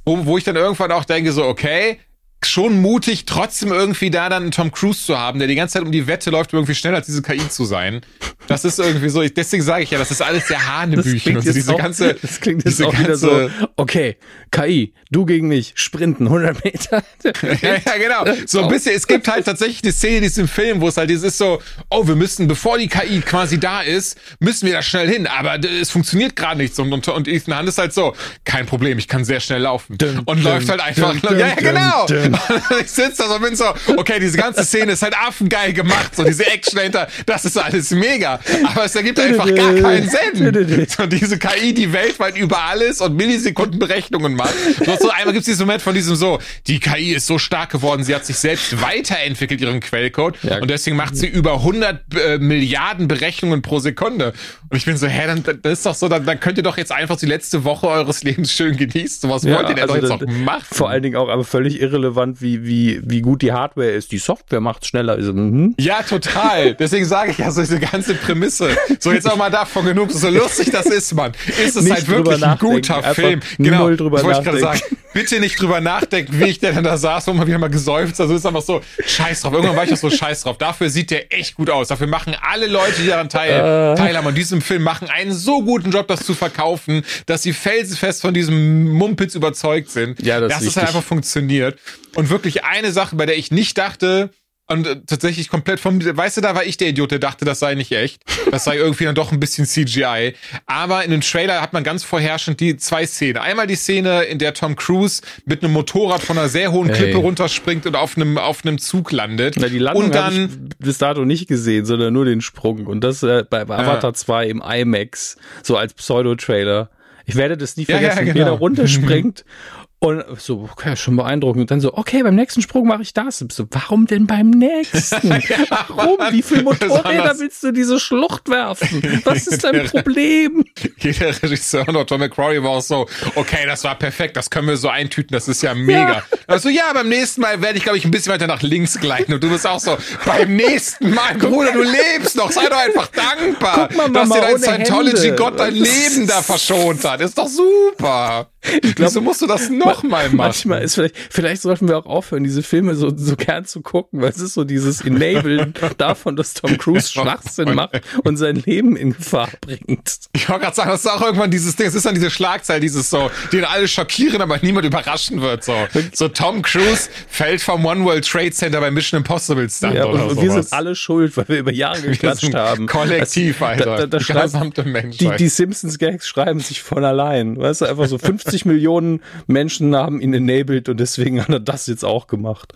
Wo, 0.04 0.26
wo 0.26 0.38
ich 0.38 0.44
dann 0.44 0.58
irgendwann 0.58 0.92
auch 0.92 1.06
denke, 1.06 1.32
so, 1.32 1.46
okay, 1.46 2.00
schon 2.44 2.82
mutig, 2.82 3.26
trotzdem 3.26 3.72
irgendwie 3.72 4.10
da 4.10 4.30
dann 4.30 4.44
einen 4.44 4.52
Tom 4.52 4.72
Cruise 4.72 5.06
zu 5.06 5.18
haben, 5.18 5.40
der 5.40 5.48
die 5.48 5.56
ganze 5.56 5.74
Zeit 5.74 5.84
um 5.84 5.92
die 5.92 6.08
Wette 6.08 6.32
läuft, 6.32 6.54
irgendwie 6.54 6.76
schneller 6.76 6.98
als 6.98 7.06
diese 7.06 7.22
KI 7.22 7.48
zu 7.50 7.66
sein. 7.66 8.02
Das 8.48 8.66
ist 8.66 8.80
irgendwie 8.80 9.10
so, 9.10 9.24
deswegen 9.24 9.64
sage 9.64 9.84
ich 9.84 9.92
ja, 9.92 10.00
das 10.00 10.12
ist 10.12 10.22
alles 10.22 10.48
sehr 10.48 10.68
Hanebüchen 10.68 11.38
und 11.38 11.44
so 11.44 11.54
diese 11.54 11.74
auch, 11.74 11.78
ganze, 11.78 12.14
das 12.22 12.42
klingt 12.42 12.66
jetzt 12.66 12.82
auch 12.82 12.98
wieder 12.98 13.16
so, 13.16 13.50
okay, 13.76 14.18
KI, 14.52 14.94
du 15.12 15.26
gegen 15.26 15.48
mich, 15.48 15.74
sprinten 15.76 16.26
100 16.26 16.64
Meter. 16.64 17.04
ja, 17.62 17.76
ja, 17.86 17.98
genau. 17.98 18.36
So 18.46 18.64
ein 18.64 18.70
bisschen, 18.70 18.96
es 18.96 19.08
gibt 19.08 19.28
halt 19.28 19.46
tatsächlich 19.46 19.84
eine 19.84 19.94
Szene 19.94 20.18
in 20.18 20.24
diesem 20.24 20.48
Film, 20.48 20.82
wo 20.82 20.88
es 20.88 20.98
halt 20.98 21.12
ist 21.12 21.38
so, 21.38 21.62
oh, 21.90 22.08
wir 22.08 22.16
müssen, 22.16 22.48
bevor 22.48 22.78
die 22.78 22.88
KI 22.88 23.22
quasi 23.22 23.60
da 23.60 23.82
ist, 23.82 24.18
müssen 24.40 24.66
wir 24.66 24.74
da 24.74 24.82
schnell 24.82 25.08
hin, 25.08 25.28
aber 25.28 25.60
es 25.64 25.92
funktioniert 25.92 26.36
gerade 26.36 26.58
nichts 26.58 26.80
und, 26.80 26.92
und, 26.92 27.08
und 27.08 27.28
Ethan 27.28 27.58
Hunt 27.58 27.70
ist 27.70 27.78
halt 27.78 27.94
so, 27.94 28.16
kein 28.44 28.66
Problem, 28.66 28.98
ich 28.98 29.08
kann 29.08 29.24
sehr 29.24 29.40
schnell 29.40 29.62
laufen 29.62 29.98
dun, 29.98 30.20
und 30.20 30.38
dun, 30.38 30.44
läuft 30.44 30.70
halt 30.70 30.82
einfach, 30.82 31.16
dun, 31.20 31.22
ja, 31.40 31.48
ja, 31.48 31.56
genau. 31.56 32.06
ich 32.82 32.92
sitze 32.92 33.24
da 33.24 33.28
so 33.28 33.36
und 33.36 33.42
bin 33.42 33.56
so, 33.56 33.66
okay, 33.98 34.20
diese 34.20 34.38
ganze 34.38 34.64
Szene 34.64 34.94
ist 34.94 35.02
halt 35.02 35.16
affengeil 35.18 35.74
gemacht, 35.74 36.16
so 36.16 36.24
diese 36.24 36.46
Action 36.46 36.78
dahinter, 36.78 37.08
das 37.26 37.46
ist 37.46 37.58
alles 37.58 37.92
mega, 37.92 38.40
aber 38.64 38.86
es 38.86 38.96
ergibt 38.96 39.20
einfach 39.20 39.54
gar 39.54 39.74
keinen 39.74 40.10
Sinn. 40.10 40.88
So 40.88 41.06
diese 41.06 41.38
KI, 41.38 41.74
die 41.74 41.94
weltweit 41.94 42.38
überall 42.38 42.82
ist 42.82 43.02
und 43.02 43.16
Millisekundenberechnungen 43.16 44.36
macht. 44.36 44.54
So, 44.86 44.96
so 45.00 45.10
einmal 45.10 45.34
gibt 45.34 45.40
es 45.40 45.46
diesen 45.46 45.66
Moment 45.66 45.82
von 45.82 45.94
diesem 45.94 46.16
so, 46.16 46.40
die 46.68 46.80
KI 46.80 47.14
ist 47.14 47.28
so 47.28 47.38
stark 47.38 47.72
geworden, 47.72 48.04
sie 48.04 48.16
hat 48.16 48.26
sich 48.26 48.38
selbst 48.38 48.82
weiterentwickelt, 48.82 49.62
ihren 49.62 49.80
Quellcode 49.80 50.38
ja. 50.44 50.60
und 50.60 50.70
deswegen 50.70 50.96
macht 50.96 51.16
sie 51.16 51.28
über 51.28 51.56
100 51.56 52.02
äh, 52.16 52.38
Milliarden 52.38 53.08
Berechnungen 53.08 53.62
pro 53.62 53.80
Sekunde. 53.80 54.34
Und 54.70 54.78
ich 54.78 54.86
bin 54.86 54.98
so, 54.98 55.08
hä, 55.08 55.28
dann 55.28 55.44
das 55.62 55.80
ist 55.80 55.86
doch 55.86 55.96
so, 55.96 56.08
dann, 56.08 56.26
dann 56.26 56.40
könnt 56.40 56.58
ihr 56.58 56.64
doch 56.64 56.78
jetzt 56.78 56.92
einfach 56.92 57.18
die 57.18 57.26
letzte 57.26 57.64
Woche 57.64 57.88
eures 57.88 58.24
Lebens 58.24 58.54
schön 58.54 58.78
genießen. 58.78 59.30
Was 59.30 59.44
ja, 59.44 59.56
wollt 59.56 59.70
ihr 59.70 59.76
denn 59.76 59.90
also 59.90 59.96
doch 59.96 60.22
jetzt 60.22 60.30
noch 60.30 60.46
machen? 60.46 60.66
Vor 60.72 60.90
allen 60.90 61.04
Dingen 61.04 61.16
auch 61.16 61.30
aber 61.30 61.44
völlig 61.44 61.82
irrelevant, 61.82 62.21
wie, 62.40 62.66
wie, 62.66 63.02
wie 63.04 63.22
gut 63.22 63.42
die 63.42 63.52
Hardware 63.52 63.92
ist. 63.92 64.12
Die 64.12 64.18
Software 64.18 64.62
macht 64.62 64.86
schneller. 64.86 65.14
Also, 65.14 65.34
mhm. 65.34 65.76
Ja, 65.80 66.02
total. 66.04 66.76
Deswegen 66.80 67.06
sage 67.06 67.32
ich 67.32 67.38
ja 67.38 67.52
so 67.52 67.62
diese 67.62 67.80
ganze 67.80 68.14
Prämisse. 68.16 68.70
So, 69.00 69.12
jetzt 69.12 69.30
auch 69.30 69.38
mal 69.38 69.50
davon 69.50 69.86
genug. 69.86 70.12
So 70.12 70.30
lustig 70.30 70.72
das 70.72 70.86
ist, 70.86 71.14
man. 71.14 71.32
Ist 71.64 71.76
es 71.76 71.84
nicht 71.84 71.94
halt 71.94 72.08
wirklich 72.08 72.46
ein 72.46 72.58
guter 72.58 73.04
Film. 73.14 73.42
Genau, 73.58 73.90
drüber 73.90 74.24
wollte 74.24 74.40
ich 74.40 74.46
gerade 74.46 74.60
sagen. 74.60 74.80
Bitte 75.14 75.40
nicht 75.40 75.60
drüber 75.60 75.82
nachdenken, 75.82 76.40
wie 76.40 76.46
ich 76.46 76.60
denn 76.60 76.84
da 76.84 76.98
saß, 76.98 77.28
wo 77.28 77.34
man 77.34 77.46
wieder 77.46 77.60
mal 77.60 77.70
gesäuft. 77.70 78.20
Also 78.20 78.34
ist 78.34 78.46
einfach 78.46 78.62
so, 78.62 78.82
scheiß 79.06 79.42
drauf. 79.42 79.54
Irgendwann 79.54 79.76
war 79.76 79.84
ich 79.84 79.94
auch 79.94 79.98
so 79.98 80.10
scheiß 80.10 80.44
drauf. 80.44 80.58
Dafür 80.58 80.90
sieht 80.90 81.12
der 81.12 81.34
echt 81.34 81.56
gut 81.56 81.70
aus. 81.70 81.90
Dafür 81.90 82.08
machen 82.08 82.36
alle 82.42 82.68
Leute, 82.68 83.02
die 83.02 83.08
daran 83.08 83.28
teil, 83.28 83.94
uh. 83.94 83.96
teilhaben 83.96 84.30
an 84.30 84.36
diesem 84.36 84.62
Film, 84.62 84.84
machen 84.84 85.10
einen 85.10 85.34
so 85.34 85.64
guten 85.64 85.92
Job, 85.92 86.08
das 86.08 86.26
zu 86.26 86.34
verkaufen, 86.34 87.04
dass 87.26 87.44
sie 87.44 87.52
felsenfest 87.54 88.22
von 88.22 88.34
diesem 88.34 88.90
Mumpitz 88.92 89.36
überzeugt 89.36 89.90
sind. 89.90 90.22
Ja, 90.26 90.40
das 90.40 90.54
dass 90.54 90.64
es 90.64 90.78
halt 90.78 90.88
einfach 90.88 91.04
funktioniert. 91.04 91.78
Und 92.16 92.30
wirklich 92.30 92.64
eine 92.64 92.92
Sache, 92.92 93.16
bei 93.16 93.26
der 93.26 93.38
ich 93.38 93.52
nicht 93.52 93.78
dachte, 93.78 94.30
und 94.72 94.88
äh, 94.88 95.02
tatsächlich 95.06 95.50
komplett 95.50 95.80
vom, 95.80 96.00
weißt 96.02 96.38
du, 96.38 96.42
da 96.42 96.56
war 96.56 96.64
ich 96.64 96.78
der 96.78 96.90
Idiot, 96.90 97.12
der 97.12 97.20
dachte, 97.20 97.46
das 97.46 97.60
sei 97.60 97.76
nicht 97.76 97.92
echt. 97.92 98.24
Das 98.50 98.64
sei 98.64 98.78
irgendwie 98.78 99.06
dann 99.06 99.16
doch 99.16 99.32
ein 99.32 99.40
bisschen 99.40 99.66
CGI. 99.66 100.34
Aber 100.66 101.04
in 101.04 101.12
dem 101.12 101.22
Trailer 101.22 101.62
hat 101.62 101.74
man 101.74 101.84
ganz 101.84 102.04
vorherrschend 102.04 102.60
die 102.60 102.78
zwei 102.78 103.06
Szenen. 103.06 103.38
Einmal 103.38 103.68
die 103.68 103.76
Szene, 103.76 104.24
in 104.24 104.40
der 104.40 104.54
Tom 104.54 104.76
Cruise 104.76 105.22
mit 105.46 105.64
einem 105.64 105.74
Motorrad 105.74 106.22
von 106.22 106.38
einer 106.38 106.50
sehr 106.50 106.72
hohen 106.72 106.92
Klippe 106.92 107.14
hey. 107.14 107.22
runterspringt 107.22 107.86
und 107.86 107.96
auf 107.96 108.16
einem, 108.18 108.38
auf 108.38 108.66
einem 108.66 108.78
Zug 108.80 109.12
landet. 109.12 109.56
Na, 109.60 109.68
die 109.68 109.80
Landung 109.80 110.06
und 110.06 110.16
dann 110.16 110.70
bis 110.80 110.98
dato 110.98 111.26
nicht 111.26 111.48
gesehen, 111.48 111.86
sondern 111.86 112.14
nur 112.14 112.26
den 112.26 112.42
Sprung. 112.42 112.88
Und 112.88 113.04
das 113.04 113.24
äh, 113.24 113.44
bei, 113.50 113.66
bei 113.66 113.78
Avatar 113.78 114.12
ja. 114.12 114.14
2 114.14 114.48
im 114.48 114.62
IMAX, 114.62 115.38
so 115.64 115.78
als 115.78 115.94
Pseudo-Trailer. 115.94 116.90
Ich 117.26 117.36
werde 117.36 117.56
das 117.56 117.78
nie 117.78 117.86
vergessen, 117.86 118.20
ja, 118.20 118.26
ja, 118.26 118.34
genau. 118.34 118.46
wie 118.46 118.50
er 118.50 118.58
runterspringt 118.58 119.46
Und 120.04 120.24
so, 120.40 120.68
okay, 120.72 120.96
schon 120.96 121.16
beeindruckend. 121.16 121.62
Und 121.62 121.70
dann 121.70 121.80
so, 121.80 121.96
okay, 121.96 122.24
beim 122.24 122.34
nächsten 122.34 122.64
Sprung 122.64 122.88
mache 122.88 123.04
ich 123.04 123.14
das. 123.14 123.40
Und 123.44 123.54
so, 123.54 123.68
warum 123.70 124.08
denn 124.08 124.26
beim 124.26 124.50
nächsten? 124.50 125.30
warum? 125.70 126.18
Wie 126.32 126.42
viele 126.42 126.64
Motorräder 126.64 127.38
willst 127.38 127.62
du 127.62 127.72
diese 127.72 128.00
Schlucht 128.00 128.50
werfen? 128.50 129.22
Was 129.26 129.46
ist 129.46 129.64
dein 129.64 129.86
Problem? 129.86 130.66
Jeder 130.98 131.28
Regisseur 131.44 131.88
und 131.88 131.96
auch 131.96 132.06
Tom 132.06 132.20
McCrory 132.20 132.64
war 132.64 132.72
auch 132.72 132.82
so, 132.82 133.08
okay, 133.36 133.64
das 133.68 133.84
war 133.84 133.94
perfekt, 133.94 134.38
das 134.38 134.50
können 134.50 134.70
wir 134.70 134.78
so 134.78 134.90
eintüten, 134.90 135.36
das 135.36 135.48
ist 135.48 135.62
ja 135.62 135.76
mega. 135.76 136.14
Ja. 136.14 136.24
Also 136.48 136.70
ja, 136.70 136.92
beim 136.94 137.08
nächsten 137.08 137.42
Mal 137.42 137.62
werde 137.62 137.78
ich, 137.78 137.84
glaube 137.84 138.00
ich, 138.00 138.06
ein 138.06 138.10
bisschen 138.10 138.34
weiter 138.34 138.48
nach 138.48 138.64
links 138.64 139.00
gleiten. 139.00 139.32
Und 139.36 139.44
du 139.44 139.52
bist 139.52 139.68
auch 139.68 139.80
so, 139.80 140.00
beim 140.26 140.56
nächsten 140.56 141.14
Mal, 141.14 141.36
Bruder, 141.36 141.74
du 141.74 141.84
lebst 141.84 142.36
noch, 142.36 142.52
sei 142.52 142.68
doch 142.68 142.78
einfach 142.78 143.08
dankbar, 143.10 143.88
Guck 143.90 143.98
mal, 143.98 144.10
Mama, 144.10 144.40
dass 144.40 144.62
dir 144.62 144.68
dein 144.68 144.84
Scientology-Gott 144.84 145.60
dein 145.60 145.76
Leben 145.76 146.26
da 146.26 146.42
verschont 146.42 147.06
hat. 147.06 147.22
Ist 147.22 147.38
doch 147.38 147.48
super. 147.48 148.48
Ich 148.64 148.96
glaub, 148.96 149.10
Wieso 149.10 149.22
musst 149.22 149.42
du 149.42 149.48
das 149.48 149.70
nochmal 149.92 150.26
machen? 150.26 150.38
Manchmal 150.38 150.82
ist 150.82 150.96
vielleicht, 150.96 151.16
vielleicht 151.30 151.62
sollten 151.62 151.88
wir 151.88 151.98
auch 151.98 152.06
aufhören, 152.06 152.44
diese 152.44 152.64
Filme 152.64 152.96
so, 152.96 153.12
so 153.16 153.36
gern 153.36 153.66
zu 153.66 153.82
gucken, 153.82 154.22
weil 154.22 154.30
es 154.30 154.40
ist 154.40 154.54
so 154.54 154.64
dieses 154.64 155.02
Enablen 155.02 155.74
davon, 155.98 156.36
dass 156.36 156.54
Tom 156.54 156.78
Cruise 156.78 157.12
Schwachsinn 157.12 157.76
macht 157.76 158.02
und 158.24 158.38
sein 158.38 158.56
Leben 158.56 158.96
in 158.96 159.14
Gefahr 159.14 159.50
bringt. 159.62 160.20
Ich 160.34 160.50
wollte 160.50 160.64
gerade 160.64 160.76
sagen, 160.76 160.90
das 160.90 161.02
ist 161.02 161.12
auch 161.12 161.22
irgendwann 161.22 161.52
dieses 161.52 161.76
Ding, 161.76 161.88
es 161.88 161.96
ist 161.96 162.06
dann 162.06 162.16
diese 162.16 162.30
Schlagzeile, 162.30 162.80
dieses 162.80 163.10
so, 163.10 163.30
die 163.52 163.64
alle 163.64 163.88
schockieren, 163.88 164.42
aber 164.42 164.58
niemand 164.62 164.86
überraschen 164.86 165.42
wird, 165.42 165.64
so. 165.64 165.76
So 166.14 166.28
Tom 166.28 166.62
Cruise 166.62 167.10
fällt 167.28 167.62
vom 167.62 167.86
One 167.86 168.04
World 168.04 168.28
Trade 168.28 168.52
Center 168.52 168.80
bei 168.80 168.92
Mission 168.92 169.20
Impossible 169.20 169.70
Stand 169.70 169.96
ja, 169.96 170.06
oder 170.06 170.24
und, 170.24 170.32
und 170.32 170.42
wir 170.42 170.52
sind 170.52 170.74
alle 170.74 170.96
schuld, 170.96 171.36
weil 171.38 171.48
wir 171.48 171.60
über 171.60 171.72
Jahre 171.72 172.02
geklatscht 172.02 172.54
haben. 172.54 172.88
Kollektiv, 172.88 173.60
das, 173.60 173.68
Alter. 173.68 174.08
Da, 174.08 174.20
da, 174.20 174.20
da. 174.20 175.02
Die, 175.02 175.30
die 175.38 175.48
Simpsons-Gags 175.48 176.28
schreiben 176.28 176.60
sich 176.60 176.82
von 176.82 177.04
allein. 177.04 177.58
Weißt 177.58 177.82
du, 177.82 177.86
einfach 177.86 178.08
so 178.08 178.18
50 178.18 178.66
Millionen 178.66 179.22
Menschen 179.48 179.81
haben 179.82 180.22
ihn 180.22 180.34
enabled 180.34 180.90
und 180.90 181.00
deswegen 181.00 181.42
hat 181.42 181.50
er 181.50 181.60
das 181.60 181.88
jetzt 181.88 182.04
auch 182.04 182.28
gemacht. 182.28 182.74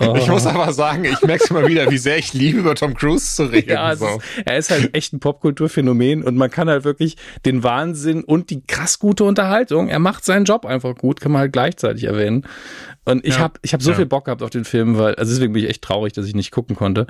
Ich 0.00 0.28
muss 0.28 0.46
aber 0.46 0.72
sagen, 0.72 1.04
ich 1.04 1.20
merke 1.22 1.44
es 1.44 1.50
immer 1.50 1.66
wieder, 1.66 1.90
wie 1.90 1.98
sehr 1.98 2.18
ich 2.18 2.32
liebe, 2.32 2.58
über 2.60 2.74
Tom 2.74 2.94
Cruise 2.94 3.34
zu 3.34 3.44
reden. 3.44 3.70
Ja, 3.70 3.94
so. 3.96 4.06
ist, 4.06 4.20
er 4.44 4.58
ist 4.58 4.70
halt 4.70 4.96
echt 4.96 5.12
ein 5.12 5.20
Popkulturphänomen 5.20 6.22
und 6.22 6.36
man 6.36 6.50
kann 6.50 6.68
halt 6.68 6.84
wirklich 6.84 7.16
den 7.44 7.62
Wahnsinn 7.62 8.24
und 8.24 8.50
die 8.50 8.62
krass 8.66 8.98
gute 8.98 9.24
Unterhaltung, 9.24 9.88
er 9.88 9.98
macht 9.98 10.24
seinen 10.24 10.44
Job 10.44 10.66
einfach 10.66 10.94
gut, 10.96 11.20
kann 11.20 11.32
man 11.32 11.40
halt 11.40 11.52
gleichzeitig 11.52 12.04
erwähnen. 12.04 12.46
Und 13.04 13.26
ich 13.26 13.34
ja. 13.34 13.40
habe 13.40 13.54
ich 13.62 13.74
hab 13.74 13.82
so 13.82 13.90
ja. 13.90 13.96
viel 13.96 14.06
Bock 14.06 14.26
gehabt 14.26 14.42
auf 14.42 14.50
den 14.50 14.64
Film, 14.64 14.96
weil, 14.96 15.14
also 15.16 15.32
deswegen 15.32 15.52
bin 15.52 15.64
ich 15.64 15.70
echt 15.70 15.82
traurig, 15.82 16.12
dass 16.12 16.26
ich 16.26 16.34
nicht 16.34 16.52
gucken 16.52 16.76
konnte. 16.76 17.06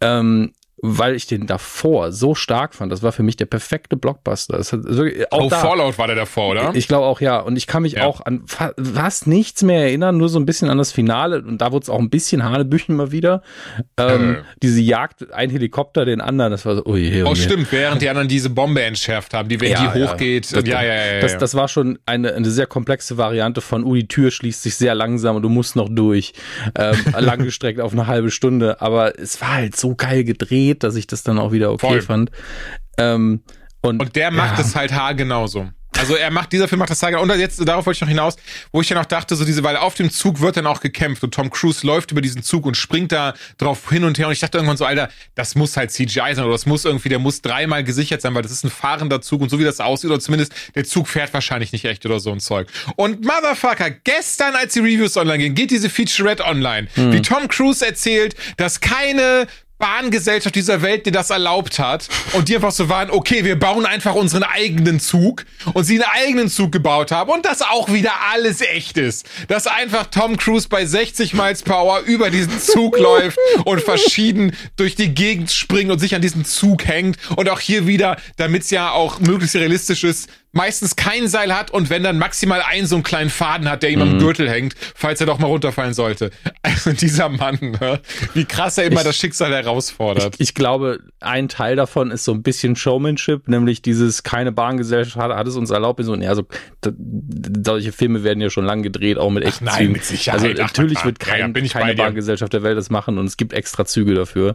Ähm, 0.00 0.52
weil 0.84 1.14
ich 1.14 1.28
den 1.28 1.46
davor 1.46 2.10
so 2.10 2.34
stark 2.34 2.74
fand. 2.74 2.90
Das 2.90 3.04
war 3.04 3.12
für 3.12 3.22
mich 3.22 3.36
der 3.36 3.46
perfekte 3.46 3.96
Blockbuster. 3.96 4.58
Das 4.58 4.72
hat 4.72 4.82
wirklich, 4.82 5.30
auch 5.30 5.44
oh, 5.44 5.48
da, 5.48 5.58
Fallout 5.58 5.96
war 5.96 6.08
der 6.08 6.16
davor, 6.16 6.50
oder? 6.50 6.72
Ich 6.74 6.88
glaube 6.88 7.06
auch, 7.06 7.20
ja. 7.20 7.38
Und 7.38 7.56
ich 7.56 7.68
kann 7.68 7.82
mich 7.82 7.92
ja. 7.92 8.04
auch 8.04 8.26
an 8.26 8.42
fast 8.46 9.28
nichts 9.28 9.62
mehr 9.62 9.82
erinnern, 9.82 10.16
nur 10.16 10.28
so 10.28 10.40
ein 10.40 10.44
bisschen 10.44 10.68
an 10.68 10.78
das 10.78 10.90
Finale. 10.90 11.40
Und 11.40 11.58
da 11.58 11.70
wurde 11.70 11.84
es 11.84 11.88
auch 11.88 12.00
ein 12.00 12.10
bisschen 12.10 12.42
Hanebüchen 12.42 12.96
mal 12.96 13.12
wieder. 13.12 13.42
Ähm, 13.96 14.34
äh. 14.34 14.42
Diese 14.60 14.80
Jagd, 14.80 15.32
ein 15.32 15.50
Helikopter, 15.50 16.04
den 16.04 16.20
anderen, 16.20 16.50
das 16.50 16.66
war 16.66 16.74
so, 16.74 16.82
oh 16.84 16.96
je, 16.96 17.22
oh, 17.22 17.28
oh 17.30 17.34
stimmt, 17.36 17.70
während 17.70 18.02
die 18.02 18.08
anderen 18.08 18.26
diese 18.26 18.50
Bombe 18.50 18.82
entschärft 18.82 19.34
haben, 19.34 19.48
die, 19.48 19.60
wenn 19.60 19.70
ja, 19.70 19.92
die 19.92 20.02
hochgeht. 20.02 20.50
Ja. 20.50 20.62
Das, 20.62 20.68
ja, 20.68 20.82
ja, 20.82 20.94
ja, 20.94 21.20
das, 21.20 21.38
das 21.38 21.54
war 21.54 21.68
schon 21.68 22.00
eine, 22.06 22.34
eine 22.34 22.50
sehr 22.50 22.66
komplexe 22.66 23.16
Variante 23.16 23.60
von, 23.60 23.84
oh, 23.84 23.94
die 23.94 24.08
Tür 24.08 24.32
schließt 24.32 24.64
sich 24.64 24.74
sehr 24.74 24.96
langsam 24.96 25.36
und 25.36 25.42
du 25.42 25.48
musst 25.48 25.76
noch 25.76 25.88
durch. 25.88 26.32
Ähm, 26.76 26.96
langgestreckt 27.16 27.78
auf 27.78 27.92
eine 27.92 28.08
halbe 28.08 28.32
Stunde. 28.32 28.80
Aber 28.80 29.16
es 29.16 29.40
war 29.40 29.54
halt 29.54 29.76
so 29.76 29.94
geil 29.94 30.24
gedreht 30.24 30.71
geht, 30.72 30.82
dass 30.82 30.96
ich 30.96 31.06
das 31.06 31.22
dann 31.22 31.38
auch 31.38 31.52
wieder 31.52 31.70
okay 31.72 31.86
Voll. 31.86 32.02
fand. 32.02 32.30
Ähm, 32.98 33.42
und, 33.80 34.00
und 34.00 34.16
der 34.16 34.30
macht 34.30 34.58
es 34.58 34.76
halt 34.76 34.92
haargenauso. 34.92 35.68
Also 35.98 36.14
er 36.14 36.30
macht, 36.30 36.52
dieser 36.52 36.68
Film 36.68 36.78
macht 36.78 36.90
das 36.90 37.00
Saga. 37.00 37.18
Und 37.18 37.28
jetzt, 37.38 37.68
darauf 37.68 37.84
wollte 37.84 37.98
ich 37.98 38.00
noch 38.00 38.08
hinaus, 38.08 38.36
wo 38.72 38.80
ich 38.80 38.88
ja 38.88 38.96
noch 38.96 39.04
dachte, 39.04 39.36
so 39.36 39.44
diese, 39.44 39.62
weil 39.62 39.76
auf 39.76 39.94
dem 39.94 40.10
Zug 40.10 40.40
wird 40.40 40.56
dann 40.56 40.66
auch 40.66 40.80
gekämpft 40.80 41.22
und 41.22 41.34
Tom 41.34 41.50
Cruise 41.50 41.86
läuft 41.86 42.12
über 42.12 42.22
diesen 42.22 42.42
Zug 42.42 42.64
und 42.64 42.76
springt 42.76 43.12
da 43.12 43.34
drauf 43.58 43.90
hin 43.90 44.04
und 44.04 44.18
her. 44.18 44.26
Und 44.26 44.32
ich 44.32 44.40
dachte 44.40 44.56
irgendwann 44.56 44.78
so, 44.78 44.86
Alter, 44.86 45.10
das 45.34 45.54
muss 45.54 45.76
halt 45.76 45.90
CGI 45.90 46.34
sein 46.34 46.44
oder 46.44 46.52
das 46.52 46.64
muss 46.64 46.86
irgendwie, 46.86 47.10
der 47.10 47.18
muss 47.18 47.42
dreimal 47.42 47.84
gesichert 47.84 48.22
sein, 48.22 48.34
weil 48.34 48.42
das 48.42 48.52
ist 48.52 48.64
ein 48.64 48.70
fahrender 48.70 49.20
Zug 49.20 49.42
und 49.42 49.50
so 49.50 49.58
wie 49.58 49.64
das 49.64 49.80
aussieht, 49.80 50.10
oder 50.10 50.18
zumindest 50.18 50.52
der 50.74 50.84
Zug 50.84 51.08
fährt 51.08 51.34
wahrscheinlich 51.34 51.72
nicht 51.72 51.84
echt 51.84 52.06
oder 52.06 52.20
so 52.20 52.32
ein 52.32 52.40
Zeug. 52.40 52.68
Und 52.96 53.24
Motherfucker, 53.24 53.90
gestern, 53.90 54.54
als 54.54 54.72
die 54.72 54.80
Reviews 54.80 55.16
online 55.16 55.38
gehen, 55.38 55.54
geht 55.54 55.70
diese 55.70 55.90
Featurette 55.90 56.44
online, 56.44 56.88
hm. 56.94 57.12
wie 57.12 57.20
Tom 57.20 57.48
Cruise 57.48 57.84
erzählt, 57.84 58.34
dass 58.56 58.80
keine 58.80 59.46
Bahngesellschaft 59.82 60.54
dieser 60.54 60.80
Welt, 60.80 61.06
die 61.06 61.10
das 61.10 61.30
erlaubt 61.30 61.80
hat 61.80 62.08
und 62.34 62.48
die 62.48 62.54
einfach 62.54 62.70
so 62.70 62.88
waren, 62.88 63.10
okay, 63.10 63.44
wir 63.44 63.58
bauen 63.58 63.84
einfach 63.84 64.14
unseren 64.14 64.44
eigenen 64.44 65.00
Zug 65.00 65.44
und 65.74 65.82
sie 65.82 66.00
einen 66.00 66.08
eigenen 66.24 66.48
Zug 66.48 66.70
gebaut 66.70 67.10
haben 67.10 67.32
und 67.32 67.44
das 67.44 67.62
auch 67.62 67.92
wieder 67.92 68.12
alles 68.32 68.60
echt 68.60 68.96
ist. 68.96 69.28
Dass 69.48 69.66
einfach 69.66 70.06
Tom 70.06 70.36
Cruise 70.36 70.68
bei 70.68 70.86
60 70.86 71.34
Miles 71.34 71.62
Power 71.62 71.98
über 72.06 72.30
diesen 72.30 72.60
Zug 72.60 72.96
läuft 72.96 73.38
und 73.64 73.80
verschieden 73.82 74.56
durch 74.76 74.94
die 74.94 75.12
Gegend 75.12 75.50
springt 75.50 75.90
und 75.90 75.98
sich 75.98 76.14
an 76.14 76.22
diesen 76.22 76.44
Zug 76.44 76.86
hängt 76.86 77.18
und 77.34 77.48
auch 77.48 77.58
hier 77.58 77.84
wieder, 77.84 78.18
damit 78.36 78.62
es 78.62 78.70
ja 78.70 78.92
auch 78.92 79.18
möglichst 79.18 79.56
realistisch 79.56 80.04
ist, 80.04 80.28
meistens 80.52 80.96
kein 80.96 81.28
Seil 81.28 81.54
hat 81.54 81.70
und 81.70 81.90
wenn 81.90 82.02
dann 82.02 82.18
maximal 82.18 82.62
einen 82.62 82.86
so 82.86 82.96
einen 82.96 83.02
kleinen 83.02 83.30
Faden 83.30 83.68
hat, 83.68 83.82
der 83.82 83.90
ihm 83.90 84.00
mhm. 84.00 84.12
am 84.12 84.18
Gürtel 84.18 84.48
hängt, 84.48 84.74
falls 84.94 85.20
er 85.20 85.26
doch 85.26 85.38
mal 85.38 85.46
runterfallen 85.48 85.94
sollte. 85.94 86.30
Also 86.64 86.92
dieser 86.92 87.28
Mann, 87.28 87.58
ne? 87.60 88.00
wie 88.34 88.44
krass 88.44 88.78
er 88.78 88.84
immer 88.84 89.00
ich, 89.00 89.06
das 89.06 89.16
Schicksal 89.16 89.52
herausfordert. 89.52 90.36
Ich, 90.36 90.40
ich, 90.40 90.54
glaube, 90.54 91.00
ein 91.20 91.48
Teil 91.48 91.76
davon 91.76 92.10
ist 92.10 92.24
so 92.24 92.32
ein 92.32 92.42
bisschen 92.42 92.76
Showmanship, 92.76 93.48
nämlich 93.48 93.82
dieses 93.82 94.22
keine 94.22 94.52
Bahngesellschaft 94.52 95.16
hat, 95.16 95.36
hat 95.36 95.46
es 95.46 95.56
uns 95.56 95.70
erlaubt. 95.70 96.02
So, 96.04 96.14
ja, 96.14 96.34
so, 96.34 96.44
solche 97.64 97.92
Filme 97.92 98.22
werden 98.24 98.40
ja 98.40 98.48
schon 98.48 98.64
lange 98.64 98.82
gedreht, 98.82 99.18
auch 99.18 99.30
mit 99.30 99.44
echten 99.44 99.68
Ach 99.68 99.72
nein, 99.72 99.78
Zügen. 99.80 99.92
Mit 99.92 100.04
Sicherheit. 100.04 100.40
Also 100.40 100.62
natürlich 100.62 100.98
Ach, 100.98 101.04
wird 101.04 101.18
kein, 101.18 101.54
ja, 101.54 101.68
keine 101.68 101.94
Bahngesellschaft 101.94 102.52
der 102.52 102.62
Welt 102.62 102.78
das 102.78 102.90
machen 102.90 103.18
und 103.18 103.26
es 103.26 103.36
gibt 103.36 103.52
extra 103.52 103.84
Züge 103.84 104.14
dafür. 104.14 104.54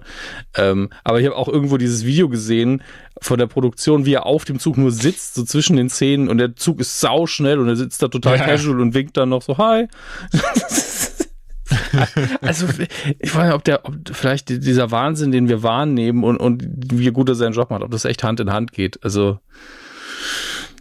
Ähm, 0.55 0.89
aber 1.03 1.19
ich 1.19 1.25
habe 1.25 1.35
auch 1.35 1.49
irgendwo 1.49 1.77
dieses 1.77 2.05
Video 2.05 2.29
gesehen 2.29 2.81
von 3.21 3.37
der 3.37 3.47
Produktion, 3.47 4.05
wie 4.05 4.13
er 4.13 4.25
auf 4.25 4.45
dem 4.45 4.59
Zug 4.59 4.77
nur 4.77 4.91
sitzt, 4.91 5.35
so 5.35 5.43
zwischen 5.43 5.75
den 5.77 5.89
Szenen 5.89 6.29
und 6.29 6.37
der 6.37 6.55
Zug 6.55 6.79
ist 6.79 6.99
sau 6.99 7.25
schnell 7.25 7.59
und 7.59 7.67
er 7.67 7.75
sitzt 7.75 8.01
da 8.01 8.07
total 8.07 8.37
ja. 8.37 8.45
casual 8.45 8.79
und 8.79 8.93
winkt 8.93 9.17
dann 9.17 9.29
noch 9.29 9.41
so, 9.41 9.57
hi. 9.57 9.87
also 12.41 12.67
ich 13.19 13.35
weiß 13.35 13.45
nicht, 13.45 13.53
ob 13.53 13.63
der, 13.63 13.85
ob 13.85 13.95
vielleicht 14.11 14.49
dieser 14.49 14.91
Wahnsinn, 14.91 15.31
den 15.31 15.49
wir 15.49 15.63
wahrnehmen 15.63 16.23
und, 16.23 16.37
und 16.37 16.63
wie 16.93 17.11
gut 17.11 17.29
er 17.29 17.35
seinen 17.35 17.53
Job 17.53 17.69
macht, 17.69 17.83
ob 17.83 17.91
das 17.91 18.05
echt 18.05 18.23
Hand 18.23 18.39
in 18.39 18.51
Hand 18.51 18.71
geht. 18.71 19.03
Also 19.03 19.39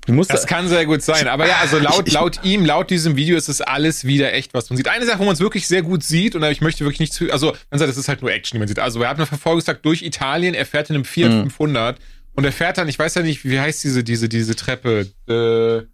das 0.06 0.42
da 0.42 0.46
kann 0.46 0.68
sehr 0.68 0.86
gut 0.86 1.02
sein. 1.02 1.26
Aber 1.26 1.48
ja, 1.48 1.56
also 1.60 1.78
laut, 1.78 2.10
laut 2.12 2.40
ihm, 2.44 2.64
laut 2.64 2.90
diesem 2.90 3.16
Video 3.16 3.36
ist 3.36 3.48
es 3.48 3.60
alles 3.60 4.04
wieder 4.04 4.32
echt, 4.32 4.54
was 4.54 4.70
man 4.70 4.76
sieht. 4.76 4.88
Eine 4.88 5.04
Sache, 5.04 5.18
wo 5.18 5.24
man 5.24 5.34
es 5.34 5.40
wirklich 5.40 5.66
sehr 5.66 5.82
gut 5.82 6.04
sieht, 6.04 6.36
und 6.36 6.44
ich 6.44 6.60
möchte 6.60 6.84
wirklich 6.84 7.00
nicht 7.00 7.12
zu, 7.12 7.30
also 7.32 7.56
man 7.70 7.80
sagt, 7.80 7.90
es 7.90 7.96
ist 7.96 8.08
halt 8.08 8.22
nur 8.22 8.30
Action, 8.30 8.56
die 8.56 8.58
man 8.60 8.68
sieht. 8.68 8.78
Also 8.78 9.02
er 9.02 9.08
hat 9.08 9.16
einen 9.16 9.26
Verfolgungstag 9.26 9.82
durch 9.82 10.02
Italien, 10.02 10.54
er 10.54 10.64
fährt 10.64 10.90
in 10.90 10.96
einem 10.96 11.04
Fiat 11.04 11.32
mhm. 11.32 11.50
500 11.50 11.98
und 12.36 12.44
er 12.44 12.52
fährt 12.52 12.78
dann, 12.78 12.88
ich 12.88 12.98
weiß 12.98 13.14
ja 13.14 13.22
nicht, 13.22 13.44
wie 13.44 13.58
heißt 13.58 13.82
diese, 13.82 14.04
diese, 14.04 14.28
diese 14.28 14.54
Treppe, 14.54 15.06
äh, 15.26 15.86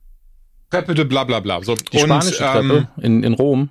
Treppe 0.71 0.95
de 0.95 1.05
bla 1.05 1.25
bla 1.25 1.41
bla. 1.41 1.63
So, 1.63 1.75
die 1.75 1.99
und, 1.99 2.05
spanische 2.05 2.37
Treppe 2.39 2.89
ähm, 2.99 3.05
in, 3.05 3.23
in 3.23 3.35
Rom. 3.35 3.71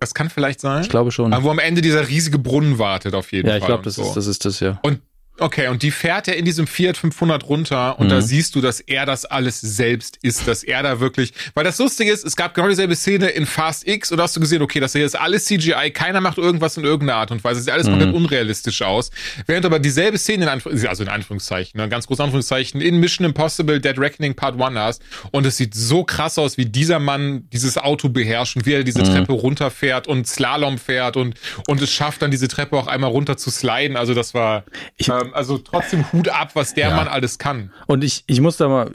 Das 0.00 0.14
kann 0.14 0.30
vielleicht 0.30 0.60
sein. 0.60 0.82
Ich 0.82 0.88
glaube 0.88 1.10
schon. 1.10 1.32
Aber 1.32 1.44
wo 1.44 1.50
am 1.50 1.58
Ende 1.58 1.80
dieser 1.80 2.08
riesige 2.08 2.38
Brunnen 2.38 2.78
wartet, 2.78 3.14
auf 3.14 3.32
jeden 3.32 3.48
Fall. 3.48 3.58
Ja, 3.58 3.62
ich 3.62 3.66
glaube, 3.66 3.82
das, 3.82 3.94
so. 3.96 4.02
ist, 4.02 4.14
das 4.14 4.26
ist 4.26 4.44
das, 4.44 4.60
ja. 4.60 4.78
Und 4.82 5.00
Okay, 5.40 5.66
und 5.66 5.82
die 5.82 5.90
fährt 5.90 6.28
er 6.28 6.36
in 6.36 6.44
diesem 6.44 6.68
Fiat 6.68 6.96
500 6.96 7.48
runter 7.48 7.98
und 7.98 8.06
mhm. 8.06 8.10
da 8.10 8.20
siehst 8.20 8.54
du, 8.54 8.60
dass 8.60 8.78
er 8.78 9.04
das 9.04 9.24
alles 9.24 9.60
selbst 9.60 10.16
ist, 10.22 10.46
dass 10.46 10.62
er 10.62 10.84
da 10.84 11.00
wirklich, 11.00 11.32
weil 11.54 11.64
das 11.64 11.78
Lustige 11.78 12.12
ist, 12.12 12.24
es 12.24 12.36
gab 12.36 12.54
genau 12.54 12.68
dieselbe 12.68 12.94
Szene 12.94 13.30
in 13.30 13.44
Fast 13.44 13.84
X 13.84 14.12
und 14.12 14.18
da 14.18 14.24
hast 14.24 14.36
du 14.36 14.40
gesehen, 14.40 14.62
okay, 14.62 14.78
das 14.78 14.92
hier 14.92 15.04
ist 15.04 15.18
alles 15.18 15.46
CGI, 15.46 15.90
keiner 15.92 16.20
macht 16.20 16.38
irgendwas 16.38 16.76
in 16.76 16.84
irgendeiner 16.84 17.18
Art 17.18 17.32
und 17.32 17.42
Weise, 17.42 17.58
es 17.58 17.64
sieht 17.64 17.74
alles 17.74 17.86
mhm. 17.88 17.92
komplett 17.92 18.14
unrealistisch 18.14 18.82
aus, 18.82 19.10
während 19.46 19.66
aber 19.66 19.80
dieselbe 19.80 20.18
Szene, 20.18 20.44
in 20.44 20.48
Anführungszeichen, 20.50 20.88
also 20.88 21.02
in 21.02 21.08
Anführungszeichen, 21.08 21.80
ne, 21.80 21.88
ganz 21.88 22.06
groß 22.06 22.20
Anführungszeichen, 22.20 22.80
in 22.80 23.00
Mission 23.00 23.26
Impossible 23.26 23.80
Dead 23.80 23.98
Reckoning 23.98 24.34
Part 24.34 24.60
1 24.60 24.78
hast 24.78 25.02
und 25.32 25.46
es 25.46 25.56
sieht 25.56 25.74
so 25.74 26.04
krass 26.04 26.38
aus, 26.38 26.58
wie 26.58 26.66
dieser 26.66 27.00
Mann 27.00 27.48
dieses 27.52 27.76
Auto 27.76 28.08
beherrscht 28.08 28.54
und 28.54 28.66
wie 28.66 28.74
er 28.74 28.84
diese 28.84 29.00
mhm. 29.00 29.06
Treppe 29.06 29.32
runterfährt 29.32 30.06
und 30.06 30.28
Slalom 30.28 30.78
fährt 30.78 31.16
und, 31.16 31.34
und 31.66 31.82
es 31.82 31.90
schafft 31.90 32.22
dann 32.22 32.30
diese 32.30 32.46
Treppe 32.46 32.76
auch 32.76 32.86
einmal 32.86 33.10
runter 33.10 33.36
zu 33.36 33.50
sliden, 33.50 33.96
also 33.96 34.14
das 34.14 34.32
war, 34.32 34.62
ich, 34.96 35.10
ähm, 35.26 35.34
also 35.34 35.58
trotzdem 35.58 36.10
Hut 36.12 36.28
ab, 36.28 36.50
was 36.54 36.74
der 36.74 36.88
ja. 36.88 36.96
Mann 36.96 37.08
alles 37.08 37.38
kann. 37.38 37.72
Und 37.86 38.04
ich, 38.04 38.24
ich 38.26 38.40
muss 38.40 38.56
da 38.56 38.68
mal, 38.68 38.90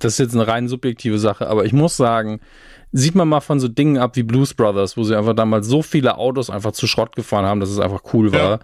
das 0.00 0.14
ist 0.14 0.18
jetzt 0.18 0.34
eine 0.34 0.46
rein 0.46 0.68
subjektive 0.68 1.18
Sache, 1.18 1.48
aber 1.48 1.64
ich 1.64 1.72
muss 1.72 1.96
sagen, 1.96 2.40
sieht 2.92 3.14
man 3.14 3.28
mal 3.28 3.40
von 3.40 3.60
so 3.60 3.68
Dingen 3.68 3.98
ab 3.98 4.16
wie 4.16 4.22
Blues 4.22 4.54
Brothers, 4.54 4.96
wo 4.96 5.02
sie 5.02 5.16
einfach 5.16 5.34
damals 5.34 5.66
so 5.66 5.82
viele 5.82 6.16
Autos 6.16 6.50
einfach 6.50 6.72
zu 6.72 6.86
Schrott 6.86 7.14
gefahren 7.16 7.44
haben, 7.44 7.60
dass 7.60 7.68
es 7.68 7.78
einfach 7.78 8.02
cool 8.12 8.32
war. 8.32 8.60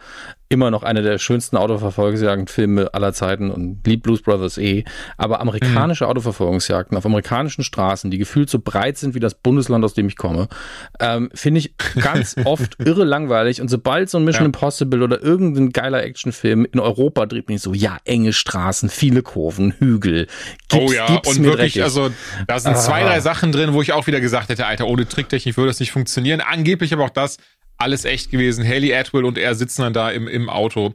Immer 0.48 0.70
noch 0.70 0.82
eine 0.82 1.02
der 1.02 1.18
schönsten 1.18 1.56
Autoverfolgungsjagdenfilme 1.56 2.92
aller 2.92 3.12
Zeiten 3.12 3.50
und 3.50 3.86
liebt 3.86 4.02
Blues 4.02 4.22
Brothers 4.22 4.58
eh. 4.58 4.84
Aber 5.16 5.40
amerikanische 5.40 6.04
mhm. 6.04 6.10
Autoverfolgungsjagden 6.10 6.96
auf 6.96 7.06
amerikanischen 7.06 7.64
Straßen, 7.64 8.10
die 8.10 8.18
gefühlt 8.18 8.50
so 8.50 8.58
breit 8.58 8.98
sind 8.98 9.14
wie 9.14 9.20
das 9.20 9.34
Bundesland, 9.34 9.84
aus 9.84 9.94
dem 9.94 10.06
ich 10.08 10.16
komme, 10.16 10.48
ähm, 11.00 11.30
finde 11.34 11.60
ich 11.60 11.74
ganz 12.00 12.36
oft 12.44 12.76
irre 12.78 13.04
langweilig. 13.04 13.60
Und 13.60 13.68
sobald 13.68 14.10
so 14.10 14.18
ein 14.18 14.24
Mission 14.24 14.42
ja. 14.42 14.46
Impossible 14.46 15.02
oder 15.02 15.22
irgendein 15.22 15.70
geiler 15.70 16.02
Actionfilm 16.02 16.66
in 16.70 16.78
Europa 16.78 17.26
dreht, 17.26 17.46
bin 17.46 17.56
ich 17.56 17.62
so, 17.62 17.72
ja, 17.72 17.98
enge 18.04 18.32
Straßen, 18.32 18.88
viele 18.88 19.22
Kurven, 19.22 19.72
Hügel. 19.78 20.26
Gib's, 20.68 20.90
oh 20.90 20.92
ja, 20.92 21.06
und 21.06 21.42
wirklich, 21.42 21.74
dreckig. 21.74 21.82
also 21.82 22.10
da 22.46 22.58
sind 22.58 22.72
ah. 22.72 22.76
zwei, 22.76 23.02
drei 23.02 23.20
Sachen 23.20 23.50
drin, 23.52 23.72
wo 23.72 23.82
ich 23.82 23.92
auch 23.92 24.06
wieder 24.06 24.20
gesagt 24.20 24.48
hätte, 24.50 24.66
Alter, 24.66 24.86
ohne 24.86 25.08
Tricktechnik 25.08 25.56
würde 25.56 25.68
das 25.68 25.80
nicht 25.80 25.92
funktionieren. 25.92 26.40
Angeblich 26.40 26.92
aber 26.92 27.04
auch 27.04 27.10
das 27.10 27.38
alles 27.76 28.04
echt 28.04 28.30
gewesen. 28.30 28.66
Haley 28.66 28.94
Atwell 28.94 29.24
und 29.24 29.38
er 29.38 29.54
sitzen 29.54 29.82
dann 29.82 29.92
da 29.92 30.10
im, 30.10 30.28
im 30.28 30.48
Auto. 30.48 30.94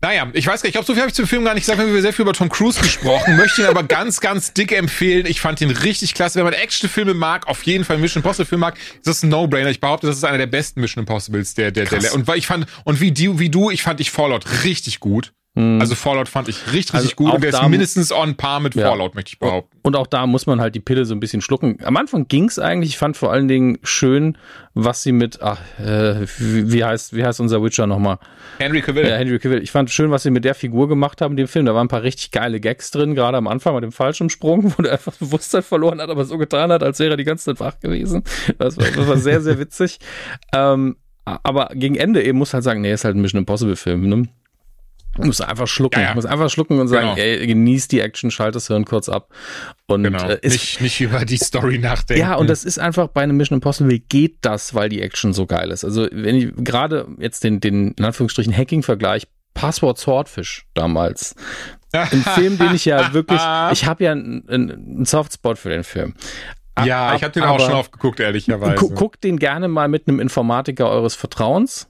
Naja, 0.00 0.30
ich 0.32 0.46
weiß 0.46 0.62
gar 0.62 0.68
nicht, 0.68 0.68
ich 0.68 0.72
glaube, 0.72 0.86
so 0.86 0.92
viel 0.92 1.00
habe 1.02 1.08
ich 1.08 1.14
zum 1.14 1.26
Film 1.26 1.44
gar 1.44 1.54
nicht 1.54 1.64
gesagt, 1.64 1.80
wir 1.80 1.86
haben 1.86 2.00
sehr 2.00 2.12
viel 2.12 2.22
über 2.22 2.32
Tom 2.32 2.48
Cruise 2.48 2.80
gesprochen, 2.80 3.36
möchte 3.36 3.62
ihn 3.62 3.66
aber 3.66 3.82
ganz, 3.82 4.20
ganz 4.20 4.52
dick 4.52 4.70
empfehlen. 4.70 5.26
Ich 5.26 5.40
fand 5.40 5.60
ihn 5.60 5.70
richtig 5.70 6.14
klasse. 6.14 6.38
Wenn 6.38 6.44
man 6.44 6.52
Actionfilme 6.52 7.14
mag, 7.14 7.48
auf 7.48 7.64
jeden 7.64 7.84
Fall 7.84 7.98
Mission 7.98 8.22
Impossible 8.22 8.46
Film 8.46 8.60
mag, 8.60 8.76
ist 8.76 9.08
das 9.08 9.24
ein 9.24 9.28
No-Brainer. 9.28 9.70
Ich 9.70 9.80
behaupte, 9.80 10.06
das 10.06 10.16
ist 10.16 10.24
einer 10.24 10.38
der 10.38 10.46
besten 10.46 10.80
Mission 10.80 11.02
Impossibles, 11.02 11.54
der, 11.54 11.72
der, 11.72 11.86
der, 11.86 12.14
und 12.14 12.28
weil 12.28 12.38
ich 12.38 12.46
fand, 12.46 12.66
und 12.84 13.00
wie 13.00 13.10
du, 13.10 13.40
wie 13.40 13.50
du, 13.50 13.70
ich 13.70 13.82
fand 13.82 13.98
ich 13.98 14.12
Fallout 14.12 14.62
richtig 14.62 15.00
gut. 15.00 15.32
Mhm. 15.58 15.80
Also 15.80 15.96
Fallout 15.96 16.28
fand 16.28 16.48
ich 16.48 16.66
richtig, 16.66 16.94
richtig 16.94 16.94
also 16.94 17.16
gut 17.16 17.34
und 17.34 17.42
der 17.42 17.50
ist 17.50 17.68
mindestens 17.68 18.12
on 18.12 18.36
par 18.36 18.60
mit 18.60 18.76
ja. 18.76 18.88
Fallout, 18.88 19.16
möchte 19.16 19.30
ich 19.30 19.40
behaupten. 19.40 19.76
Und 19.82 19.96
auch 19.96 20.06
da 20.06 20.24
muss 20.28 20.46
man 20.46 20.60
halt 20.60 20.76
die 20.76 20.80
Pille 20.80 21.04
so 21.04 21.14
ein 21.14 21.18
bisschen 21.18 21.40
schlucken. 21.40 21.78
Am 21.82 21.96
Anfang 21.96 22.28
ging's 22.28 22.60
eigentlich. 22.60 22.90
Ich 22.90 22.98
fand 22.98 23.16
vor 23.16 23.32
allen 23.32 23.48
Dingen 23.48 23.78
schön, 23.82 24.38
was 24.74 25.02
sie 25.02 25.10
mit, 25.10 25.42
ach, 25.42 25.58
äh, 25.80 26.26
wie, 26.38 26.84
heißt, 26.84 27.16
wie 27.16 27.24
heißt 27.24 27.40
unser 27.40 27.60
Witcher 27.60 27.88
nochmal? 27.88 28.18
Henry 28.58 28.82
Cavill. 28.82 29.08
Ja, 29.08 29.16
Henry 29.16 29.40
Cavill. 29.40 29.60
Ich 29.60 29.72
fand 29.72 29.90
schön, 29.90 30.12
was 30.12 30.22
sie 30.22 30.30
mit 30.30 30.44
der 30.44 30.54
Figur 30.54 30.88
gemacht 30.88 31.20
haben 31.20 31.32
in 31.32 31.38
dem 31.38 31.48
Film. 31.48 31.66
Da 31.66 31.74
waren 31.74 31.86
ein 31.86 31.90
paar 31.90 32.04
richtig 32.04 32.30
geile 32.30 32.60
Gags 32.60 32.92
drin, 32.92 33.16
gerade 33.16 33.36
am 33.36 33.48
Anfang 33.48 33.74
mit 33.74 33.82
dem 33.82 33.90
Fallschirmsprung, 33.90 34.74
wo 34.78 34.82
der 34.82 34.92
einfach 34.92 35.14
Bewusstsein 35.14 35.64
verloren 35.64 36.00
hat, 36.00 36.08
aber 36.08 36.24
so 36.24 36.38
getan 36.38 36.70
hat, 36.70 36.84
als 36.84 37.00
wäre 37.00 37.14
er 37.14 37.16
die 37.16 37.24
ganze 37.24 37.46
Zeit 37.46 37.58
wach 37.58 37.80
gewesen. 37.80 38.22
Das 38.58 38.76
war, 38.76 38.86
das 38.86 39.08
war 39.08 39.16
sehr, 39.16 39.40
sehr 39.40 39.58
witzig. 39.58 39.98
Ähm, 40.54 40.96
aber 41.24 41.70
gegen 41.74 41.96
Ende 41.96 42.22
eben 42.22 42.38
muss 42.38 42.54
halt 42.54 42.62
sagen, 42.62 42.80
nee, 42.80 42.92
ist 42.92 43.04
halt 43.04 43.16
ein 43.16 43.20
Mission 43.20 43.40
Impossible 43.40 43.74
Film, 43.74 44.08
ne? 44.08 44.28
Muss 45.26 45.40
einfach 45.40 45.66
schlucken. 45.66 46.00
Ja, 46.00 46.08
ja. 46.08 46.14
Muss 46.14 46.26
einfach 46.26 46.50
schlucken 46.50 46.78
und 46.78 46.88
sagen, 46.88 47.14
genau. 47.14 47.18
ey, 47.18 47.46
genieß 47.46 47.88
die 47.88 48.00
Action, 48.00 48.30
schalt 48.30 48.54
das 48.54 48.66
Hirn 48.68 48.84
kurz 48.84 49.08
ab. 49.08 49.28
Und 49.86 50.04
genau. 50.04 50.28
äh, 50.28 50.38
ist, 50.42 50.52
nicht, 50.52 50.80
nicht 50.80 51.00
über 51.00 51.24
die 51.24 51.36
Story 51.36 51.78
nachdenken. 51.78 52.20
Ja, 52.20 52.34
und 52.34 52.48
das 52.48 52.64
ist 52.64 52.78
einfach 52.78 53.08
bei 53.08 53.22
einem 53.22 53.36
Mission 53.36 53.56
Impossible 53.56 53.98
geht 53.98 54.38
das, 54.42 54.74
weil 54.74 54.88
die 54.88 55.02
Action 55.02 55.32
so 55.32 55.46
geil 55.46 55.70
ist. 55.70 55.84
Also, 55.84 56.08
wenn 56.10 56.36
ich 56.36 56.52
gerade 56.56 57.06
jetzt 57.18 57.44
den, 57.44 57.60
den, 57.60 57.92
in 57.92 58.04
Anführungsstrichen, 58.04 58.56
Hacking-Vergleich, 58.56 59.26
Passwort 59.54 59.98
Swordfish 59.98 60.66
damals. 60.74 61.34
Ein 61.92 62.22
Film, 62.22 62.58
den 62.58 62.74
ich 62.74 62.84
ja 62.84 63.12
wirklich, 63.12 63.40
ich 63.72 63.86
habe 63.86 64.04
ja 64.04 64.12
einen, 64.12 64.48
einen 64.48 65.04
Softspot 65.04 65.58
für 65.58 65.70
den 65.70 65.84
Film. 65.84 66.14
Ja, 66.84 67.14
ich 67.16 67.24
habe 67.24 67.32
den 67.32 67.42
auch 67.42 67.58
schon 67.58 67.72
aufgeguckt, 67.72 68.20
ehrlicherweise. 68.20 68.76
Guckt 68.76 69.24
den 69.24 69.38
gerne 69.38 69.68
mal 69.68 69.88
mit 69.88 70.06
einem 70.06 70.20
Informatiker 70.20 70.88
eures 70.88 71.14
Vertrauens 71.14 71.88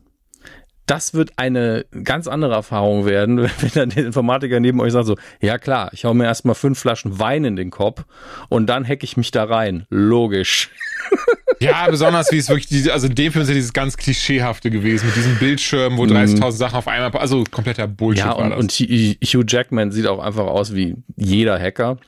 das 0.88 1.14
wird 1.14 1.32
eine 1.36 1.84
ganz 2.02 2.26
andere 2.26 2.54
Erfahrung 2.54 3.06
werden, 3.06 3.38
wenn 3.60 3.70
dann 3.74 3.90
der 3.90 4.06
Informatiker 4.06 4.58
neben 4.58 4.80
euch 4.80 4.92
sagt 4.92 5.06
so, 5.06 5.16
ja 5.40 5.58
klar, 5.58 5.90
ich 5.92 6.04
hau 6.04 6.14
mir 6.14 6.24
erstmal 6.24 6.54
fünf 6.54 6.78
Flaschen 6.78 7.18
Wein 7.18 7.44
in 7.44 7.56
den 7.56 7.70
Kopf 7.70 8.04
und 8.48 8.66
dann 8.66 8.84
hacke 8.86 9.04
ich 9.04 9.16
mich 9.16 9.30
da 9.30 9.44
rein. 9.44 9.86
Logisch. 9.90 10.70
Ja, 11.60 11.88
besonders 11.90 12.30
wie 12.30 12.38
es 12.38 12.48
wirklich, 12.48 12.92
also 12.92 13.08
in 13.08 13.16
dem 13.16 13.32
Film 13.32 13.42
ist 13.42 13.48
ja 13.48 13.54
dieses 13.54 13.72
ganz 13.72 13.96
Klischeehafte 13.96 14.70
gewesen, 14.70 15.06
mit 15.06 15.16
diesem 15.16 15.36
Bildschirm, 15.38 15.96
wo 15.96 16.04
30.000 16.04 16.36
mhm. 16.36 16.50
Sachen 16.52 16.76
auf 16.76 16.86
einmal, 16.86 17.10
also 17.20 17.42
kompletter 17.50 17.88
Bullshit 17.88 18.26
ja, 18.26 18.30
und, 18.30 18.50
war 18.50 18.50
das. 18.50 18.58
und 18.60 18.72
Hugh 18.72 19.44
Jackman 19.44 19.90
sieht 19.90 20.06
auch 20.06 20.20
einfach 20.20 20.46
aus 20.46 20.72
wie 20.76 20.94
jeder 21.16 21.58
Hacker. 21.58 21.98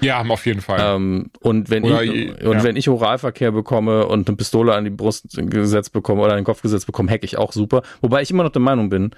Ja, 0.00 0.22
auf 0.22 0.46
jeden 0.46 0.60
Fall. 0.60 0.80
Ähm, 0.80 1.30
und 1.40 1.70
wenn 1.70 1.84
oder, 1.84 2.02
ich, 2.02 2.44
und 2.44 2.62
wenn 2.62 2.76
ich 2.76 2.88
Oralverkehr 2.88 3.52
bekomme 3.52 4.06
und 4.06 4.28
eine 4.28 4.36
Pistole 4.36 4.74
an 4.74 4.84
die 4.84 4.90
Brust 4.90 5.36
gesetzt 5.36 5.92
bekomme 5.92 6.22
oder 6.22 6.32
an 6.32 6.38
den 6.38 6.44
Kopf 6.44 6.62
gesetzt 6.62 6.86
bekomme, 6.86 7.10
hack 7.10 7.24
ich 7.24 7.38
auch 7.38 7.52
super. 7.52 7.82
Wobei 8.00 8.22
ich 8.22 8.30
immer 8.30 8.42
noch 8.42 8.52
der 8.52 8.62
Meinung 8.62 8.88
bin, 8.88 9.12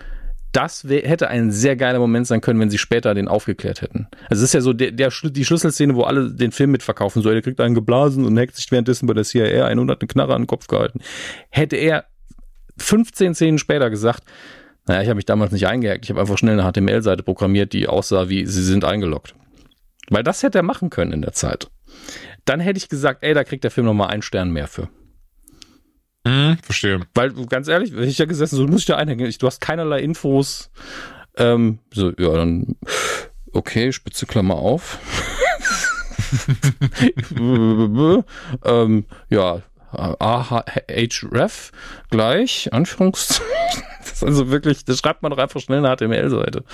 das 0.52 0.84
hätte 0.84 1.28
ein 1.28 1.50
sehr 1.50 1.76
geiler 1.76 1.98
Moment 1.98 2.26
sein 2.26 2.40
können, 2.40 2.58
wenn 2.58 2.70
sie 2.70 2.78
später 2.78 3.14
den 3.14 3.28
aufgeklärt 3.28 3.82
hätten. 3.82 4.08
Also 4.30 4.42
es 4.42 4.50
ist 4.50 4.54
ja 4.54 4.60
so 4.60 4.72
der, 4.72 4.92
der, 4.92 5.12
die 5.22 5.44
Schlüsselszene, 5.44 5.94
wo 5.94 6.02
alle 6.02 6.32
den 6.32 6.52
Film 6.52 6.70
mitverkaufen. 6.70 7.22
So, 7.22 7.30
er 7.30 7.42
kriegt 7.42 7.60
einen 7.60 7.74
geblasen 7.74 8.24
und 8.24 8.38
hackt 8.38 8.56
sich 8.56 8.70
währenddessen 8.70 9.06
bei 9.06 9.14
der 9.14 9.24
CIA 9.24 9.66
100 9.66 10.00
eine 10.00 10.08
Knarre 10.08 10.34
an 10.34 10.42
den 10.42 10.46
Kopf 10.46 10.66
gehalten. 10.66 11.00
Hätte 11.50 11.76
er 11.76 12.06
15 12.78 13.34
Szenen 13.34 13.58
später 13.58 13.90
gesagt, 13.90 14.24
naja, 14.86 15.02
ich 15.02 15.08
habe 15.08 15.16
mich 15.16 15.26
damals 15.26 15.52
nicht 15.52 15.66
eingehackt, 15.66 16.04
ich 16.04 16.10
habe 16.10 16.20
einfach 16.20 16.38
schnell 16.38 16.58
eine 16.58 16.70
HTML-Seite 16.70 17.22
programmiert, 17.22 17.74
die 17.74 17.86
aussah 17.88 18.30
wie, 18.30 18.46
sie 18.46 18.62
sind 18.62 18.84
eingeloggt. 18.84 19.34
Weil 20.10 20.22
das 20.22 20.42
hätte 20.42 20.58
er 20.58 20.62
machen 20.62 20.90
können 20.90 21.12
in 21.12 21.22
der 21.22 21.32
Zeit. 21.32 21.70
Dann 22.44 22.60
hätte 22.60 22.78
ich 22.78 22.88
gesagt, 22.88 23.22
ey, 23.22 23.34
da 23.34 23.44
kriegt 23.44 23.64
der 23.64 23.70
Film 23.70 23.86
nochmal 23.86 24.08
einen 24.08 24.22
Stern 24.22 24.50
mehr 24.50 24.68
für. 24.68 24.88
Mhm, 26.24 26.58
verstehe. 26.62 27.00
Weil, 27.14 27.32
ganz 27.46 27.68
ehrlich, 27.68 27.94
wenn 27.94 28.08
ich 28.08 28.18
ja 28.18 28.26
gesessen, 28.26 28.56
so 28.56 28.66
muss 28.66 28.80
ich 28.80 28.86
da 28.86 28.96
einhängen. 28.96 29.32
Du 29.38 29.46
hast 29.46 29.60
keinerlei 29.60 30.00
Infos. 30.00 30.70
Ähm, 31.36 31.78
so, 31.92 32.10
ja, 32.18 32.32
dann, 32.32 32.76
okay, 33.52 33.92
spitze 33.92 34.26
Klammer 34.26 34.56
auf. 34.56 34.98
ähm, 38.64 39.04
ja, 39.30 39.62
AHRef 39.92 41.72
gleich, 42.10 42.72
Anführungszeichen. 42.72 43.44
Das 44.00 44.22
ist 44.22 44.24
also 44.24 44.50
wirklich, 44.50 44.84
das 44.86 44.98
schreibt 44.98 45.22
man 45.22 45.30
doch 45.30 45.38
einfach 45.38 45.60
schnell 45.60 45.84
eine 45.84 45.94
HTML-Seite. 45.94 46.64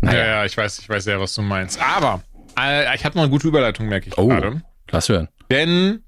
Naja. 0.00 0.18
Ja, 0.18 0.26
ja, 0.26 0.44
ich 0.46 0.56
weiß, 0.56 0.78
ich 0.78 0.88
weiß 0.88 1.04
ja, 1.04 1.20
was 1.20 1.34
du 1.34 1.42
meinst. 1.42 1.78
Aber 1.80 2.22
ich 2.52 3.04
habe 3.04 3.16
noch 3.16 3.22
eine 3.22 3.30
gute 3.30 3.48
Überleitung, 3.48 3.88
merke 3.88 4.08
ich 4.08 4.18
oh, 4.18 4.28
gerade. 4.28 4.62
Lass 4.90 5.08
hören. 5.08 5.28
Denn 5.50 6.02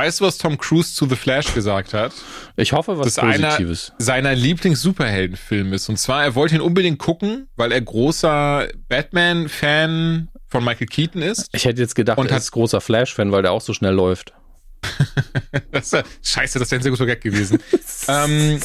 Weißt 0.00 0.20
du, 0.20 0.24
was 0.24 0.38
Tom 0.38 0.56
Cruise 0.56 0.94
zu 0.94 1.06
The 1.06 1.14
Flash 1.14 1.52
gesagt 1.52 1.92
hat? 1.92 2.14
Ich 2.56 2.72
hoffe, 2.72 2.96
was 2.96 3.16
das 3.16 3.16
Positives. 3.16 3.90
einer 3.90 3.96
seiner 3.98 4.34
Lieblings-Superheldenfilme 4.34 5.76
ist. 5.76 5.90
Und 5.90 5.98
zwar, 5.98 6.24
er 6.24 6.34
wollte 6.34 6.54
ihn 6.54 6.62
unbedingt 6.62 6.98
gucken, 6.98 7.48
weil 7.56 7.70
er 7.70 7.82
großer 7.82 8.68
Batman-Fan 8.88 10.30
von 10.46 10.64
Michael 10.64 10.86
Keaton 10.86 11.20
ist. 11.20 11.50
Ich 11.52 11.66
hätte 11.66 11.82
jetzt 11.82 11.94
gedacht, 11.94 12.16
und 12.16 12.30
er 12.30 12.38
ist 12.38 12.50
großer 12.50 12.80
Flash-Fan, 12.80 13.30
weil 13.30 13.42
der 13.42 13.52
auch 13.52 13.60
so 13.60 13.74
schnell 13.74 13.92
läuft. 13.92 14.32
das 15.70 15.92
ist, 15.92 16.04
scheiße, 16.22 16.58
das 16.58 16.70
wäre 16.70 16.80
ein 16.80 16.82
sehr 16.82 16.92
guter 16.92 17.04
Gag 17.04 17.20
gewesen. 17.20 17.58
ähm, 18.08 18.58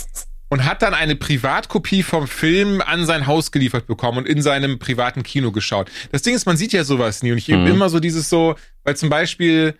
und 0.55 0.63
hat 0.63 0.81
dann 0.81 0.93
eine 0.93 1.17
Privatkopie 1.17 2.01
vom 2.01 2.29
Film 2.29 2.79
an 2.79 3.05
sein 3.05 3.27
Haus 3.27 3.51
geliefert 3.51 3.87
bekommen 3.87 4.19
und 4.19 4.25
in 4.25 4.41
seinem 4.41 4.79
privaten 4.79 5.21
Kino 5.21 5.51
geschaut. 5.51 5.91
Das 6.13 6.21
Ding 6.21 6.33
ist, 6.33 6.45
man 6.45 6.55
sieht 6.55 6.71
ja 6.71 6.85
sowas 6.85 7.23
nie 7.23 7.33
und 7.33 7.39
ich 7.39 7.49
mhm. 7.49 7.67
immer 7.67 7.89
so 7.89 7.99
dieses 7.99 8.29
so, 8.29 8.55
weil 8.85 8.95
zum 8.95 9.09
Beispiel 9.09 9.77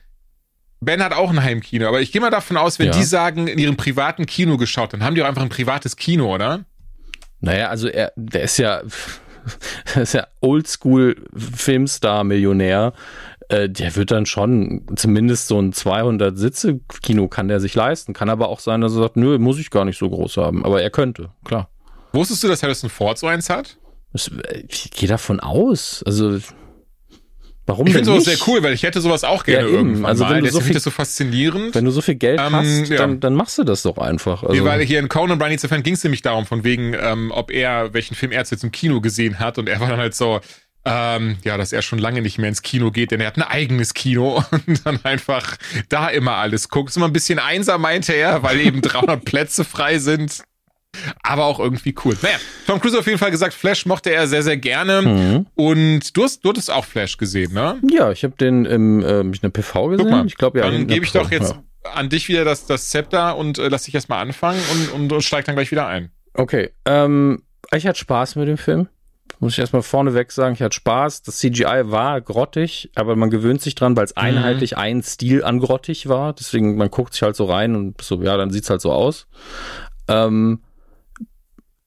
Ben 0.82 1.02
hat 1.02 1.14
auch 1.14 1.30
ein 1.30 1.42
Heimkino, 1.42 1.88
aber 1.88 2.02
ich 2.02 2.12
gehe 2.12 2.20
mal 2.20 2.30
davon 2.30 2.58
aus, 2.58 2.78
wenn 2.78 2.88
ja. 2.88 2.92
die 2.92 3.04
sagen, 3.04 3.48
in 3.48 3.58
ihrem 3.58 3.78
privaten 3.78 4.26
Kino 4.26 4.58
geschaut, 4.58 4.92
dann 4.92 5.02
haben 5.02 5.16
die 5.16 5.24
auch 5.24 5.30
einfach 5.30 5.44
ein 5.44 5.48
privates 5.48 5.96
Kino, 5.96 6.36
oder? 6.36 6.66
Naja, 7.40 7.70
also 7.70 7.88
er, 7.88 8.12
der 8.18 8.42
ist 8.42 8.58
ja, 8.58 8.82
der 9.96 10.04
ist 10.04 10.14
ja 10.14 10.28
Oldschool-Filmstar-Millionär. 10.42 12.92
Äh, 13.50 13.70
der 13.70 13.96
wird 13.96 14.12
dann 14.12 14.26
schon 14.26 14.86
zumindest 14.96 15.48
so 15.48 15.60
ein 15.60 15.72
200 15.72 16.38
Sitze 16.38 16.80
Kino 17.02 17.28
kann 17.28 17.48
der 17.48 17.60
sich 17.60 17.76
leisten. 17.76 18.14
Kann 18.14 18.30
aber 18.30 18.50
auch 18.50 18.60
sein, 18.60 18.82
dass 18.82 18.94
er 18.94 19.04
sagt, 19.04 19.18
nö, 19.18 19.38
muss 19.38 19.60
ich 19.60 19.70
gar 19.70 19.86
nicht 19.86 20.00
so 20.00 20.10
groß 20.10 20.38
haben. 20.38 20.66
Aber 20.66 20.82
er 20.82 20.90
könnte, 20.90 21.30
klar. 21.44 21.70
Wusstest 22.14 22.44
du, 22.44 22.48
dass 22.48 22.64
Harrison 22.64 22.90
Ford 22.90 23.18
so 23.18 23.28
eins 23.28 23.50
hat? 23.50 23.78
Ich 24.68 24.92
gehe 24.92 25.10
davon 25.10 25.40
aus. 25.42 26.02
Also 26.06 26.40
Warum 27.68 27.88
ich 27.88 27.94
finde 27.94 28.06
sowas 28.06 28.26
sehr 28.26 28.38
cool, 28.46 28.62
weil 28.62 28.74
ich 28.74 28.84
hätte 28.84 29.02
sowas 29.02 29.24
auch 29.24 29.44
gerne 29.44 29.68
ja, 29.68 29.76
irgendwann 29.76 30.06
also 30.06 30.24
mal. 30.24 30.36
Wenn 30.36 30.44
du 30.44 30.52
so 30.52 30.62
viel, 30.62 30.76
das 30.76 30.84
so 30.84 30.92
faszinierend. 30.92 31.74
Wenn 31.74 31.86
du 31.86 31.90
so 31.90 32.02
viel 32.02 32.14
Geld 32.14 32.40
ähm, 32.40 32.52
hast, 32.52 32.90
ja. 32.90 32.98
dann, 32.98 33.20
dann 33.20 33.34
machst 33.34 33.58
du 33.58 33.64
das 33.64 33.82
doch 33.82 33.98
einfach. 33.98 34.44
Also. 34.44 34.64
Weil 34.64 34.82
hier 34.82 35.00
in 35.00 35.10
Conan 35.10 35.40
Brian 35.40 35.58
Fan 35.58 35.82
ging 35.82 35.96
es 35.96 36.04
nämlich 36.04 36.22
darum, 36.22 36.46
von 36.46 36.64
wegen, 36.64 36.94
ähm, 36.94 37.32
ob 37.32 37.50
er, 37.50 37.92
welchen 37.96 38.14
Film 38.14 38.32
er 38.32 38.44
jetzt 38.44 38.64
im 38.64 38.72
Kino 38.72 39.02
gesehen 39.02 39.40
hat 39.40 39.58
und 39.58 39.68
er 39.68 39.80
war 39.80 39.90
dann 39.90 39.98
halt 39.98 40.14
so, 40.14 40.42
ähm, 40.86 41.38
ja, 41.44 41.58
dass 41.58 41.74
er 41.74 41.82
schon 41.82 42.00
lange 42.00 42.22
nicht 42.22 42.38
mehr 42.38 42.48
ins 42.48 42.62
Kino 42.62 42.92
geht, 42.92 43.12
denn 43.12 43.20
er 43.20 43.28
hat 43.28 43.38
ein 43.38 43.44
eigenes 43.44 43.94
Kino 43.94 44.44
und 44.68 44.86
dann 44.86 45.00
einfach 45.04 45.58
da 45.90 46.10
immer 46.10 46.36
alles 46.36 46.70
guckt. 46.70 46.92
Ist 46.92 46.98
immer 46.98 47.08
ein 47.08 47.14
bisschen 47.14 47.40
einsam, 47.40 47.82
meinte 47.82 48.14
er, 48.14 48.44
weil 48.44 48.60
eben 48.60 48.82
300 48.82 49.26
Plätze 49.26 49.64
frei 49.64 50.00
sind. 50.00 50.44
Aber 51.24 51.46
auch 51.46 51.60
irgendwie 51.60 51.94
cool. 52.06 52.16
Naja, 52.22 52.38
Tom 52.68 52.80
Cruise 52.80 52.98
auf 52.98 53.06
jeden 53.06 53.18
Fall 53.18 53.32
gesagt, 53.32 53.54
Flash 53.54 53.86
mochte 53.86 54.12
er 54.12 54.28
sehr, 54.28 54.44
sehr 54.44 54.56
gerne. 54.56 55.02
Mhm. 55.02 55.46
Und 55.56 56.16
du 56.16 56.24
hast, 56.24 56.40
du 56.46 56.50
hattest 56.50 56.72
auch 56.72 56.86
Flash 56.86 57.18
gesehen, 57.18 57.54
ne? 57.54 57.78
Ja, 57.92 58.12
ich 58.12 58.24
habe 58.24 58.36
den 58.38 58.64
im 58.64 59.04
äh, 59.04 59.20
in 59.20 59.34
der 59.34 59.50
PV 59.50 59.88
gesehen. 59.88 60.10
Mal, 60.10 60.26
ich 60.26 60.38
glaube 60.38 60.60
ja. 60.60 60.70
Dann 60.70 60.88
gebe 60.88 61.04
ich 61.04 61.12
doch 61.12 61.32
jetzt 61.32 61.52
ja. 61.52 61.92
an 61.92 62.08
dich 62.08 62.30
wieder 62.30 62.46
das, 62.46 62.66
das 62.66 62.90
Zepter 62.90 63.36
und 63.36 63.58
äh, 63.58 63.68
lass 63.68 63.84
dich 63.84 63.96
erstmal 63.96 64.22
anfangen 64.22 64.62
und, 64.72 64.94
und, 64.94 65.12
und 65.12 65.22
steig 65.22 65.44
dann 65.44 65.56
gleich 65.56 65.72
wieder 65.72 65.86
ein. 65.86 66.12
Okay. 66.34 66.70
Ähm, 66.86 67.44
ich 67.74 67.86
hatte 67.86 68.00
Spaß 68.00 68.38
mit 68.38 68.48
dem 68.48 68.58
Film. 68.58 68.88
Muss 69.40 69.54
ich 69.54 69.60
erstmal 69.60 69.82
vorneweg 69.82 70.32
sagen, 70.32 70.56
ich 70.56 70.62
hatte 70.62 70.76
Spaß. 70.76 71.24
Das 71.24 71.38
CGI 71.38 71.84
war 71.86 72.22
grottig, 72.22 72.90
aber 72.96 73.16
man 73.16 73.30
gewöhnt 73.30 73.62
sich 73.62 73.76
dran, 73.76 73.98
weil 73.98 74.06
es 74.06 74.16
mhm. 74.16 74.22
einheitlich 74.22 74.78
ein 74.78 75.04
Stil 75.04 75.44
an 75.44 75.60
grottig 75.60 76.08
war. 76.08 76.34
Deswegen, 76.34 76.78
man 76.78 76.90
guckt 76.90 77.14
sich 77.14 77.22
halt 77.22 77.36
so 77.36 77.46
rein 77.46 77.76
und 77.76 78.02
so, 78.02 78.22
ja, 78.22 78.38
dann 78.38 78.52
sieht's 78.52 78.70
halt 78.70 78.82
so 78.82 78.92
aus. 78.92 79.28
Ähm, 80.08 80.62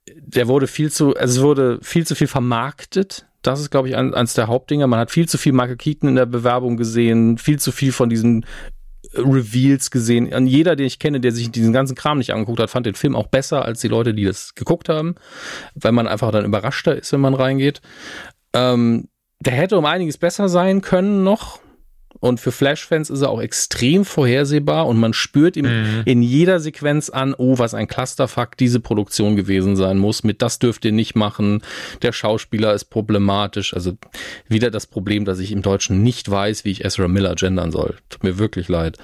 der 0.06 0.48
wurde 0.48 0.66
viel 0.66 0.90
zu, 0.90 1.16
also 1.16 1.40
es 1.40 1.44
wurde 1.44 1.78
viel 1.82 2.06
zu 2.06 2.14
viel 2.14 2.26
vermarktet. 2.26 3.26
Das 3.42 3.60
ist, 3.60 3.70
glaube 3.70 3.88
ich, 3.88 3.96
eines 3.96 4.34
der 4.34 4.48
Hauptdinger. 4.48 4.86
Man 4.86 4.98
hat 4.98 5.10
viel 5.10 5.28
zu 5.28 5.38
viel 5.38 5.52
Michael 5.52 5.76
Keaton 5.76 6.10
in 6.10 6.16
der 6.16 6.26
Bewerbung 6.26 6.76
gesehen, 6.76 7.38
viel 7.38 7.58
zu 7.58 7.72
viel 7.72 7.92
von 7.92 8.10
diesen 8.10 8.44
Reveals 9.14 9.90
gesehen. 9.90 10.32
Und 10.32 10.46
jeder, 10.46 10.76
den 10.76 10.86
ich 10.86 10.98
kenne, 10.98 11.20
der 11.20 11.32
sich 11.32 11.50
diesen 11.50 11.72
ganzen 11.72 11.94
Kram 11.94 12.18
nicht 12.18 12.32
angeguckt 12.32 12.60
hat, 12.60 12.70
fand 12.70 12.86
den 12.86 12.94
Film 12.94 13.16
auch 13.16 13.26
besser 13.26 13.64
als 13.64 13.80
die 13.80 13.88
Leute, 13.88 14.14
die 14.14 14.24
das 14.24 14.54
geguckt 14.54 14.88
haben, 14.88 15.14
weil 15.74 15.92
man 15.92 16.06
einfach 16.06 16.30
dann 16.30 16.44
überraschter 16.44 16.96
ist, 16.96 17.12
wenn 17.12 17.20
man 17.20 17.34
reingeht. 17.34 17.80
Ähm, 18.52 19.08
der 19.40 19.54
hätte 19.54 19.78
um 19.78 19.84
einiges 19.84 20.18
besser 20.18 20.48
sein 20.48 20.80
können 20.80 21.22
noch. 21.24 21.60
Und 22.20 22.40
für 22.40 22.52
Flash-Fans 22.52 23.10
ist 23.10 23.22
er 23.22 23.30
auch 23.30 23.40
extrem 23.40 24.04
vorhersehbar 24.04 24.86
und 24.86 24.98
man 24.98 25.12
spürt 25.12 25.56
ihm 25.56 25.66
mhm. 25.66 26.02
in 26.04 26.22
jeder 26.22 26.60
Sequenz 26.60 27.10
an, 27.10 27.34
oh, 27.36 27.58
was 27.58 27.74
ein 27.74 27.86
Clusterfuck 27.86 28.56
diese 28.56 28.80
Produktion 28.80 29.36
gewesen 29.36 29.76
sein 29.76 29.98
muss. 29.98 30.24
Mit 30.24 30.42
das 30.42 30.58
dürft 30.58 30.84
ihr 30.84 30.92
nicht 30.92 31.14
machen. 31.14 31.62
Der 32.02 32.12
Schauspieler 32.12 32.74
ist 32.74 32.86
problematisch. 32.86 33.74
Also 33.74 33.92
wieder 34.48 34.70
das 34.70 34.86
Problem, 34.86 35.24
dass 35.24 35.38
ich 35.38 35.52
im 35.52 35.62
Deutschen 35.62 36.02
nicht 36.02 36.30
weiß, 36.30 36.64
wie 36.64 36.70
ich 36.70 36.84
Ezra 36.84 37.08
Miller 37.08 37.34
gendern 37.34 37.70
soll. 37.70 37.96
Tut 38.08 38.24
mir 38.24 38.38
wirklich 38.38 38.68
leid. 38.68 38.98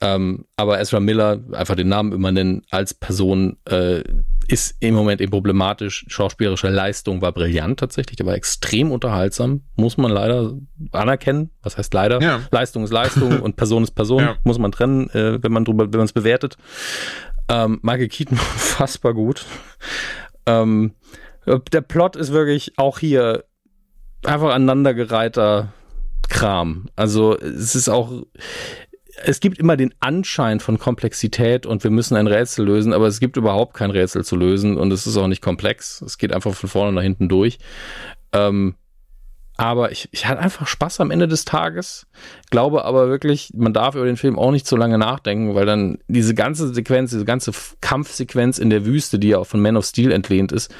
Ähm, 0.00 0.44
aber 0.56 0.80
Ezra 0.80 1.00
Miller, 1.00 1.40
einfach 1.52 1.74
den 1.74 1.88
Namen 1.88 2.12
immer 2.12 2.32
nennen, 2.32 2.62
als 2.70 2.94
Person 2.94 3.56
äh, 3.64 4.02
ist 4.48 4.76
im 4.80 4.94
Moment 4.94 5.20
eben 5.20 5.30
problematisch. 5.30 6.06
Schauspielerische 6.08 6.68
Leistung 6.68 7.20
war 7.20 7.32
brillant 7.32 7.78
tatsächlich. 7.78 8.16
Der 8.16 8.26
war 8.26 8.34
extrem 8.34 8.90
unterhaltsam. 8.90 9.62
Muss 9.76 9.98
man 9.98 10.10
leider 10.10 10.54
anerkennen. 10.90 11.50
Was 11.62 11.76
heißt 11.76 11.92
leider? 11.92 12.20
Ja. 12.22 12.40
Leistung 12.50 12.82
ist 12.82 12.90
Leistung 12.90 13.40
und 13.42 13.56
Person 13.56 13.84
ist 13.84 13.90
Person. 13.92 14.20
Ja. 14.20 14.36
Muss 14.44 14.58
man 14.58 14.72
trennen, 14.72 15.10
äh, 15.10 15.42
wenn 15.42 15.52
man 15.52 15.66
drüber, 15.66 15.84
wenn 15.92 15.98
man 15.98 16.06
es 16.06 16.14
bewertet. 16.14 16.56
Ähm, 17.48 17.78
Michael 17.82 18.08
Keaton 18.08 18.38
unfassbar 18.54 19.12
gut. 19.12 19.44
Ähm, 20.46 20.94
der 21.46 21.82
Plot 21.82 22.16
ist 22.16 22.32
wirklich 22.32 22.72
auch 22.78 22.98
hier 22.98 23.44
einfach 24.24 24.54
aneinandergereihter 24.54 25.72
Kram. 26.28 26.88
Also 26.96 27.38
es 27.38 27.74
ist 27.74 27.88
auch, 27.88 28.22
es 29.24 29.40
gibt 29.40 29.58
immer 29.58 29.76
den 29.76 29.94
Anschein 30.00 30.60
von 30.60 30.78
Komplexität 30.78 31.66
und 31.66 31.84
wir 31.84 31.90
müssen 31.90 32.16
ein 32.16 32.26
Rätsel 32.26 32.66
lösen, 32.66 32.92
aber 32.92 33.06
es 33.06 33.20
gibt 33.20 33.36
überhaupt 33.36 33.74
kein 33.74 33.90
Rätsel 33.90 34.24
zu 34.24 34.36
lösen 34.36 34.76
und 34.76 34.92
es 34.92 35.06
ist 35.06 35.16
auch 35.16 35.26
nicht 35.26 35.42
komplex. 35.42 36.02
Es 36.02 36.18
geht 36.18 36.32
einfach 36.32 36.54
von 36.54 36.68
vorne 36.68 36.92
nach 36.92 37.02
hinten 37.02 37.28
durch. 37.28 37.58
Ähm, 38.32 38.74
aber 39.60 39.90
ich, 39.90 40.08
ich 40.12 40.26
hatte 40.26 40.40
einfach 40.40 40.68
Spaß 40.68 41.00
am 41.00 41.10
Ende 41.10 41.26
des 41.26 41.44
Tages. 41.44 42.06
Glaube 42.50 42.84
aber 42.84 43.08
wirklich, 43.08 43.50
man 43.56 43.72
darf 43.72 43.96
über 43.96 44.04
den 44.04 44.16
Film 44.16 44.38
auch 44.38 44.52
nicht 44.52 44.68
so 44.68 44.76
lange 44.76 44.98
nachdenken, 44.98 45.56
weil 45.56 45.66
dann 45.66 45.98
diese 46.06 46.34
ganze 46.34 46.72
Sequenz, 46.72 47.10
diese 47.10 47.24
ganze 47.24 47.50
Kampfsequenz 47.80 48.58
in 48.58 48.70
der 48.70 48.86
Wüste, 48.86 49.18
die 49.18 49.30
ja 49.30 49.38
auch 49.38 49.48
von 49.48 49.60
Man 49.60 49.76
of 49.76 49.84
Steel 49.84 50.12
entlehnt 50.12 50.52
ist, 50.52 50.72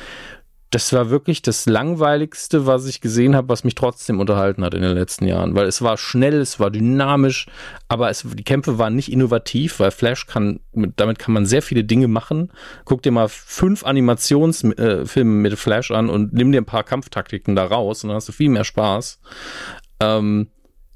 das 0.70 0.92
war 0.92 1.08
wirklich 1.08 1.40
das 1.40 1.64
langweiligste, 1.64 2.66
was 2.66 2.86
ich 2.86 3.00
gesehen 3.00 3.34
habe, 3.34 3.48
was 3.48 3.64
mich 3.64 3.74
trotzdem 3.74 4.20
unterhalten 4.20 4.62
hat 4.62 4.74
in 4.74 4.82
den 4.82 4.92
letzten 4.92 5.26
Jahren, 5.26 5.54
weil 5.54 5.66
es 5.66 5.80
war 5.80 5.96
schnell, 5.96 6.40
es 6.40 6.60
war 6.60 6.70
dynamisch, 6.70 7.46
aber 7.88 8.10
es, 8.10 8.24
die 8.24 8.44
Kämpfe 8.44 8.78
waren 8.78 8.94
nicht 8.94 9.10
innovativ, 9.10 9.80
weil 9.80 9.90
Flash 9.90 10.26
kann, 10.26 10.60
damit 10.72 11.18
kann 11.18 11.32
man 11.32 11.46
sehr 11.46 11.62
viele 11.62 11.84
Dinge 11.84 12.06
machen. 12.06 12.50
Guck 12.84 13.02
dir 13.02 13.12
mal 13.12 13.28
fünf 13.28 13.84
Animationsfilme 13.84 15.06
äh, 15.16 15.24
mit 15.24 15.58
Flash 15.58 15.90
an 15.90 16.10
und 16.10 16.34
nimm 16.34 16.52
dir 16.52 16.60
ein 16.60 16.66
paar 16.66 16.84
Kampftaktiken 16.84 17.56
da 17.56 17.64
raus 17.64 18.04
und 18.04 18.08
dann 18.08 18.16
hast 18.16 18.28
du 18.28 18.32
viel 18.32 18.50
mehr 18.50 18.64
Spaß. 18.64 19.20
Ähm, 20.00 20.48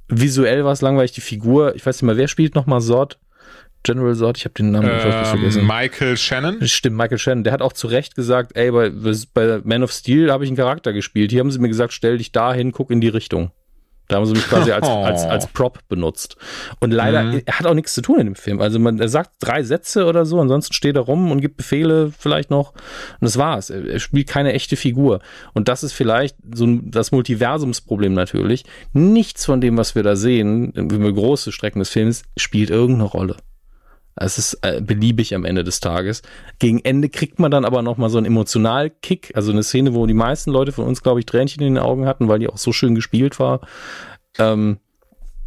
visuell 0.08 0.64
war 0.66 0.72
es 0.72 0.82
langweilig, 0.82 1.12
die 1.12 1.22
Figur, 1.22 1.74
ich 1.74 1.86
weiß 1.86 1.96
nicht 1.96 2.06
mal, 2.06 2.18
wer 2.18 2.28
spielt 2.28 2.54
nochmal 2.54 2.82
Sord? 2.82 3.18
General 3.82 4.14
Zod, 4.14 4.38
ich 4.38 4.44
habe 4.44 4.54
den 4.54 4.70
Namen 4.70 4.88
ähm, 4.88 5.24
vergessen. 5.24 5.66
Michael 5.66 6.16
Shannon? 6.16 6.66
Stimmt, 6.66 6.96
Michael 6.96 7.18
Shannon. 7.18 7.44
Der 7.44 7.52
hat 7.52 7.62
auch 7.62 7.72
zu 7.72 7.88
Recht 7.88 8.14
gesagt, 8.14 8.56
ey, 8.56 8.70
bei, 8.70 8.90
bei 9.34 9.60
Man 9.64 9.82
of 9.82 9.92
Steel 9.92 10.30
habe 10.30 10.44
ich 10.44 10.50
einen 10.50 10.56
Charakter 10.56 10.92
gespielt. 10.92 11.30
Hier 11.30 11.40
haben 11.40 11.50
sie 11.50 11.58
mir 11.58 11.68
gesagt, 11.68 11.92
stell 11.92 12.18
dich 12.18 12.32
da 12.32 12.54
hin, 12.54 12.72
guck 12.72 12.90
in 12.90 13.00
die 13.00 13.08
Richtung. 13.08 13.50
Da 14.08 14.16
haben 14.16 14.26
sie 14.26 14.34
mich 14.34 14.46
quasi 14.46 14.72
als, 14.72 14.86
oh. 14.90 15.02
als, 15.04 15.24
als 15.24 15.46
Prop 15.46 15.78
benutzt. 15.88 16.36
Und 16.80 16.90
leider, 16.90 17.22
mhm. 17.22 17.42
er 17.44 17.58
hat 17.58 17.66
auch 17.66 17.74
nichts 17.74 17.94
zu 17.94 18.02
tun 18.02 18.20
in 18.20 18.26
dem 18.26 18.34
Film. 18.34 18.60
Also 18.60 18.78
man, 18.78 19.00
er 19.00 19.08
sagt 19.08 19.30
drei 19.40 19.62
Sätze 19.62 20.04
oder 20.04 20.26
so, 20.26 20.38
ansonsten 20.38 20.74
steht 20.74 20.96
er 20.96 21.02
rum 21.02 21.30
und 21.30 21.40
gibt 21.40 21.56
Befehle 21.56 22.12
vielleicht 22.16 22.50
noch. 22.50 22.72
Und 22.72 23.22
das 23.22 23.38
war's. 23.38 23.70
Er, 23.70 23.84
er 23.86 24.00
spielt 24.00 24.28
keine 24.28 24.52
echte 24.52 24.76
Figur. 24.76 25.20
Und 25.54 25.68
das 25.68 25.82
ist 25.82 25.92
vielleicht 25.92 26.36
so 26.54 26.66
das 26.82 27.10
Multiversumsproblem 27.10 28.12
natürlich. 28.12 28.64
Nichts 28.92 29.46
von 29.46 29.60
dem, 29.60 29.76
was 29.76 29.94
wir 29.94 30.02
da 30.02 30.14
sehen, 30.14 30.72
über 30.72 31.12
große 31.12 31.50
Strecken 31.50 31.78
des 31.78 31.88
Films, 31.88 32.22
spielt 32.36 32.70
irgendeine 32.70 33.08
Rolle. 33.08 33.36
Es 34.14 34.38
ist 34.38 34.58
äh, 34.62 34.80
beliebig 34.80 35.34
am 35.34 35.44
Ende 35.44 35.64
des 35.64 35.80
Tages. 35.80 36.22
Gegen 36.58 36.80
Ende 36.80 37.08
kriegt 37.08 37.38
man 37.38 37.50
dann 37.50 37.64
aber 37.64 37.82
nochmal 37.82 38.10
so 38.10 38.18
einen 38.18 38.26
Emotionalkick, 38.26 39.32
also 39.34 39.52
eine 39.52 39.62
Szene, 39.62 39.94
wo 39.94 40.06
die 40.06 40.14
meisten 40.14 40.50
Leute 40.50 40.72
von 40.72 40.86
uns, 40.86 41.02
glaube 41.02 41.20
ich, 41.20 41.26
Tränchen 41.26 41.62
in 41.62 41.74
den 41.74 41.82
Augen 41.82 42.06
hatten, 42.06 42.28
weil 42.28 42.38
die 42.38 42.48
auch 42.48 42.58
so 42.58 42.72
schön 42.72 42.94
gespielt 42.94 43.38
war. 43.38 43.60
Ähm, 44.38 44.78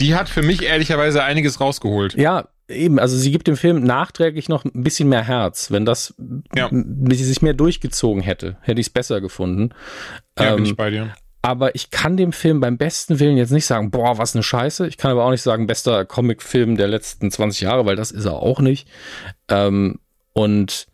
die 0.02 0.16
hat 0.16 0.30
für 0.30 0.42
mich 0.42 0.64
ehrlicherweise 0.64 1.24
einiges 1.24 1.62
rausgeholt. 1.62 2.16
Ja, 2.16 2.50
eben, 2.68 3.00
also 3.00 3.18
sie 3.18 3.32
gibt 3.32 3.48
dem 3.48 3.56
Film 3.56 3.84
nachträglich 3.84 4.50
noch 4.50 4.66
ein 4.66 4.84
bisschen 4.84 5.10
mehr 5.10 5.24
Herz. 5.24 5.72
Wenn 5.72 5.86
das 5.86 6.16
ja. 6.54 6.70
sich 6.72 7.42
mehr 7.42 7.54
durchgezogen 7.54 8.22
hätte, 8.22 8.58
hätte 8.62 8.82
ich 8.82 8.88
es 8.88 8.94
besser 8.94 9.22
gefunden. 9.22 9.70
Ja, 10.38 10.52
ähm, 10.52 10.56
bin 10.58 10.66
ich 10.66 10.76
bei 10.76 10.90
dir. 10.90 11.14
Aber 11.46 11.76
ich 11.76 11.92
kann 11.92 12.18
dem 12.18 12.32
Film 12.32 12.60
beim 12.60 12.76
besten 12.76 13.20
Willen 13.20 13.38
jetzt 13.38 13.52
nicht 13.52 13.68
sagen, 13.68 13.92
boah, 13.92 14.18
was 14.18 14.34
eine 14.34 14.42
Scheiße. 14.42 14.88
Ich 14.88 14.98
kann 14.98 15.12
aber 15.12 15.24
auch 15.24 15.30
nicht 15.30 15.44
sagen, 15.44 15.68
bester 15.68 16.04
Comicfilm 16.04 16.76
der 16.76 16.88
letzten 16.88 17.30
20 17.30 17.62
Jahre, 17.62 17.86
weil 17.86 17.96
das 17.96 18.10
ist 18.10 18.26
er 18.26 18.34
auch 18.34 18.62
nicht. 18.62 18.88
Ähm, 19.48 20.00
und 20.34 20.88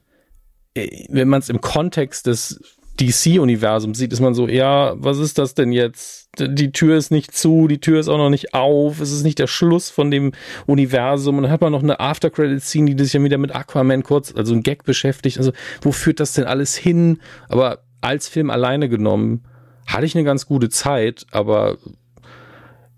äh, 0.74 1.06
wenn 1.08 1.30
man 1.30 1.40
es 1.40 1.48
im 1.48 1.62
Kontext 1.62 2.28
des 2.28 2.60
DC-Universums 3.00 3.98
sieht, 3.98 4.12
ist 4.12 4.20
man 4.20 4.34
so, 4.34 4.50
ja, 4.50 4.94
was 4.98 5.20
ist 5.20 5.38
das 5.38 5.54
denn 5.54 5.72
jetzt? 5.72 6.28
Die 6.38 6.74
Tür 6.74 6.98
ist 6.98 7.12
nicht 7.12 7.34
zu, 7.34 7.70
die 7.70 7.80
Tür 7.80 8.02
ist 8.02 8.10
auch 8.10 8.18
noch 8.18 8.30
nicht 8.30 8.54
auf, 8.54 9.00
es 9.00 9.14
ist 9.14 9.24
nicht 9.24 9.40
der 9.40 9.48
Schluss 9.48 9.90
von 9.90 10.12
dem 10.12 10.34
Universum. 10.68 11.38
Und 11.38 11.44
dann 11.44 11.52
hat 11.54 11.62
man 11.62 11.72
noch 11.72 11.82
eine 11.82 12.02
After-Credit-Scene, 12.02 12.94
die 12.94 13.04
sich 13.06 13.14
ja 13.14 13.24
wieder 13.24 13.38
mit 13.38 13.56
Aquaman 13.56 14.04
kurz, 14.04 14.36
also 14.36 14.54
ein 14.54 14.64
Gag 14.64 14.84
beschäftigt. 14.84 15.38
Also, 15.38 15.54
wo 15.82 15.94
führt 15.94 16.20
das 16.20 16.34
denn 16.34 16.44
alles 16.44 16.76
hin? 16.76 17.22
Aber 17.48 17.86
als 18.02 18.28
Film 18.28 18.50
alleine 18.50 18.90
genommen, 18.90 19.46
hatte 19.94 20.06
ich 20.06 20.16
eine 20.16 20.24
ganz 20.24 20.46
gute 20.46 20.70
Zeit, 20.70 21.26
aber 21.32 21.78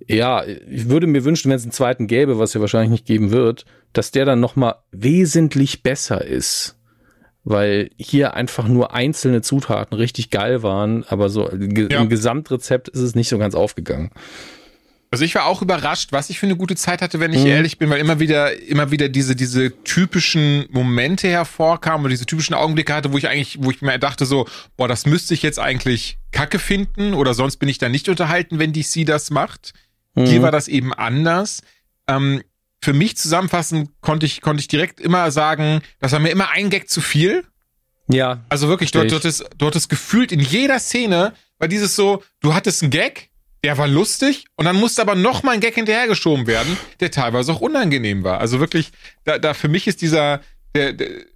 ja, 0.07 0.43
ich 0.45 0.89
würde 0.89 1.07
mir 1.07 1.23
wünschen, 1.23 1.49
wenn 1.49 1.57
es 1.57 1.63
einen 1.63 1.71
zweiten 1.71 2.07
gäbe, 2.07 2.39
was 2.39 2.53
ja 2.53 2.61
wahrscheinlich 2.61 2.91
nicht 2.91 3.05
geben 3.05 3.31
wird, 3.31 3.65
dass 3.93 4.11
der 4.11 4.25
dann 4.25 4.39
nochmal 4.39 4.75
wesentlich 4.91 5.83
besser 5.83 6.23
ist. 6.25 6.77
Weil 7.45 7.89
hier 7.97 8.35
einfach 8.35 8.69
nur 8.69 8.93
einzelne 8.93 9.41
Zutaten 9.41 9.97
richtig 9.97 10.29
geil 10.29 10.63
waren, 10.63 11.03
aber 11.09 11.27
so 11.29 11.49
ja. 11.49 12.01
im 12.01 12.07
Gesamtrezept 12.07 12.87
ist 12.87 13.01
es 13.01 13.15
nicht 13.15 13.27
so 13.27 13.37
ganz 13.37 13.53
aufgegangen. 13.53 14.11
Also 15.13 15.25
ich 15.25 15.35
war 15.35 15.45
auch 15.45 15.61
überrascht, 15.61 16.11
was 16.11 16.31
ich 16.31 16.39
für 16.39 16.47
eine 16.47 16.55
gute 16.55 16.75
Zeit 16.75 17.03
hatte, 17.03 17.19
wenn 17.19 17.33
ich 17.33 17.41
mhm. 17.41 17.45
ehrlich 17.45 17.77
bin, 17.77 17.87
weil 17.91 17.99
immer 17.99 18.19
wieder, 18.19 18.59
immer 18.63 18.89
wieder 18.89 19.09
diese, 19.09 19.35
diese 19.35 19.71
typischen 19.83 20.65
Momente 20.71 21.27
hervorkamen 21.27 22.05
und 22.05 22.09
diese 22.09 22.25
typischen 22.25 22.55
Augenblicke 22.55 22.95
hatte, 22.95 23.13
wo 23.13 23.19
ich 23.19 23.27
eigentlich, 23.27 23.59
wo 23.61 23.69
ich 23.69 23.83
mir 23.83 23.99
dachte 23.99 24.25
so, 24.25 24.47
boah, 24.75 24.87
das 24.87 25.05
müsste 25.05 25.35
ich 25.35 25.43
jetzt 25.43 25.59
eigentlich 25.59 26.17
kacke 26.31 26.57
finden 26.57 27.13
oder 27.13 27.35
sonst 27.35 27.57
bin 27.57 27.69
ich 27.69 27.77
da 27.77 27.89
nicht 27.89 28.09
unterhalten, 28.09 28.57
wenn 28.57 28.73
DC 28.73 29.05
das 29.05 29.29
macht. 29.29 29.73
Mhm. 30.15 30.25
Hier 30.25 30.41
war 30.41 30.49
das 30.49 30.67
eben 30.67 30.91
anders. 30.95 31.61
Ähm, 32.07 32.41
für 32.81 32.93
mich 32.93 33.15
zusammenfassend 33.15 33.91
konnte 34.01 34.25
ich, 34.25 34.41
konnte 34.41 34.61
ich 34.61 34.67
direkt 34.67 34.99
immer 34.99 35.29
sagen, 35.29 35.83
das 35.99 36.11
war 36.13 36.21
mir 36.21 36.31
immer 36.31 36.49
ein 36.49 36.71
Gag 36.71 36.89
zu 36.89 37.01
viel. 37.01 37.45
Ja. 38.07 38.43
Also 38.49 38.67
wirklich, 38.67 38.89
dort, 38.89 39.11
dort 39.11 39.25
ist, 39.25 39.45
dort 39.59 39.75
ist 39.75 39.89
gefühlt 39.89 40.31
in 40.31 40.39
jeder 40.39 40.79
Szene, 40.79 41.33
war 41.59 41.67
dieses 41.67 41.95
so, 41.95 42.23
du 42.39 42.55
hattest 42.55 42.81
einen 42.81 42.89
Gag, 42.89 43.29
der 43.63 43.77
war 43.77 43.87
lustig 43.87 44.45
und 44.55 44.65
dann 44.65 44.75
musste 44.75 45.01
aber 45.01 45.15
noch 45.15 45.43
mal 45.43 45.51
ein 45.51 45.59
Gag 45.59 45.75
hinterhergeschoben 45.75 46.47
werden, 46.47 46.77
der 46.99 47.11
teilweise 47.11 47.53
auch 47.53 47.61
unangenehm 47.61 48.23
war. 48.23 48.39
Also 48.39 48.59
wirklich, 48.59 48.91
da, 49.23 49.39
da 49.39 49.53
für 49.53 49.69
mich 49.69 49.87
ist 49.87 50.01
dieser, 50.01 50.41
der, 50.75 50.93
der, 50.93 51.27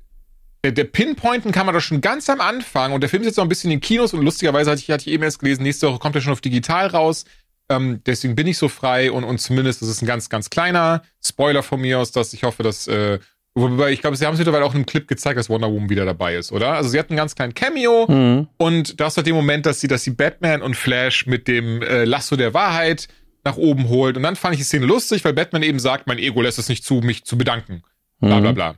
der 0.64 0.84
Pinpointen 0.84 1.52
kann 1.52 1.66
man 1.66 1.74
doch 1.74 1.82
schon 1.82 2.02
ganz 2.02 2.30
am 2.30 2.42
Anfang 2.42 2.92
und 2.92 3.02
der 3.02 3.10
Film 3.10 3.22
ist 3.22 3.28
jetzt 3.28 3.38
noch 3.38 3.46
ein 3.46 3.50
bisschen 3.50 3.72
in 3.72 3.80
Kinos 3.80 4.14
und 4.14 4.24
lustigerweise 4.24 4.72
hatte 4.72 4.82
ich, 4.82 4.90
hatte 4.92 5.08
ich 5.08 5.14
eben 5.14 5.24
erst 5.24 5.40
gelesen, 5.40 5.64
nächste 5.64 5.88
Woche 5.88 6.00
kommt 6.00 6.16
er 6.16 6.22
schon 6.22 6.34
auf 6.34 6.42
digital 6.42 6.88
raus. 6.88 7.26
Ähm, 7.70 8.02
deswegen 8.06 8.36
bin 8.36 8.48
ich 8.48 8.58
so 8.58 8.70
frei 8.70 9.12
und, 9.12 9.24
und 9.24 9.40
zumindest, 9.40 9.82
das 9.82 9.90
ist 9.90 10.02
ein 10.02 10.06
ganz, 10.06 10.30
ganz 10.30 10.50
kleiner 10.50 11.04
Spoiler 11.24 11.64
von 11.64 11.82
mir 11.82 12.00
aus, 12.00 12.12
dass 12.12 12.34
ich 12.34 12.44
hoffe, 12.44 12.64
dass 12.64 12.88
äh, 12.88 13.20
Wobei, 13.60 13.92
ich 13.92 14.02
glaube, 14.02 14.16
sie 14.16 14.26
haben 14.26 14.34
es 14.34 14.38
mittlerweile 14.38 14.66
auch 14.66 14.72
in 14.72 14.78
einem 14.78 14.86
Clip 14.86 15.08
gezeigt, 15.08 15.40
dass 15.40 15.50
Wonder 15.50 15.72
Woman 15.72 15.90
wieder 15.90 16.06
dabei 16.06 16.36
ist, 16.36 16.52
oder? 16.52 16.74
Also 16.74 16.92
sie 16.92 17.00
hat 17.00 17.10
einen 17.10 17.18
ganz 17.18 17.34
kleinen 17.34 17.56
Cameo 17.56 18.06
mhm. 18.08 18.48
und 18.58 19.00
da 19.00 19.08
ist 19.08 19.18
halt 19.18 19.26
den 19.26 19.34
Moment, 19.34 19.66
dass 19.66 19.80
sie, 19.80 19.88
dass 19.88 20.04
sie 20.04 20.12
Batman 20.12 20.62
und 20.62 20.76
Flash 20.76 21.26
mit 21.26 21.48
dem 21.48 21.82
äh, 21.82 22.06
Lasso 22.06 22.36
der 22.36 22.54
Wahrheit 22.54 23.08
nach 23.44 23.58
oben 23.58 23.90
holt. 23.90 24.16
Und 24.16 24.22
dann 24.22 24.36
fand 24.36 24.54
ich 24.54 24.60
die 24.60 24.64
Szene 24.64 24.86
lustig, 24.86 25.26
weil 25.26 25.34
Batman 25.34 25.64
eben 25.64 25.80
sagt, 25.80 26.06
mein 26.06 26.20
Ego 26.20 26.40
lässt 26.42 26.60
es 26.60 26.70
nicht 26.70 26.86
zu, 26.86 26.96
mich 26.96 27.26
zu 27.26 27.36
bedanken. 27.36 27.82
Bla 28.20 28.40
bla 28.40 28.52
mhm. 28.52 28.56
bla. 28.56 28.76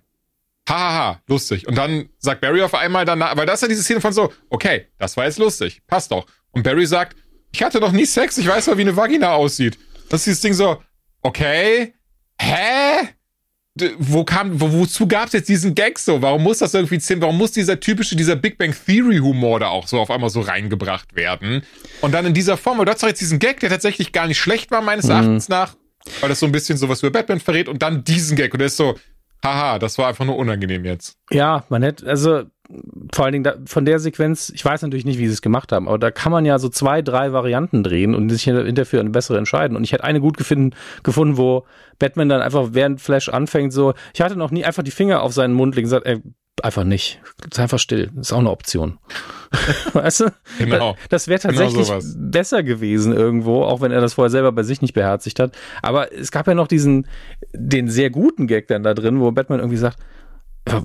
Hahaha, 0.70 0.80
ha, 0.80 1.14
ha, 1.14 1.22
lustig. 1.28 1.68
Und 1.68 1.78
dann 1.78 2.08
sagt 2.20 2.40
Barry 2.40 2.62
auf 2.62 2.74
einmal 2.74 3.04
danach, 3.04 3.36
weil 3.36 3.46
das 3.46 3.56
ist 3.56 3.62
ja 3.64 3.68
diese 3.68 3.84
Szene 3.84 4.00
von 4.00 4.14
so, 4.14 4.32
okay, 4.50 4.88
das 4.98 5.18
war 5.18 5.26
jetzt 5.26 5.40
lustig, 5.40 5.82
passt 5.88 6.12
doch. 6.12 6.26
Und 6.52 6.64
Barry 6.64 6.86
sagt, 6.86 7.18
ich 7.52 7.64
hatte 7.64 7.82
noch 7.82 7.92
nie 7.92 8.06
Sex, 8.06 8.38
ich 8.38 8.48
weiß 8.48 8.68
mal, 8.68 8.78
wie 8.78 8.84
eine 8.84 8.96
Vagina 8.96 9.34
aussieht. 9.34 9.78
Das 10.10 10.22
ist 10.22 10.28
dieses 10.28 10.42
Ding 10.42 10.54
so, 10.54 10.82
okay, 11.22 11.96
hä? 12.40 13.10
Wo 13.98 14.24
kam, 14.24 14.60
wo, 14.60 14.72
wozu 14.72 15.08
gab 15.08 15.28
es 15.28 15.34
jetzt 15.34 15.50
diesen 15.50 15.76
Gag 15.76 16.00
so? 16.00 16.22
Warum 16.22 16.44
muss 16.44 16.60
das 16.60 16.74
irgendwie 16.74 17.00
zählen? 17.00 17.22
Warum 17.22 17.38
muss 17.38 17.52
dieser 17.52 17.80
typische, 17.80 18.16
dieser 18.16 18.36
Big 18.36 18.58
Bang 18.58 18.74
Theory 18.86 19.18
Humor 19.18 19.60
da 19.60 19.68
auch 19.68 19.88
so 19.88 20.00
auf 20.00 20.12
einmal 20.12 20.30
so 20.30 20.42
reingebracht 20.42 21.16
werden? 21.16 21.64
Und 22.02 22.14
dann 22.14 22.26
in 22.26 22.34
dieser 22.34 22.58
Form, 22.58 22.78
weil 22.78 22.86
du 22.86 22.92
hast 22.92 23.04
doch 23.04 23.08
jetzt 23.08 23.22
diesen 23.22 23.40
Gag, 23.40 23.60
der 23.60 23.70
tatsächlich 23.70 24.12
gar 24.12 24.28
nicht 24.28 24.40
schlecht 24.40 24.72
war, 24.72 24.82
meines 24.82 25.06
mhm. 25.06 25.12
Erachtens 25.12 25.50
nach, 25.50 25.76
weil 26.22 26.30
das 26.30 26.40
so 26.40 26.46
ein 26.46 26.52
bisschen 26.52 26.78
sowas 26.78 27.02
über 27.02 27.12
Batman 27.12 27.40
verrät 27.40 27.68
und 27.68 27.82
dann 27.82 28.04
diesen 28.04 28.36
Gag 28.36 28.54
und 28.54 28.60
der 28.60 28.68
ist 28.68 28.78
so, 28.78 28.98
haha, 29.44 29.80
das 29.80 29.98
war 29.98 30.08
einfach 30.08 30.26
nur 30.26 30.38
unangenehm 30.38 30.86
jetzt. 30.86 31.18
Ja, 31.32 31.66
man 31.70 31.84
hätte, 31.84 32.06
also 32.08 32.44
vor 33.14 33.26
allen 33.26 33.32
Dingen 33.32 33.44
da, 33.44 33.56
von 33.66 33.86
der 33.86 33.98
Sequenz, 34.00 34.52
ich 34.54 34.64
weiß 34.64 34.84
natürlich 34.84 35.06
nicht, 35.06 35.18
wie 35.18 35.26
sie 35.28 35.34
es 35.34 35.42
gemacht 35.42 35.72
haben, 35.72 35.88
aber 35.88 35.98
da 35.98 36.12
kann 36.12 36.32
man 36.32 36.46
ja 36.46 36.60
so 36.60 36.70
zwei, 36.70 37.02
drei 37.02 37.34
Varianten 37.34 37.84
drehen 37.84 38.14
und 38.14 38.30
sich 38.30 38.44
hinterher 38.44 38.86
für 38.86 39.00
eine 39.00 39.10
bessere 39.10 39.38
entscheiden. 39.40 39.76
Und 39.76 39.84
ich 39.84 39.92
hätte 39.92 40.04
eine 40.04 40.20
gut 40.22 40.38
gefunden, 40.38 40.76
gefunden, 41.02 41.38
wo 41.38 41.66
Batman 41.98 42.30
dann 42.30 42.42
einfach 42.42 42.70
während 42.74 43.02
Flash 43.02 43.28
anfängt, 43.30 43.74
so, 43.74 43.94
ich 44.14 44.22
hatte 44.22 44.36
noch 44.36 44.52
nie 44.52 44.64
einfach 44.66 44.84
die 44.84 44.92
Finger 44.92 45.24
auf 45.24 45.34
seinen 45.34 45.54
Mund 45.56 45.76
legen 45.76 45.88
und 45.88 45.92
gesagt, 45.92 46.06
ey, 46.06 46.22
einfach 46.62 46.84
nicht. 46.84 47.22
Sei 47.54 47.64
einfach 47.64 47.80
still. 47.80 48.12
Das 48.16 48.28
ist 48.28 48.34
auch 48.34 48.40
eine 48.40 48.52
Option. 48.52 49.00
weißt 49.94 50.20
du? 50.20 50.26
Genau. 50.60 50.96
Das 51.10 51.28
wäre 51.28 51.40
Genau 51.40 51.54
tatsächlich 51.54 51.88
sowas. 51.88 52.16
besser 52.20 52.62
gewesen 52.64 53.14
irgendwo, 53.14 53.64
auch 53.64 53.82
wenn 53.82 53.92
er 53.92 54.02
das 54.02 54.14
vorher 54.14 54.30
selber 54.30 54.52
bei 54.52 54.64
sich 54.64 54.82
nicht 54.82 54.94
beherzigt 54.94 55.40
hat. 55.40 55.58
Aber 55.82 56.14
es 56.14 56.32
gab 56.32 56.48
ja 56.48 56.54
noch 56.54 56.68
diesen, 56.68 57.08
den 57.54 57.90
sehr 57.90 58.10
guten 58.10 58.46
Gag 58.46 58.68
dann 58.68 58.84
da 58.84 58.94
drin, 58.94 59.20
wo 59.22 59.32
Batman 59.32 59.60
irgendwie 59.60 59.78
sagt, 59.78 59.98
"W- 60.00 60.04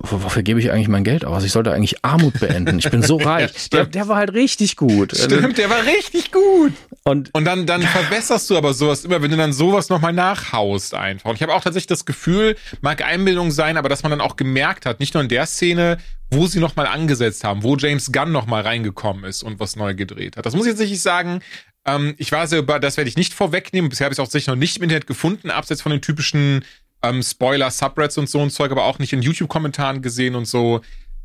Wofür 0.03 0.43
gebe 0.43 0.61
ich 0.61 0.71
eigentlich 0.71 0.89
mein 0.89 1.05
Geld 1.05 1.25
aus? 1.25 1.45
Ich 1.45 1.53
sollte 1.53 1.73
eigentlich 1.73 2.05
Armut 2.05 2.39
beenden. 2.41 2.79
Ich 2.79 2.91
bin 2.91 3.03
so 3.03 3.17
reich. 3.23 3.51
stimmt. 3.51 3.73
der, 3.73 3.87
der 3.87 4.09
war 4.09 4.17
halt 4.17 4.33
richtig 4.33 4.77
gut. 4.77 5.17
Stimmt, 5.17 5.59
der 5.59 5.71
war 5.71 5.85
richtig 5.85 6.33
gut. 6.33 6.73
Und 7.05 7.31
Und 7.35 7.45
dann, 7.45 7.67
dann 7.67 7.83
verbesserst 7.83 8.49
du 8.51 8.57
aber 8.57 8.73
sowas 8.75 9.05
immer, 9.05 9.21
wenn 9.23 9.31
du 9.31 9.37
dann 9.37 9.53
sowas 9.53 9.89
nochmal 9.89 10.13
nachhaust 10.13 10.95
einfach. 10.95 11.29
Und 11.31 11.37
ich 11.37 11.43
habe 11.43 11.53
auch 11.55 11.63
tatsächlich 11.63 11.87
das 11.89 12.05
Gefühl, 12.05 12.57
mag 12.81 13.05
Einbildung 13.05 13.51
sein, 13.51 13.77
aber 13.77 13.89
dass 13.89 14.03
man 14.03 14.11
dann 14.11 14.21
auch 14.21 14.37
gemerkt 14.37 14.87
hat, 14.87 15.01
nicht 15.01 15.15
nur 15.15 15.23
in 15.23 15.29
der 15.29 15.47
Szene, 15.47 15.99
wo 16.31 16.47
sie 16.47 16.61
nochmal 16.61 16.87
angesetzt 16.87 17.45
haben, 17.45 17.63
wo 17.63 17.77
James 17.77 18.11
Gunn 18.13 18.33
nochmal 18.33 18.63
reingekommen 18.63 19.25
ist 19.25 19.43
und 19.43 19.61
was 19.61 19.77
neu 19.77 19.95
gedreht 19.95 20.37
hat. 20.37 20.47
Das 20.47 20.55
muss 20.55 20.67
ich 20.67 20.73
jetzt 20.73 20.81
nicht 20.81 21.01
sagen. 21.03 21.41
Ähm, 21.87 22.15
ich 22.17 22.33
war 22.33 22.47
sehr 22.47 22.61
über, 22.61 22.81
das 22.81 22.97
werde 22.97 23.11
ich 23.11 23.17
nicht 23.17 23.35
vorwegnehmen. 23.35 23.91
Bisher 23.91 24.07
habe 24.07 24.13
ich 24.13 24.17
es 24.17 24.21
auch 24.21 24.25
tatsächlich 24.25 24.49
noch 24.49 24.57
nicht 24.57 24.79
im 24.79 24.85
Internet 24.85 25.07
gefunden, 25.07 25.51
abseits 25.51 25.83
von 25.83 25.93
den 25.93 26.01
typischen 26.01 26.65
ähm, 27.05 27.23
Spoiler, 27.23 27.71
Subreddits 27.71 28.19
und 28.19 28.29
so 28.29 28.41
ein 28.41 28.51
Zeug, 28.51 28.71
aber 28.71 28.85
auch 28.85 28.99
nicht 28.99 29.13
in 29.13 29.23
YouTube-Kommentaren 29.23 30.03
gesehen 30.03 30.35
und 30.35 30.47
so. 30.47 30.81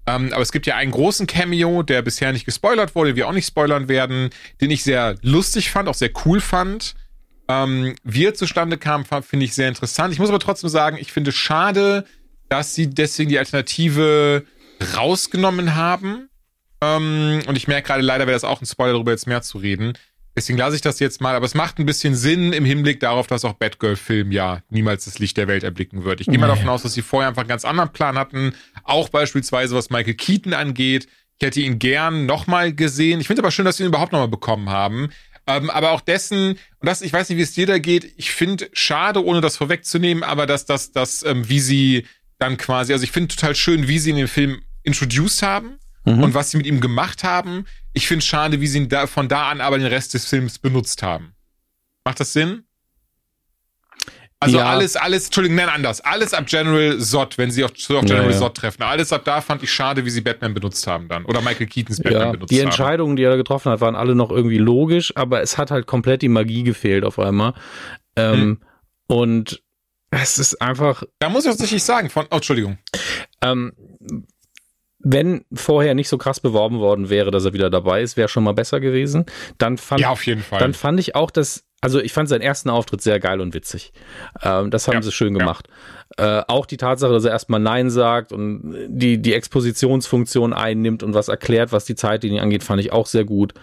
Ähm, 0.08 0.32
aber 0.34 0.42
es 0.42 0.52
gibt 0.52 0.66
ja 0.66 0.76
einen 0.76 0.92
großen 0.92 1.28
Cameo, 1.28 1.84
der 1.84 2.02
bisher 2.02 2.34
nicht 2.34 2.46
gespoilert 2.46 2.96
wurde, 2.96 3.16
wir 3.16 3.28
auch 3.28 3.34
nicht 3.34 3.48
spoilern 3.48 3.88
werden, 3.88 4.30
den 4.62 4.72
ich 4.72 4.84
sehr 4.84 5.16
lustig 5.22 5.70
fand, 5.72 5.88
auch 5.88 5.94
sehr 5.94 6.12
cool 6.26 6.42
fand. 6.42 6.96
Ähm, 7.48 7.96
wie 8.04 8.26
er 8.26 8.34
zustande 8.34 8.78
kam, 8.78 9.06
finde 9.06 9.46
ich 9.46 9.54
sehr 9.54 9.70
interessant. 9.70 10.14
Ich 10.14 10.20
muss 10.20 10.30
aber 10.30 10.40
trotzdem 10.40 10.70
sagen, 10.70 10.98
ich 11.00 11.12
finde 11.12 11.32
schade, 11.32 12.06
dass 12.48 12.76
sie 12.76 12.90
deswegen 12.90 13.30
die 13.30 13.40
Alternative 13.40 14.46
rausgenommen 14.96 15.76
haben. 15.76 16.30
Ähm, 16.82 17.42
und 17.48 17.58
ich 17.58 17.68
merke 17.68 17.88
gerade, 17.88 18.02
leider 18.02 18.28
wäre 18.28 18.36
das 18.36 18.44
auch 18.44 18.62
ein 18.62 18.66
Spoiler, 18.66 18.94
darüber 18.94 19.12
jetzt 19.12 19.28
mehr 19.28 19.42
zu 19.42 19.58
reden. 19.58 19.94
Deswegen 20.40 20.58
lasse 20.58 20.78
ich 20.78 20.82
das 20.82 21.00
jetzt 21.00 21.20
mal, 21.20 21.36
aber 21.36 21.46
es 21.46 21.54
macht 21.54 21.80
ein 21.80 21.86
bisschen 21.86 22.16
Sinn 22.16 22.54
im 22.54 22.64
Hinblick 22.64 23.02
darauf, 23.02 23.28
dass 23.28 23.44
auch 23.44 23.54
Batgirl-Film 23.54 24.32
ja 24.32 24.62
niemals 24.70 25.04
das 25.04 25.20
Licht 25.20 25.36
der 25.36 25.50
Welt 25.50 25.64
erblicken 25.66 26.06
wird. 26.06 26.22
Ich 26.22 26.28
gehe 26.28 26.38
mal 26.40 26.48
Nee. 26.48 26.54
davon 26.56 26.70
aus, 26.70 26.84
dass 26.84 26.94
sie 26.94 27.02
vorher 27.02 27.28
einfach 27.28 27.42
einen 27.42 27.50
ganz 27.50 27.66
anderen 27.66 27.92
Plan 27.92 28.18
hatten, 28.18 28.54
auch 28.86 29.10
beispielsweise 29.10 29.76
was 29.76 29.90
Michael 29.90 30.14
Keaton 30.14 30.54
angeht. 30.54 31.10
Ich 31.38 31.46
hätte 31.46 31.60
ihn 31.60 31.78
gern 31.78 32.26
nochmal 32.26 32.74
gesehen. 32.74 33.20
Ich 33.20 33.28
finde 33.28 33.42
aber 33.42 33.52
schön, 33.52 33.66
dass 33.66 33.76
sie 33.78 33.84
ihn 33.84 33.88
überhaupt 33.90 34.14
nochmal 34.14 34.30
bekommen 34.30 34.70
haben. 34.70 35.10
Ähm, 35.46 35.70
aber 35.70 35.92
auch 35.92 36.02
dessen, 36.02 36.52
und 36.52 36.58
das, 36.86 37.02
ich 37.02 37.12
weiß 37.12 37.28
nicht, 37.28 37.38
wie 37.38 37.42
es 37.44 37.54
dir 37.54 37.66
da 37.68 37.80
geht, 37.80 38.14
ich 38.16 38.32
finde 38.32 38.70
schade, 38.72 39.26
ohne 39.26 39.42
das 39.42 39.58
vorwegzunehmen, 39.58 40.24
aber 40.24 40.46
dass 40.46 40.66
das, 40.66 40.94
das, 40.94 41.24
ähm, 41.24 41.50
wie 41.50 41.60
sie 41.60 42.06
dann 42.38 42.56
quasi, 42.58 42.94
also 42.94 43.04
ich 43.04 43.12
finde 43.12 43.36
total 43.36 43.56
schön, 43.56 43.90
wie 43.90 44.00
sie 44.00 44.12
in 44.12 44.16
den 44.16 44.28
Film 44.30 44.62
introduced 44.84 45.42
haben 45.44 45.80
Mhm. 46.06 46.24
und 46.24 46.34
was 46.34 46.52
sie 46.52 46.58
mit 46.58 46.66
ihm 46.66 46.80
gemacht 46.82 47.24
haben. 47.24 47.66
Ich 47.94 48.08
finde 48.08 48.24
schade, 48.26 48.62
wie 48.62 48.68
sie 48.68 48.80
ihn 48.80 48.90
da, 48.90 49.08
von 49.08 49.28
da 49.28 49.50
an 49.50 49.62
aber 49.62 49.78
den 49.78 49.88
Rest 49.88 50.14
des 50.14 50.26
Films 50.26 50.60
benutzt 50.60 51.04
haben. 51.04 51.34
Macht 52.06 52.20
das 52.20 52.34
Sinn? 52.34 52.64
Also 54.42 54.58
Ja. 54.60 54.68
alles, 54.70 54.96
alles, 54.96 55.26
Entschuldigung, 55.26 55.58
nein, 55.58 55.68
anders. 55.68 56.00
Alles 56.00 56.34
ab 56.34 56.46
General 56.48 56.98
Zod, 57.00 57.38
wenn 57.38 57.52
sie 57.52 57.66
auf, 57.66 57.72
auf 57.72 58.06
General 58.06 58.32
Ja. 58.32 58.38
Zod 58.38 58.56
treffen. 58.56 58.84
Alles 58.84 59.12
ab 59.12 59.26
da 59.26 59.42
fand 59.42 59.62
ich 59.64 59.72
schade, 59.72 60.06
wie 60.06 60.10
sie 60.10 60.22
Batman 60.22 60.54
benutzt 60.54 60.88
haben 60.88 61.10
dann. 61.10 61.26
Oder 61.26 61.42
Michael 61.42 61.68
Keatons 61.68 61.98
Batman 62.02 62.22
ja, 62.22 62.32
benutzt 62.32 62.52
die 62.52 62.60
haben. 62.60 62.68
Entscheidungen, 62.68 63.18
die 63.18 63.24
er 63.24 63.36
getroffen 63.36 63.70
hat, 63.70 63.82
waren 63.82 63.96
alle 63.98 64.16
noch 64.16 64.32
irgendwie 64.32 64.58
logisch, 64.58 65.12
aber 65.18 65.42
es 65.42 65.58
hat 65.58 65.72
halt 65.72 65.88
komplett 65.88 66.22
die 66.22 66.30
Magie 66.30 66.64
gefehlt 66.64 67.04
auf 67.04 67.20
einmal. 67.20 67.54
Ähm, 68.16 68.34
Hm. 68.34 68.62
Und 69.08 69.62
es 70.12 70.38
ist 70.38 70.62
einfach, 70.62 71.04
Da 71.20 71.28
muss 71.30 71.44
ich 71.44 71.52
tatsächlich 71.52 71.84
sagen, 71.84 72.10
von, 72.10 72.26
oh, 72.32 72.36
Entschuldigung. 72.36 72.78
ähm, 73.42 73.74
wenn 75.00 75.46
vorher 75.54 75.96
nicht 75.96 76.10
so 76.10 76.18
krass 76.18 76.40
beworben 76.40 76.80
worden 76.80 77.10
wäre, 77.10 77.32
dass 77.32 77.46
er 77.46 77.54
wieder 77.54 77.70
dabei 77.70 78.02
ist, 78.02 78.18
wäre 78.18 78.28
schon 78.30 78.44
mal 78.44 78.54
besser 78.54 78.80
gewesen. 78.80 79.26
Dann 79.58 79.78
fand, 79.78 80.02
Ja, 80.02 80.10
auf 80.10 80.26
jeden 80.26 80.42
Fall. 80.42 80.60
dann 80.60 80.74
fand 80.74 81.00
ich 81.00 81.16
auch, 81.16 81.32
dass, 81.32 81.64
also 81.82 82.02
ich 82.02 82.12
fand 82.12 82.28
seinen 82.28 82.42
ersten 82.42 82.70
Auftritt 82.70 83.02
sehr 83.02 83.20
geil 83.22 83.40
und 83.40 83.54
witzig. 83.54 83.94
Ähm, 84.44 84.70
das 84.72 84.88
haben 84.88 84.96
Ja, 84.96 85.02
sie 85.02 85.12
schön 85.14 85.34
ja. 85.34 85.40
gemacht. 85.40 85.68
Äh, 86.18 86.42
auch 86.48 86.66
die 86.66 86.76
Tatsache, 86.76 87.14
dass 87.14 87.24
er 87.24 87.32
erstmal 87.32 87.60
Nein 87.62 87.90
sagt 87.90 88.34
und 88.34 88.74
die, 88.90 89.22
die 89.22 89.34
Expositionsfunktion 89.34 90.54
einnimmt 90.54 91.04
und 91.04 91.14
was 91.14 91.28
erklärt, 91.30 91.72
was 91.72 91.86
die 91.86 91.96
Zeitlinie 91.96 92.42
angeht, 92.42 92.64
fand 92.64 92.82
ich 92.82 92.92
auch 92.92 93.06
sehr 93.08 93.24
gut. 93.24 93.54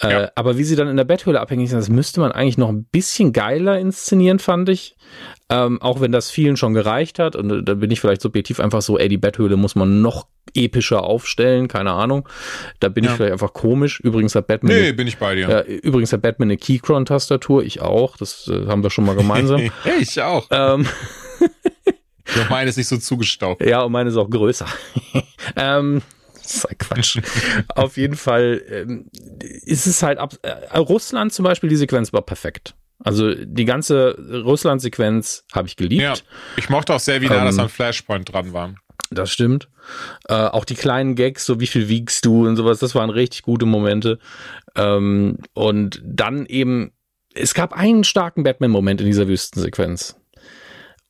Äh, 0.00 0.10
Ja. 0.12 0.30
Aber 0.36 0.56
wie 0.56 0.64
sie 0.64 0.76
dann 0.76 0.88
in 0.88 0.96
der 0.96 1.04
Betthöhle 1.04 1.40
abhängig 1.40 1.68
sind, 1.70 1.78
das 1.78 1.90
müsste 1.90 2.20
man 2.20 2.32
eigentlich 2.32 2.56
noch 2.56 2.68
ein 2.70 2.84
bisschen 2.84 3.32
geiler 3.32 3.78
inszenieren, 3.78 4.38
fand 4.38 4.68
ich. 4.70 4.96
Ähm, 5.50 5.80
auch 5.80 6.00
wenn 6.02 6.12
das 6.12 6.30
vielen 6.30 6.58
schon 6.58 6.74
gereicht 6.74 7.18
hat. 7.18 7.34
Und 7.34 7.50
äh, 7.50 7.62
da 7.62 7.72
bin 7.74 7.90
ich 7.90 8.00
vielleicht 8.00 8.20
subjektiv 8.20 8.60
einfach 8.60 8.82
so, 8.82 8.98
ey, 8.98 9.08
die 9.08 9.16
Betthöhle 9.16 9.56
muss 9.56 9.74
man 9.74 10.02
noch 10.02 10.26
epischer 10.54 11.04
aufstellen, 11.04 11.68
keine 11.68 11.92
Ahnung. 11.92 12.28
Da 12.80 12.88
bin 12.90 13.04
Ja. 13.04 13.10
ich 13.10 13.16
vielleicht 13.16 13.32
einfach 13.32 13.54
komisch. 13.54 13.98
Übrigens 14.00 14.34
hat 14.34 14.46
Batman 14.46 14.74
nee, 14.74 14.92
bin 14.92 15.06
ich 15.06 15.16
bei 15.16 15.34
dir. 15.36 15.48
ja, 15.48 15.62
übrigens 15.62 16.12
hat 16.12 16.20
Batman 16.20 16.48
eine 16.48 16.58
Keychron-Tastatur, 16.58 17.62
ich 17.64 17.80
auch. 17.80 18.18
Das 18.18 18.46
äh, 18.48 18.66
haben 18.66 18.82
wir 18.82 18.90
schon 18.90 19.06
mal 19.06 19.16
gemeinsam. 19.16 19.70
ich 20.00 20.20
auch. 20.20 20.46
ähm, 20.50 20.86
Doch 22.36 22.50
meine 22.50 22.68
ist 22.68 22.76
nicht 22.76 22.88
so 22.88 22.98
zugestaubt. 22.98 23.64
ja, 23.64 23.80
und 23.80 23.92
meine 23.92 24.10
ist 24.10 24.16
auch 24.16 24.28
größer. 24.28 24.66
ähm, 25.56 26.02
das 26.34 26.56
ist 26.56 26.64
halt 26.64 26.78
Quatsch. 26.78 27.18
Auf 27.74 27.96
jeden 27.96 28.16
Fall 28.16 28.62
ähm, 28.70 29.06
ist 29.64 29.86
es 29.86 30.02
halt 30.02 30.18
ab. 30.18 30.34
Äh, 30.42 30.76
Russland 30.78 31.32
zum 31.32 31.44
Beispiel, 31.44 31.70
die 31.70 31.76
Sequenz 31.76 32.12
war 32.12 32.20
perfekt. 32.22 32.74
Also 33.00 33.32
die 33.34 33.64
ganze 33.64 34.18
Russland-Sequenz 34.44 35.44
habe 35.52 35.68
ich 35.68 35.76
geliebt. 35.76 36.02
Ja, 36.02 36.14
ich 36.56 36.68
mochte 36.68 36.94
auch 36.94 37.00
sehr, 37.00 37.20
wie 37.20 37.26
nah 37.26 37.38
Ähm, 37.38 37.44
das 37.46 37.58
an 37.58 37.68
Flashpoint 37.68 38.32
dran 38.32 38.52
war. 38.52 38.74
Das 39.10 39.30
stimmt. 39.30 39.68
Äh, 40.28 40.34
auch 40.34 40.64
die 40.64 40.74
kleinen 40.74 41.14
Gags, 41.14 41.46
so 41.46 41.60
wie 41.60 41.66
viel 41.66 41.88
wiegst 41.88 42.24
du 42.24 42.46
und 42.46 42.56
sowas, 42.56 42.78
das 42.78 42.94
waren 42.94 43.10
richtig 43.10 43.42
gute 43.42 43.66
Momente. 43.66 44.18
Ähm, 44.74 45.38
und 45.54 46.02
dann 46.04 46.44
eben, 46.46 46.92
es 47.34 47.54
gab 47.54 47.72
einen 47.72 48.04
starken 48.04 48.42
Batman-Moment 48.42 49.00
in 49.00 49.06
dieser 49.06 49.28
Wüstensequenz. 49.28 50.16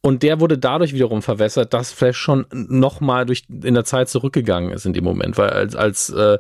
Und 0.01 0.23
der 0.23 0.39
wurde 0.39 0.59
dadurch 0.59 0.95
wiederum 0.95 1.23
verwässert, 1.23 1.75
dass 1.75 1.91
Flash 1.91 2.17
schon 2.17 2.47
nochmal 2.53 3.27
durch 3.27 3.45
in 3.49 3.75
der 3.75 3.85
Zeit 3.85 4.09
zurückgegangen 4.09 4.71
ist 4.71 4.87
in 4.87 4.93
dem 4.93 5.03
Moment, 5.03 5.37
weil 5.37 5.51
als, 5.51 5.75
als 5.75 6.11
äh, 6.11 6.39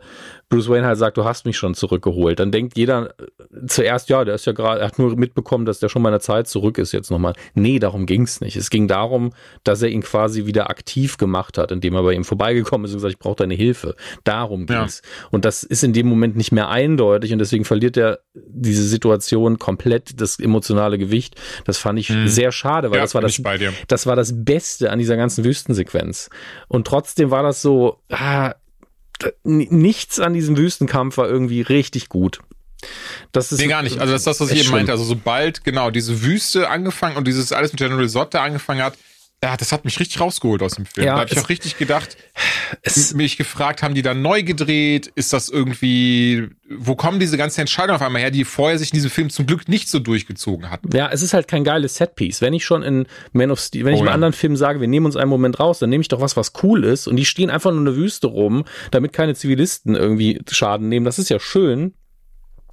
Bruce 0.50 0.68
Wayne 0.70 0.86
halt 0.86 0.96
sagt, 0.98 1.16
du 1.18 1.24
hast 1.24 1.44
mich 1.44 1.58
schon 1.58 1.74
zurückgeholt, 1.74 2.40
dann 2.40 2.50
denkt 2.50 2.78
jeder 2.78 3.10
äh, 3.20 3.66
zuerst, 3.66 4.08
ja, 4.08 4.24
der 4.24 4.34
ist 4.34 4.46
ja 4.46 4.52
gerade, 4.52 4.80
er 4.80 4.86
hat 4.86 4.98
nur 4.98 5.14
mitbekommen, 5.16 5.66
dass 5.66 5.78
der 5.78 5.88
schon 5.90 6.00
mal 6.00 6.08
in 6.08 6.14
der 6.14 6.20
Zeit 6.20 6.48
zurück 6.48 6.78
ist 6.78 6.92
jetzt 6.92 7.10
nochmal. 7.10 7.34
Nee, 7.54 7.78
darum 7.78 8.06
ging's 8.06 8.40
nicht. 8.40 8.56
Es 8.56 8.70
ging 8.70 8.88
darum, 8.88 9.32
dass 9.62 9.82
er 9.82 9.90
ihn 9.90 10.00
quasi 10.02 10.46
wieder 10.46 10.70
aktiv 10.70 11.18
gemacht 11.18 11.58
hat, 11.58 11.70
indem 11.70 11.94
er 11.94 12.02
bei 12.02 12.14
ihm 12.14 12.24
vorbeigekommen 12.24 12.86
ist 12.86 12.92
und 12.92 12.96
gesagt, 12.98 13.12
ich 13.12 13.18
brauche 13.18 13.36
deine 13.36 13.54
Hilfe. 13.54 13.94
Darum 14.24 14.66
Ja. 14.70 14.80
ging's. 14.80 15.02
Und 15.30 15.44
das 15.44 15.64
ist 15.64 15.84
in 15.84 15.92
dem 15.92 16.06
Moment 16.08 16.36
nicht 16.36 16.52
mehr 16.52 16.68
eindeutig 16.70 17.32
und 17.32 17.40
deswegen 17.40 17.66
verliert 17.66 17.98
er 17.98 18.20
diese 18.34 18.84
Situation 18.84 19.58
komplett 19.58 20.20
das 20.20 20.38
emotionale 20.38 20.96
Gewicht. 20.96 21.34
Das 21.66 21.76
fand 21.76 21.98
ich 21.98 22.08
Mhm. 22.08 22.26
sehr 22.28 22.52
schade, 22.52 22.90
weil 22.90 22.96
ja, 22.98 23.04
das 23.04 23.14
war 23.14 23.20
das 23.20 23.32
ich 23.32 23.42
bei 23.42 23.58
dir. 23.58 23.72
das 23.88 24.06
war 24.06 24.16
das 24.16 24.32
Beste 24.44 24.90
an 24.90 24.98
dieser 24.98 25.16
ganzen 25.18 25.44
Wüstensequenz. 25.44 26.30
Und 26.68 26.86
trotzdem 26.86 27.30
war 27.30 27.42
das 27.42 27.60
so, 27.60 27.98
ah, 28.10 28.54
nichts 29.44 30.20
an 30.20 30.32
diesem 30.34 30.56
Wüstenkampf 30.56 31.16
war 31.16 31.28
irgendwie 31.28 31.62
richtig 31.62 32.08
gut. 32.08 32.40
Das 33.32 33.50
ist 33.50 33.58
Nee, 33.58 33.66
gar 33.66 33.82
nicht. 33.82 33.98
Also 33.98 34.12
das 34.12 34.20
ist 34.20 34.26
das, 34.26 34.40
was 34.40 34.50
ich 34.50 34.58
eben 34.58 34.64
schlimm. 34.64 34.76
meinte. 34.76 34.92
Also 34.92 35.04
sobald, 35.04 35.64
genau, 35.64 35.90
diese 35.90 36.22
Wüste 36.22 36.68
angefangen 36.70 37.16
und 37.16 37.26
dieses 37.26 37.52
alles 37.52 37.72
mit 37.72 37.78
General 37.80 38.08
da 38.30 38.42
angefangen 38.44 38.82
hat, 38.82 38.96
ja, 39.42 39.56
das 39.56 39.70
hat 39.70 39.84
mich 39.84 40.00
richtig 40.00 40.20
rausgeholt 40.20 40.62
aus 40.62 40.74
dem 40.74 40.84
Film. 40.84 41.06
Ja, 41.06 41.14
da 41.14 41.20
habe 41.20 41.30
ich 41.32 41.38
auch 41.38 41.48
richtig 41.48 41.78
gedacht, 41.78 42.16
Es, 42.82 43.14
mich 43.14 43.36
gefragt, 43.36 43.82
haben 43.82 43.94
die 43.94 44.02
dann 44.02 44.20
neu 44.20 44.42
gedreht? 44.42 45.12
Ist 45.14 45.32
das 45.32 45.48
irgendwie, 45.48 46.48
wo 46.68 46.96
kommen 46.96 47.20
diese 47.20 47.36
ganzen 47.36 47.60
Entscheidungen 47.60 47.96
auf 47.96 48.02
einmal 48.02 48.20
her, 48.22 48.30
die 48.32 48.44
vorher 48.44 48.78
sich 48.78 48.92
in 48.92 48.96
diesem 48.96 49.10
Film 49.10 49.30
zum 49.30 49.46
Glück 49.46 49.68
nicht 49.68 49.88
so 49.88 50.00
durchgezogen 50.00 50.70
hatten? 50.70 50.94
ja, 50.94 51.08
es 51.10 51.22
ist 51.22 51.34
halt 51.34 51.46
kein 51.46 51.62
geiles 51.62 51.94
Setpiece. 51.94 52.40
Wenn 52.40 52.52
ich 52.52 52.64
schon 52.64 52.82
in 52.82 53.06
Man 53.32 53.50
of 53.52 53.60
Steel, 53.60 53.84
wenn 53.84 53.94
ich 53.94 54.00
Oh 54.00 54.02
im 54.02 54.08
ja. 54.08 54.14
anderen 54.14 54.32
Film 54.32 54.56
sage, 54.56 54.80
wir 54.80 54.88
nehmen 54.88 55.06
uns 55.06 55.16
einen 55.16 55.30
Moment 55.30 55.60
raus, 55.60 55.78
dann 55.78 55.90
nehme 55.90 56.02
ich 56.02 56.08
doch 56.08 56.20
was, 56.20 56.36
was 56.36 56.52
cool 56.62 56.82
ist 56.84 57.06
und 57.06 57.14
die 57.14 57.24
stehen 57.24 57.50
einfach 57.50 57.70
nur 57.70 57.78
in 57.80 57.86
der 57.86 57.96
Wüste 57.96 58.26
rum, 58.26 58.64
damit 58.90 59.12
keine 59.12 59.34
Zivilisten 59.36 59.94
irgendwie 59.94 60.40
Schaden 60.50 60.88
nehmen. 60.88 61.06
Das 61.06 61.18
ist 61.20 61.30
ja 61.30 61.38
schön, 61.38 61.94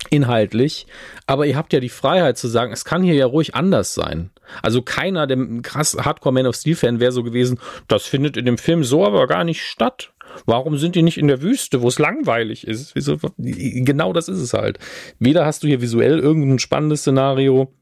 inhaltlich, 0.09 0.85
aber 1.25 1.45
ihr 1.45 1.55
habt 1.55 1.73
ja 1.73 1.79
die 1.79 1.89
Freiheit 1.89 2.37
zu 2.37 2.47
sagen, 2.47 2.71
es 2.71 2.85
kann 2.85 3.03
hier 3.03 3.15
ja 3.15 3.25
ruhig 3.25 3.55
anders 3.55 3.93
sein. 3.93 4.29
Also 4.61 4.81
keiner, 4.81 5.27
der 5.27 5.37
ein 5.37 5.61
krass 5.61 5.97
Hardcore 5.99 6.33
Man 6.33 6.47
of 6.47 6.55
Steel 6.55 6.75
Fan 6.75 6.99
wäre 6.99 7.11
so 7.11 7.23
gewesen, 7.23 7.59
das 7.87 8.05
findet 8.05 8.37
in 8.37 8.45
dem 8.45 8.57
Film 8.57 8.83
so 8.83 9.05
aber 9.05 9.25
gar 9.27 9.43
nicht 9.43 9.61
statt. 9.61 10.11
Warum 10.45 10.77
sind 10.77 10.95
die 10.95 11.01
nicht 11.01 11.17
in 11.17 11.27
der 11.27 11.41
Wüste, 11.41 11.81
wo 11.81 11.87
es 11.87 11.99
langweilig 11.99 12.67
ist? 12.67 12.95
Wieso, 12.95 13.17
genau 13.37 14.11
das 14.11 14.27
ist 14.27 14.39
es 14.39 14.53
halt. 14.53 14.79
Weder 15.19 15.45
hast 15.45 15.63
du 15.63 15.67
hier 15.67 15.81
visuell 15.81 16.19
irgendein 16.19 16.59
spannendes 16.59 17.01
Szenario, 17.01 17.73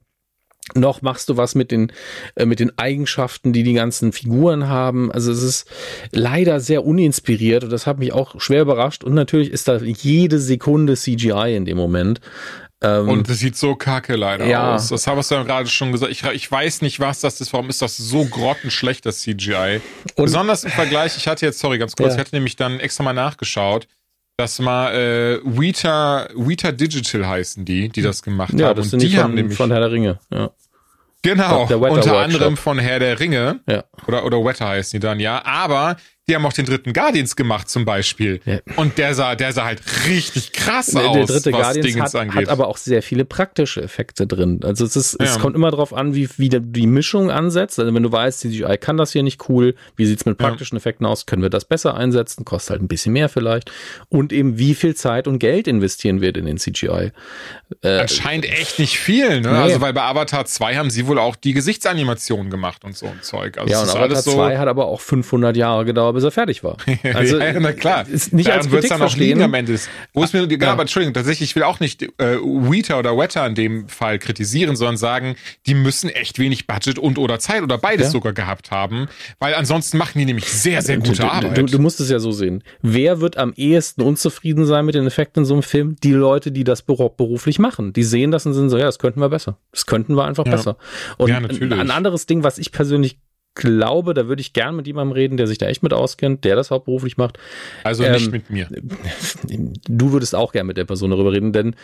noch 0.76 1.02
machst 1.02 1.30
du 1.30 1.38
was 1.38 1.56
mit 1.56 1.72
den 1.72 1.92
äh, 2.36 2.46
mit 2.46 2.60
den 2.60 2.78
Eigenschaften, 2.78 3.52
die 3.54 3.64
die 3.64 3.74
ganzen 3.74 4.14
Figuren 4.14 4.68
haben. 4.68 5.12
Also 5.12 5.32
es 5.32 5.44
ist 5.44 5.68
leider 6.12 6.60
sehr 6.60 6.86
uninspiriert 6.86 7.64
und 7.64 7.70
das 7.70 7.86
hat 7.86 8.00
mich 8.00 8.14
auch 8.14 8.40
schwer 8.40 8.62
überrascht. 8.62 9.04
Und 9.04 9.14
natürlich 9.14 9.52
ist 9.52 9.68
da 9.68 9.78
jede 9.78 10.40
Sekunde 10.40 10.96
CGI 10.96 11.56
in 11.56 11.66
dem 11.66 11.78
Moment. 11.78 12.22
Ähm, 12.82 13.08
und 13.10 13.30
das 13.30 13.40
sieht 13.40 13.56
so 13.56 13.76
kacke 13.76 14.16
leider 14.16 14.46
ja. 14.46 14.76
aus. 14.76 14.90
Das 14.90 15.08
haben 15.08 15.18
wir 15.18 15.38
ja 15.38 15.44
gerade 15.44 15.70
schon 15.70 15.92
gesagt. 15.92 16.12
Ich, 16.12 16.24
ich 16.24 16.52
weiß 16.52 16.82
nicht, 16.82 17.00
was 17.00 17.22
das 17.22 17.40
ist. 17.40 17.54
Warum 17.54 17.70
ist 17.70 17.82
das 17.82 17.98
so 17.98 18.26
grottenschlecht, 18.26 19.06
das 19.06 19.20
CGI? 19.20 19.82
Und, 20.16 20.26
Besonders 20.26 20.66
im 20.66 20.72
Vergleich, 20.72 21.16
ich 21.18 21.28
hatte 21.28 21.46
jetzt, 21.46 21.60
sorry, 21.60 21.78
ganz 21.78 21.96
kurz, 21.96 22.10
ja. 22.10 22.16
ich 22.16 22.20
hatte 22.20 22.36
nämlich 22.36 22.58
dann 22.58 22.80
extra 22.80 23.04
mal 23.04 23.14
nachgeschaut. 23.14 23.88
Das 24.38 24.60
mal 24.60 24.94
äh, 24.96 25.40
Weta, 25.44 26.28
Weta 26.36 26.72
Digital 26.72 27.28
heißen 27.28 27.66
die, 27.66 27.90
die 27.90 28.02
das 28.02 28.24
gemacht 28.24 28.54
ja, 28.54 28.70
haben. 28.70 28.78
Das 28.78 28.90
sind 28.90 29.00
und 29.00 29.04
die, 29.04 29.10
die 29.10 29.20
haben 29.20 29.36
nämlich 29.36 29.56
von 29.56 29.70
Herr 29.72 29.80
der 29.80 29.92
Ringe. 29.92 30.20
Ja. 30.32 30.50
Genau, 31.22 31.62
unter 31.64 31.80
Workshop. 31.80 32.14
anderem 32.16 32.58
von 32.58 32.80
Herr 32.80 33.00
der 33.00 33.20
Ringe. 33.20 33.62
Ja. 33.68 33.84
Oder, 34.08 34.26
oder 34.26 34.44
Wetter 34.44 34.68
heißen 34.68 35.00
die 35.00 35.06
dann, 35.06 35.20
ja. 35.20 35.46
Aber 35.46 35.96
die 36.30 36.36
haben 36.36 36.46
auch 36.46 36.54
den 36.54 36.66
dritten 36.66 36.94
Guardians 36.94 37.36
gemacht 37.36 37.70
zum 37.70 37.84
Beispiel. 37.84 38.40
Ja. 38.46 38.60
Und 38.78 38.98
der 38.98 39.14
sah, 39.14 39.36
der 39.36 39.52
sah 39.52 39.66
halt 39.66 39.82
richtig 40.08 40.54
krass 40.54 40.88
der, 40.88 41.10
aus, 41.10 41.16
der 41.16 41.26
dritte 41.26 41.52
was 41.52 41.60
Guardians 41.60 41.88
Dingens 41.88 42.14
hat, 42.14 42.22
angeht. 42.22 42.36
hat 42.44 42.50
aber 42.50 42.70
auch 42.70 42.78
sehr 42.78 43.04
viele 43.04 43.26
praktische 43.26 43.82
Effekte 43.82 44.26
drin. 44.26 44.62
Also 44.64 44.86
es 44.86 44.96
ist, 44.96 45.18
ja. 45.20 45.26
es 45.26 45.40
kommt 45.40 45.54
immer 45.54 45.70
darauf 45.70 45.94
an, 45.94 46.16
wie, 46.16 46.30
wie 46.38 46.48
die 46.48 46.88
Mischung 46.88 47.30
ansetzt. 47.30 47.78
Also 47.78 47.94
wenn 47.94 48.04
du 48.04 48.12
weißt, 48.12 48.40
CGI 48.40 48.78
kann 48.78 48.96
das 48.96 49.12
hier 49.12 49.22
nicht 49.22 49.50
cool, 49.50 49.76
wie 49.98 50.06
sieht's 50.06 50.26
mit 50.26 50.38
praktischen 50.38 50.78
ja. 50.78 50.80
Effekten 50.80 51.06
aus, 51.06 51.26
können 51.26 51.42
wir 51.42 51.50
das 51.50 51.66
besser 51.66 51.96
einsetzen, 51.96 52.46
kostet 52.46 52.72
halt 52.72 52.82
ein 52.82 52.88
bisschen 52.88 53.12
mehr 53.12 53.28
vielleicht. 53.28 53.70
Und 54.08 54.32
eben 54.32 54.58
wie 54.58 54.76
viel 54.76 54.96
Zeit 54.96 55.28
und 55.28 55.40
Geld 55.40 55.68
investieren 55.68 56.22
wir 56.22 56.34
in 56.34 56.46
den 56.46 56.58
CGI. 56.58 57.12
Äh, 57.82 58.00
Anscheinend 58.00 58.46
echt 58.46 58.80
nicht 58.80 58.98
viel, 58.98 59.42
ne? 59.42 59.52
Nee. 59.52 59.58
Also 59.58 59.82
weil 59.82 59.92
bei 59.92 60.04
Avatar 60.04 60.46
2 60.46 60.76
haben 60.76 60.90
sie 60.90 61.06
wohl 61.08 61.20
auch 61.20 61.36
die 61.36 61.54
Gesichtsanimationen 61.54 62.50
gemacht 62.50 62.86
und 62.86 62.96
so 62.96 63.08
ein 63.08 63.22
Zeug. 63.22 63.58
Also 63.58 63.72
ja, 63.72 63.82
und 63.82 63.90
Avatar 63.90 64.22
2 64.24 64.58
hat 64.58 64.70
aber 64.70 64.86
auch 64.86 65.02
500 65.02 65.58
Jahre 65.58 65.84
gedauert, 65.84 66.13
bis 66.14 66.24
er 66.24 66.32
fertig 66.32 66.64
war. 66.64 66.78
Also, 67.14 67.38
ja, 67.38 67.60
na 67.60 67.74
klar. 67.74 68.08
Ist 68.08 68.34
nicht 68.34 68.48
Daran 68.48 68.62
als 68.62 68.70
Kritik 68.70 68.90
dann 68.90 69.00
noch 69.00 69.16
liegen 69.16 69.42
am 69.42 69.54
Ende. 69.54 69.78
Wo 70.14 70.24
ist 70.24 70.34
mir, 70.34 70.48
genau, 70.48 70.66
ja. 70.66 70.72
aber 70.72 70.84
Entschuldigung, 70.84 71.14
tatsächlich, 71.14 71.50
ich 71.50 71.56
will 71.56 71.64
auch 71.64 71.80
nicht 71.80 72.02
äh, 72.02 72.38
Weta 72.38 72.98
oder 72.98 73.18
Weta 73.18 73.46
in 73.46 73.56
dem 73.56 73.88
Fall 73.88 74.20
kritisieren, 74.20 74.76
sondern 74.76 74.98
sagen, 74.98 75.36
die 75.68 75.74
müssen 75.74 76.10
echt 76.10 76.40
wenig 76.40 76.66
Budget 76.66 76.98
und 76.98 77.18
oder 77.18 77.40
Zeit 77.40 77.62
oder 77.62 77.78
beides 77.78 78.08
ja. 78.08 78.12
sogar 78.12 78.34
gehabt 78.34 78.72
haben, 78.72 79.08
weil 79.40 79.54
ansonsten 79.56 79.98
machen 79.98 80.18
die 80.20 80.26
nämlich 80.26 80.46
sehr, 80.46 80.82
sehr 80.82 80.98
gute 80.98 81.22
du, 81.22 81.32
Arbeit. 81.32 81.58
Du, 81.58 81.66
du, 81.66 81.80
musst 81.80 82.00
es 82.00 82.10
ja 82.10 82.20
so 82.20 82.32
sehen. 82.32 82.64
Wer 82.82 83.22
wird 83.22 83.38
am 83.38 83.54
ehesten 83.56 84.02
unzufrieden 84.02 84.66
sein 84.66 84.86
mit 84.86 84.96
den 84.96 85.06
Effekten 85.06 85.42
in 85.42 85.46
so 85.46 85.54
einem 85.54 85.64
Film? 85.64 85.96
Die 86.04 86.14
Leute, 86.14 86.52
die 86.52 86.64
das 86.64 86.82
beruflich 86.82 87.60
machen. 87.60 87.94
Die 87.94 88.04
sehen 88.04 88.32
das 88.32 88.46
und 88.46 88.54
sind 88.54 88.70
so, 88.70 88.78
ja, 88.78 88.86
das 88.86 89.00
könnten 89.00 89.20
wir 89.20 89.30
besser. 89.30 89.58
Das 89.72 89.86
könnten 89.86 90.16
wir 90.16 90.26
einfach 90.26 90.44
besser. 90.44 90.78
Und 91.18 91.30
ja, 91.30 91.40
natürlich. 91.40 91.80
ein 91.80 91.92
anderes 91.92 92.26
Ding, 92.26 92.44
was 92.44 92.58
ich 92.58 92.72
persönlich 92.72 93.18
glaube, 93.56 94.14
da 94.14 94.28
würde 94.28 94.42
ich 94.42 94.54
gern 94.54 94.76
mit 94.76 94.88
jemandem 94.88 95.14
reden, 95.14 95.38
der 95.38 95.48
sich 95.48 95.58
da 95.58 95.68
echt 95.68 95.84
mit 95.84 95.94
auskennt, 95.94 96.44
der 96.44 96.56
das 96.56 96.72
hauptberuflich 96.72 97.18
macht. 97.18 97.38
Also 97.84 98.04
nicht 98.04 98.26
ähm, 98.26 98.32
mit 98.32 98.50
mir. 98.50 98.68
Du 99.88 100.12
würdest 100.12 100.36
auch 100.36 100.52
gern 100.52 100.68
mit 100.68 100.78
der 100.78 100.86
Person 100.86 101.12
darüber 101.12 101.32
reden, 101.32 101.54
denn 101.54 101.76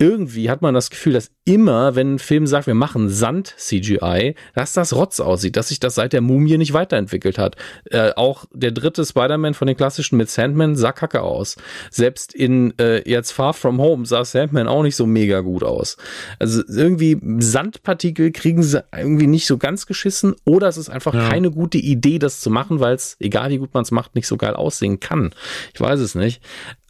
irgendwie 0.00 0.48
hat 0.48 0.62
man 0.62 0.72
das 0.72 0.88
Gefühl, 0.88 1.12
dass 1.12 1.30
immer, 1.44 1.94
wenn 1.94 2.14
ein 2.14 2.18
Film 2.18 2.46
sagt, 2.46 2.66
wir 2.66 2.74
machen 2.74 3.10
Sand-CGI, 3.10 4.34
dass 4.54 4.72
das 4.72 4.94
Rotz 4.94 5.20
aussieht, 5.20 5.56
dass 5.56 5.68
sich 5.68 5.78
das 5.78 5.94
seit 5.94 6.14
der 6.14 6.22
Mumie 6.22 6.56
nicht 6.56 6.72
weiterentwickelt 6.72 7.36
hat. 7.36 7.56
Äh, 7.90 8.12
auch 8.16 8.46
der 8.50 8.70
dritte 8.70 9.04
Spider-Man 9.04 9.52
von 9.52 9.66
den 9.66 9.76
klassischen 9.76 10.16
mit 10.16 10.30
Sandman 10.30 10.74
sah 10.74 10.92
kacke 10.92 11.20
aus. 11.20 11.56
Selbst 11.90 12.34
in 12.34 12.72
äh, 12.78 13.08
jetzt 13.08 13.32
Far 13.32 13.52
From 13.52 13.78
Home 13.78 14.06
sah 14.06 14.24
Sandman 14.24 14.68
auch 14.68 14.82
nicht 14.82 14.96
so 14.96 15.04
mega 15.04 15.40
gut 15.40 15.62
aus. 15.62 15.98
Also 16.38 16.62
irgendwie 16.66 17.20
Sandpartikel 17.40 18.32
kriegen 18.32 18.62
sie 18.62 18.82
irgendwie 18.96 19.26
nicht 19.26 19.46
so 19.46 19.58
ganz 19.58 19.84
geschissen 19.84 20.34
oder 20.46 20.68
es 20.68 20.78
ist 20.78 20.88
einfach 20.88 21.12
ja. 21.12 21.28
keine 21.28 21.50
gute 21.50 21.76
Idee, 21.76 22.18
das 22.18 22.40
zu 22.40 22.48
machen, 22.48 22.80
weil 22.80 22.94
es, 22.94 23.16
egal 23.20 23.50
wie 23.50 23.58
gut 23.58 23.74
man 23.74 23.82
es 23.82 23.90
macht, 23.90 24.14
nicht 24.14 24.26
so 24.26 24.38
geil 24.38 24.54
aussehen 24.54 24.98
kann. 24.98 25.34
Ich 25.74 25.80
weiß 25.80 26.00
es 26.00 26.14
nicht. 26.14 26.42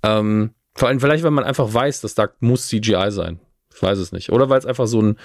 Ähm, 0.05 0.51
vor 0.81 0.89
allem 0.89 0.99
vielleicht, 0.99 1.23
weil 1.25 1.31
man 1.31 1.45
einfach 1.45 1.75
weiß, 1.75 2.01
dass 2.01 2.15
da 2.15 2.31
muss 2.41 2.69
CGI 2.69 3.11
sein. 3.11 3.39
Ich 3.75 3.83
weiß 3.83 3.99
es 3.99 4.13
nicht. 4.13 4.33
Oder 4.33 4.49
weil 4.49 4.59
es 4.59 4.65
einfach 4.65 4.87
so 4.87 5.03
ein, 5.03 5.19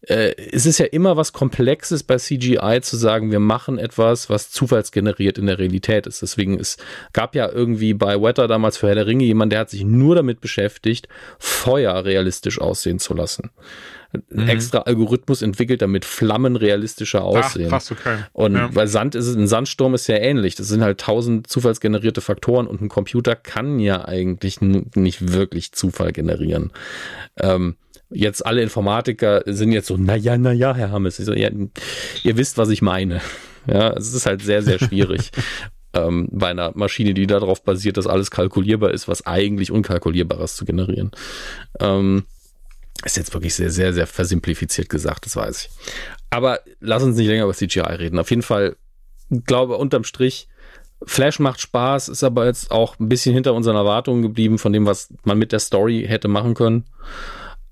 äh, 0.00 0.34
es 0.50 0.64
ist 0.64 0.78
ja 0.78 0.86
immer 0.86 1.18
was 1.18 1.34
Komplexes 1.34 2.04
bei 2.04 2.16
CGI 2.16 2.80
zu 2.80 2.96
sagen, 2.96 3.30
wir 3.30 3.38
machen 3.38 3.76
etwas, 3.76 4.30
was 4.30 4.50
zufallsgeneriert 4.50 5.36
in 5.36 5.44
der 5.44 5.58
Realität 5.58 6.06
ist. 6.06 6.22
Deswegen 6.22 6.58
es 6.58 6.78
gab 7.12 7.34
ja 7.34 7.50
irgendwie 7.50 7.92
bei 7.92 8.18
Wetter 8.18 8.48
damals 8.48 8.78
für 8.78 8.86
Herr 8.86 8.94
der 8.94 9.06
Ringe 9.06 9.24
jemand, 9.24 9.52
der 9.52 9.60
hat 9.60 9.70
sich 9.70 9.84
nur 9.84 10.14
damit 10.14 10.40
beschäftigt, 10.40 11.06
Feuer 11.38 12.02
realistisch 12.06 12.58
aussehen 12.58 12.98
zu 12.98 13.12
lassen 13.12 13.50
mhm. 14.30 14.48
extra 14.48 14.78
Algorithmus 14.78 15.42
entwickelt, 15.42 15.82
damit 15.82 16.04
Flammen 16.04 16.56
realistischer 16.56 17.24
aussehen. 17.24 17.66
Ach, 17.66 17.70
krass, 17.70 17.92
okay. 17.92 18.18
Und 18.32 18.54
ja. 18.54 18.68
bei 18.68 18.86
Sand 18.86 19.14
ist 19.14 19.26
es, 19.26 19.36
ein 19.36 19.46
Sandsturm 19.46 19.94
ist 19.94 20.06
ja 20.06 20.16
ähnlich. 20.16 20.54
Das 20.54 20.68
sind 20.68 20.82
halt 20.82 21.00
tausend 21.00 21.46
zufallsgenerierte 21.46 22.20
Faktoren 22.20 22.66
und 22.66 22.80
ein 22.80 22.88
Computer 22.88 23.36
kann 23.36 23.78
ja 23.78 24.04
eigentlich 24.04 24.60
nicht 24.60 25.32
wirklich 25.32 25.72
Zufall 25.72 26.12
generieren. 26.12 26.72
Ähm, 27.38 27.76
jetzt 28.10 28.44
alle 28.44 28.62
Informatiker 28.62 29.42
sind 29.46 29.72
jetzt 29.72 29.88
so, 29.88 29.96
na 29.96 30.16
ja, 30.16 30.36
na 30.38 30.52
ja, 30.52 30.74
Herr 30.74 30.90
Hammes. 30.90 31.16
So, 31.16 31.32
ja, 31.32 31.50
ihr 32.22 32.36
wisst, 32.36 32.58
was 32.58 32.68
ich 32.70 32.82
meine. 32.82 33.20
Ja, 33.66 33.92
es 33.92 34.12
ist 34.12 34.26
halt 34.26 34.42
sehr, 34.42 34.62
sehr 34.62 34.78
schwierig. 34.78 35.30
ähm, 35.94 36.28
bei 36.30 36.48
einer 36.48 36.72
Maschine, 36.74 37.14
die 37.14 37.26
darauf 37.26 37.62
basiert, 37.62 37.96
dass 37.96 38.06
alles 38.06 38.30
kalkulierbar 38.30 38.90
ist, 38.90 39.08
was 39.08 39.26
eigentlich 39.26 39.70
Unkalkulierbares 39.70 40.56
zu 40.56 40.64
generieren. 40.64 41.12
Ähm, 41.80 42.24
ist 43.04 43.16
jetzt 43.16 43.32
wirklich 43.34 43.54
sehr, 43.54 43.70
sehr, 43.70 43.92
sehr 43.92 44.06
versimplifiziert 44.06 44.88
gesagt, 44.88 45.26
das 45.26 45.36
weiß 45.36 45.64
ich. 45.64 45.70
Aber 46.30 46.60
lass 46.80 47.02
uns 47.02 47.16
nicht 47.16 47.28
länger 47.28 47.44
über 47.44 47.54
CGI 47.54 47.80
reden. 47.80 48.18
Auf 48.18 48.30
jeden 48.30 48.42
Fall, 48.42 48.76
glaube 49.46 49.76
unterm 49.76 50.04
Strich, 50.04 50.48
Flash 51.06 51.38
macht 51.38 51.60
Spaß, 51.60 52.08
ist 52.08 52.24
aber 52.24 52.46
jetzt 52.46 52.70
auch 52.70 52.98
ein 52.98 53.08
bisschen 53.08 53.34
hinter 53.34 53.54
unseren 53.54 53.76
Erwartungen 53.76 54.22
geblieben 54.22 54.58
von 54.58 54.72
dem, 54.72 54.86
was 54.86 55.12
man 55.24 55.38
mit 55.38 55.52
der 55.52 55.58
Story 55.58 56.04
hätte 56.08 56.28
machen 56.28 56.54
können. 56.54 56.84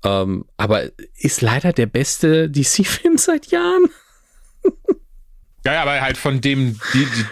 Ähm, 0.03 0.45
aber 0.57 0.83
ist 1.15 1.41
leider 1.41 1.73
der 1.73 1.87
beste 1.87 2.49
DC-Film 2.49 3.17
seit 3.17 3.47
Jahren. 3.47 3.89
Ja, 5.65 5.73
ja, 5.73 5.81
aber 5.83 6.01
halt 6.01 6.17
von 6.17 6.41
dem 6.41 6.77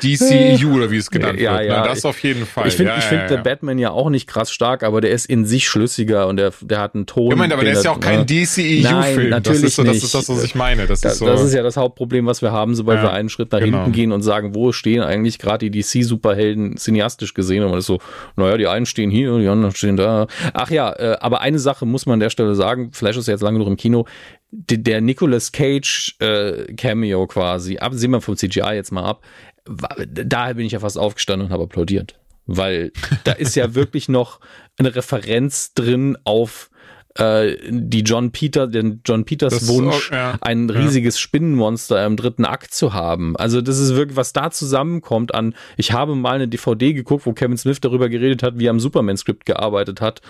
DCEU 0.01 0.73
oder 0.73 0.89
wie 0.89 0.97
es 0.97 1.11
genannt 1.11 1.39
ja, 1.39 1.59
wird. 1.59 1.69
Ja, 1.69 1.81
ne? 1.81 1.87
Das 1.89 2.05
auf 2.05 2.19
jeden 2.23 2.45
Fall. 2.45 2.67
Ich 2.67 2.75
finde 2.75 2.93
ja, 2.93 2.97
ich 2.97 3.03
find 3.03 3.29
ja, 3.29 3.37
Batman 3.41 3.77
ja 3.77 3.91
auch 3.91 4.09
nicht 4.09 4.25
krass 4.25 4.51
stark, 4.51 4.83
aber 4.83 5.01
der 5.01 5.11
ist 5.11 5.25
in 5.25 5.45
sich 5.45 5.67
schlüssiger 5.67 6.27
und 6.27 6.37
der, 6.37 6.53
der 6.61 6.79
hat 6.79 6.95
einen 6.95 7.05
Ton. 7.05 7.31
Ich 7.31 7.37
meine, 7.37 7.53
aber 7.53 7.65
der 7.65 7.73
ist 7.73 7.83
ja 7.83 7.91
auch 7.91 7.99
kein 7.99 8.25
DCEU-Film. 8.25 9.29
Natürlich 9.29 9.61
das 9.61 9.69
ist 9.69 9.75
so, 9.75 9.83
nicht. 9.83 9.95
Das 9.95 10.03
ist 10.03 10.15
das, 10.15 10.29
was 10.29 10.43
ich 10.45 10.55
meine. 10.55 10.87
Das, 10.87 11.01
das, 11.01 11.13
ist, 11.13 11.19
so. 11.19 11.25
das 11.25 11.41
ist 11.41 11.53
ja 11.53 11.61
das 11.61 11.75
Hauptproblem, 11.75 12.25
was 12.25 12.41
wir 12.41 12.53
haben, 12.53 12.73
sobald 12.73 13.01
wir 13.01 13.11
einen 13.11 13.27
Schritt 13.27 13.51
nach 13.51 13.59
genau. 13.59 13.79
hinten 13.79 13.91
gehen 13.91 14.13
und 14.13 14.21
sagen, 14.21 14.55
wo 14.55 14.71
stehen 14.71 15.01
eigentlich 15.01 15.37
gerade 15.37 15.69
die 15.69 15.81
DC-Superhelden 15.81 16.77
cineastisch 16.77 17.33
gesehen? 17.33 17.63
Und 17.63 17.71
man 17.71 17.79
ist 17.79 17.85
so, 17.85 17.99
naja, 18.37 18.55
die 18.55 18.67
einen 18.67 18.85
stehen 18.85 19.11
hier, 19.11 19.37
die 19.39 19.47
anderen 19.49 19.75
stehen 19.75 19.97
da. 19.97 20.27
Ach 20.53 20.69
ja, 20.71 20.93
äh, 20.93 21.17
aber 21.19 21.41
eine 21.41 21.59
Sache 21.59 21.85
muss 21.85 22.05
man 22.05 22.13
an 22.13 22.19
der 22.21 22.29
Stelle 22.29 22.55
sagen, 22.55 22.93
Flash 22.93 23.17
ist 23.17 23.27
ja 23.27 23.33
jetzt 23.33 23.41
lange 23.41 23.57
genug 23.57 23.67
im 23.67 23.77
Kino, 23.77 24.05
der 24.51 25.01
Nicolas 25.01 25.51
Cage 25.51 26.15
äh, 26.19 26.73
Cameo 26.73 27.25
quasi, 27.27 27.77
absehen 27.77 28.11
wir 28.11 28.21
vom 28.21 28.35
CGI 28.35 28.73
jetzt 28.73 28.91
mal 28.91 29.05
ab, 29.05 29.23
daher 29.65 30.55
bin 30.55 30.65
ich 30.65 30.73
ja 30.73 30.79
fast 30.79 30.97
aufgestanden 30.97 31.47
und 31.47 31.53
habe 31.53 31.63
applaudiert. 31.63 32.19
Weil 32.45 32.91
da 33.23 33.33
ist 33.33 33.55
ja 33.55 33.75
wirklich 33.75 34.09
noch 34.09 34.39
eine 34.77 34.95
Referenz 34.95 35.73
drin 35.73 36.17
auf 36.23 36.69
äh, 37.15 37.57
die 37.69 38.01
John 38.01 38.31
Peter, 38.31 38.67
den 38.67 39.01
John 39.05 39.25
Peters 39.25 39.53
das 39.53 39.67
Wunsch, 39.67 40.11
auch, 40.11 40.15
ja, 40.15 40.37
ein 40.41 40.69
riesiges 40.69 41.15
ja. 41.15 41.19
Spinnenmonster 41.19 42.05
im 42.05 42.15
dritten 42.15 42.45
Akt 42.45 42.73
zu 42.73 42.93
haben. 42.93 43.35
Also 43.35 43.61
das 43.61 43.79
ist 43.79 43.95
wirklich, 43.95 44.15
was 44.15 44.33
da 44.33 44.49
zusammenkommt 44.49 45.35
an, 45.35 45.53
ich 45.77 45.91
habe 45.91 46.15
mal 46.15 46.35
eine 46.35 46.47
DVD 46.47 46.93
geguckt, 46.93 47.25
wo 47.25 47.33
Kevin 47.33 47.57
Smith 47.57 47.81
darüber 47.81 48.07
geredet 48.09 48.43
hat, 48.43 48.59
wie 48.59 48.67
er 48.67 48.71
am 48.71 48.79
Superman-Skript 48.79 49.45
gearbeitet 49.45 49.99
hat, 49.99 50.21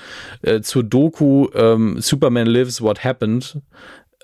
äh, 0.41 0.61
zur 0.61 0.84
Doku 0.84 1.49
ähm, 1.53 2.02
Superman 2.02 2.48
Lives, 2.48 2.81
What 2.81 3.03
Happened, 3.03 3.61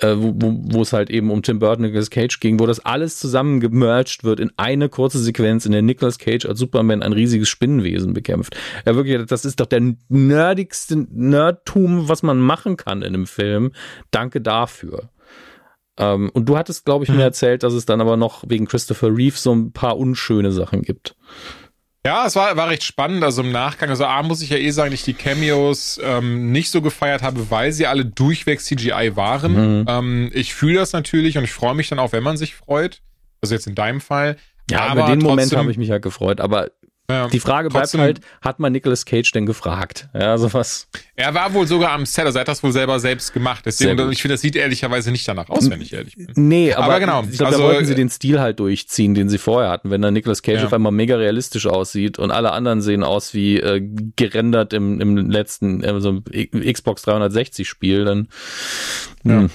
äh, 0.02 0.15
wo, 0.18 0.34
wo 0.36 0.82
es 0.82 0.94
halt 0.94 1.10
eben 1.10 1.32
um 1.32 1.41
Tim 1.41 1.60
Burton 1.60 1.84
und 1.84 1.91
Nicolas 1.91 2.10
Cage 2.10 2.40
ging, 2.40 2.60
wo 2.60 2.65
das 2.65 2.80
alles 2.86 3.18
zusammen 3.18 3.60
gemerged 3.60 4.24
wird 4.24 4.40
in 4.40 4.52
eine 4.57 4.90
kurze 4.90 5.19
Sequenz, 5.19 5.65
in 5.65 5.72
der 5.72 5.82
Nicolas 5.82 6.19
Cage 6.19 6.45
als 6.45 6.60
Superman 6.60 7.03
ein 7.03 7.14
riesiges 7.14 7.49
Spinnenwesen 7.49 8.14
bekämpft. 8.14 8.56
Ja, 8.86 8.95
wirklich, 8.95 9.26
das 9.26 9.45
ist 9.45 9.60
doch 9.60 9.65
der 9.65 9.82
nerdigste 10.10 11.07
Nerdtum, 11.10 12.10
was 12.10 12.24
man 12.24 12.40
machen 12.40 12.78
kann 12.78 13.02
in 13.02 13.14
einem 13.14 13.28
Film. 13.28 13.72
Danke 14.11 14.41
dafür. 14.41 15.10
Ähm, 15.98 16.30
und 16.34 16.48
du 16.48 16.57
hattest, 16.57 16.86
glaube 16.86 17.03
ich, 17.03 17.10
mir 17.10 17.15
hm. 17.15 17.22
erzählt, 17.22 17.64
dass 17.64 17.74
es 17.74 17.86
dann 17.86 18.02
aber 18.02 18.18
noch 18.18 18.44
wegen 18.48 18.68
Christopher 18.68 19.15
Reeve 19.15 19.38
so 19.38 19.53
ein 19.53 19.72
paar 19.72 19.98
unschöne 19.98 20.52
Sachen 20.52 20.84
gibt. 20.84 21.15
Ja, 22.08 22.26
es 22.26 22.38
war, 22.38 22.56
war 22.56 22.70
recht 22.70 22.84
spannend. 22.84 23.22
Also 23.22 23.42
im 23.42 23.52
Nachgang, 23.52 23.90
also 23.90 24.06
A 24.06 24.24
muss 24.24 24.42
ich 24.42 24.50
ja 24.50 24.56
eh 24.56 24.70
sagen, 24.72 24.92
dass 24.92 25.02
ich 25.02 25.06
die 25.06 25.14
Cameos 25.14 26.00
ähm, 26.02 26.54
nicht 26.54 26.72
so 26.72 26.82
gefeiert 26.82 27.22
habe, 27.22 27.52
weil 27.52 27.74
sie 27.74 27.86
alle 27.86 28.06
durchweg 28.06 28.62
CGI 28.62 29.18
waren. 29.18 29.80
Mhm. 29.80 29.86
Ähm, 29.90 30.32
ich 30.34 30.54
fühle 30.54 30.76
das 30.76 30.94
natürlich 30.94 31.38
und 31.38 31.44
ich 31.44 31.52
freue 31.52 31.76
mich 31.76 31.90
dann 31.90 32.00
auch, 32.00 32.14
wenn 32.14 32.24
man 32.24 32.38
sich 32.38 32.56
freut. 32.56 33.02
Also 33.42 33.54
jetzt 33.56 33.68
in 33.68 33.76
deinem 33.76 34.00
Fall. 34.00 34.38
Ja, 34.72 34.84
aber 34.84 35.02
den 35.08 35.20
trotzdem, 35.20 35.28
Moment 35.28 35.56
habe 35.58 35.70
ich 35.70 35.78
mich 35.78 35.90
ja 35.90 35.98
gefreut, 35.98 36.40
aber 36.40 36.70
Ja, 37.10 37.30
die 37.30 37.40
Frage 37.40 37.70
bleibt 37.70 37.94
halt, 37.94 38.20
hat 38.42 38.60
man 38.60 38.74
Nicolas 38.74 39.06
Cage 39.06 39.32
denn 39.32 39.46
gefragt? 39.46 40.10
Ja, 40.14 40.38
sowas. 40.38 40.90
Er 41.16 41.34
war 41.34 41.54
wohl 41.54 41.66
sogar 41.66 41.92
am 41.92 42.06
Set, 42.06 42.26
also 42.26 42.38
er 42.38 42.42
hat 42.42 42.50
das 42.50 42.62
wohl 42.64 42.74
selber 42.74 43.00
selbst 43.00 43.34
gemacht. 43.34 43.66
Deswegen, 43.66 44.12
ich 44.12 44.22
finde, 44.22 44.34
das 44.34 44.42
sieht 44.42 44.58
ehrlicherweise 44.58 45.12
nicht 45.12 45.26
danach 45.26 45.48
aus, 45.48 45.70
wenn 45.70 45.82
ich 45.82 45.94
ehrlich 45.94 46.18
bin. 46.18 46.28
Nee, 46.36 46.74
aber, 46.74 46.84
aber 46.84 47.00
genau. 47.00 47.24
Ich 47.24 47.38
glaube, 47.38 47.54
also, 47.54 47.60
da 47.60 47.64
wollten 47.64 47.86
sie 47.86 47.96
den 47.96 48.10
Stil 48.10 48.42
halt 48.42 48.60
durchziehen, 48.60 49.14
den 49.14 49.30
sie 49.30 49.38
vorher 49.38 49.70
hatten. 49.70 49.90
Wenn 49.90 50.02
dann 50.02 50.14
Nicolas 50.14 50.42
Cage 50.42 50.60
ja. 50.60 50.66
auf 50.66 50.74
einmal 50.74 50.92
mega 50.92 51.16
realistisch 51.16 51.66
aussieht 51.66 52.20
und 52.20 52.32
alle 52.32 52.52
anderen 52.52 52.82
sehen 52.82 53.06
aus 53.06 53.34
wie 53.34 53.58
äh, 53.58 53.82
gerendert 54.18 54.74
im, 54.74 55.00
im 55.00 55.16
letzten 55.16 55.86
also 55.86 56.22
Xbox 56.30 57.04
360 57.04 57.70
Spiel, 57.70 58.04
dann. 58.04 58.28
Ja. 59.24 59.40
Hm. 59.40 59.50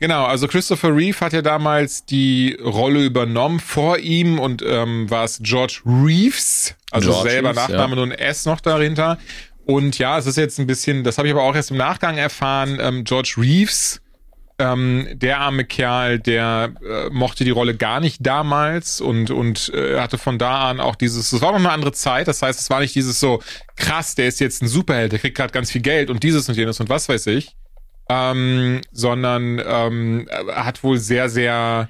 Genau, 0.00 0.24
also 0.24 0.46
Christopher 0.46 0.94
Reeve 0.94 1.18
hat 1.20 1.32
ja 1.32 1.42
damals 1.42 2.04
die 2.04 2.56
Rolle 2.62 3.04
übernommen. 3.04 3.58
Vor 3.58 3.98
ihm 3.98 4.38
und 4.38 4.62
ähm, 4.62 5.10
war 5.10 5.24
es 5.24 5.40
George 5.42 5.80
Reeves, 5.84 6.74
also 6.90 7.10
George 7.10 7.30
selber 7.30 7.50
Reeves, 7.50 7.68
Nachname 7.68 7.96
ja. 7.96 7.96
nur 7.96 8.04
ein 8.06 8.12
S 8.12 8.44
noch 8.46 8.60
dahinter. 8.60 9.18
Und 9.66 9.98
ja, 9.98 10.16
es 10.16 10.26
ist 10.26 10.36
jetzt 10.36 10.58
ein 10.58 10.66
bisschen, 10.66 11.04
das 11.04 11.18
habe 11.18 11.28
ich 11.28 11.34
aber 11.34 11.42
auch 11.42 11.54
erst 11.54 11.70
im 11.70 11.76
Nachgang 11.76 12.16
erfahren, 12.16 12.78
ähm, 12.80 13.04
George 13.04 13.34
Reeves, 13.36 14.00
ähm, 14.58 15.08
der 15.12 15.40
arme 15.40 15.64
Kerl, 15.64 16.18
der 16.18 16.72
äh, 16.82 17.10
mochte 17.10 17.44
die 17.44 17.50
Rolle 17.50 17.76
gar 17.76 18.00
nicht 18.00 18.26
damals 18.26 19.00
und 19.00 19.30
und 19.30 19.70
äh, 19.74 20.00
hatte 20.00 20.18
von 20.18 20.38
da 20.38 20.70
an 20.70 20.80
auch 20.80 20.96
dieses, 20.96 21.32
es 21.32 21.40
war 21.42 21.52
noch 21.52 21.58
eine 21.58 21.70
andere 21.70 21.92
Zeit, 21.92 22.28
das 22.28 22.42
heißt, 22.42 22.58
es 22.58 22.70
war 22.70 22.80
nicht 22.80 22.94
dieses 22.94 23.20
so 23.20 23.40
krass, 23.76 24.14
der 24.14 24.26
ist 24.26 24.40
jetzt 24.40 24.62
ein 24.62 24.68
Superheld, 24.68 25.12
der 25.12 25.18
kriegt 25.18 25.36
gerade 25.36 25.52
ganz 25.52 25.70
viel 25.70 25.82
Geld 25.82 26.10
und 26.10 26.22
dieses 26.22 26.48
und 26.48 26.56
jenes 26.56 26.80
und 26.80 26.88
was 26.88 27.08
weiß 27.08 27.26
ich, 27.28 27.54
ähm, 28.08 28.80
sondern 28.90 29.60
ähm, 29.64 30.28
hat 30.48 30.82
wohl 30.82 30.98
sehr, 30.98 31.28
sehr 31.28 31.88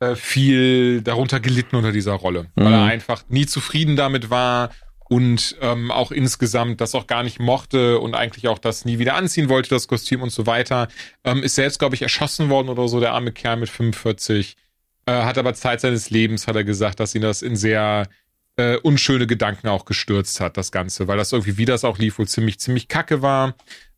äh, 0.00 0.16
viel 0.16 1.02
darunter 1.02 1.40
gelitten 1.40 1.76
unter 1.76 1.92
dieser 1.92 2.14
Rolle, 2.14 2.44
mhm. 2.54 2.64
weil 2.64 2.72
er 2.72 2.84
einfach 2.84 3.24
nie 3.28 3.46
zufrieden 3.46 3.96
damit 3.96 4.30
war 4.30 4.70
und 5.12 5.56
ähm, 5.60 5.90
auch 5.90 6.10
insgesamt 6.10 6.80
das 6.80 6.94
auch 6.94 7.06
gar 7.06 7.22
nicht 7.22 7.38
mochte 7.38 7.98
und 7.98 8.14
eigentlich 8.14 8.48
auch 8.48 8.58
das 8.58 8.86
nie 8.86 8.98
wieder 8.98 9.14
anziehen 9.14 9.50
wollte, 9.50 9.68
das 9.68 9.88
Kostüm 9.88 10.22
und 10.22 10.30
so 10.30 10.46
weiter. 10.46 10.88
Ähm, 11.22 11.42
ist 11.42 11.54
selbst, 11.54 11.78
glaube 11.78 11.94
ich, 11.94 12.00
erschossen 12.00 12.48
worden 12.48 12.70
oder 12.70 12.88
so, 12.88 12.98
der 12.98 13.12
arme 13.12 13.30
Kerl 13.30 13.56
mit 13.56 13.68
45. 13.68 14.56
Äh, 15.04 15.12
hat 15.12 15.36
aber 15.36 15.52
Zeit 15.52 15.82
seines 15.82 16.08
Lebens, 16.08 16.46
hat 16.46 16.56
er 16.56 16.64
gesagt, 16.64 16.98
dass 16.98 17.14
ihn 17.14 17.20
das 17.20 17.42
in 17.42 17.56
sehr 17.56 18.08
äh, 18.56 18.76
unschöne 18.78 19.26
Gedanken 19.26 19.68
auch 19.68 19.84
gestürzt 19.84 20.40
hat, 20.40 20.56
das 20.56 20.72
Ganze, 20.72 21.08
weil 21.08 21.18
das 21.18 21.32
irgendwie, 21.32 21.58
wie 21.58 21.66
das 21.66 21.84
auch 21.84 21.98
lief, 21.98 22.18
wohl 22.18 22.26
ziemlich, 22.26 22.58
ziemlich 22.58 22.88
kacke 22.88 23.20
war. 23.20 23.54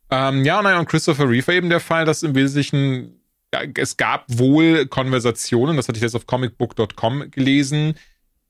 Ähm, 0.09 0.45
ja, 0.45 0.61
nein, 0.61 0.77
und 0.77 0.87
Christopher 0.87 1.29
Reeve 1.29 1.47
war 1.47 1.55
eben 1.55 1.69
der 1.69 1.79
Fall, 1.79 2.05
dass 2.05 2.23
im 2.23 2.35
Wesentlichen, 2.35 3.19
ja, 3.53 3.61
es 3.77 3.97
gab 3.97 4.25
wohl 4.27 4.85
Konversationen, 4.85 5.77
das 5.77 5.87
hatte 5.87 5.97
ich 5.97 6.03
jetzt 6.03 6.15
auf 6.15 6.27
comicbook.com 6.27 7.31
gelesen, 7.31 7.95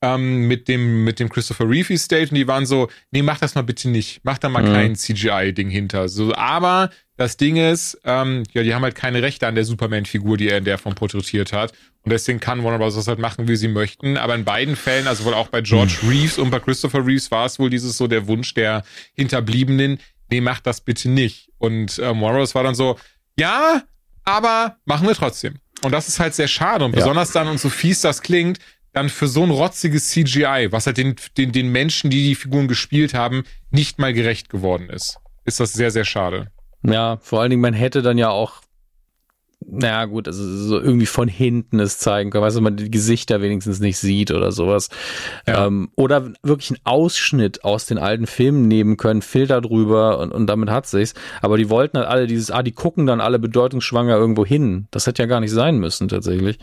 ähm, 0.02 0.46
mit 0.46 0.68
dem, 0.68 1.04
mit 1.04 1.18
dem 1.20 1.28
Christopher 1.28 1.68
Reeve 1.68 1.94
Estate 1.94 2.28
und 2.28 2.34
die 2.34 2.46
waren 2.46 2.66
so, 2.66 2.88
nee, 3.10 3.22
mach 3.22 3.38
das 3.38 3.54
mal 3.54 3.62
bitte 3.62 3.88
nicht. 3.88 4.20
Mach 4.24 4.38
da 4.38 4.48
mal 4.48 4.62
mhm. 4.62 4.72
kein 4.72 4.96
CGI-Ding 4.96 5.70
hinter. 5.70 6.08
So, 6.08 6.34
aber 6.34 6.90
das 7.16 7.38
Ding 7.38 7.56
ist, 7.56 7.98
ähm, 8.04 8.42
ja, 8.52 8.62
die 8.62 8.74
haben 8.74 8.82
halt 8.82 8.94
keine 8.94 9.22
Rechte 9.22 9.46
an 9.46 9.54
der 9.54 9.64
Superman-Figur, 9.64 10.36
die 10.36 10.48
er 10.48 10.58
in 10.58 10.64
der 10.64 10.76
Form 10.76 10.94
porträtiert 10.94 11.52
hat. 11.52 11.72
Und 12.02 12.12
deswegen 12.12 12.40
kann 12.40 12.62
Warner 12.62 12.78
Bros. 12.78 12.94
das 12.94 13.08
halt 13.08 13.18
machen, 13.18 13.48
wie 13.48 13.56
sie 13.56 13.68
möchten. 13.68 14.16
Aber 14.16 14.34
in 14.34 14.44
beiden 14.44 14.76
Fällen, 14.76 15.06
also 15.06 15.24
wohl 15.24 15.34
auch 15.34 15.48
bei 15.48 15.62
George 15.62 15.96
mhm. 16.02 16.08
Reeves 16.10 16.38
und 16.38 16.50
bei 16.50 16.60
Christopher 16.60 17.04
Reeves, 17.04 17.30
war 17.30 17.46
es 17.46 17.58
wohl 17.58 17.70
dieses 17.70 17.96
so 17.96 18.06
der 18.06 18.28
Wunsch 18.28 18.52
der 18.54 18.84
Hinterbliebenen, 19.14 19.98
nee, 20.30 20.40
mach 20.40 20.60
das 20.60 20.80
bitte 20.80 21.08
nicht. 21.08 21.50
Und 21.58 21.98
äh, 21.98 22.12
Morris 22.12 22.54
war 22.54 22.62
dann 22.62 22.74
so, 22.74 22.96
ja, 23.38 23.82
aber 24.24 24.76
machen 24.84 25.06
wir 25.06 25.14
trotzdem. 25.14 25.56
Und 25.82 25.92
das 25.92 26.08
ist 26.08 26.20
halt 26.20 26.34
sehr 26.34 26.48
schade. 26.48 26.84
Und 26.84 26.92
ja. 26.92 26.98
besonders 26.98 27.32
dann, 27.32 27.48
und 27.48 27.58
so 27.58 27.68
fies 27.68 28.00
das 28.00 28.22
klingt, 28.22 28.58
dann 28.92 29.08
für 29.10 29.28
so 29.28 29.42
ein 29.42 29.50
rotziges 29.50 30.08
CGI, 30.08 30.68
was 30.70 30.86
halt 30.86 30.96
den, 30.96 31.16
den, 31.36 31.52
den 31.52 31.70
Menschen, 31.70 32.08
die 32.08 32.24
die 32.28 32.34
Figuren 32.34 32.66
gespielt 32.66 33.12
haben, 33.12 33.44
nicht 33.70 33.98
mal 33.98 34.14
gerecht 34.14 34.48
geworden 34.48 34.88
ist. 34.88 35.18
Ist 35.44 35.60
das 35.60 35.74
sehr, 35.74 35.90
sehr 35.90 36.04
schade. 36.04 36.50
Ja, 36.82 37.18
vor 37.20 37.40
allen 37.40 37.50
Dingen, 37.50 37.62
man 37.62 37.74
hätte 37.74 38.00
dann 38.00 38.16
ja 38.16 38.30
auch 38.30 38.62
naja, 39.68 40.04
gut, 40.04 40.28
also 40.28 40.44
so 40.44 40.80
irgendwie 40.80 41.06
von 41.06 41.28
hinten 41.28 41.80
es 41.80 41.98
zeigen 41.98 42.30
können, 42.30 42.44
weißt 42.44 42.56
du, 42.56 42.60
man 42.60 42.76
die 42.76 42.90
Gesichter 42.90 43.42
wenigstens 43.42 43.80
nicht 43.80 43.98
sieht 43.98 44.30
oder 44.30 44.52
sowas. 44.52 44.88
Ja. 45.46 45.66
Ähm, 45.66 45.90
oder 45.96 46.32
wirklich 46.42 46.70
einen 46.70 46.80
Ausschnitt 46.84 47.64
aus 47.64 47.86
den 47.86 47.98
alten 47.98 48.26
Filmen 48.26 48.68
nehmen 48.68 48.96
können, 48.96 49.22
Filter 49.22 49.60
drüber 49.60 50.18
und, 50.20 50.32
und 50.32 50.46
damit 50.46 50.70
hat 50.70 50.86
sich's. 50.86 51.14
Aber 51.42 51.56
die 51.56 51.68
wollten 51.68 51.98
halt 51.98 52.08
alle 52.08 52.26
dieses, 52.28 52.50
ah, 52.50 52.62
die 52.62 52.72
gucken 52.72 53.06
dann 53.06 53.20
alle 53.20 53.38
bedeutungsschwanger 53.40 54.16
irgendwo 54.16 54.46
hin. 54.46 54.86
Das 54.92 55.06
hätte 55.06 55.22
ja 55.22 55.26
gar 55.26 55.40
nicht 55.40 55.52
sein 55.52 55.78
müssen, 55.78 56.06
tatsächlich. 56.08 56.58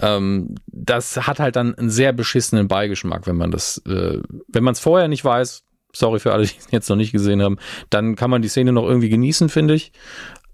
Ähm, 0.00 0.54
das 0.66 1.26
hat 1.26 1.40
halt 1.40 1.56
dann 1.56 1.74
einen 1.74 1.90
sehr 1.90 2.12
beschissenen 2.12 2.68
Beigeschmack, 2.68 3.26
wenn 3.26 3.36
man 3.36 3.50
das, 3.50 3.82
äh, 3.88 4.18
wenn 4.46 4.64
man 4.64 4.72
es 4.72 4.80
vorher 4.80 5.08
nicht 5.08 5.24
weiß, 5.24 5.64
sorry 5.92 6.20
für 6.20 6.32
alle, 6.32 6.44
die 6.44 6.54
es 6.56 6.70
jetzt 6.70 6.88
noch 6.88 6.96
nicht 6.96 7.10
gesehen 7.10 7.42
haben, 7.42 7.58
dann 7.90 8.14
kann 8.14 8.30
man 8.30 8.42
die 8.42 8.48
Szene 8.48 8.72
noch 8.72 8.84
irgendwie 8.84 9.08
genießen, 9.08 9.48
finde 9.48 9.74
ich 9.74 9.92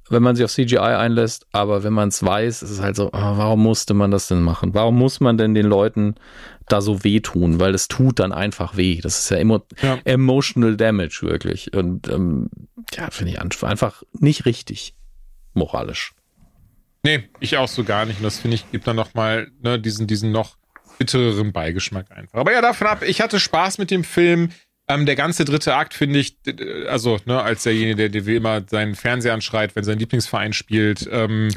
wenn 0.09 0.23
man 0.23 0.37
sich 0.37 0.45
auf 0.45 0.53
CGI 0.53 0.79
einlässt, 0.79 1.47
aber 1.53 1.83
wenn 1.83 1.93
man 1.93 2.09
es 2.09 2.23
weiß, 2.23 2.63
ist 2.63 2.71
es 2.71 2.81
halt 2.81 2.97
so, 2.97 3.09
oh, 3.09 3.11
warum 3.13 3.63
musste 3.63 3.95
man 3.95 4.11
das 4.11 4.29
denn 4.29 4.43
machen? 4.43 4.75
Warum 4.75 4.97
muss 4.99 5.21
man 5.21 5.37
denn 5.37 5.55
den 5.55 5.67
Leuten 5.67 6.15
da 6.69 6.81
so 6.81 7.03
wehtun? 7.05 7.61
Weil 7.61 7.75
es 7.75 7.89
tut 7.89 8.19
dann 8.21 8.33
einfach 8.33 8.77
weh. 8.77 9.01
Das 9.01 9.19
ist 9.19 9.31
ja, 9.31 9.39
emo 9.39 9.63
ja. 9.83 9.99
emotional 10.05 10.77
damage 10.77 11.21
wirklich. 11.23 11.73
Und 11.75 12.09
ähm, 12.09 12.51
ja, 12.95 13.11
finde 13.11 13.33
ich 13.33 13.65
einfach 13.65 14.03
nicht 14.13 14.47
richtig 14.47 14.95
moralisch. 15.55 16.13
Nee, 17.03 17.29
ich 17.41 17.57
auch 17.57 17.69
so 17.69 17.85
gar 17.85 18.05
nicht. 18.05 18.19
Und 18.19 18.25
das 18.25 18.39
finde 18.39 18.57
ich, 18.57 18.71
gibt 18.71 18.87
dann 18.87 18.97
nochmal 18.97 19.49
ne, 19.63 19.79
diesen, 19.79 20.07
diesen 20.07 20.33
noch 20.33 20.57
bittereren 20.99 21.53
Beigeschmack 21.53 22.11
einfach. 22.11 22.39
Aber 22.39 22.53
ja, 22.53 22.61
davon 22.61 22.87
ab, 22.87 23.03
ich 23.03 23.21
hatte 23.21 23.41
Spaß 23.41 23.79
mit 23.79 23.91
dem 23.91 24.05
Film. 24.05 24.51
Ähm, 24.89 25.05
der 25.05 25.17
ganze 25.17 25.45
dritte 25.45 25.75
Akt 25.75 25.95
finde 25.95 26.21
ich, 26.21 26.37
also 26.89 27.19
ne, 27.25 27.43
als 27.43 27.65
derjenige, 27.65 27.97
der, 27.97 28.09
der 28.09 28.27
wie 28.27 28.37
immer 28.37 28.63
seinen 28.69 28.95
Fernseher 28.95 29.35
anschreit, 29.35 29.75
wenn 29.75 29.83
sein 29.83 29.99
Lieblingsverein 29.99 30.53
spielt, 30.53 31.09
ähm, 31.11 31.49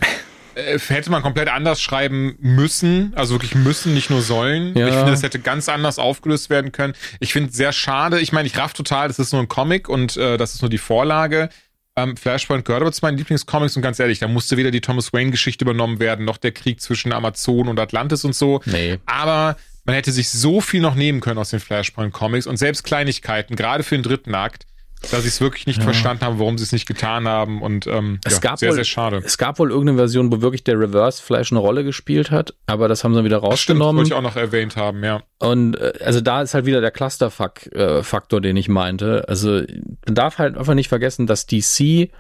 äh, 0.56 0.80
hätte 0.80 1.12
man 1.12 1.22
komplett 1.22 1.48
anders 1.48 1.80
schreiben 1.80 2.36
müssen, 2.40 3.14
also 3.16 3.36
wirklich 3.36 3.54
müssen, 3.54 3.94
nicht 3.94 4.10
nur 4.10 4.24
sollen. 4.24 4.76
Ja. 4.76 4.88
Ich 4.88 4.96
finde, 4.96 5.12
das 5.12 5.22
hätte 5.22 5.40
ganz 5.40 5.70
anders 5.70 6.00
aufgelöst 6.00 6.50
werden 6.50 6.72
können. 6.72 6.94
Ich 7.20 7.34
finde 7.34 7.52
sehr 7.52 7.72
schade. 7.72 8.20
Ich 8.20 8.32
meine, 8.32 8.48
ich 8.48 8.58
raff 8.58 8.74
total, 8.74 9.08
das 9.08 9.20
ist 9.20 9.32
nur 9.32 9.42
ein 9.42 9.48
Comic 9.48 9.90
und 9.90 10.18
äh, 10.18 10.38
das 10.38 10.56
ist 10.56 10.62
nur 10.62 10.70
die 10.70 10.80
Vorlage. 10.80 11.50
Ähm, 11.96 12.18
Flashpoint 12.18 12.66
gehört 12.66 12.82
aber 12.82 12.92
zu 12.92 13.04
meinen 13.04 13.18
Lieblingscomics 13.18 13.76
und 13.76 13.82
ganz 13.82 14.00
ehrlich, 14.00 14.20
da 14.20 14.28
musste 14.28 14.58
weder 14.58 14.72
die 14.72 14.82
Thomas 14.82 15.12
Wayne-Geschichte 15.14 15.66
übernommen 15.66 16.00
werden, 16.00 16.26
noch 16.26 16.38
der 16.38 16.52
Krieg 16.52 16.82
zwischen 16.82 17.12
Amazon 17.12 17.68
und 17.68 17.80
Atlantis 17.80 18.24
und 18.26 18.36
so. 18.36 18.62
Nee. 18.66 19.00
Aber 19.06 19.58
man 19.90 19.96
hätte 19.96 20.12
sich 20.12 20.30
so 20.30 20.62
viel 20.62 20.82
noch 20.82 20.94
nehmen 20.94 21.20
können 21.20 21.40
aus 21.40 21.50
den 21.50 21.60
Flashpoint 21.60 22.14
Comics 22.14 22.46
und 22.46 22.58
selbst 22.58 22.84
Kleinigkeiten, 22.84 23.56
gerade 23.56 23.84
für 23.84 23.96
den 23.96 24.04
dritten 24.04 24.36
Akt, 24.36 24.68
dass 25.10 25.24
sie 25.24 25.30
es 25.30 25.42
wirklich 25.42 25.66
nicht 25.66 25.80
ja. 25.80 25.84
verstanden 25.84 26.26
haben, 26.26 26.38
warum 26.38 26.60
sie 26.60 26.64
es 26.64 26.72
nicht 26.72 26.86
getan 26.86 27.28
haben 27.28 27.64
und 27.64 27.88
ähm, 27.88 28.20
es 28.24 28.34
ja, 28.34 28.40
gab 28.40 28.60
sehr, 28.60 28.70
wohl, 28.70 28.76
sehr 28.76 28.84
schade. 28.84 29.20
Es 29.26 29.40
gab 29.40 29.58
wohl 29.58 29.72
irgendeine 29.72 29.98
Version, 29.98 30.32
wo 30.32 30.42
wirklich 30.42 30.64
der 30.64 30.80
Reverse 30.80 31.24
Flash 31.24 31.52
eine 31.52 31.60
Rolle 31.60 31.84
gespielt 31.84 32.30
hat, 32.30 32.54
aber 32.68 32.88
das 32.88 33.04
haben 33.04 33.16
sie 33.16 33.24
wieder 33.24 33.38
rausgenommen. 33.38 33.50
Das 33.52 33.60
stimmt, 33.62 33.98
wollte 33.98 34.08
ich 34.10 34.14
auch 34.14 34.22
noch 34.22 34.36
erwähnt 34.40 34.76
haben, 34.76 35.04
ja. 35.04 35.24
Und 35.40 35.76
äh, 35.76 35.94
also 36.06 36.22
da 36.22 36.44
ist 36.44 36.54
halt 36.54 36.68
wieder 36.68 36.82
der 36.82 36.92
Clusterfuck-Faktor, 36.92 38.38
äh, 38.38 38.42
den 38.44 38.58
ich 38.58 38.70
meinte. 38.70 39.26
Also 39.28 39.64
man 40.06 40.14
darf 40.14 40.38
halt 40.38 40.56
einfach 40.56 40.76
nicht 40.76 40.90
vergessen, 40.90 41.26
dass 41.26 41.48
DC 41.48 42.12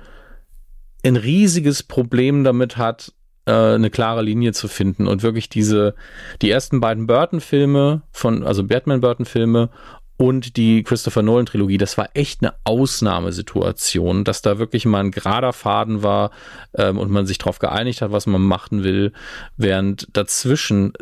ein 1.05 1.17
riesiges 1.17 1.83
Problem 1.83 2.43
damit 2.43 2.77
hat, 2.77 3.13
äh, 3.49 3.75
eine 3.75 3.89
klare 3.89 4.21
Linie 4.21 4.53
zu 4.53 4.67
finden 4.67 5.07
und 5.07 5.23
wirklich 5.23 5.49
diese, 5.49 5.95
die 6.41 6.51
ersten 6.51 6.79
beiden 6.79 7.07
Burton-Filme 7.07 8.03
von, 8.11 8.43
also 8.43 8.63
Batman-Burton-Filme 8.63 9.69
und 10.17 10.57
die 10.57 10.83
Christopher 10.83 11.23
Nolan 11.23 11.45
Trilogie, 11.45 11.77
das 11.77 11.97
war 11.97 12.09
echt 12.13 12.41
eine 12.41 12.53
Ausnahmesituation, 12.65 14.23
dass 14.23 14.41
da 14.41 14.59
wirklich 14.59 14.85
mal 14.85 14.99
ein 14.99 15.11
gerader 15.11 15.53
Faden 15.53 16.03
war 16.03 16.31
ähm, 16.75 16.99
und 16.99 17.09
man 17.09 17.25
sich 17.25 17.37
darauf 17.37 17.57
geeinigt 17.57 18.01
hat, 18.01 18.11
was 18.11 18.27
man 18.27 18.41
machen 18.41 18.83
will, 18.83 19.13
während 19.57 20.09
dazwischen, 20.15 20.93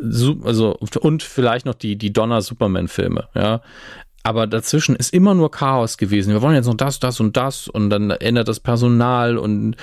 also 0.44 0.78
und 1.00 1.22
vielleicht 1.22 1.66
noch 1.66 1.74
die 1.74 1.96
die 1.96 2.12
Donner 2.12 2.40
Superman 2.40 2.88
Filme, 2.88 3.28
ja, 3.34 3.60
aber 4.28 4.46
dazwischen 4.46 4.94
ist 4.94 5.14
immer 5.14 5.34
nur 5.34 5.50
Chaos 5.50 5.96
gewesen. 5.96 6.34
Wir 6.34 6.42
wollen 6.42 6.54
jetzt 6.54 6.66
noch 6.66 6.74
das, 6.74 7.00
das 7.00 7.18
und 7.18 7.38
das 7.38 7.66
und 7.66 7.88
dann 7.88 8.10
ändert 8.10 8.46
das 8.46 8.60
Personal 8.60 9.38
und 9.38 9.74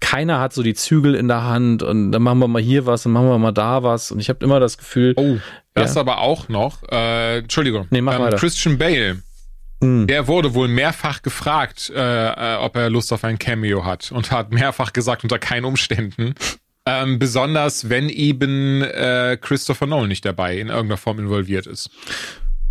keiner 0.00 0.40
hat 0.40 0.54
so 0.54 0.62
die 0.62 0.72
Zügel 0.72 1.14
in 1.14 1.28
der 1.28 1.44
Hand 1.44 1.82
und 1.82 2.10
dann 2.10 2.22
machen 2.22 2.38
wir 2.38 2.48
mal 2.48 2.62
hier 2.62 2.86
was 2.86 3.04
und 3.04 3.12
machen 3.12 3.28
wir 3.28 3.38
mal 3.38 3.52
da 3.52 3.82
was 3.82 4.10
und 4.10 4.18
ich 4.18 4.30
habe 4.30 4.42
immer 4.42 4.60
das 4.60 4.78
Gefühl. 4.78 5.12
Oh, 5.16 5.36
das 5.74 5.94
ja. 5.94 6.00
aber 6.00 6.22
auch 6.22 6.48
noch, 6.48 6.82
äh, 6.90 7.40
Entschuldigung, 7.40 7.86
nee, 7.90 8.00
mach 8.00 8.18
ähm, 8.18 8.34
Christian 8.36 8.78
Bale. 8.78 9.18
Mhm. 9.80 10.06
Der 10.06 10.26
wurde 10.26 10.54
wohl 10.54 10.68
mehrfach 10.68 11.20
gefragt, 11.20 11.92
äh, 11.94 12.54
äh, 12.54 12.56
ob 12.56 12.76
er 12.76 12.88
Lust 12.88 13.12
auf 13.12 13.24
ein 13.24 13.38
Cameo 13.38 13.84
hat 13.84 14.10
und 14.10 14.30
hat 14.30 14.52
mehrfach 14.52 14.94
gesagt, 14.94 15.22
unter 15.22 15.38
keinen 15.38 15.66
Umständen. 15.66 16.34
Ähm, 16.86 17.18
besonders 17.18 17.90
wenn 17.90 18.08
eben 18.08 18.80
äh, 18.80 19.36
Christopher 19.38 19.86
Nolan 19.86 20.08
nicht 20.08 20.24
dabei 20.24 20.56
in 20.56 20.68
irgendeiner 20.68 20.96
Form 20.96 21.18
involviert 21.18 21.66
ist. 21.66 21.90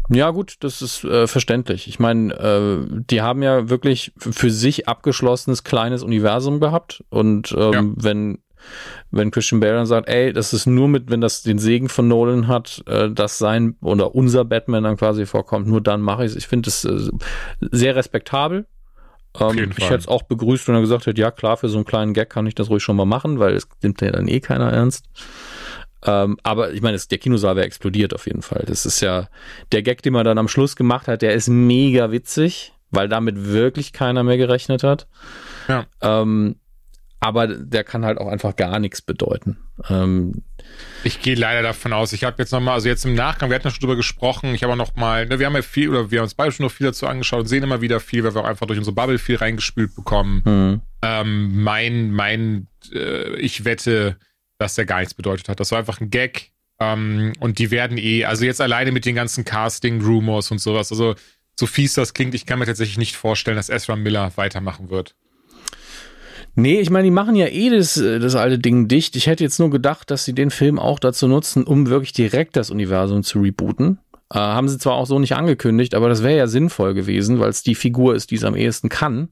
Ja, 0.10 0.30
gut, 0.32 0.58
das 0.60 0.82
ist 0.82 1.04
äh, 1.04 1.28
verständlich. 1.28 1.88
Ich 1.88 2.00
meine, 2.00 2.34
äh, 2.34 3.02
die 3.10 3.22
haben 3.22 3.42
ja 3.42 3.70
wirklich 3.70 4.14
für 4.18 4.52
sich 4.52 4.88
abgeschlossenes 4.88 5.64
kleines 5.64 6.04
Universum 6.04 6.60
gehabt 6.60 7.04
und 7.10 7.54
ähm, 7.58 7.74
ja. 7.74 7.84
wenn 7.96 8.40
wenn 9.12 9.32
Christian 9.32 9.60
Bale 9.60 9.74
dann 9.74 9.86
sagt, 9.86 10.10
ey, 10.10 10.34
das 10.34 10.54
ist 10.54 10.66
nur 10.66 10.88
mit, 10.88 11.10
wenn 11.10 11.22
das 11.22 11.44
den 11.44 11.60
Segen 11.60 11.90
von 11.90 12.08
Nolan 12.08 12.48
hat, 12.48 12.84
äh, 12.88 13.10
dass 13.10 13.38
sein 13.38 13.76
oder 13.82 14.16
unser 14.16 14.46
Batman 14.46 14.84
dann 14.84 14.98
quasi 14.98 15.26
vorkommt, 15.26 15.68
nur 15.68 15.82
dann 15.82 16.02
mache 16.02 16.26
ich 16.26 16.32
es. 16.32 16.38
Ich 16.38 16.48
finde 16.48 16.70
es 16.70 16.84
äh, 16.86 17.10
sehr 17.60 17.96
respektabel. 17.96 18.66
Ähm, 19.40 19.72
ich 19.78 19.86
hätte 19.86 20.00
es 20.00 20.08
auch 20.08 20.24
begrüßt, 20.24 20.68
wenn 20.68 20.76
er 20.76 20.82
gesagt 20.82 21.06
hätte, 21.06 21.20
ja 21.20 21.32
klar, 21.32 21.58
für 21.58 21.70
so 21.70 21.78
einen 21.78 21.86
kleinen 21.86 22.14
Gag 22.14 22.30
kann 22.30 22.48
ich 22.48 22.56
das 22.56 22.70
ruhig 22.70 22.84
schon 22.84 22.96
mal 22.96 23.06
machen, 23.06 23.40
weil 23.40 23.54
es 23.54 23.68
nimmt 23.82 24.02
ja 24.02 24.12
dann 24.12 24.28
eh 24.28 24.40
keiner 24.40 24.72
ernst. 24.72 25.06
Ähm, 26.06 26.38
aber 26.44 26.72
ich 26.74 26.82
meine, 26.82 26.98
der 26.98 27.18
Kinosaal 27.18 27.56
wäre 27.56 27.66
explodiert 27.66 28.14
auf 28.14 28.28
jeden 28.28 28.42
Fall. 28.42 28.64
Das 28.68 28.86
ist 28.86 29.02
ja 29.02 29.28
der 29.72 29.82
Gag, 29.82 30.02
den 30.04 30.14
man 30.14 30.26
dann 30.26 30.38
am 30.38 30.48
Schluss 30.48 30.76
gemacht 30.76 31.08
hat, 31.08 31.22
der 31.22 31.34
ist 31.34 31.50
mega 31.50 32.12
witzig, 32.12 32.74
weil 32.92 33.10
damit 33.10 33.46
wirklich 33.46 33.92
keiner 33.92 34.24
mehr 34.24 34.38
gerechnet 34.38 34.84
hat. 34.84 35.08
Ja. 35.68 35.86
Ähm, 36.02 36.58
aber 37.20 37.48
der 37.48 37.84
kann 37.84 38.06
halt 38.06 38.20
auch 38.20 38.28
einfach 38.28 38.56
gar 38.56 38.80
nichts 38.80 39.02
bedeuten. 39.02 39.58
Ähm, 39.90 40.44
ich 41.04 41.22
gehe 41.22 41.36
leider 41.36 41.64
davon 41.64 41.92
aus. 41.92 42.14
Ich 42.14 42.24
habe 42.24 42.36
jetzt 42.38 42.52
nochmal, 42.52 42.76
also 42.76 42.88
jetzt 42.88 43.04
im 43.06 43.16
Nachgang, 43.16 43.50
wir 43.50 43.56
hatten 43.56 43.68
ja 43.68 43.72
schon 43.72 43.80
drüber 43.80 43.96
gesprochen, 43.96 44.54
ich 44.54 44.62
habe 44.62 44.74
auch 44.74 44.78
nochmal, 44.78 45.26
ne, 45.26 45.40
wir 45.40 45.48
haben 45.48 45.56
ja 45.56 45.64
viel, 45.64 45.90
oder 45.90 46.12
wir 46.12 46.20
haben 46.20 46.26
uns 46.26 46.36
beide 46.36 46.52
schon 46.52 46.66
noch 46.66 46.72
viel 46.72 46.86
dazu 46.86 47.08
angeschaut 47.08 47.40
und 47.40 47.48
sehen 47.48 47.64
immer 47.64 47.82
wieder 47.82 48.00
viel, 48.00 48.24
weil 48.24 48.36
wir 48.36 48.42
auch 48.42 48.48
einfach 48.48 48.68
durch 48.68 48.78
unsere 48.78 48.94
Bubble 48.94 49.18
viel 49.18 49.38
reingespült 49.38 49.96
bekommen. 49.96 50.44
Mhm. 50.46 50.82
Ähm, 51.02 51.64
mein, 51.64 52.12
mein, 52.12 52.68
äh, 52.94 53.36
ich 53.38 53.66
wette, 53.66 54.18
dass 54.58 54.76
der 54.76 54.86
gar 54.86 55.00
nichts 55.00 55.14
bedeutet 55.14 55.50
hat. 55.50 55.60
Das 55.60 55.72
war 55.72 55.80
einfach 55.80 56.02
ein 56.02 56.10
Gag. 56.10 56.52
Ähm, 56.80 57.34
und 57.40 57.60
die 57.60 57.72
werden 57.72 57.98
eh, 57.98 58.26
also 58.26 58.46
jetzt 58.46 58.62
alleine 58.62 58.92
mit 58.92 59.06
den 59.06 59.16
ganzen 59.16 59.46
Casting-Rumors 59.46 60.52
und 60.52 60.60
sowas, 60.60 60.92
also 60.92 61.16
so 61.58 61.68
fies 61.68 61.94
das 61.94 62.14
klingt, 62.14 62.36
ich 62.36 62.46
kann 62.46 62.60
mir 62.60 62.66
tatsächlich 62.66 62.98
nicht 62.98 63.16
vorstellen, 63.16 63.56
dass 63.56 63.70
Ezra 63.70 63.96
Miller 63.96 64.32
weitermachen 64.36 64.90
wird. 64.90 65.16
Nee, 66.56 66.80
ich 66.80 66.90
meine, 66.90 67.06
die 67.06 67.12
machen 67.12 67.36
ja 67.36 67.48
eh 67.48 67.70
das, 67.70 67.96
das 67.96 68.36
alte 68.36 68.60
Ding 68.60 68.88
dicht. 68.88 69.16
Ich 69.16 69.28
hätte 69.28 69.44
jetzt 69.44 69.60
nur 69.60 69.70
gedacht, 69.70 70.10
dass 70.10 70.24
sie 70.24 70.34
den 70.34 70.52
Film 70.52 70.80
auch 70.80 71.00
dazu 71.00 71.28
nutzen, 71.28 71.66
um 71.66 71.88
wirklich 71.88 72.14
direkt 72.14 72.56
das 72.56 72.70
Universum 72.70 73.24
zu 73.24 73.40
rebooten. 73.40 74.00
Äh, 74.34 74.40
haben 74.40 74.70
sie 74.70 74.78
zwar 74.78 74.94
auch 74.94 75.06
so 75.06 75.20
nicht 75.20 75.36
angekündigt, 75.36 75.94
aber 75.96 76.08
das 76.08 76.24
wäre 76.24 76.38
ja 76.38 76.48
sinnvoll 76.48 76.94
gewesen, 76.94 77.40
weil 77.40 77.50
es 77.50 77.64
die 77.64 77.76
Figur 77.76 78.16
ist, 78.16 78.32
die 78.32 78.36
es 78.36 78.46
am 78.46 78.56
ehesten 78.56 78.88
kann. 78.88 79.30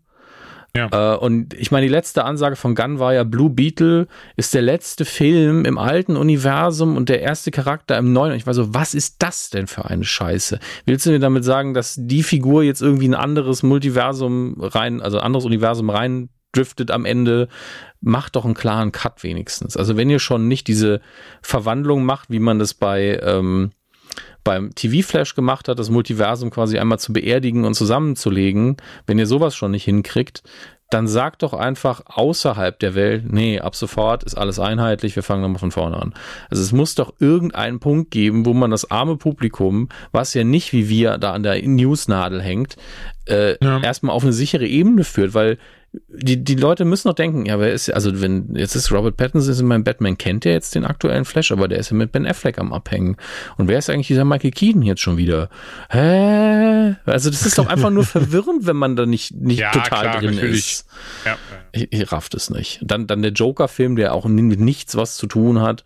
Ja. 0.76 1.14
Äh, 1.14 1.18
und 1.18 1.54
ich 1.54 1.72
meine, 1.72 1.86
die 1.86 1.92
letzte 1.92 2.26
Ansage 2.26 2.56
von 2.56 2.74
Gunn 2.74 2.98
war 2.98 3.14
ja, 3.14 3.24
Blue 3.24 3.50
Beetle 3.50 4.08
ist 4.36 4.54
der 4.56 4.64
letzte 4.64 5.06
Film 5.06 5.66
im 5.66 5.78
alten 5.78 6.18
Universum 6.18 6.98
und 6.98 7.10
der 7.10 7.22
erste 7.22 7.52
Charakter 7.52 7.98
im 7.98 8.12
neuen. 8.12 8.32
Und 8.32 8.38
ich 8.38 8.48
war 8.48 8.56
so, 8.56 8.74
was 8.74 8.96
ist 8.96 9.22
das 9.22 9.52
denn 9.52 9.68
für 9.68 9.86
eine 9.86 10.04
Scheiße? 10.04 10.60
Willst 10.86 11.06
du 11.06 11.12
mir 11.12 11.20
damit 11.20 11.44
sagen, 11.44 11.76
dass 11.76 11.96
die 12.00 12.24
Figur 12.24 12.64
jetzt 12.64 12.82
irgendwie 12.82 13.08
ein 13.08 13.14
anderes 13.14 13.62
Multiversum 13.62 14.60
rein, 14.60 15.02
also 15.02 15.20
anderes 15.20 15.46
Universum 15.46 15.92
rein 15.92 16.30
driftet 16.54 16.90
am 16.90 17.06
Ende? 17.06 17.50
Macht 18.02 18.36
doch 18.36 18.44
einen 18.44 18.56
klaren 18.56 18.92
Cut 18.92 19.24
wenigstens. 19.24 19.78
Also 19.78 19.96
wenn 19.96 20.10
ihr 20.10 20.20
schon 20.20 20.48
nicht 20.48 20.68
diese 20.68 21.02
Verwandlung 21.44 22.04
macht, 22.04 22.32
wie 22.32 22.40
man 22.40 22.58
das 22.58 22.74
bei 22.74 23.20
ähm, 23.22 23.72
beim 24.44 24.74
TV-Flash 24.76 25.36
gemacht 25.36 25.68
hat, 25.68 25.80
das 25.80 25.90
Multiversum 25.90 26.50
quasi 26.50 26.78
einmal 26.78 27.00
zu 27.00 27.14
beerdigen 27.14 27.66
und 27.66 27.74
zusammenzulegen, 27.76 28.78
wenn 29.08 29.20
ihr 29.20 29.28
sowas 29.28 29.56
schon 29.56 29.72
nicht 29.72 29.86
hinkriegt, 29.86 30.44
dann 30.94 31.08
sagt 31.08 31.42
doch 31.42 31.54
einfach 31.54 32.04
außerhalb 32.06 32.78
der 32.80 32.94
Welt, 32.94 33.32
nee, 33.32 33.60
ab 33.60 33.76
sofort 33.76 34.24
ist 34.24 34.36
alles 34.36 34.60
einheitlich, 34.60 35.16
wir 35.16 35.24
fangen 35.24 35.42
nochmal 35.42 35.60
von 35.60 35.72
vorne 35.72 35.98
an. 35.98 36.14
Also 36.50 36.62
es 36.62 36.72
muss 36.72 36.94
doch 36.94 37.14
irgendeinen 37.20 37.80
Punkt 37.80 38.12
geben, 38.12 38.46
wo 38.46 38.54
man 38.54 38.70
das 38.70 38.92
arme 38.92 39.18
Publikum, 39.18 39.90
was 40.12 40.34
ja 40.36 40.44
nicht 40.44 40.72
wie 40.72 40.90
wir 40.90 41.18
da 41.18 41.34
an 41.34 41.42
der 41.42 41.60
Newsnadel 41.68 42.42
hängt, 42.42 42.76
äh, 43.28 43.58
ja. 43.64 43.82
erstmal 43.82 44.16
auf 44.16 44.24
eine 44.24 44.34
sichere 44.34 44.68
Ebene 44.68 45.04
führt, 45.04 45.34
weil 45.34 45.58
die, 46.08 46.44
die 46.44 46.56
Leute 46.56 46.86
müssen 46.86 47.08
noch 47.08 47.16
denken, 47.16 47.46
ja, 47.46 47.60
wer 47.60 47.72
ist, 47.72 47.90
also 47.94 48.22
wenn, 48.22 48.56
jetzt 48.56 48.76
ist 48.76 48.92
Robert 48.92 49.18
Pattinson 49.18 49.52
ist 49.52 49.60
in 49.60 49.68
meinem 49.68 49.84
Batman, 49.84 50.18
kennt 50.18 50.46
der 50.46 50.54
jetzt 50.54 50.74
den 50.76 50.86
aktuellen 50.86 51.26
Flash, 51.26 51.52
aber 51.52 51.68
der 51.68 51.80
ist 51.80 51.92
ja 51.92 51.96
mit 51.96 52.12
Ben 52.12 52.26
Affleck 52.26 52.58
am 52.58 52.74
Abhängen. 52.74 53.18
Und 53.58 53.68
wer 53.68 53.78
ist 53.78 53.90
eigentlich 53.90 54.08
dieser 54.08 54.26
Michael 54.26 54.52
Keaton 54.52 54.82
jetzt 54.82 55.02
schon 55.02 55.18
wieder? 55.18 55.50
Hä? 55.90 56.96
Also 57.06 57.30
das 57.30 57.46
ist 57.46 57.58
doch 57.58 57.68
einfach 57.68 57.92
nur 57.92 58.04
verwirrend, 58.06 58.66
wenn 58.66 58.76
man 58.76 58.96
da 58.96 59.06
nicht, 59.06 59.36
nicht 59.36 59.60
ja, 59.60 59.72
total 59.72 60.02
klar, 60.02 60.20
drin 60.20 60.36
natürlich. 60.36 60.60
ist. 60.60 60.88
Ja. 61.26 61.38
Ich, 61.72 61.92
ich 61.92 62.12
rafft 62.12 62.34
es 62.34 62.50
nicht. 62.50 62.80
Dann, 62.84 63.06
dann 63.08 63.22
der 63.22 63.32
Joker-Film, 63.32 63.96
der 63.96 64.14
auch 64.14 64.26
mit 64.26 64.60
nichts 64.60 64.96
was 64.96 65.18
zu 65.18 65.28
tun 65.28 65.62
hat. 65.62 65.84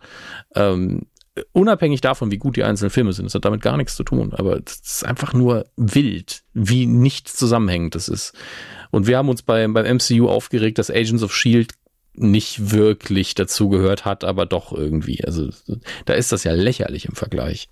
Ähm, 0.54 1.06
unabhängig 1.52 2.00
davon, 2.00 2.30
wie 2.30 2.38
gut 2.38 2.56
die 2.56 2.64
einzelnen 2.64 2.90
Filme 2.90 3.12
sind, 3.12 3.26
das 3.26 3.34
hat 3.34 3.44
damit 3.44 3.60
gar 3.60 3.76
nichts 3.76 3.96
zu 3.96 4.04
tun, 4.04 4.32
aber 4.34 4.60
es 4.64 4.80
ist 4.84 5.06
einfach 5.06 5.32
nur 5.32 5.66
wild, 5.76 6.42
wie 6.54 6.86
nichts 6.86 7.36
zusammenhängend 7.36 7.94
das 7.94 8.08
ist. 8.08 8.32
Und 8.90 9.06
wir 9.06 9.18
haben 9.18 9.28
uns 9.28 9.42
beim, 9.42 9.74
beim 9.74 9.96
MCU 9.96 10.28
aufgeregt, 10.28 10.78
dass 10.78 10.90
Agents 10.90 11.22
of 11.22 11.34
Shield 11.34 11.72
nicht 12.14 12.72
wirklich 12.72 13.34
dazugehört 13.34 14.04
hat, 14.04 14.24
aber 14.24 14.46
doch 14.46 14.72
irgendwie. 14.72 15.24
Also 15.24 15.50
da 16.04 16.14
ist 16.14 16.32
das 16.32 16.44
ja 16.44 16.52
lächerlich 16.52 17.06
im 17.06 17.14
Vergleich. 17.14 17.68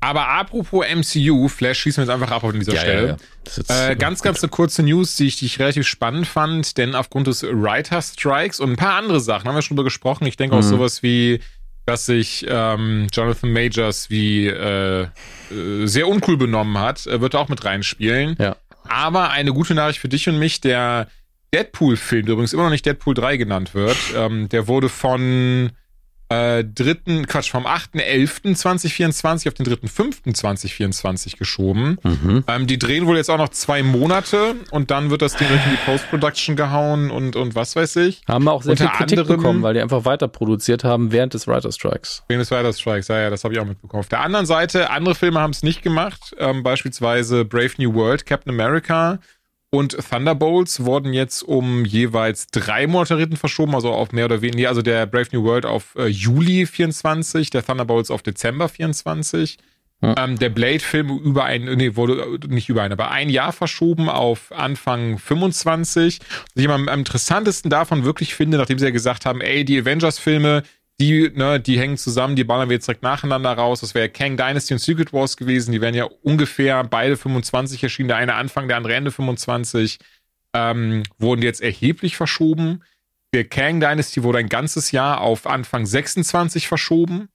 Aber 0.00 0.28
apropos 0.28 0.84
MCU, 0.86 1.48
Flash 1.48 1.80
schießen 1.80 2.02
wir 2.02 2.04
jetzt 2.04 2.12
einfach 2.12 2.30
ab 2.30 2.44
an 2.44 2.58
dieser 2.58 2.74
ja, 2.74 2.80
Stelle. 2.80 3.16
Ja, 3.56 3.62
ja. 3.68 3.90
Äh, 3.90 3.96
ganz, 3.96 4.20
ganz 4.20 4.42
eine 4.42 4.50
kurze 4.50 4.82
News, 4.82 5.16
die 5.16 5.26
ich, 5.26 5.36
die 5.38 5.46
ich 5.46 5.58
relativ 5.58 5.86
spannend 5.86 6.26
fand, 6.26 6.76
denn 6.76 6.94
aufgrund 6.94 7.26
des 7.26 7.42
Writer 7.42 8.02
Strikes 8.02 8.60
und 8.60 8.72
ein 8.72 8.76
paar 8.76 8.96
andere 8.96 9.20
Sachen 9.20 9.48
haben 9.48 9.54
wir 9.54 9.62
schon 9.62 9.76
drüber 9.76 9.84
gesprochen. 9.84 10.26
Ich 10.26 10.36
denke 10.36 10.56
mhm. 10.56 10.60
auch 10.60 10.64
sowas 10.64 11.02
wie, 11.02 11.40
dass 11.86 12.04
sich 12.04 12.44
ähm, 12.46 13.06
Jonathan 13.12 13.50
Majors 13.50 14.10
wie 14.10 14.46
äh, 14.46 15.02
äh, 15.04 15.06
sehr 15.84 16.06
uncool 16.06 16.36
benommen 16.36 16.78
hat, 16.78 17.06
wird 17.06 17.34
auch 17.34 17.48
mit 17.48 17.64
reinspielen. 17.64 18.36
Ja. 18.38 18.56
Aber 18.88 19.30
eine 19.30 19.52
gute 19.52 19.74
Nachricht 19.74 19.98
für 19.98 20.08
dich 20.08 20.28
und 20.28 20.38
mich, 20.38 20.60
der 20.60 21.08
Deadpool-Film, 21.52 22.26
der 22.26 22.32
übrigens 22.34 22.52
immer 22.52 22.64
noch 22.64 22.70
nicht 22.70 22.86
Deadpool 22.86 23.14
3 23.14 23.36
genannt 23.36 23.74
wird, 23.74 23.96
ähm, 24.16 24.48
der 24.48 24.66
wurde 24.66 24.88
von 24.88 25.70
äh, 26.34 26.64
dritten, 26.64 27.26
Quatsch, 27.26 27.50
vom 27.50 27.66
8.11.2024 27.66 29.48
auf 29.48 29.54
den 29.54 29.66
3.5.2024 29.66 31.36
geschoben. 31.38 31.98
Mhm. 32.02 32.44
Ähm, 32.46 32.66
die 32.66 32.78
drehen 32.78 33.06
wohl 33.06 33.16
jetzt 33.16 33.30
auch 33.30 33.38
noch 33.38 33.50
zwei 33.50 33.82
Monate 33.82 34.54
und 34.70 34.90
dann 34.90 35.10
wird 35.10 35.22
das 35.22 35.36
Ding 35.36 35.48
in 35.48 35.58
die 35.70 35.76
Post-Production 35.84 36.56
gehauen 36.56 37.10
und, 37.10 37.36
und 37.36 37.54
was 37.54 37.76
weiß 37.76 37.96
ich. 37.96 38.22
Haben 38.26 38.44
wir 38.44 38.52
auch 38.52 38.62
sehr 38.62 38.72
Unter 38.72 38.88
viel 38.88 38.96
Kritik 38.96 39.18
anderem, 39.20 39.36
bekommen, 39.40 39.62
weil 39.62 39.74
die 39.74 39.80
einfach 39.80 40.04
weiter 40.04 40.28
produziert 40.28 40.84
haben 40.84 41.12
während 41.12 41.34
des 41.34 41.46
Writer 41.46 41.70
Strikes. 41.72 42.22
Während 42.28 42.42
des 42.42 42.50
Writer 42.50 42.72
Strikes, 42.72 43.08
ja, 43.08 43.20
ja, 43.20 43.30
das 43.30 43.44
habe 43.44 43.54
ich 43.54 43.60
auch 43.60 43.66
mitbekommen. 43.66 44.00
Auf 44.00 44.08
der 44.08 44.20
anderen 44.20 44.46
Seite, 44.46 44.90
andere 44.90 45.14
Filme 45.14 45.40
haben 45.40 45.52
es 45.52 45.62
nicht 45.62 45.82
gemacht, 45.82 46.34
ähm, 46.38 46.62
beispielsweise 46.62 47.44
Brave 47.44 47.72
New 47.78 47.94
World, 47.94 48.26
Captain 48.26 48.52
America 48.52 49.18
und 49.74 49.96
Thunderbolts 50.08 50.84
wurden 50.84 51.12
jetzt 51.12 51.42
um 51.42 51.84
jeweils 51.84 52.46
drei 52.46 52.86
Monate 52.86 53.36
verschoben, 53.36 53.74
also 53.74 53.90
auf 53.90 54.12
mehr 54.12 54.26
oder 54.26 54.40
weniger, 54.40 54.68
also 54.68 54.82
der 54.82 55.04
Brave 55.06 55.26
New 55.32 55.42
World 55.42 55.66
auf 55.66 55.96
äh, 55.96 56.06
Juli 56.06 56.64
24, 56.64 57.50
der 57.50 57.66
Thunderbolts 57.66 58.12
auf 58.12 58.22
Dezember 58.22 58.68
24. 58.68 59.58
Hm. 60.00 60.14
Ähm, 60.16 60.38
der 60.38 60.50
Blade-Film 60.50 61.08
über 61.18 61.44
ein, 61.44 61.64
nee, 61.64 61.96
wurde 61.96 62.38
nicht 62.46 62.68
über 62.68 62.82
ein, 62.82 62.92
aber 62.92 63.10
ein 63.10 63.28
Jahr 63.28 63.52
verschoben 63.52 64.08
auf 64.08 64.52
Anfang 64.52 65.18
25. 65.18 66.20
Was 66.20 66.28
ich 66.54 66.68
am, 66.70 66.88
am 66.88 66.98
interessantesten 67.00 67.68
davon 67.68 68.04
wirklich 68.04 68.36
finde, 68.36 68.58
nachdem 68.58 68.78
sie 68.78 68.84
ja 68.84 68.92
gesagt 68.92 69.26
haben, 69.26 69.40
ey, 69.40 69.64
die 69.64 69.80
Avengers-Filme, 69.80 70.62
die, 71.00 71.30
ne, 71.34 71.58
die 71.58 71.78
hängen 71.78 71.96
zusammen, 71.96 72.36
die 72.36 72.44
ballern 72.44 72.68
wir 72.68 72.76
jetzt 72.76 72.86
direkt 72.86 73.02
nacheinander 73.02 73.52
raus. 73.52 73.80
Das 73.80 73.94
wäre 73.94 74.08
Kang 74.08 74.36
Dynasty 74.36 74.74
und 74.74 74.78
Secret 74.78 75.12
Wars 75.12 75.36
gewesen. 75.36 75.72
Die 75.72 75.80
wären 75.80 75.94
ja 75.94 76.04
ungefähr 76.22 76.84
beide 76.84 77.16
25 77.16 77.82
erschienen. 77.82 78.08
Der 78.08 78.18
eine 78.18 78.34
Anfang, 78.34 78.68
der 78.68 78.76
andere 78.76 78.94
Ende 78.94 79.10
25. 79.10 79.98
Ähm, 80.52 81.02
wurden 81.18 81.42
jetzt 81.42 81.60
erheblich 81.60 82.16
verschoben. 82.16 82.84
Der 83.32 83.44
Kang 83.44 83.80
Dynasty 83.80 84.22
wurde 84.22 84.38
ein 84.38 84.48
ganzes 84.48 84.92
Jahr 84.92 85.20
auf 85.20 85.48
Anfang 85.48 85.84
26 85.84 86.68
verschoben. 86.68 87.28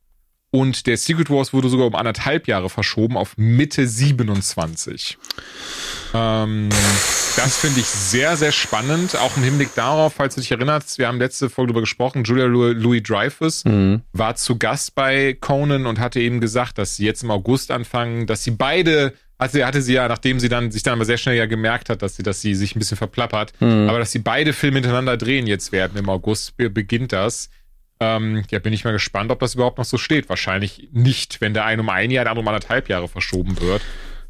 Und 0.51 0.88
der 0.88 0.97
Secret 0.97 1.30
Wars 1.30 1.53
wurde 1.53 1.69
sogar 1.69 1.85
um 1.85 1.95
anderthalb 1.95 2.47
Jahre 2.47 2.69
verschoben 2.69 3.17
auf 3.17 3.38
Mitte 3.38 3.88
27. 3.88 5.17
Ähm, 6.15 6.69
das 7.35 7.57
finde 7.57 7.80
ich 7.80 7.85
sehr, 7.85 8.35
sehr 8.35 8.51
spannend. 8.51 9.15
Auch 9.15 9.38
im 9.38 9.43
Hinblick 9.43 9.76
darauf, 9.76 10.13
falls 10.15 10.35
du 10.35 10.41
dich 10.41 10.51
erinnerst, 10.51 10.97
wir 10.97 11.07
haben 11.07 11.19
letzte 11.19 11.49
Folge 11.51 11.67
darüber 11.67 11.81
gesprochen, 11.81 12.23
Julia 12.23 12.45
Louis 12.45 13.03
Dreyfus 13.03 13.63
mhm. 13.65 14.01
war 14.11 14.35
zu 14.35 14.57
Gast 14.57 14.95
bei 14.95 15.38
Conan 15.39 15.85
und 15.85 15.99
hatte 15.99 16.19
eben 16.19 16.41
gesagt, 16.41 16.80
dass 16.80 16.95
sie 16.95 17.05
jetzt 17.05 17.23
im 17.23 17.30
August 17.30 17.69
anfangen, 17.69 18.26
dass 18.26 18.43
sie 18.43 18.51
beide 18.51 19.13
also 19.39 19.63
hatte 19.63 19.81
sie 19.81 19.93
ja, 19.93 20.09
nachdem 20.09 20.38
sie 20.41 20.49
dann 20.49 20.69
sich 20.69 20.84
dann 20.84 20.95
aber 20.95 21.05
sehr 21.05 21.17
schnell 21.17 21.38
ja 21.38 21.45
gemerkt 21.45 21.89
hat, 21.89 22.01
dass 22.01 22.17
sie, 22.17 22.23
dass 22.23 22.41
sie 22.41 22.55
sich 22.55 22.76
ein 22.76 22.80
bisschen 22.80 22.97
verplappert, 22.97 23.53
mhm. 23.61 23.88
aber 23.88 23.97
dass 23.97 24.11
sie 24.11 24.19
beide 24.19 24.51
Filme 24.51 24.76
hintereinander 24.76 25.15
drehen 25.15 25.47
jetzt 25.47 25.71
werden. 25.71 25.97
Im 25.97 26.09
August 26.09 26.57
beginnt 26.57 27.13
das. 27.13 27.49
Ähm, 27.99 28.43
ja, 28.49 28.59
bin 28.59 28.71
ich 28.71 28.85
mal 28.85 28.91
gespannt, 28.91 29.30
ob 29.31 29.39
das 29.39 29.55
überhaupt 29.55 29.77
noch 29.77 29.85
so 29.85 29.97
steht. 29.97 30.30
Wahrscheinlich 30.30 30.89
nicht, 30.91 31.41
wenn 31.41 31.53
der 31.53 31.65
eine 31.65 31.81
um 31.81 31.89
ein 31.89 32.11
Jahr, 32.11 32.23
der 32.23 32.31
andere 32.31 32.43
um 32.43 32.47
anderthalb 32.47 32.88
Jahre 32.88 33.07
verschoben 33.07 33.59
wird. 33.59 33.81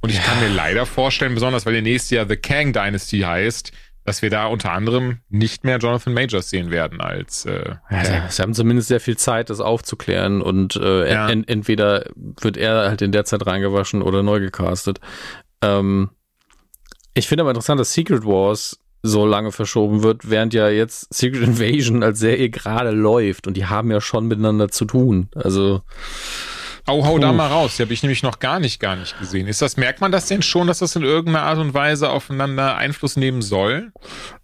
Und 0.02 0.10
ich 0.10 0.18
ja. 0.18 0.24
kann 0.24 0.40
mir 0.40 0.50
leider 0.50 0.86
vorstellen, 0.86 1.34
besonders 1.34 1.66
weil 1.66 1.74
der 1.74 1.82
nächste 1.82 2.16
Jahr 2.16 2.28
The 2.28 2.38
Kang 2.38 2.74
Dynasty 2.74 3.20
heißt, 3.20 3.72
dass 4.06 4.22
wir 4.22 4.30
da 4.32 4.48
unter 4.48 4.72
anderem 4.72 5.20
nicht 5.30 5.66
mehr 5.66 5.78
Jonathan 5.78 6.14
Majors 6.14 6.50
sehen 6.50 6.72
werden 6.72 7.00
als 7.00 7.46
äh, 7.46 7.76
ja, 7.92 8.28
Sie 8.30 8.42
haben 8.42 8.54
zumindest 8.54 8.88
sehr 8.88 9.00
viel 9.00 9.18
Zeit, 9.18 9.50
das 9.52 9.60
aufzuklären 9.60 10.42
und 10.42 10.76
äh, 10.78 11.12
ja. 11.12 11.30
ent 11.30 11.48
entweder 11.48 12.06
wird 12.16 12.58
er 12.58 12.90
halt 12.90 13.04
in 13.04 13.12
der 13.12 13.26
Zeit 13.26 13.46
reingewaschen 13.46 14.02
oder 14.02 14.24
neu 14.24 14.40
gecastet. 14.40 15.00
Ähm, 15.62 16.10
ich 17.14 17.28
finde 17.28 17.44
aber 17.44 17.52
interessant, 17.52 17.80
dass 17.80 17.94
Secret 17.94 18.26
Wars 18.26 18.80
so 19.02 19.26
lange 19.26 19.52
verschoben 19.52 20.04
wird, 20.04 20.30
während 20.30 20.54
ja 20.54 20.70
jetzt 20.70 21.14
Secret 21.14 21.44
Invasion 21.44 22.04
als 22.04 22.20
Serie 22.20 22.50
gerade 22.50 22.92
läuft 22.92 23.48
und 23.48 23.56
die 23.56 23.66
haben 23.66 23.92
ja 23.92 24.02
schon 24.02 24.28
miteinander 24.28 24.70
zu 24.70 24.86
tun. 24.86 25.30
Also 25.36 25.82
Oh, 26.92 27.06
hau 27.06 27.20
da 27.20 27.32
mal 27.32 27.48
raus. 27.48 27.78
Die 27.78 27.84
habe 27.84 27.94
ich 27.94 28.02
nämlich 28.04 28.24
noch 28.24 28.40
gar 28.40 28.60
nicht, 28.60 28.80
gar 28.80 28.96
nicht 28.96 29.18
gesehen. 29.20 29.48
Ist 29.48 29.62
das, 29.62 29.78
merkt 29.78 30.02
man 30.02 30.12
das 30.12 30.28
denn 30.28 30.42
schon, 30.42 30.68
dass 30.68 30.80
das 30.80 30.96
in 30.96 31.04
irgendeiner 31.04 31.44
Art 31.46 31.58
und 31.60 31.74
Weise 31.74 32.10
aufeinander 32.10 32.78
Einfluss 32.78 33.16
nehmen 33.16 33.42
soll? 33.42 33.92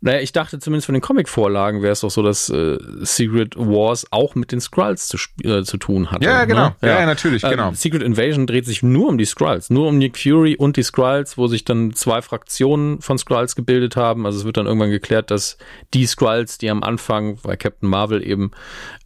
Naja, 0.01 0.19
ich 0.19 0.31
dachte 0.31 0.59
zumindest 0.59 0.85
von 0.85 0.93
den 0.93 1.01
Comic-Vorlagen 1.01 1.81
wäre 1.81 1.93
es 1.93 2.01
doch 2.01 2.11
so, 2.11 2.22
dass 2.22 2.49
äh, 2.49 2.77
Secret 3.01 3.55
Wars 3.55 4.05
auch 4.11 4.35
mit 4.35 4.51
den 4.51 4.61
Skrulls 4.61 5.07
zu, 5.07 5.17
äh, 5.43 5.63
zu 5.63 5.77
tun 5.77 6.11
hat. 6.11 6.23
Ja, 6.23 6.45
genau. 6.45 6.67
Ne? 6.67 6.76
Ja, 6.81 6.99
ja, 6.99 7.05
natürlich, 7.05 7.43
ähm, 7.43 7.49
genau. 7.51 7.72
Secret 7.73 8.03
Invasion 8.03 8.45
dreht 8.45 8.65
sich 8.65 8.84
nur 8.84 9.09
um 9.09 9.17
die 9.17 9.26
Skrulls, 9.26 9.69
nur 9.69 9.88
um 9.88 9.97
Nick 9.97 10.17
Fury 10.17 10.55
und 10.55 10.77
die 10.77 10.84
Skrulls, 10.84 11.38
wo 11.38 11.47
sich 11.47 11.65
dann 11.65 11.93
zwei 11.93 12.22
Fraktionen 12.22 13.01
von 13.01 13.17
Skrulls 13.17 13.55
gebildet 13.55 13.95
haben. 13.95 14.26
Also 14.26 14.39
es 14.39 14.45
wird 14.45 14.57
dann 14.57 14.67
irgendwann 14.67 14.91
geklärt, 14.91 15.31
dass 15.31 15.57
die 15.93 16.05
Skrulls, 16.05 16.57
die 16.57 16.69
am 16.69 16.84
Anfang 16.84 17.39
bei 17.41 17.55
Captain 17.55 17.89
Marvel 17.89 18.26
eben 18.26 18.51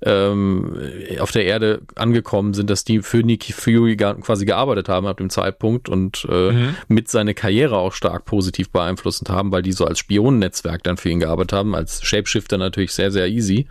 ähm, 0.02 0.78
auf 1.20 1.32
der 1.32 1.45
Erde 1.45 1.82
angekommen 1.95 2.53
sind, 2.53 2.70
dass 2.70 2.84
die 2.84 3.02
für 3.02 3.24
Nick 3.30 3.54
Fury 3.54 3.96
quasi 3.96 4.46
gearbeitet 4.46 4.90
haben 4.90 5.06
ab 5.06 5.18
dem 5.18 5.30
Zeitpunkt 5.30 5.88
und 5.88 6.26
äh, 6.28 6.52
mhm. 6.52 6.76
mit 6.88 7.10
seine 7.10 7.36
Karriere 7.36 7.78
auch 7.78 7.94
stark 7.94 8.26
positiv 8.26 8.72
beeinflussend 8.72 9.30
haben, 9.30 9.52
weil 9.52 9.62
die 9.62 9.72
so 9.72 9.86
als 9.86 10.00
Spionennetzwerk 10.00 10.82
dann 10.82 10.98
für 10.98 11.10
ihn 11.10 11.20
gearbeitet 11.20 11.54
haben, 11.54 11.76
als 11.76 12.04
Shapeshifter 12.04 12.58
natürlich 12.58 12.92
sehr, 12.94 13.12
sehr 13.12 13.28
easy. 13.28 13.68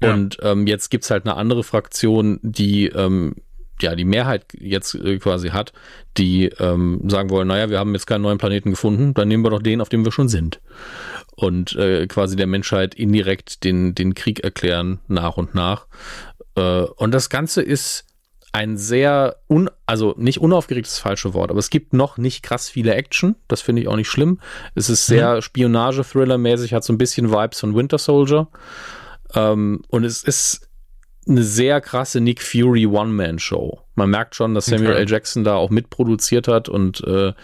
Ja. 0.00 0.14
Und 0.14 0.38
ähm, 0.42 0.68
jetzt 0.68 0.90
gibt's 0.90 1.10
halt 1.10 1.26
eine 1.26 1.36
andere 1.36 1.64
Fraktion, 1.64 2.38
die 2.42 2.86
ähm, 2.86 3.34
ja 3.82 3.96
die 3.96 4.04
Mehrheit 4.04 4.44
jetzt 4.56 4.94
äh, 4.94 5.18
quasi 5.18 5.48
hat, 5.48 5.72
die 6.16 6.46
ähm, 6.60 7.00
sagen 7.08 7.30
wollen, 7.30 7.48
naja, 7.48 7.68
wir 7.70 7.80
haben 7.80 7.92
jetzt 7.92 8.06
keinen 8.06 8.22
neuen 8.22 8.38
Planeten 8.38 8.70
gefunden, 8.70 9.14
dann 9.14 9.26
nehmen 9.26 9.44
wir 9.44 9.50
doch 9.50 9.62
den, 9.62 9.80
auf 9.80 9.88
dem 9.88 10.04
wir 10.04 10.12
schon 10.12 10.28
sind. 10.28 10.60
Und 11.34 11.74
äh, 11.74 12.06
quasi 12.06 12.36
der 12.36 12.46
Menschheit 12.46 12.94
indirekt 12.94 13.64
den, 13.64 13.96
den 13.96 14.14
Krieg 14.14 14.44
erklären 14.44 15.00
nach 15.08 15.36
und 15.36 15.56
nach. 15.56 15.86
Äh, 16.54 16.82
und 16.82 17.12
das 17.12 17.28
Ganze 17.28 17.62
ist 17.62 18.05
ein 18.56 18.78
sehr, 18.78 19.36
un, 19.50 19.68
also 19.84 20.14
nicht 20.16 20.40
unaufgeregtes 20.40 20.98
falsche 20.98 21.34
Wort, 21.34 21.50
aber 21.50 21.58
es 21.58 21.68
gibt 21.68 21.92
noch 21.92 22.16
nicht 22.16 22.42
krass 22.42 22.70
viele 22.70 22.94
Action. 22.94 23.36
Das 23.48 23.60
finde 23.60 23.82
ich 23.82 23.88
auch 23.88 23.96
nicht 23.96 24.08
schlimm. 24.08 24.40
Es 24.74 24.88
ist 24.88 25.04
sehr 25.04 25.36
mhm. 25.36 25.42
Spionage-Thriller-mäßig, 25.42 26.72
hat 26.72 26.82
so 26.82 26.94
ein 26.94 26.96
bisschen 26.96 27.30
Vibes 27.30 27.60
von 27.60 27.76
Winter 27.76 27.98
Soldier. 27.98 28.48
Ähm, 29.34 29.82
und 29.88 30.04
es 30.04 30.22
ist 30.22 30.70
eine 31.28 31.42
sehr 31.42 31.82
krasse 31.82 32.22
Nick 32.22 32.40
Fury 32.40 32.86
One-Man-Show. 32.86 33.78
Man 33.94 34.08
merkt 34.08 34.34
schon, 34.34 34.54
dass 34.54 34.64
Samuel 34.64 34.92
okay. 34.92 35.00
L. 35.00 35.10
Jackson 35.10 35.44
da 35.44 35.56
auch 35.56 35.68
mitproduziert 35.68 36.48
hat 36.48 36.70
und 36.70 37.04
äh, 37.04 37.34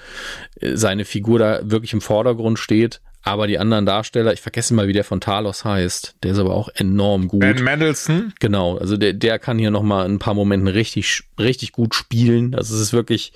seine 0.62 1.04
Figur 1.04 1.38
da 1.38 1.60
wirklich 1.62 1.92
im 1.92 2.00
Vordergrund 2.00 2.58
steht. 2.58 3.02
Aber 3.24 3.46
die 3.46 3.58
anderen 3.58 3.86
Darsteller, 3.86 4.32
ich 4.32 4.40
vergesse 4.40 4.74
mal, 4.74 4.88
wie 4.88 4.92
der 4.92 5.04
von 5.04 5.20
Talos 5.20 5.64
heißt, 5.64 6.16
der 6.22 6.32
ist 6.32 6.38
aber 6.38 6.54
auch 6.54 6.68
enorm 6.74 7.28
gut. 7.28 7.40
Ben 7.40 7.62
Mendelssohn? 7.62 8.32
Genau, 8.40 8.78
also 8.78 8.96
der, 8.96 9.12
der 9.12 9.38
kann 9.38 9.58
hier 9.58 9.70
nochmal 9.70 10.06
ein 10.06 10.18
paar 10.18 10.34
Momenten 10.34 10.68
richtig, 10.68 11.22
richtig 11.38 11.72
gut 11.72 11.94
spielen. 11.94 12.54
Also 12.54 12.74
es 12.74 12.80
ist 12.80 12.92
wirklich 12.92 13.32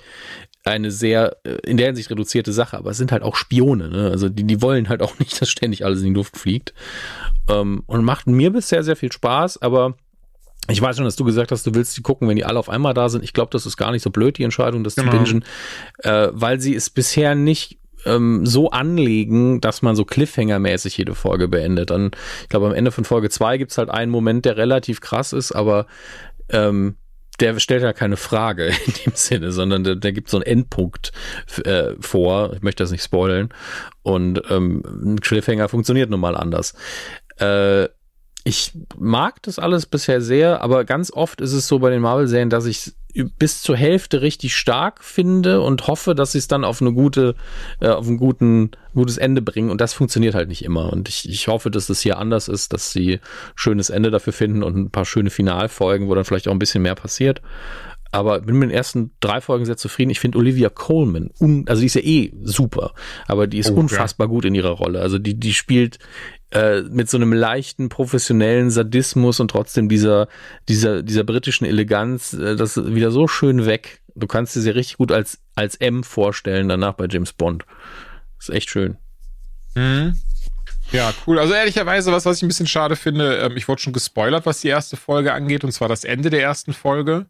eine 0.65 0.91
sehr, 0.91 1.37
äh, 1.43 1.57
in 1.65 1.77
der 1.77 1.87
Hinsicht 1.87 2.09
reduzierte 2.09 2.51
Sache, 2.51 2.77
aber 2.77 2.91
es 2.91 2.97
sind 2.97 3.13
halt 3.13 3.23
auch 3.23 3.37
Spione, 3.37 3.89
ne? 3.89 4.09
Also 4.11 4.27
die, 4.27 4.43
die 4.43 4.61
wollen 4.61 4.89
halt 4.89 5.01
auch 5.01 5.17
nicht, 5.19 5.41
dass 5.41 5.49
ständig 5.49 5.85
alles 5.85 6.01
in 6.01 6.07
die 6.07 6.13
Luft 6.13 6.37
fliegt. 6.37 6.73
Ähm, 7.49 7.83
und 7.87 8.03
macht 8.03 8.27
mir 8.27 8.51
bisher 8.51 8.83
sehr 8.83 8.97
viel 8.97 9.11
Spaß, 9.11 9.61
aber 9.61 9.95
ich 10.69 10.81
weiß 10.81 10.97
schon, 10.97 11.05
dass 11.05 11.15
du 11.15 11.23
gesagt 11.23 11.51
hast, 11.53 11.65
du 11.65 11.73
willst 11.73 11.95
die 11.95 12.01
gucken, 12.01 12.27
wenn 12.27 12.35
die 12.35 12.43
alle 12.43 12.59
auf 12.59 12.67
einmal 12.67 12.93
da 12.93 13.07
sind. 13.07 13.23
Ich 13.23 13.31
glaube, 13.31 13.51
das 13.51 13.65
ist 13.65 13.77
gar 13.77 13.91
nicht 13.91 14.03
so 14.03 14.09
blöd, 14.09 14.37
die 14.37 14.43
Entscheidung, 14.43 14.83
das 14.83 14.95
genau. 14.95 15.11
zu 15.11 15.17
bingen, 15.17 15.45
äh, 15.99 16.27
weil 16.33 16.59
sie 16.59 16.75
es 16.75 16.89
bisher 16.89 17.35
nicht 17.35 17.79
ähm, 18.07 18.45
so 18.45 18.71
anlegen, 18.71 19.61
dass 19.61 19.81
man 19.81 19.95
so 19.95 20.03
Cliffhanger-mäßig 20.03 20.97
jede 20.97 21.15
Folge 21.15 21.47
beendet. 21.47 21.89
Dann, 21.89 22.11
ich 22.43 22.49
glaube, 22.49 22.67
am 22.67 22.73
Ende 22.73 22.91
von 22.91 23.05
Folge 23.05 23.29
2 23.29 23.57
gibt's 23.57 23.77
halt 23.77 23.89
einen 23.89 24.11
Moment, 24.11 24.45
der 24.45 24.57
relativ 24.57 25.01
krass 25.01 25.33
ist, 25.33 25.51
aber 25.51 25.87
ähm, 26.49 26.95
der 27.39 27.59
stellt 27.59 27.83
ja 27.83 27.93
keine 27.93 28.17
Frage 28.17 28.67
in 28.85 28.93
dem 29.05 29.13
Sinne, 29.13 29.51
sondern 29.51 29.83
der, 29.83 29.95
der 29.95 30.11
gibt 30.11 30.29
so 30.29 30.37
einen 30.37 30.45
Endpunkt 30.45 31.11
äh, 31.63 31.93
vor. 31.99 32.53
Ich 32.53 32.61
möchte 32.61 32.83
das 32.83 32.91
nicht 32.91 33.03
spoilen. 33.03 33.49
Und 34.01 34.41
ähm, 34.49 34.83
ein 34.85 35.21
Cliffhanger 35.21 35.69
funktioniert 35.69 36.09
nun 36.09 36.19
mal 36.19 36.35
anders. 36.35 36.73
Äh, 37.37 37.89
ich 38.47 38.71
mag 38.97 39.43
das 39.43 39.59
alles 39.59 39.85
bisher 39.85 40.21
sehr, 40.21 40.61
aber 40.61 40.85
ganz 40.85 41.11
oft 41.11 41.41
ist 41.41 41.51
es 41.51 41.67
so 41.67 41.79
bei 41.79 41.89
den 41.89 42.01
Marvel-Serien, 42.01 42.49
dass 42.49 42.65
ich 42.65 42.93
bis 43.37 43.61
zur 43.61 43.75
Hälfte 43.75 44.21
richtig 44.21 44.55
stark 44.55 45.03
finde 45.03 45.59
und 45.59 45.87
hoffe, 45.87 46.15
dass 46.15 46.31
sie 46.31 46.37
es 46.37 46.47
dann 46.47 46.63
auf 46.63 46.81
eine 46.81 46.93
gute, 46.93 47.35
äh, 47.81 47.89
auf 47.89 48.07
ein 48.07 48.15
guten, 48.15 48.71
gutes 48.93 49.17
Ende 49.17 49.41
bringen. 49.41 49.69
Und 49.69 49.81
das 49.81 49.93
funktioniert 49.93 50.33
halt 50.33 50.47
nicht 50.47 50.63
immer. 50.63 50.93
Und 50.93 51.09
ich, 51.09 51.27
ich 51.27 51.49
hoffe, 51.49 51.69
dass 51.69 51.87
das 51.87 51.99
hier 51.99 52.19
anders 52.19 52.47
ist, 52.47 52.71
dass 52.71 52.91
sie 52.91 53.19
schönes 53.55 53.89
Ende 53.89 54.11
dafür 54.11 54.31
finden 54.33 54.63
und 54.63 54.77
ein 54.77 54.91
paar 54.91 55.05
schöne 55.05 55.29
Finalfolgen, 55.29 56.07
wo 56.07 56.15
dann 56.15 56.23
vielleicht 56.23 56.47
auch 56.47 56.53
ein 56.53 56.59
bisschen 56.59 56.83
mehr 56.83 56.95
passiert. 56.95 57.41
Aber 58.17 58.41
bin 58.41 58.57
mit 58.57 58.71
den 58.71 58.75
ersten 58.75 59.11
drei 59.19 59.41
Folgen 59.41 59.65
sehr 59.65 59.77
zufrieden. 59.77 60.09
Ich 60.09 60.19
finde 60.19 60.39
Olivia 60.39 60.69
Coleman, 60.69 61.29
un, 61.39 61.65
also 61.67 61.81
die 61.81 61.85
ist 61.85 61.93
ja 61.93 62.01
eh 62.01 62.33
super, 62.41 62.95
aber 63.27 63.45
die 63.45 63.59
ist 63.59 63.69
oh, 63.69 63.75
unfassbar 63.75 64.25
ja. 64.25 64.31
gut 64.31 64.45
in 64.45 64.55
ihrer 64.55 64.71
Rolle. 64.71 65.01
Also 65.01 65.19
die, 65.19 65.39
die 65.39 65.53
spielt 65.53 65.99
äh, 66.49 66.81
mit 66.81 67.11
so 67.11 67.17
einem 67.17 67.31
leichten 67.31 67.89
professionellen 67.89 68.71
Sadismus 68.71 69.39
und 69.39 69.51
trotzdem 69.51 69.87
dieser, 69.87 70.29
dieser, 70.67 71.03
dieser 71.03 71.23
britischen 71.23 71.65
Eleganz, 71.65 72.33
äh, 72.33 72.55
das 72.55 72.75
ist 72.75 72.95
wieder 72.95 73.11
so 73.11 73.27
schön 73.27 73.67
weg. 73.67 74.01
Du 74.15 74.25
kannst 74.25 74.55
dir 74.55 74.61
sie 74.61 74.71
richtig 74.71 74.97
gut 74.97 75.11
als, 75.11 75.37
als 75.53 75.75
M 75.75 76.03
vorstellen, 76.03 76.69
danach 76.69 76.93
bei 76.93 77.05
James 77.07 77.33
Bond. 77.33 77.65
Das 78.39 78.49
ist 78.49 78.55
echt 78.55 78.71
schön. 78.71 78.97
Mhm. 79.75 80.15
Ja, 80.91 81.13
cool. 81.27 81.37
Also 81.37 81.53
ehrlicherweise, 81.53 82.11
was, 82.11 82.25
was 82.25 82.37
ich 82.37 82.43
ein 82.43 82.47
bisschen 82.47 82.65
schade 82.65 82.95
finde, 82.95 83.37
ähm, 83.37 83.57
ich 83.57 83.67
wurde 83.67 83.81
schon 83.81 83.93
gespoilert, 83.93 84.47
was 84.47 84.61
die 84.61 84.69
erste 84.69 84.97
Folge 84.97 85.33
angeht, 85.33 85.63
und 85.63 85.71
zwar 85.71 85.87
das 85.87 86.03
Ende 86.03 86.31
der 86.31 86.41
ersten 86.41 86.73
Folge. 86.73 87.27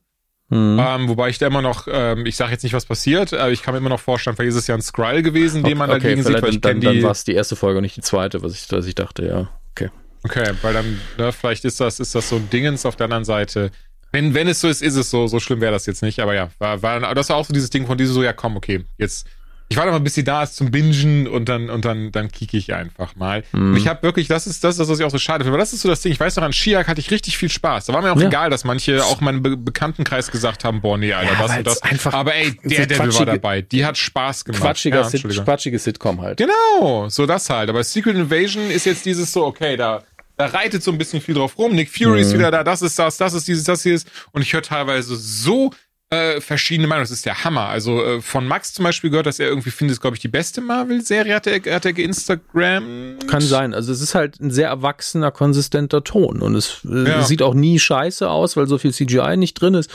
Mhm. 0.49 0.79
Ähm, 0.79 1.09
wobei 1.09 1.29
ich 1.29 1.39
da 1.39 1.47
immer 1.47 1.61
noch, 1.61 1.87
ähm, 1.91 2.25
ich 2.25 2.37
sage 2.37 2.53
jetzt 2.53 2.63
nicht, 2.63 2.73
was 2.73 2.85
passiert, 2.85 3.33
aber 3.33 3.51
ich 3.51 3.61
kann 3.61 3.73
mir 3.73 3.79
immer 3.79 3.89
noch 3.89 3.99
vorstellen, 3.99 4.35
vielleicht 4.35 4.51
ist 4.51 4.61
es 4.61 4.67
ja 4.67 4.75
ein 4.75 4.81
Skrull 4.81 5.21
gewesen, 5.21 5.63
den 5.63 5.77
man 5.77 5.89
okay, 5.89 5.99
da 5.99 6.07
liegen 6.07 6.23
sieht. 6.23 6.41
Weil 6.41 6.51
dann, 6.51 6.61
dann, 6.61 6.81
dann 6.81 7.03
war 7.03 7.11
es 7.11 7.25
die 7.25 7.33
erste 7.33 7.57
Folge 7.57 7.79
und 7.79 7.81
nicht 7.83 7.97
die 7.97 8.01
zweite, 8.01 8.41
was 8.43 8.53
ich, 8.53 8.71
was 8.71 8.85
ich 8.85 8.95
dachte, 8.95 9.25
ja. 9.25 9.49
Okay. 9.71 9.89
Okay, 10.23 10.53
weil 10.61 10.73
dann, 10.73 10.99
ne, 11.17 11.31
vielleicht 11.31 11.65
ist 11.65 11.79
das, 11.81 11.99
ist 11.99 12.15
das 12.15 12.29
so 12.29 12.37
ein 12.37 12.49
Dingens 12.49 12.85
auf 12.85 12.95
der 12.95 13.05
anderen 13.05 13.25
Seite. 13.25 13.71
Wenn, 14.11 14.33
wenn 14.33 14.47
es 14.47 14.61
so 14.61 14.67
ist, 14.67 14.81
ist 14.81 14.95
es 14.95 15.09
so. 15.09 15.27
So 15.27 15.39
schlimm 15.39 15.61
wäre 15.61 15.71
das 15.73 15.85
jetzt 15.85 16.01
nicht. 16.01 16.19
Aber 16.19 16.33
ja, 16.33 16.49
war, 16.59 16.81
war, 16.81 17.13
das 17.13 17.29
war 17.29 17.35
auch 17.35 17.45
so 17.45 17.53
dieses 17.53 17.69
Ding 17.69 17.85
von 17.85 17.97
diese 17.97 18.13
so, 18.13 18.23
ja 18.23 18.33
komm, 18.33 18.55
okay, 18.55 18.85
jetzt 18.97 19.27
ich 19.69 19.75
warte 19.75 19.91
mal, 19.91 19.99
bis 19.99 20.13
sie 20.13 20.23
da 20.23 20.43
ist 20.43 20.55
zum 20.55 20.71
Bingen 20.71 21.27
und 21.27 21.49
dann 21.49 21.69
und 21.69 21.83
dann 21.83 22.11
dann 22.11 22.31
kicke 22.31 22.55
ich 22.55 22.73
einfach 22.73 23.15
mal. 23.15 23.43
Mhm. 23.51 23.71
Und 23.71 23.77
ich 23.77 23.87
habe 23.87 24.01
wirklich, 24.01 24.27
das 24.27 24.47
ist 24.47 24.63
das, 24.63 24.75
ist 24.75 24.79
das, 24.79 24.89
was 24.89 24.99
ich 24.99 25.05
auch 25.05 25.11
so 25.11 25.17
schade 25.17 25.43
finde. 25.43 25.55
Aber 25.55 25.57
das 25.57 25.73
ist 25.73 25.81
so 25.81 25.89
das 25.89 26.01
Ding. 26.01 26.11
Ich 26.11 26.19
weiß 26.19 26.37
noch, 26.37 26.43
an 26.43 26.53
Shiak 26.53 26.87
hatte 26.87 27.01
ich 27.01 27.11
richtig 27.11 27.37
viel 27.37 27.49
Spaß. 27.49 27.85
Da 27.85 27.93
war 27.93 28.01
mir 28.01 28.13
auch 28.13 28.19
ja. 28.19 28.27
egal, 28.27 28.49
dass 28.49 28.63
manche 28.63 29.03
auch 29.03 29.19
meinen 29.19 29.43
Be 29.43 29.57
Bekanntenkreis 29.57 30.31
gesagt 30.31 30.63
haben, 30.63 30.81
boah, 30.81 30.97
nee, 30.97 31.11
Alter, 31.11 31.33
ja, 31.33 31.41
das 31.41 31.57
und 31.57 31.67
das. 31.67 31.83
Einfach 31.83 32.13
aber 32.13 32.35
ey, 32.35 32.57
der 32.63 32.85
Devil 32.85 33.13
war 33.13 33.25
dabei. 33.25 33.61
Die 33.61 33.85
hat 33.85 33.97
Spaß 33.97 34.45
gemacht. 34.45 34.61
Quatschiger, 34.61 35.01
ja, 35.01 35.09
Sit 35.09 35.27
quatschige 35.27 35.79
Sitcom 35.79 36.21
halt. 36.21 36.37
Genau, 36.37 37.09
so 37.09 37.25
das 37.25 37.49
halt. 37.49 37.69
Aber 37.69 37.83
Secret 37.83 38.15
Invasion 38.15 38.71
ist 38.71 38.85
jetzt 38.85 39.05
dieses 39.05 39.33
so, 39.33 39.45
okay, 39.45 39.75
da 39.75 40.03
da 40.37 40.45
reitet 40.45 40.83
so 40.83 40.91
ein 40.91 40.97
bisschen 40.97 41.19
viel 41.19 41.33
drauf 41.33 41.57
rum. 41.57 41.73
Nick 41.73 41.89
Fury 41.89 42.11
mhm. 42.11 42.17
ist 42.17 42.33
wieder 42.33 42.51
da, 42.51 42.63
das 42.63 42.83
ist 42.83 42.97
das, 42.97 43.17
das 43.17 43.33
ist 43.33 43.47
dieses, 43.47 43.63
das 43.63 43.83
hier 43.83 43.95
ist. 43.95 44.07
Und 44.31 44.43
ich 44.43 44.53
höre 44.53 44.61
teilweise 44.61 45.15
so 45.15 45.71
äh, 46.09 46.39
verschiedene 46.39 46.87
Meinungen. 46.87 47.03
Das 47.03 47.11
ist 47.11 47.25
der 47.25 47.43
Hammer. 47.43 47.67
Also 47.67 48.03
äh, 48.03 48.21
von 48.21 48.47
Max 48.47 48.73
zum 48.73 48.83
Beispiel 48.83 49.09
gehört, 49.09 49.25
dass 49.25 49.39
er 49.39 49.49
irgendwie 49.49 49.71
findet, 49.71 49.99
glaube 49.99 50.15
ich, 50.15 50.21
die 50.21 50.29
beste 50.29 50.61
Marvel-Serie 50.61 51.35
hat 51.35 51.47
er, 51.47 51.75
hat 51.75 51.85
er 51.85 51.93
geinstagram. 51.93 53.17
Kann 53.27 53.41
sein. 53.41 53.73
Also 53.73 53.91
es 53.91 54.01
ist 54.01 54.15
halt 54.15 54.39
ein 54.39 54.51
sehr 54.51 54.69
erwachsener, 54.69 55.31
konsistenter 55.31 56.03
Ton 56.03 56.41
und 56.41 56.55
es 56.55 56.79
äh, 56.89 57.09
ja. 57.09 57.23
sieht 57.23 57.41
auch 57.41 57.53
nie 57.53 57.77
scheiße 57.77 58.29
aus, 58.29 58.55
weil 58.55 58.67
so 58.67 58.77
viel 58.77 58.93
CGI 58.93 59.35
nicht 59.35 59.55
drin 59.55 59.73
ist. 59.73 59.91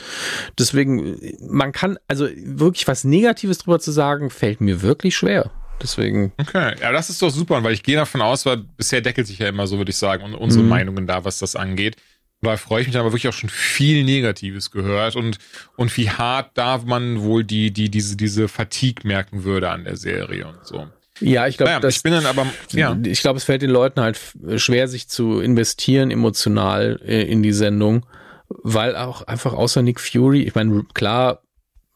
Deswegen, 0.58 1.18
man 1.48 1.72
kann, 1.72 1.98
also 2.08 2.28
wirklich 2.36 2.86
was 2.86 3.04
Negatives 3.04 3.58
drüber 3.58 3.80
zu 3.80 3.90
sagen, 3.90 4.28
fällt 4.28 4.60
mir 4.60 4.82
wirklich 4.82 5.16
schwer. 5.16 5.50
Deswegen. 5.82 6.32
Okay, 6.38 6.74
ja, 6.80 6.92
das 6.92 7.10
ist 7.10 7.20
doch 7.22 7.30
super, 7.30 7.62
weil 7.64 7.72
ich 7.72 7.82
gehe 7.82 7.96
davon 7.96 8.20
aus, 8.20 8.46
weil 8.46 8.58
bisher 8.58 9.00
deckelt 9.00 9.26
sich 9.26 9.38
ja 9.38 9.48
immer 9.48 9.66
so, 9.66 9.78
würde 9.78 9.90
ich 9.90 9.96
sagen, 9.96 10.22
und 10.24 10.34
unsere 10.34 10.62
mhm. 10.62 10.68
Meinungen 10.68 11.06
da, 11.06 11.24
was 11.24 11.38
das 11.38 11.56
angeht. 11.56 11.96
Da 12.42 12.56
freue 12.56 12.82
ich 12.82 12.88
mich 12.88 12.96
aber 12.96 13.10
wirklich 13.10 13.28
auch 13.28 13.32
schon 13.38 13.50
viel 13.50 14.02
Negatives 14.02 14.72
gehört 14.72 15.14
und, 15.14 15.38
und 15.76 15.96
wie 15.96 16.10
hart 16.10 16.50
da 16.54 16.78
man 16.84 17.22
wohl 17.22 17.44
die, 17.44 17.72
die, 17.72 17.88
diese, 17.88 18.16
diese 18.16 18.48
Fatigue 18.48 19.06
merken 19.06 19.44
würde 19.44 19.70
an 19.70 19.84
der 19.84 19.96
Serie 19.96 20.48
und 20.48 20.66
so. 20.66 20.88
Ja, 21.20 21.46
ich 21.46 21.56
glaube, 21.56 21.70
naja, 21.70 21.88
ich 21.88 22.02
bin 22.02 22.12
dann 22.12 22.26
aber, 22.26 22.46
ja. 22.72 22.98
Ich 23.04 23.20
glaube, 23.20 23.36
es 23.36 23.44
fällt 23.44 23.62
den 23.62 23.70
Leuten 23.70 24.00
halt 24.00 24.18
schwer, 24.56 24.88
sich 24.88 25.08
zu 25.08 25.38
investieren 25.40 26.10
emotional 26.10 27.00
äh, 27.06 27.22
in 27.22 27.44
die 27.44 27.52
Sendung, 27.52 28.06
weil 28.48 28.96
auch 28.96 29.22
einfach 29.22 29.52
außer 29.52 29.82
Nick 29.82 30.00
Fury, 30.00 30.42
ich 30.42 30.56
meine, 30.56 30.84
klar, 30.94 31.42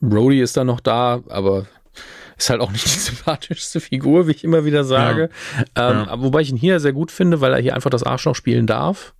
Brody 0.01 0.41
ist 0.41 0.57
da 0.57 0.63
noch 0.63 0.79
da, 0.79 1.25
aber 1.29 1.67
ist 2.39 2.51
halt 2.51 2.61
auch 2.61 2.71
nicht 2.71 2.85
die 2.95 3.01
sympathischste 3.01 3.81
Figur, 3.81 4.29
wie 4.29 4.33
ich 4.33 4.45
immer 4.45 4.65
wieder 4.65 4.85
sage. 4.85 5.29
Ja. 5.77 5.91
Ähm, 5.91 6.07
ja. 6.07 6.23
Wobei 6.23 6.43
ich 6.43 6.51
ihn 6.51 6.57
hier 6.57 6.79
sehr 6.79 6.93
gut 6.93 7.11
finde, 7.11 7.41
weil 7.41 7.53
er 7.53 7.61
hier 7.61 7.75
einfach 7.75 7.91
das 7.91 8.05
Arschloch 8.05 8.37
spielen 8.37 8.69
darf 8.69 9.13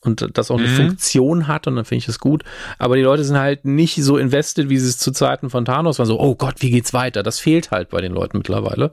und 0.00 0.36
das 0.36 0.50
auch 0.50 0.58
eine 0.58 0.68
mhm. 0.68 0.76
Funktion 0.76 1.48
hat 1.48 1.66
und 1.66 1.76
dann 1.76 1.84
finde 1.84 1.98
ich 1.98 2.06
das 2.06 2.18
gut. 2.18 2.44
Aber 2.78 2.96
die 2.96 3.02
Leute 3.02 3.24
sind 3.24 3.38
halt 3.38 3.64
nicht 3.64 3.96
so 3.96 4.16
invested, 4.16 4.68
wie 4.68 4.78
sie 4.78 4.88
es 4.88 4.98
zu 4.98 5.12
Zeiten 5.12 5.50
von 5.50 5.64
Thanos 5.64 5.98
waren. 5.98 6.06
So, 6.06 6.20
oh 6.20 6.34
Gott, 6.34 6.56
wie 6.58 6.70
geht's 6.70 6.92
weiter? 6.92 7.22
Das 7.22 7.40
fehlt 7.40 7.70
halt 7.70 7.90
bei 7.90 8.00
den 8.00 8.12
Leuten 8.12 8.38
mittlerweile. 8.38 8.92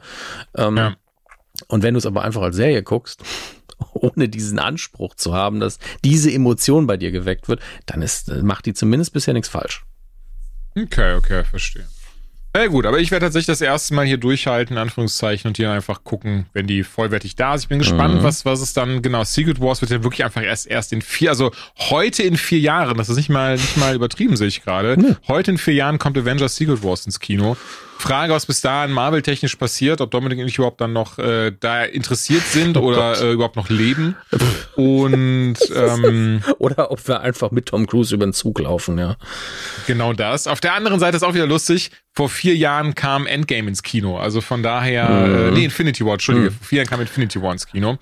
Ähm, 0.55 0.77
ja. 0.77 0.95
Und 1.67 1.83
wenn 1.83 1.93
du 1.93 1.99
es 1.99 2.05
aber 2.05 2.23
einfach 2.23 2.41
als 2.41 2.55
Serie 2.55 2.83
guckst, 2.83 3.23
ohne 3.93 4.29
diesen 4.29 4.59
Anspruch 4.59 5.15
zu 5.15 5.33
haben, 5.33 5.59
dass 5.59 5.79
diese 6.03 6.31
Emotion 6.31 6.87
bei 6.87 6.97
dir 6.97 7.11
geweckt 7.11 7.47
wird, 7.47 7.61
dann 7.85 8.01
ist, 8.01 8.29
macht 8.41 8.65
die 8.65 8.73
zumindest 8.73 9.13
bisher 9.13 9.33
nichts 9.33 9.49
falsch. 9.49 9.85
Okay, 10.77 11.15
okay, 11.15 11.43
verstehe. 11.43 11.87
Ja 12.55 12.67
gut, 12.67 12.85
aber 12.85 12.99
ich 12.99 13.11
werde 13.11 13.25
tatsächlich 13.25 13.47
das 13.47 13.59
erste 13.59 13.93
Mal 13.93 14.05
hier 14.05 14.17
durchhalten, 14.17 14.77
in 14.77 14.81
Anführungszeichen, 14.81 15.49
und 15.49 15.57
hier 15.57 15.71
einfach 15.71 16.05
gucken, 16.05 16.45
wenn 16.53 16.67
die 16.67 16.83
vollwertig 16.83 17.35
da 17.35 17.53
ist. 17.53 17.63
Ich 17.63 17.67
bin 17.67 17.79
gespannt, 17.79 18.15
mhm. 18.15 18.23
was, 18.23 18.45
was 18.45 18.61
es 18.61 18.71
dann, 18.71 19.01
genau, 19.01 19.25
Secret 19.25 19.59
Wars 19.59 19.81
wird 19.81 19.91
ja 19.91 20.03
wirklich 20.03 20.23
einfach 20.23 20.41
erst, 20.41 20.67
erst 20.67 20.93
in 20.93 21.01
vier, 21.01 21.31
also 21.31 21.51
heute 21.77 22.23
in 22.23 22.37
vier 22.37 22.59
Jahren, 22.59 22.97
das 22.97 23.09
ist 23.09 23.17
nicht 23.17 23.29
mal, 23.29 23.55
nicht 23.55 23.75
mal 23.75 23.93
übertrieben, 23.93 24.37
sehe 24.37 24.47
ich 24.47 24.63
gerade. 24.63 24.95
Mhm. 24.95 25.17
Heute 25.27 25.51
in 25.51 25.57
vier 25.57 25.73
Jahren 25.73 25.99
kommt 25.99 26.17
Avengers 26.17 26.55
Secret 26.55 26.81
Wars 26.81 27.05
ins 27.05 27.19
Kino. 27.19 27.57
Frage, 27.97 28.33
was 28.33 28.45
bis 28.45 28.61
dahin 28.61 28.91
Marvel-technisch 28.91 29.55
passiert, 29.55 30.01
ob 30.01 30.11
Dominik 30.11 30.39
und 30.39 30.47
ich 30.47 30.57
überhaupt 30.57 30.81
dann 30.81 30.93
noch 30.93 31.17
äh, 31.17 31.51
da 31.59 31.83
interessiert 31.83 32.43
sind 32.43 32.77
oh 32.77 32.81
oder 32.81 33.21
äh, 33.21 33.31
überhaupt 33.31 33.55
noch 33.55 33.69
leben. 33.69 34.15
Und 34.75 35.55
ähm, 35.73 36.41
oder 36.59 36.91
ob 36.91 37.07
wir 37.07 37.21
einfach 37.21 37.51
mit 37.51 37.67
Tom 37.67 37.87
Cruise 37.87 38.13
über 38.13 38.25
den 38.25 38.33
Zug 38.33 38.59
laufen, 38.59 38.97
ja. 38.97 39.15
Genau 39.87 40.11
das. 40.11 40.47
Auf 40.47 40.59
der 40.59 40.73
anderen 40.73 40.99
Seite 40.99 41.15
ist 41.15 41.23
auch 41.23 41.33
wieder 41.33 41.47
lustig. 41.47 41.91
Vor 42.11 42.27
vier 42.27 42.55
Jahren 42.55 42.93
kam 42.93 43.25
Endgame 43.25 43.69
ins 43.69 43.83
Kino. 43.83 44.17
Also 44.17 44.41
von 44.41 44.63
daher, 44.63 45.09
mhm. 45.09 45.35
äh, 45.35 45.51
nee, 45.51 45.65
Infinity 45.65 46.05
War, 46.05 46.13
Entschuldige. 46.13 46.51
Mhm. 46.51 46.55
Vor 46.55 46.67
vier 46.67 46.77
Jahren 46.79 46.89
kam 46.89 46.99
Infinity 46.99 47.41
War 47.41 47.53
ins 47.53 47.65
Kino. 47.65 47.97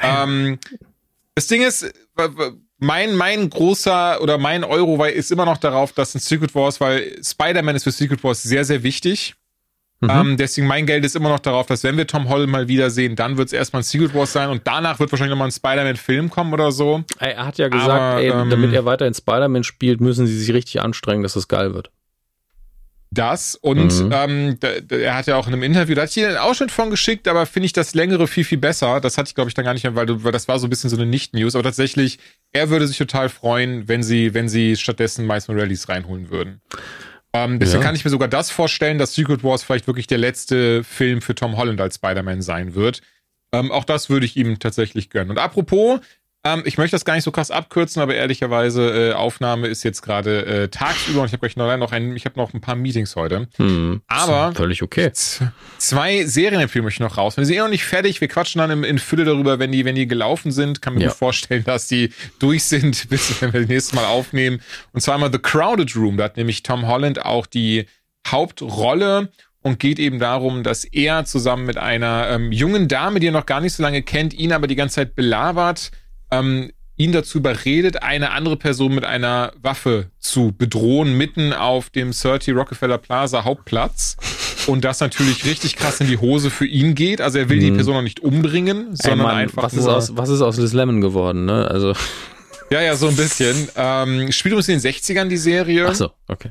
Ähm, 0.00 0.58
das 1.34 1.46
Ding 1.48 1.62
ist, 1.62 1.92
mein, 2.78 3.16
mein 3.16 3.48
großer 3.48 4.20
oder 4.20 4.38
mein 4.38 4.64
Euro 4.64 5.02
ist 5.04 5.32
immer 5.32 5.44
noch 5.44 5.58
darauf, 5.58 5.92
dass 5.92 6.14
ein 6.14 6.20
Secret 6.20 6.54
Wars, 6.54 6.80
weil 6.80 7.16
Spider-Man 7.22 7.76
ist 7.76 7.84
für 7.84 7.92
Secret 7.92 8.22
Wars 8.22 8.42
sehr, 8.42 8.64
sehr 8.64 8.82
wichtig. 8.82 9.34
Mhm. 10.00 10.10
Ähm, 10.10 10.36
deswegen 10.36 10.66
mein 10.66 10.84
Geld 10.84 11.04
ist 11.06 11.16
immer 11.16 11.30
noch 11.30 11.38
darauf, 11.38 11.66
dass 11.66 11.82
wenn 11.82 11.96
wir 11.96 12.06
Tom 12.06 12.28
Holland 12.28 12.52
mal 12.52 12.68
wiedersehen, 12.68 13.16
dann 13.16 13.38
wird 13.38 13.48
es 13.48 13.52
erstmal 13.54 13.80
ein 13.80 13.84
Secret 13.84 14.14
Wars 14.14 14.32
sein 14.32 14.50
und 14.50 14.62
danach 14.64 14.98
wird 14.98 15.10
wahrscheinlich 15.10 15.30
nochmal 15.30 15.48
ein 15.48 15.52
Spider-Man-Film 15.52 16.28
kommen 16.28 16.52
oder 16.52 16.70
so. 16.70 17.02
Er 17.18 17.46
hat 17.46 17.56
ja 17.56 17.68
gesagt, 17.68 17.90
Aber, 17.90 18.20
ey, 18.20 18.28
ähm, 18.28 18.50
damit 18.50 18.74
er 18.74 18.84
weiter 18.84 19.06
in 19.06 19.14
Spider-Man 19.14 19.64
spielt, 19.64 20.02
müssen 20.02 20.26
sie 20.26 20.38
sich 20.38 20.52
richtig 20.52 20.82
anstrengen, 20.82 21.22
dass 21.22 21.32
das 21.32 21.48
geil 21.48 21.72
wird. 21.72 21.90
Das 23.10 23.54
und 23.54 24.04
mhm. 24.04 24.10
ähm, 24.12 24.58
er 24.90 25.14
hat 25.14 25.26
ja 25.26 25.36
auch 25.36 25.46
in 25.46 25.52
einem 25.52 25.62
Interview, 25.62 25.94
da 25.94 26.02
hat 26.02 26.16
ich 26.16 26.24
einen 26.24 26.36
Ausschnitt 26.36 26.70
von 26.70 26.90
geschickt, 26.90 27.28
aber 27.28 27.46
finde 27.46 27.66
ich 27.66 27.72
das 27.72 27.94
längere 27.94 28.26
viel, 28.26 28.44
viel 28.44 28.58
besser. 28.58 29.00
Das 29.00 29.16
hatte 29.16 29.28
ich, 29.28 29.34
glaube 29.34 29.48
ich, 29.48 29.54
dann 29.54 29.64
gar 29.64 29.74
nicht 29.74 29.84
mehr, 29.84 29.94
weil, 29.94 30.24
weil 30.24 30.32
das 30.32 30.48
war 30.48 30.58
so 30.58 30.66
ein 30.66 30.70
bisschen 30.70 30.90
so 30.90 30.96
eine 30.96 31.06
Nicht-News. 31.06 31.54
Aber 31.54 31.62
tatsächlich, 31.62 32.18
er 32.52 32.68
würde 32.68 32.86
sich 32.86 32.98
total 32.98 33.28
freuen, 33.28 33.88
wenn 33.88 34.02
sie, 34.02 34.34
wenn 34.34 34.48
sie 34.48 34.76
stattdessen 34.76 35.26
Miles 35.26 35.48
Morales 35.48 35.88
reinholen 35.88 36.30
würden. 36.30 36.60
Ähm, 37.32 37.58
deswegen 37.60 37.82
ja. 37.82 37.86
kann 37.86 37.94
ich 37.94 38.04
mir 38.04 38.10
sogar 38.10 38.28
das 38.28 38.50
vorstellen, 38.50 38.98
dass 38.98 39.14
Secret 39.14 39.44
Wars 39.44 39.62
vielleicht 39.62 39.86
wirklich 39.86 40.06
der 40.06 40.18
letzte 40.18 40.82
Film 40.84 41.22
für 41.22 41.34
Tom 41.34 41.56
Holland 41.56 41.80
als 41.80 41.96
Spider-Man 41.96 42.42
sein 42.42 42.74
wird. 42.74 43.02
Ähm, 43.52 43.70
auch 43.70 43.84
das 43.84 44.10
würde 44.10 44.26
ich 44.26 44.36
ihm 44.36 44.58
tatsächlich 44.58 45.10
gönnen. 45.10 45.30
Und 45.30 45.38
apropos, 45.38 46.00
ähm, 46.46 46.62
ich 46.64 46.78
möchte 46.78 46.94
das 46.94 47.04
gar 47.04 47.14
nicht 47.14 47.24
so 47.24 47.32
krass 47.32 47.50
abkürzen, 47.50 48.00
aber 48.00 48.14
ehrlicherweise, 48.14 49.10
äh, 49.10 49.12
Aufnahme 49.14 49.66
ist 49.66 49.82
jetzt 49.82 50.02
gerade 50.02 50.46
äh, 50.46 50.68
tagsüber 50.68 51.20
und 51.20 51.26
ich 51.26 51.32
habe 51.32 51.48
gleich 51.48 51.56
noch, 51.56 51.92
ein, 51.92 52.14
ich 52.14 52.24
habe 52.24 52.38
noch 52.38 52.54
ein 52.54 52.60
paar 52.60 52.76
Meetings 52.76 53.16
heute. 53.16 53.48
Hm, 53.56 54.02
aber 54.06 54.52
völlig 54.54 54.82
okay. 54.82 55.10
Zwei 55.12 56.24
Serienempfehlungen 56.24 56.86
möchte 56.86 57.02
ich 57.02 57.08
noch 57.08 57.18
raus. 57.18 57.36
Wir 57.36 57.44
sind 57.44 57.56
eh 57.56 57.58
noch 57.58 57.68
nicht 57.68 57.84
fertig. 57.84 58.20
Wir 58.20 58.28
quatschen 58.28 58.60
dann 58.60 58.70
in, 58.70 58.84
in 58.84 58.98
Fülle 58.98 59.24
darüber, 59.24 59.58
wenn 59.58 59.72
die, 59.72 59.84
wenn 59.84 59.96
die 59.96 60.06
gelaufen 60.06 60.52
sind. 60.52 60.80
Kann 60.80 60.94
mir 60.94 61.00
ja. 61.00 61.08
gut 61.08 61.16
vorstellen, 61.16 61.64
dass 61.64 61.88
die 61.88 62.10
durch 62.38 62.64
sind, 62.64 63.08
bis 63.10 63.40
wenn 63.42 63.52
wir 63.52 63.60
das 63.60 63.68
nächste 63.68 63.96
Mal 63.96 64.04
aufnehmen. 64.04 64.60
Und 64.92 65.00
zwar 65.00 65.14
einmal 65.14 65.32
The 65.32 65.38
Crowded 65.38 65.96
Room. 65.96 66.16
Da 66.16 66.24
hat 66.24 66.36
nämlich 66.36 66.62
Tom 66.62 66.86
Holland 66.86 67.24
auch 67.24 67.46
die 67.46 67.86
Hauptrolle 68.28 69.30
und 69.62 69.80
geht 69.80 69.98
eben 69.98 70.20
darum, 70.20 70.62
dass 70.62 70.84
er 70.84 71.24
zusammen 71.24 71.66
mit 71.66 71.76
einer 71.76 72.28
ähm, 72.30 72.52
jungen 72.52 72.86
Dame, 72.86 73.18
die 73.18 73.26
er 73.28 73.32
noch 73.32 73.46
gar 73.46 73.60
nicht 73.60 73.72
so 73.72 73.82
lange 73.82 74.02
kennt, 74.02 74.32
ihn 74.32 74.52
aber 74.52 74.68
die 74.68 74.76
ganze 74.76 74.96
Zeit 74.96 75.16
belabert 75.16 75.90
ähm, 76.40 76.70
ihn 76.96 77.12
dazu 77.12 77.38
überredet, 77.38 78.02
eine 78.02 78.30
andere 78.30 78.56
Person 78.56 78.94
mit 78.94 79.04
einer 79.04 79.52
Waffe 79.60 80.10
zu 80.18 80.54
bedrohen, 80.56 81.16
mitten 81.16 81.52
auf 81.52 81.90
dem 81.90 82.12
30 82.12 82.54
Rockefeller 82.54 82.98
Plaza 82.98 83.44
Hauptplatz. 83.44 84.16
Und 84.66 84.84
das 84.84 85.00
natürlich 85.00 85.44
richtig 85.44 85.76
krass 85.76 86.00
in 86.00 86.08
die 86.08 86.18
Hose 86.18 86.50
für 86.50 86.66
ihn 86.66 86.94
geht. 86.94 87.20
Also 87.20 87.38
er 87.38 87.48
will 87.48 87.58
mhm. 87.58 87.60
die 87.60 87.72
Person 87.72 87.94
noch 87.94 88.02
nicht 88.02 88.20
umbringen, 88.20 88.96
sondern 88.96 89.20
Ey 89.20 89.26
Mann, 89.26 89.36
einfach 89.36 89.62
was 89.64 89.74
Ist 89.74 89.86
aus, 89.86 90.16
was 90.16 90.28
ist 90.28 90.40
aus 90.40 90.56
Liz 90.56 90.72
Lemon 90.72 91.00
geworden, 91.00 91.44
ne? 91.44 91.68
Also... 91.70 91.92
Ja, 92.68 92.80
ja, 92.80 92.96
so 92.96 93.06
ein 93.06 93.14
bisschen. 93.14 93.68
Ähm, 93.76 94.32
spielt 94.32 94.56
uns 94.56 94.66
in 94.66 94.80
den 94.80 94.92
60ern 94.92 95.26
die 95.28 95.36
Serie. 95.36 95.86
Ach 95.88 95.94
so, 95.94 96.10
okay. 96.26 96.50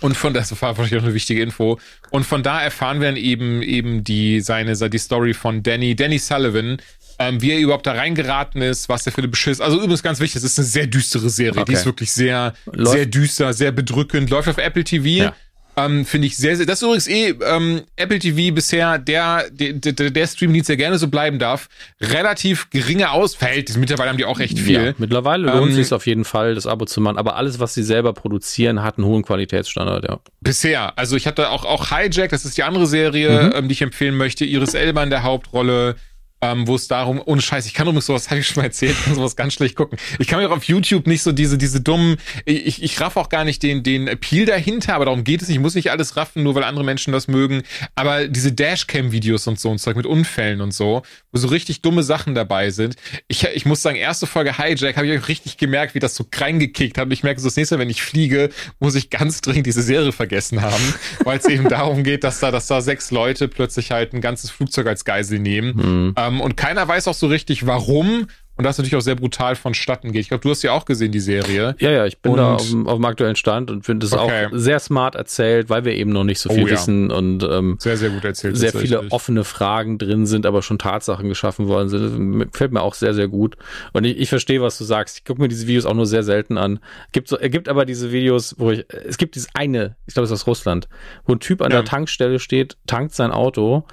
Und 0.00 0.16
von 0.16 0.34
das 0.34 0.50
war 0.60 0.76
wahrscheinlich 0.76 1.00
auch 1.00 1.04
eine 1.04 1.14
wichtige 1.14 1.40
Info. 1.42 1.78
Und 2.10 2.24
von 2.24 2.42
da 2.42 2.60
erfahren 2.60 3.00
wir 3.00 3.08
dann 3.08 3.16
eben 3.16 3.62
eben 3.62 4.04
die 4.04 4.40
seine 4.40 4.74
die 4.90 4.98
Story 4.98 5.32
von 5.32 5.62
Danny 5.62 5.94
Danny 5.96 6.18
Sullivan, 6.18 6.78
ähm, 7.18 7.40
wie 7.40 7.52
er 7.52 7.58
überhaupt 7.58 7.86
da 7.86 7.92
reingeraten 7.92 8.62
ist, 8.62 8.88
was 8.88 9.06
er 9.06 9.12
für 9.12 9.18
eine 9.18 9.28
Beschiss. 9.28 9.60
Also 9.60 9.76
übrigens 9.78 10.02
ganz 10.02 10.20
wichtig, 10.20 10.36
es 10.36 10.44
ist 10.44 10.58
eine 10.58 10.66
sehr 10.66 10.86
düstere 10.86 11.30
Serie. 11.30 11.60
Okay. 11.60 11.64
Die 11.72 11.72
ist 11.74 11.86
wirklich 11.86 12.12
sehr, 12.12 12.54
Läuft. 12.66 12.92
sehr 12.92 13.06
düster, 13.06 13.52
sehr 13.52 13.72
bedrückend. 13.72 14.30
Läuft 14.30 14.48
auf 14.48 14.58
Apple 14.58 14.84
TV. 14.84 15.06
Ja. 15.06 15.34
Ähm, 15.76 16.04
Finde 16.04 16.28
ich 16.28 16.36
sehr, 16.36 16.56
sehr. 16.56 16.66
Das 16.66 16.78
ist 16.78 16.82
übrigens 16.82 17.08
eh 17.08 17.34
ähm, 17.44 17.82
Apple 17.96 18.18
TV 18.18 18.54
bisher 18.54 18.98
der, 18.98 19.50
der, 19.50 19.72
der, 19.72 20.10
der 20.10 20.26
Streamdienst, 20.26 20.68
der 20.68 20.76
gerne 20.76 20.98
so 20.98 21.08
bleiben 21.08 21.38
darf. 21.38 21.68
Relativ 22.00 22.70
geringe 22.70 23.10
Ausverhältnisse. 23.10 23.80
Mittlerweile 23.80 24.10
haben 24.10 24.16
die 24.16 24.24
auch 24.24 24.38
recht 24.38 24.58
viel. 24.58 24.84
Ja, 24.86 24.92
mittlerweile 24.98 25.46
lohnt 25.46 25.70
ähm, 25.70 25.74
sich 25.74 25.92
auf 25.92 26.06
jeden 26.06 26.24
Fall, 26.24 26.54
das 26.54 26.66
Abo 26.66 26.84
zu 26.84 27.00
machen. 27.00 27.18
Aber 27.18 27.36
alles, 27.36 27.58
was 27.58 27.74
sie 27.74 27.82
selber 27.82 28.12
produzieren, 28.12 28.82
hat 28.82 28.98
einen 28.98 29.06
hohen 29.06 29.24
Qualitätsstandard, 29.24 30.04
ja. 30.04 30.20
Bisher. 30.40 30.96
Also 30.96 31.16
ich 31.16 31.26
hatte 31.26 31.50
auch, 31.50 31.64
auch 31.64 31.90
Hijack, 31.90 32.30
das 32.30 32.44
ist 32.44 32.56
die 32.56 32.62
andere 32.62 32.86
Serie, 32.86 33.44
mhm. 33.44 33.52
ähm, 33.56 33.68
die 33.68 33.72
ich 33.72 33.82
empfehlen 33.82 34.16
möchte. 34.16 34.44
Iris 34.44 34.74
Elba 34.74 35.02
in 35.02 35.10
der 35.10 35.24
Hauptrolle 35.24 35.96
ähm, 36.44 36.66
wo 36.66 36.74
es 36.74 36.88
darum, 36.88 37.22
ohne 37.24 37.40
Scheiß, 37.40 37.66
ich 37.66 37.72
kann 37.72 37.86
übrigens 37.86 38.06
sowas, 38.06 38.28
habe 38.30 38.40
ich 38.40 38.46
schon 38.46 38.60
mal 38.60 38.66
erzählt, 38.66 38.96
kann 39.02 39.14
sowas 39.14 39.36
ganz 39.36 39.54
schlecht 39.54 39.76
gucken. 39.76 39.98
Ich 40.18 40.28
kann 40.28 40.40
mir 40.40 40.48
auch 40.48 40.56
auf 40.56 40.64
YouTube 40.64 41.06
nicht 41.06 41.22
so 41.22 41.32
diese, 41.32 41.56
diese 41.56 41.80
dummen, 41.80 42.16
ich, 42.44 42.82
ich 42.82 43.00
raff 43.00 43.16
auch 43.16 43.30
gar 43.30 43.44
nicht 43.44 43.62
den, 43.62 43.82
den 43.82 44.08
Appeal 44.08 44.44
dahinter, 44.44 44.94
aber 44.94 45.06
darum 45.06 45.24
geht 45.24 45.40
es 45.40 45.48
nicht. 45.48 45.56
Ich 45.56 45.62
muss 45.62 45.74
nicht 45.74 45.90
alles 45.90 46.16
raffen, 46.16 46.42
nur 46.42 46.54
weil 46.54 46.64
andere 46.64 46.84
Menschen 46.84 47.12
das 47.12 47.28
mögen. 47.28 47.62
Aber 47.94 48.28
diese 48.28 48.52
Dashcam-Videos 48.52 49.46
und 49.46 49.58
so 49.58 49.70
und 49.70 49.78
Zeug 49.78 49.96
mit 49.96 50.06
Unfällen 50.06 50.60
und 50.60 50.72
so, 50.72 51.02
wo 51.32 51.38
so 51.38 51.48
richtig 51.48 51.80
dumme 51.80 52.02
Sachen 52.02 52.34
dabei 52.34 52.70
sind. 52.70 52.96
Ich, 53.28 53.44
ich 53.44 53.64
muss 53.64 53.80
sagen, 53.80 53.96
erste 53.96 54.26
Folge 54.26 54.58
Hijack 54.58 54.96
habe 54.96 55.06
ich 55.06 55.18
auch 55.18 55.28
richtig 55.28 55.56
gemerkt, 55.56 55.94
wie 55.94 55.98
das 55.98 56.14
so 56.14 56.26
reingekickt 56.34 56.98
hat. 56.98 57.06
Und 57.06 57.12
ich 57.12 57.22
merke 57.22 57.40
so 57.40 57.48
das 57.48 57.56
nächste 57.56 57.76
Mal, 57.76 57.82
wenn 57.82 57.90
ich 57.90 58.02
fliege, 58.02 58.50
muss 58.80 58.94
ich 58.94 59.08
ganz 59.08 59.40
dringend 59.40 59.66
diese 59.66 59.82
Serie 59.82 60.12
vergessen 60.12 60.60
haben, 60.60 60.94
weil 61.24 61.38
es 61.38 61.46
eben 61.46 61.68
darum 61.68 62.04
geht, 62.04 62.24
dass 62.24 62.40
da, 62.40 62.50
dass 62.50 62.66
da 62.66 62.80
sechs 62.82 63.10
Leute 63.10 63.48
plötzlich 63.48 63.90
halt 63.90 64.12
ein 64.12 64.20
ganzes 64.20 64.50
Flugzeug 64.50 64.86
als 64.86 65.04
Geisel 65.04 65.38
nehmen. 65.38 65.76
Mhm. 65.76 66.14
Ähm, 66.16 66.33
und 66.40 66.56
keiner 66.56 66.86
weiß 66.86 67.08
auch 67.08 67.14
so 67.14 67.26
richtig, 67.26 67.66
warum 67.66 68.26
und 68.56 68.62
das 68.62 68.78
natürlich 68.78 68.94
auch 68.94 69.00
sehr 69.00 69.16
brutal 69.16 69.56
vonstatten 69.56 70.12
geht. 70.12 70.22
Ich 70.22 70.28
glaube, 70.28 70.42
du 70.42 70.50
hast 70.50 70.62
ja 70.62 70.72
auch 70.72 70.84
gesehen, 70.84 71.10
die 71.10 71.20
Serie. 71.20 71.74
Ja, 71.80 71.90
ja, 71.90 72.06
ich 72.06 72.18
bin 72.18 72.32
und 72.32 72.38
da 72.38 72.54
auf, 72.54 72.60
auf, 72.60 72.94
dem 72.94 73.04
aktuellen 73.04 73.34
Stand 73.34 73.68
und 73.68 73.84
finde 73.84 74.06
es 74.06 74.12
okay. 74.12 74.46
auch 74.46 74.50
sehr 74.52 74.78
smart 74.78 75.16
erzählt, 75.16 75.70
weil 75.70 75.84
wir 75.84 75.92
eben 75.94 76.12
noch 76.12 76.22
nicht 76.22 76.38
so 76.38 76.50
viel 76.50 76.62
oh, 76.62 76.66
ja. 76.68 76.74
wissen 76.74 77.10
und 77.10 77.42
ähm, 77.42 77.76
sehr, 77.80 77.96
sehr 77.96 78.10
gut 78.10 78.24
erzählt. 78.24 78.56
Sehr 78.56 78.72
viele 78.72 79.10
offene 79.10 79.42
Fragen 79.42 79.98
drin 79.98 80.26
sind, 80.26 80.46
aber 80.46 80.62
schon 80.62 80.78
Tatsachen 80.78 81.28
geschaffen 81.28 81.66
worden 81.66 81.88
sind. 81.88 82.56
Fällt 82.56 82.70
mir 82.70 82.82
auch 82.82 82.94
sehr, 82.94 83.12
sehr 83.12 83.26
gut. 83.26 83.56
Und 83.92 84.04
ich, 84.04 84.18
ich 84.18 84.28
verstehe, 84.28 84.62
was 84.62 84.78
du 84.78 84.84
sagst. 84.84 85.18
Ich 85.18 85.24
gucke 85.24 85.42
mir 85.42 85.48
diese 85.48 85.66
Videos 85.66 85.84
auch 85.84 85.94
nur 85.94 86.06
sehr 86.06 86.22
selten 86.22 86.56
an. 86.56 86.78
Gibt 87.10 87.26
so, 87.26 87.38
gibt 87.38 87.68
aber 87.68 87.84
diese 87.84 88.12
Videos, 88.12 88.54
wo 88.58 88.70
ich, 88.70 88.86
es 88.88 89.18
gibt 89.18 89.34
dieses 89.34 89.48
eine, 89.54 89.96
ich 90.06 90.14
glaube, 90.14 90.26
es 90.26 90.30
ist 90.30 90.42
aus 90.42 90.46
Russland, 90.46 90.88
wo 91.26 91.32
ein 91.32 91.40
Typ 91.40 91.60
an 91.60 91.72
ja. 91.72 91.78
der 91.78 91.84
Tankstelle 91.84 92.38
steht, 92.38 92.76
tankt 92.86 93.14
sein 93.14 93.32
Auto 93.32 93.84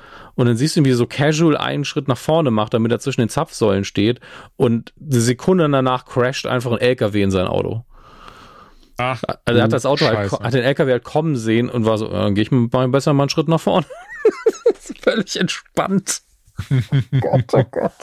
und 0.42 0.48
dann 0.48 0.58
siehst 0.58 0.76
du, 0.76 0.84
wie 0.84 0.90
er 0.90 0.96
so 0.96 1.06
casual 1.06 1.56
einen 1.56 1.86
Schritt 1.86 2.08
nach 2.08 2.18
vorne 2.18 2.50
macht, 2.50 2.74
damit 2.74 2.92
er 2.92 3.00
zwischen 3.00 3.22
den 3.22 3.30
Zapfsäulen 3.30 3.84
steht 3.84 4.20
und 4.58 4.92
eine 5.00 5.22
Sekunde 5.22 5.70
danach 5.70 6.06
crasht 6.06 6.48
einfach 6.48 6.72
ein 6.72 6.80
LKW 6.80 7.22
in 7.22 7.30
sein 7.30 7.46
Auto. 7.46 7.86
Ach, 8.98 9.22
also 9.46 9.60
er 9.60 9.64
hat 9.64 9.72
das 9.72 9.86
Auto 9.86 10.08
halt, 10.08 10.32
hat 10.32 10.54
den 10.54 10.64
LKW 10.64 10.94
halt 10.94 11.04
kommen 11.04 11.36
sehen 11.36 11.70
und 11.70 11.86
war 11.86 12.00
so, 12.00 12.08
äh, 12.08 12.12
dann 12.12 12.34
gehe 12.34 12.42
ich 12.42 12.50
mal 12.50 12.88
besser 12.88 13.14
mal 13.14 13.24
einen 13.24 13.30
Schritt 13.30 13.50
nach 13.50 13.62
vorne. 13.62 13.86
Völlig 15.02 15.40
entspannt. 15.40 16.22
Gott, 17.20 17.46
oh 17.54 17.64
Gott. 17.70 17.94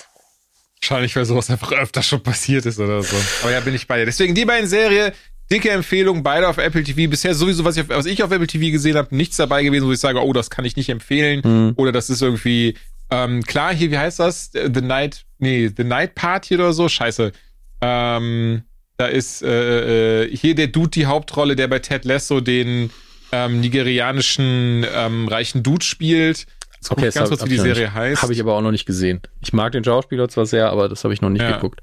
Wahrscheinlich, 0.81 1.17
weil 1.17 1.25
sowas 1.25 1.51
einfach 1.51 1.73
öfter 1.73 2.05
schon 2.05 2.23
passiert 2.23 2.67
ist 2.67 2.79
oder 2.79 3.03
so. 3.03 3.17
Aber 3.43 3.51
ja, 3.51 3.59
bin 3.59 3.75
ich 3.75 3.89
bei 3.89 3.99
dir. 3.99 4.07
Deswegen 4.07 4.37
die 4.37 4.45
beiden 4.45 4.69
Serien, 4.69 5.13
dicke 5.51 5.71
Empfehlung, 5.71 6.23
beide 6.23 6.49
auf 6.49 6.59
Apple 6.59 6.83
TV. 6.83 7.11
Bisher 7.11 7.35
sowieso, 7.35 7.65
was 7.65 7.77
ich, 7.77 7.89
was 7.89 8.07
ich 8.07 8.23
auf 8.23 8.31
Apple 8.31 8.47
TV 8.47 8.73
gesehen 8.73 8.97
habe, 8.97 9.15
nichts 9.15 9.37
dabei 9.37 9.63
gewesen, 9.63 9.87
wo 9.87 9.93
ich 9.93 10.01
sage, 10.01 10.23
oh, 10.23 10.33
das 10.33 10.51
kann 10.51 10.65
ich 10.65 10.77
nicht 10.77 10.89
empfehlen. 10.89 11.43
Mhm. 11.45 11.73
Oder 11.77 11.93
das 11.93 12.11
ist 12.11 12.23
irgendwie, 12.23 12.75
ähm, 13.11 13.43
klar, 13.43 13.75
hier, 13.75 13.91
wie 13.91 13.99
heißt 13.99 14.19
das? 14.19 14.51
The 14.53 14.81
Night, 14.81 15.25
nee, 15.39 15.71
The 15.75 15.85
Night 15.85 16.15
Party 16.15 16.55
oder 16.55 16.73
so? 16.73 16.89
Scheiße. 16.89 17.33
Ähm, 17.81 18.63
da 18.97 19.07
ist 19.07 19.43
äh, 19.43 20.25
äh, 20.25 20.37
hier 20.37 20.55
der 20.55 20.67
Dude 20.67 20.91
die 20.91 21.07
Hauptrolle, 21.07 21.57
der 21.57 21.69
bei 21.69 21.79
Ted 21.79 22.05
Lasso 22.05 22.41
den 22.41 22.91
ähm, 23.31 23.61
nigerianischen 23.61 24.85
ähm, 24.93 25.29
reichen 25.29 25.63
Dude 25.63 25.85
spielt. 25.85 26.47
Jetzt 26.81 26.91
okay, 26.93 27.11
ganz 27.11 27.29
kurz, 27.29 27.45
wie 27.45 27.49
die 27.49 27.59
Serie 27.59 27.93
heißt. 27.93 28.23
Habe 28.23 28.33
ich 28.33 28.41
aber 28.41 28.55
auch 28.55 28.61
noch 28.61 28.71
nicht 28.71 28.87
gesehen. 28.87 29.21
Ich 29.41 29.53
mag 29.53 29.73
den 29.73 29.83
Schauspieler 29.83 30.29
zwar 30.29 30.47
sehr, 30.47 30.71
aber 30.71 30.89
das 30.89 31.03
habe 31.03 31.13
ich 31.13 31.21
noch 31.21 31.31
nicht 31.31 31.43
ja. 31.43 31.53
geguckt. 31.53 31.81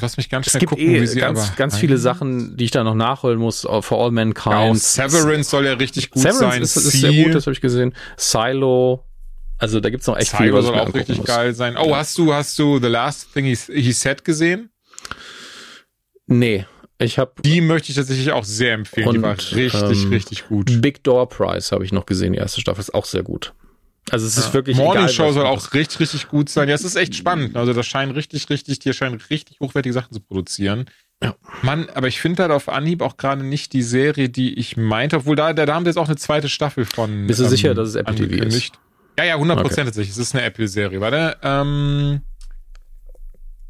Lass 0.00 0.16
mich 0.16 0.28
ganz 0.28 0.46
schnell 0.46 0.58
es 0.58 0.60
gibt 0.60 0.70
gucken, 0.70 0.86
eh 0.86 1.00
wie 1.00 1.06
sie 1.06 1.20
ganz, 1.20 1.56
ganz 1.56 1.78
viele 1.78 1.96
Sachen, 1.96 2.56
die 2.56 2.64
ich 2.64 2.70
da 2.70 2.84
noch 2.84 2.94
nachholen 2.94 3.38
muss. 3.38 3.66
For 3.80 4.04
All 4.04 4.10
Mankind. 4.10 4.54
Ja, 4.54 4.74
Severance 4.74 5.50
soll 5.50 5.64
ja 5.64 5.74
richtig 5.74 6.10
gut 6.10 6.22
Severance 6.22 6.40
sein. 6.40 6.62
Ist, 6.62 6.76
ist 6.76 6.92
sehr 6.92 7.24
gut, 7.24 7.34
das 7.34 7.46
habe 7.46 7.52
ich 7.52 7.60
gesehen. 7.60 7.94
Silo. 8.16 9.04
Also 9.58 9.80
da 9.80 9.90
gibt's 9.90 10.06
noch 10.06 10.16
echt 10.16 10.30
Cyber 10.30 10.42
viel, 10.42 10.52
was 10.54 10.64
soll 10.64 10.74
ich 10.74 10.80
auch 10.80 10.94
richtig 10.94 11.18
muss. 11.18 11.26
geil 11.26 11.54
sein. 11.54 11.76
Oh, 11.78 11.94
hast 11.94 12.18
du, 12.18 12.34
hast 12.34 12.58
du 12.58 12.80
The 12.80 12.88
Last 12.88 13.32
Thing 13.32 13.44
He, 13.44 13.56
he 13.72 13.92
Said 13.92 14.24
gesehen? 14.24 14.70
Nee, 16.26 16.66
ich 16.98 17.18
habe 17.18 17.32
Die 17.42 17.60
möchte 17.60 17.90
ich 17.90 17.96
tatsächlich 17.96 18.32
auch 18.32 18.44
sehr 18.44 18.74
empfehlen. 18.74 19.10
die 19.10 19.16
Und, 19.18 19.22
war 19.22 19.36
richtig, 19.36 20.02
ähm, 20.04 20.08
richtig 20.10 20.48
gut. 20.48 20.80
Big 20.80 21.04
Door 21.04 21.28
Prize 21.28 21.70
habe 21.72 21.84
ich 21.84 21.92
noch 21.92 22.06
gesehen, 22.06 22.32
die 22.32 22.38
erste 22.38 22.60
Staffel 22.60 22.80
ist 22.80 22.94
auch 22.94 23.04
sehr 23.04 23.22
gut. 23.22 23.52
Also 24.12 24.26
es 24.26 24.36
ist 24.36 24.52
wirklich 24.52 24.76
Morning 24.76 25.04
egal, 25.04 25.08
Show 25.08 25.32
soll 25.32 25.46
auch 25.46 25.72
richtig, 25.72 25.98
richtig 26.00 26.28
gut 26.28 26.50
sein. 26.50 26.68
Ja, 26.68 26.74
es 26.74 26.84
ist 26.84 26.96
echt 26.96 27.14
spannend. 27.14 27.56
Also 27.56 27.72
das 27.72 27.86
scheint 27.86 28.14
richtig, 28.14 28.50
richtig, 28.50 28.78
die 28.78 28.92
scheinen 28.92 29.18
richtig 29.30 29.58
hochwertige 29.58 29.94
Sachen 29.94 30.12
zu 30.12 30.20
produzieren. 30.20 30.84
Ja. 31.22 31.34
Mann, 31.62 31.88
aber 31.94 32.08
ich 32.08 32.20
finde 32.20 32.42
halt 32.42 32.52
auf 32.52 32.68
Anhieb 32.68 33.00
auch 33.00 33.16
gerade 33.16 33.42
nicht 33.42 33.72
die 33.72 33.80
Serie, 33.80 34.28
die 34.28 34.52
ich 34.58 34.76
meinte, 34.76 35.16
obwohl 35.16 35.34
da, 35.34 35.54
da, 35.54 35.66
haben 35.72 35.86
wir 35.86 35.90
jetzt 35.90 35.96
auch 35.96 36.08
eine 36.08 36.16
zweite 36.16 36.50
Staffel 36.50 36.84
von. 36.84 37.26
Bist 37.26 37.40
du 37.40 37.48
sicher, 37.48 37.72
dass 37.72 37.88
es 37.88 37.94
Apple 37.94 38.14
TV 38.14 38.24
angekündigt. 38.26 38.78
Ja, 39.18 39.24
ja, 39.24 39.36
100% 39.36 39.62
tatsächlich. 39.76 40.10
Es 40.10 40.18
ist 40.18 40.34
eine 40.34 40.44
Apple-Serie. 40.44 41.00
Warte, 41.00 41.38
ähm, 41.42 42.20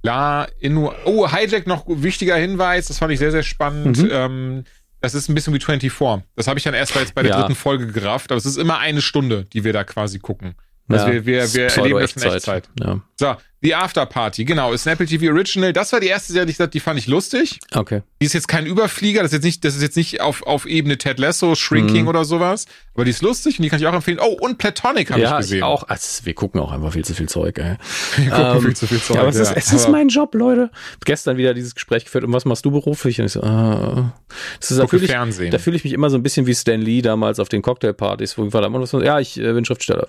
La 0.02 0.48
Inu. 0.58 0.90
Oh, 1.04 1.30
Hijack 1.30 1.68
noch 1.68 1.84
wichtiger 1.86 2.34
Hinweis. 2.34 2.88
Das 2.88 2.98
fand 2.98 3.12
ich 3.12 3.20
sehr, 3.20 3.30
sehr 3.30 3.44
spannend. 3.44 3.98
Mhm. 3.98 4.08
Ähm, 4.10 4.64
das 5.02 5.14
ist 5.14 5.28
ein 5.28 5.34
bisschen 5.34 5.52
wie 5.52 5.60
24. 5.60 5.92
Das 6.36 6.46
habe 6.46 6.58
ich 6.58 6.64
dann 6.64 6.74
erst 6.74 6.94
bei, 6.94 7.00
jetzt 7.00 7.14
bei 7.14 7.22
der 7.22 7.32
Ja. 7.32 7.40
dritten 7.40 7.54
Folge 7.54 7.88
gerafft. 7.88 8.30
Aber 8.30 8.38
es 8.38 8.46
ist 8.46 8.56
immer 8.56 8.78
eine 8.78 9.02
Stunde, 9.02 9.44
die 9.52 9.64
wir 9.64 9.72
da 9.72 9.84
quasi 9.84 10.18
gucken. 10.18 10.54
Also 10.94 11.06
Ja, 11.06 11.12
wir, 11.12 11.26
wir, 11.26 11.54
wir 11.54 11.64
erleben 11.66 11.98
das 12.00 12.12
in 12.16 12.22
Echtzeit. 12.32 12.68
Ja, 12.80 13.00
So, 13.16 13.34
The 13.64 13.76
After 13.76 14.06
Party, 14.06 14.44
genau, 14.44 14.72
ist 14.72 14.88
ein 14.88 14.94
Apple 14.94 15.06
TV 15.06 15.32
Original. 15.32 15.72
Das 15.72 15.92
war 15.92 16.00
die 16.00 16.08
erste 16.08 16.32
Serie, 16.32 16.46
die 16.46 16.50
ich 16.50 16.56
gesagt, 16.56 16.74
die 16.74 16.80
fand 16.80 16.98
ich 16.98 17.06
lustig. 17.06 17.60
okay. 17.74 18.02
Die 18.20 18.26
ist 18.26 18.32
jetzt 18.32 18.48
kein 18.48 18.66
Überflieger, 18.66 19.22
das 19.22 19.30
ist 19.30 19.34
jetzt 19.36 19.44
nicht, 19.44 19.64
das 19.64 19.76
ist 19.76 19.82
jetzt 19.82 19.96
nicht 19.96 20.20
auf, 20.20 20.42
auf 20.42 20.66
Ebene 20.66 20.98
Ted 20.98 21.20
Lasso, 21.20 21.54
Shrinking 21.54 22.02
Mhm. 22.02 22.08
oder 22.08 22.24
sowas. 22.24 22.66
Aber 22.94 23.04
die 23.04 23.10
ist 23.12 23.22
lustig 23.22 23.58
und 23.58 23.62
die 23.62 23.68
kann 23.68 23.78
ich 23.80 23.86
auch 23.86 23.92
empfehlen. 23.94 24.18
Oh, 24.20 24.36
und 24.40 24.58
Platonic 24.58 25.10
habe 25.10 25.20
ich 25.20 25.28
Ja, 25.28 25.36
gesehen. 25.38 25.58
ich 25.58 25.62
auch. 25.62 25.84
Also, 25.88 26.26
wir 26.26 26.34
gucken 26.34 26.60
auch 26.60 26.72
einfach 26.72 26.92
viel 26.92 27.04
zu 27.04 27.14
viel 27.14 27.28
Zeug, 27.28 27.56
ey. 27.58 27.76
Wir 28.16 28.30
gucken 28.30 28.56
Ähm, 28.56 28.62
viel 28.62 28.76
zu 28.76 28.86
viel 28.88 29.00
Zeug. 29.00 29.14
Ja, 29.14 29.20
aber 29.22 29.30
es 29.30 29.36
ist, 29.36 29.50
ja. 29.50 29.56
es 29.56 29.72
ist 29.72 29.88
mein 29.88 30.08
Job, 30.08 30.34
Leute. 30.34 30.70
Gestern 31.04 31.36
wieder 31.36 31.54
dieses 31.54 31.74
Gespräch 31.76 32.04
geführt. 32.04 32.24
Und 32.24 32.32
was 32.32 32.44
machst 32.44 32.64
du 32.64 32.72
beruflich? 32.72 33.20
Und 33.20 33.26
ich 33.26 33.32
so, 33.32 33.42
ah. 33.44 34.12
Das 34.60 34.72
ist, 34.72 34.78
da 34.80 34.88
fühle 34.88 35.04
ich, 35.04 35.10
Fernsehen. 35.10 35.52
da 35.52 35.58
fühle 35.58 35.76
ich 35.76 35.84
mich 35.84 35.92
immer 35.92 36.10
so 36.10 36.16
ein 36.16 36.22
bisschen 36.24 36.46
wie 36.46 36.54
Stan 36.54 36.80
Lee 36.80 37.00
damals 37.00 37.38
auf 37.38 37.48
den 37.48 37.62
Cocktailpartys, 37.62 38.36
wo 38.38 38.44
ich 38.46 38.52
war 38.52 38.60
da 38.60 38.66
immer 38.66 38.84
ja, 39.04 39.20
ich 39.20 39.38
äh, 39.38 39.52
bin 39.52 39.64
Schriftsteller. 39.64 40.08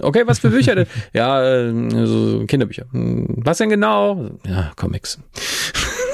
Okay, 0.00 0.22
was 0.26 0.38
für 0.38 0.50
Bücher 0.50 0.74
denn? 0.74 0.86
ja, 1.12 1.42
äh, 1.42 2.06
so 2.06 2.44
Kinderbücher. 2.46 2.86
Hm, 2.92 3.26
Was 3.44 3.58
denn 3.58 3.68
genau? 3.68 4.30
Ja, 4.46 4.72
Comics. 4.76 5.18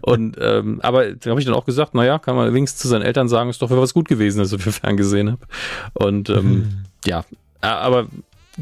Und 0.00 0.36
ähm, 0.40 0.80
aber 0.82 1.12
da 1.12 1.30
habe 1.30 1.40
ich 1.40 1.46
dann 1.46 1.54
auch 1.54 1.66
gesagt, 1.66 1.94
naja, 1.94 2.18
kann 2.18 2.36
man 2.36 2.52
wenigstens 2.54 2.80
zu 2.80 2.88
seinen 2.88 3.02
Eltern 3.02 3.28
sagen, 3.28 3.50
ist 3.50 3.60
doch 3.60 3.70
was 3.70 3.94
gut 3.94 4.08
gewesen, 4.08 4.38
dass 4.38 4.52
ich 4.52 4.62
für 4.62 4.72
ferngesehen 4.72 5.32
habe. 5.32 5.46
Und 5.94 6.30
ähm, 6.30 6.84
ja, 7.04 7.24
äh, 7.60 7.66
aber 7.66 8.06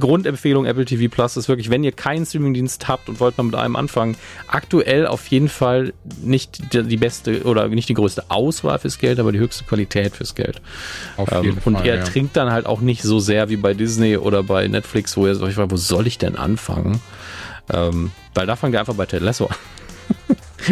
Grundempfehlung 0.00 0.66
Apple 0.66 0.84
TV 0.84 1.12
Plus 1.12 1.36
ist 1.36 1.48
wirklich, 1.48 1.70
wenn 1.70 1.84
ihr 1.84 1.92
keinen 1.92 2.26
Streamingdienst 2.26 2.88
habt 2.88 3.08
und 3.08 3.20
wollt 3.20 3.38
mal 3.38 3.44
mit 3.44 3.54
einem 3.54 3.76
anfangen, 3.76 4.16
aktuell 4.48 5.06
auf 5.06 5.26
jeden 5.28 5.48
Fall 5.48 5.92
nicht 6.22 6.74
die, 6.74 6.96
beste 6.96 7.44
oder 7.44 7.68
nicht 7.68 7.88
die 7.88 7.94
größte 7.94 8.24
Auswahl 8.30 8.78
fürs 8.78 8.98
Geld, 8.98 9.20
aber 9.20 9.32
die 9.32 9.38
höchste 9.38 9.64
Qualität 9.64 10.16
fürs 10.16 10.34
Geld. 10.34 10.60
auf 11.16 11.30
Ähm, 11.30 11.44
jeden 11.44 11.58
und 11.64 11.76
Fall. 11.76 11.86
ihr 11.86 11.96
ja. 11.96 12.04
trinkt 12.04 12.36
dann 12.36 12.50
halt 12.50 12.66
auch 12.66 12.80
nicht 12.80 13.02
so 13.02 13.20
sehr 13.20 13.48
wie 13.48 13.56
bei 13.56 13.74
Disney 13.74 14.16
oder 14.16 14.42
bei 14.42 14.66
Netflix, 14.66 15.16
wo 15.16 15.26
ihr 15.26 15.40
euch 15.40 15.54
fragt, 15.54 15.70
wo 15.70 15.76
soll 15.76 16.06
ich 16.06 16.18
denn 16.18 16.36
anfangen? 16.36 17.00
Ähm, 17.72 18.10
weil 18.34 18.46
da 18.46 18.56
fangt 18.56 18.74
ihr 18.74 18.80
einfach 18.80 18.94
bei 18.94 19.06
Ted 19.06 19.22
Lasso 19.22 19.46
an. 19.46 19.56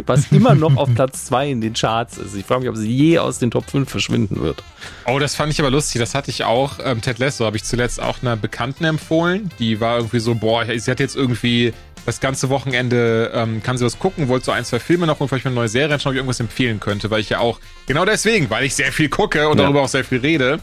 Was 0.06 0.31
immer 0.32 0.55
noch 0.55 0.77
auf 0.77 0.89
Platz 0.94 1.27
2 1.27 1.51
in 1.51 1.60
den 1.60 1.73
Charts 1.74 2.19
ist. 2.19 2.35
Ich 2.35 2.44
frage 2.44 2.60
mich, 2.60 2.70
ob 2.70 2.77
sie 2.77 2.90
je 2.90 3.19
aus 3.19 3.39
den 3.39 3.51
Top 3.51 3.70
5 3.70 3.89
verschwinden 3.89 4.40
wird. 4.43 4.62
Oh, 5.06 5.19
das 5.19 5.35
fand 5.35 5.52
ich 5.52 5.60
aber 5.60 5.70
lustig. 5.70 6.01
Das 6.01 6.15
hatte 6.15 6.31
ich 6.31 6.44
auch. 6.44 6.78
Ähm, 6.85 7.01
Ted 7.01 7.19
Lasso 7.19 7.44
habe 7.44 7.56
ich 7.56 7.65
zuletzt 7.65 8.01
auch 8.02 8.23
einer 8.23 8.36
Bekannten 8.36 8.85
empfohlen. 8.85 9.51
Die 9.59 9.81
war 9.81 9.97
irgendwie 9.98 10.20
so, 10.20 10.35
boah, 10.35 10.65
sie 10.66 10.90
hat 10.90 11.01
jetzt 11.01 11.16
irgendwie 11.16 11.73
das 12.06 12.20
ganze 12.20 12.48
Wochenende, 12.48 13.31
ähm, 13.35 13.62
kann 13.62 13.77
sie 13.77 13.85
was 13.85 13.98
gucken, 13.98 14.28
wollte 14.28 14.47
so 14.47 14.52
ein, 14.52 14.65
zwei 14.65 14.78
Filme 14.78 15.06
noch 15.06 15.20
und 15.20 15.28
vielleicht 15.28 15.44
mal 15.44 15.51
eine 15.51 15.56
neue 15.60 15.69
Serie 15.69 15.93
anschauen, 15.94 16.10
ob 16.10 16.15
ich 16.15 16.19
irgendwas 16.19 16.40
empfehlen 16.40 16.81
könnte, 16.81 17.10
weil 17.10 17.20
ich 17.20 17.28
ja 17.28 17.40
auch, 17.40 17.60
genau 17.86 18.05
deswegen, 18.06 18.48
weil 18.48 18.65
ich 18.65 18.74
sehr 18.74 18.93
viel 18.93 19.10
gucke 19.10 19.47
und 19.48 19.59
Ja. 19.59 19.65
darüber 19.65 19.82
auch 19.82 19.89
sehr 19.89 20.05
viel 20.05 20.19
rede. 20.19 20.59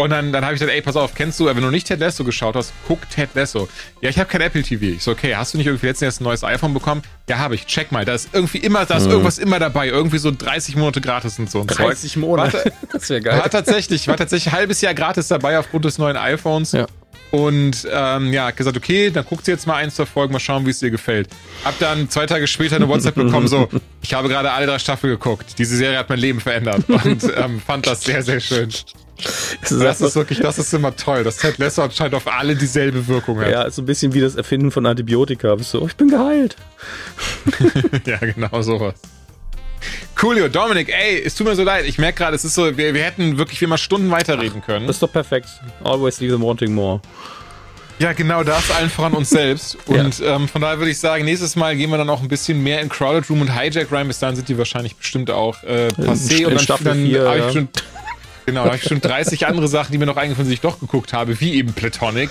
Und 0.00 0.10
dann, 0.10 0.32
dann 0.32 0.44
habe 0.44 0.54
ich 0.54 0.60
gesagt, 0.60 0.74
ey, 0.74 0.82
pass 0.82 0.96
auf, 0.96 1.14
kennst 1.14 1.38
du, 1.40 1.46
wenn 1.46 1.56
du 1.60 1.70
nicht 1.70 1.86
Ted 1.86 2.00
Lasso 2.00 2.24
geschaut 2.24 2.56
hast, 2.56 2.72
guck 2.88 3.08
Ted 3.10 3.30
Lasso. 3.34 3.68
Ja, 4.00 4.08
ich 4.10 4.18
habe 4.18 4.28
kein 4.28 4.40
Apple 4.40 4.62
TV. 4.62 4.84
Ich 4.96 5.02
so, 5.02 5.10
okay, 5.12 5.36
hast 5.36 5.52
du 5.54 5.58
nicht 5.58 5.66
irgendwie 5.66 5.86
letztens 5.86 6.06
erst 6.06 6.20
ein 6.20 6.24
neues 6.24 6.42
iPhone 6.44 6.72
bekommen? 6.74 7.02
Ja, 7.28 7.38
habe 7.38 7.54
ich. 7.54 7.66
Check 7.66 7.92
mal, 7.92 8.04
da 8.04 8.14
ist 8.14 8.30
irgendwie 8.32 8.58
immer, 8.58 8.84
da 8.86 8.96
ist 8.96 9.04
Mhm. 9.04 9.10
irgendwas 9.12 9.38
immer 9.38 9.58
dabei. 9.58 9.88
Irgendwie 9.88 10.18
so 10.18 10.30
30 10.30 10.76
Monate 10.76 11.00
gratis 11.00 11.38
und 11.38 11.50
so 11.50 11.60
ein 11.60 11.68
Zeug. 11.68 11.96
Monate. 12.16 12.58
Warte, 12.58 12.72
Das 12.92 13.08
wäre 13.10 13.20
geil. 13.20 13.38
war 13.38 13.50
tatsächlich, 13.50 14.08
war 14.08 14.16
tatsächlich 14.16 14.52
ein 14.52 14.58
halbes 14.58 14.80
Jahr 14.80 14.94
gratis 14.94 15.28
dabei 15.28 15.58
aufgrund 15.58 15.84
des 15.84 15.98
neuen 15.98 16.16
iPhones. 16.16 16.72
Ja. 16.72 16.86
Und 17.30 17.86
ähm, 17.92 18.32
ja, 18.32 18.50
gesagt, 18.50 18.76
okay, 18.76 19.10
dann 19.10 19.24
guckt 19.24 19.44
sie 19.44 19.52
jetzt 19.52 19.64
mal 19.66 19.76
eins 19.76 19.94
zur 19.94 20.06
Folge, 20.06 20.32
mal 20.32 20.40
schauen, 20.40 20.66
wie 20.66 20.70
es 20.70 20.82
ihr 20.82 20.90
gefällt. 20.90 21.28
Hab 21.64 21.78
dann 21.78 22.08
zwei 22.10 22.26
Tage 22.26 22.48
später 22.48 22.74
eine 22.76 22.88
WhatsApp 22.88 23.14
bekommen, 23.14 23.46
so, 23.46 23.68
ich 24.02 24.14
habe 24.14 24.28
gerade 24.28 24.50
alle 24.50 24.66
drei 24.66 24.80
Staffeln 24.80 25.12
geguckt. 25.12 25.54
Diese 25.58 25.76
Serie 25.76 25.98
hat 25.98 26.08
mein 26.08 26.18
Leben 26.18 26.40
verändert 26.40 26.82
und 26.88 27.22
ähm, 27.36 27.60
fand 27.64 27.86
das 27.86 28.02
sehr, 28.02 28.22
sehr 28.22 28.40
schön. 28.40 28.70
Das 29.24 29.70
ist, 29.70 29.80
Das 29.82 30.00
ist 30.00 30.16
wirklich, 30.16 30.40
das 30.40 30.58
ist 30.58 30.72
immer 30.74 30.94
toll. 30.96 31.24
Das 31.24 31.36
Ted 31.36 31.58
Lasso 31.58 31.82
anscheinend 31.82 32.14
auf 32.14 32.26
alle 32.26 32.56
dieselbe 32.56 33.06
Wirkung 33.08 33.40
hat. 33.40 33.50
ja, 33.50 33.62
ist 33.62 33.76
so 33.76 33.82
ein 33.82 33.86
bisschen 33.86 34.14
wie 34.14 34.20
das 34.20 34.36
Erfinden 34.36 34.70
von 34.70 34.86
Antibiotika. 34.86 35.54
Bist 35.54 35.70
so, 35.70 35.82
oh, 35.82 35.86
ich 35.86 35.96
bin 35.96 36.08
geheilt. 36.08 36.56
Ja, 38.06 38.16
genau 38.18 38.62
sowas. 38.62 38.94
Coolio, 40.16 40.48
Dominik, 40.48 40.90
ey, 40.90 41.22
es 41.24 41.34
tut 41.34 41.46
mir 41.46 41.54
so 41.54 41.62
leid. 41.62 41.86
Ich 41.86 41.98
merke 41.98 42.18
gerade, 42.18 42.36
es 42.36 42.44
ist 42.44 42.54
so, 42.54 42.76
wir, 42.76 42.94
wir 42.94 43.02
hätten 43.02 43.38
wirklich 43.38 43.60
mal 43.66 43.78
Stunden 43.78 44.10
weiterreden 44.10 44.62
können. 44.62 44.86
Das 44.86 44.96
ist 44.96 45.02
doch 45.02 45.12
perfekt. 45.12 45.48
Always 45.82 46.20
leave 46.20 46.32
them 46.32 46.42
wanting 46.42 46.74
more. 46.74 47.00
Ja, 47.98 48.14
genau 48.14 48.42
das, 48.42 48.70
allen 48.70 48.88
voran 48.88 49.12
uns 49.12 49.28
selbst. 49.30 49.76
Und 49.86 50.22
ähm, 50.24 50.48
von 50.48 50.62
daher 50.62 50.78
würde 50.78 50.90
ich 50.90 50.98
sagen, 50.98 51.24
nächstes 51.24 51.54
Mal 51.54 51.76
gehen 51.76 51.90
wir 51.90 51.98
dann 51.98 52.08
auch 52.08 52.22
ein 52.22 52.28
bisschen 52.28 52.62
mehr 52.62 52.80
in 52.80 52.88
Crowded 52.88 53.28
Room 53.28 53.42
und 53.42 53.58
Hijack 53.58 53.92
rein. 53.92 54.08
Bis 54.08 54.18
dahin 54.18 54.36
sind 54.36 54.48
die 54.48 54.56
wahrscheinlich 54.56 54.96
bestimmt 54.96 55.30
auch 55.30 55.62
äh, 55.64 55.88
passé. 55.88 56.38
in 56.38 56.46
und 56.46 56.54
dann, 56.54 56.58
Staffel 56.60 56.84
dann 56.84 57.04
vier, 57.04 57.28
habe 57.28 57.38
ich 57.48 57.54
ja. 57.54 57.66
Genau, 58.46 58.60
da 58.62 58.66
habe 58.66 58.76
ich 58.76 58.82
bestimmt 58.82 59.04
30 59.04 59.46
andere 59.46 59.68
Sachen, 59.68 59.92
die 59.92 59.98
mir 59.98 60.06
noch 60.06 60.16
eingefallen 60.16 60.46
sind, 60.46 60.50
die 60.50 60.54
ich 60.54 60.60
doch 60.60 60.80
geguckt 60.80 61.12
habe, 61.12 61.40
wie 61.40 61.54
eben 61.54 61.72
Platonic. 61.72 62.30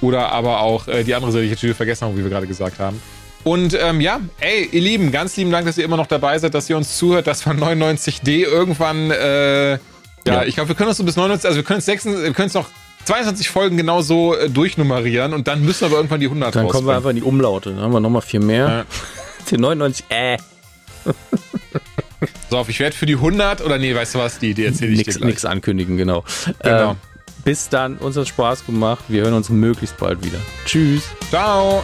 Oder 0.00 0.32
aber 0.32 0.60
auch 0.60 0.88
äh, 0.88 1.04
die 1.04 1.14
andere 1.14 1.32
Serie, 1.32 1.42
die 1.42 1.46
ich 1.46 1.50
jetzt 1.52 1.60
schon 1.60 1.68
wieder 1.68 1.76
vergessen 1.76 2.06
habe, 2.06 2.16
wie 2.18 2.22
wir 2.22 2.30
gerade 2.30 2.46
gesagt 2.46 2.78
haben. 2.78 3.00
Und 3.44 3.76
ähm, 3.80 4.00
ja, 4.00 4.20
ey, 4.40 4.68
ihr 4.72 4.80
Lieben, 4.80 5.12
ganz 5.12 5.36
lieben 5.36 5.50
Dank, 5.50 5.66
dass 5.66 5.76
ihr 5.78 5.84
immer 5.84 5.96
noch 5.96 6.06
dabei 6.06 6.38
seid, 6.38 6.54
dass 6.54 6.68
ihr 6.68 6.76
uns 6.76 6.96
zuhört. 6.96 7.26
Das 7.26 7.44
war 7.46 7.52
99D. 7.54 8.42
Irgendwann, 8.42 9.10
äh, 9.10 9.72
ja, 9.72 9.78
Ja. 10.26 10.44
ich 10.44 10.54
glaube, 10.54 10.68
wir 10.68 10.74
können 10.76 10.88
uns 10.88 10.98
so 10.98 11.04
bis 11.04 11.16
99, 11.16 11.46
also 11.46 11.56
wir 11.56 11.64
können 11.64 11.78
es 11.80 11.84
26, 11.86 12.24
wir 12.24 12.32
können 12.32 12.48
es 12.48 12.54
noch 12.54 12.68
22 13.04 13.50
Folgen 13.50 13.76
genau 13.76 14.00
so 14.00 14.34
äh, 14.34 14.48
durchnummerieren 14.48 15.34
und 15.34 15.46
dann 15.46 15.62
müssen 15.62 15.82
wir 15.82 15.86
aber 15.88 15.96
irgendwann 15.96 16.20
die 16.20 16.26
100 16.26 16.54
Dann 16.56 16.68
kommen 16.68 16.86
wir 16.86 16.96
einfach 16.96 17.10
in 17.10 17.16
die 17.16 17.22
Umlaute. 17.22 17.70
Dann 17.70 17.80
haben 17.80 17.92
wir 17.92 18.00
nochmal 18.00 18.22
vier 18.22 18.40
mehr. 18.40 18.86
Die 19.50 19.58
99, 19.58 20.06
äh. 20.08 20.38
So, 22.50 22.58
auf, 22.58 22.68
ich 22.68 22.80
werde 22.80 22.96
für 22.96 23.06
die 23.06 23.14
100 23.14 23.62
oder 23.64 23.78
nee, 23.78 23.94
weißt 23.94 24.14
du 24.14 24.18
was, 24.18 24.38
die, 24.38 24.54
die 24.54 24.64
erzähle 24.64 24.92
ich 24.92 24.98
Nix, 24.98 25.14
dir 25.14 25.20
gleich. 25.20 25.30
nix 25.30 25.44
ankündigen, 25.44 25.96
genau. 25.96 26.24
Genau. 26.62 26.90
Ähm, 26.90 26.96
bis 27.44 27.68
dann, 27.68 27.96
uns 27.98 28.16
hat 28.16 28.28
Spaß 28.28 28.64
gemacht. 28.66 29.04
Wir 29.08 29.22
hören 29.22 29.34
uns 29.34 29.50
möglichst 29.50 29.96
bald 29.98 30.24
wieder. 30.24 30.38
Tschüss. 30.66 31.04
Ciao. 31.30 31.82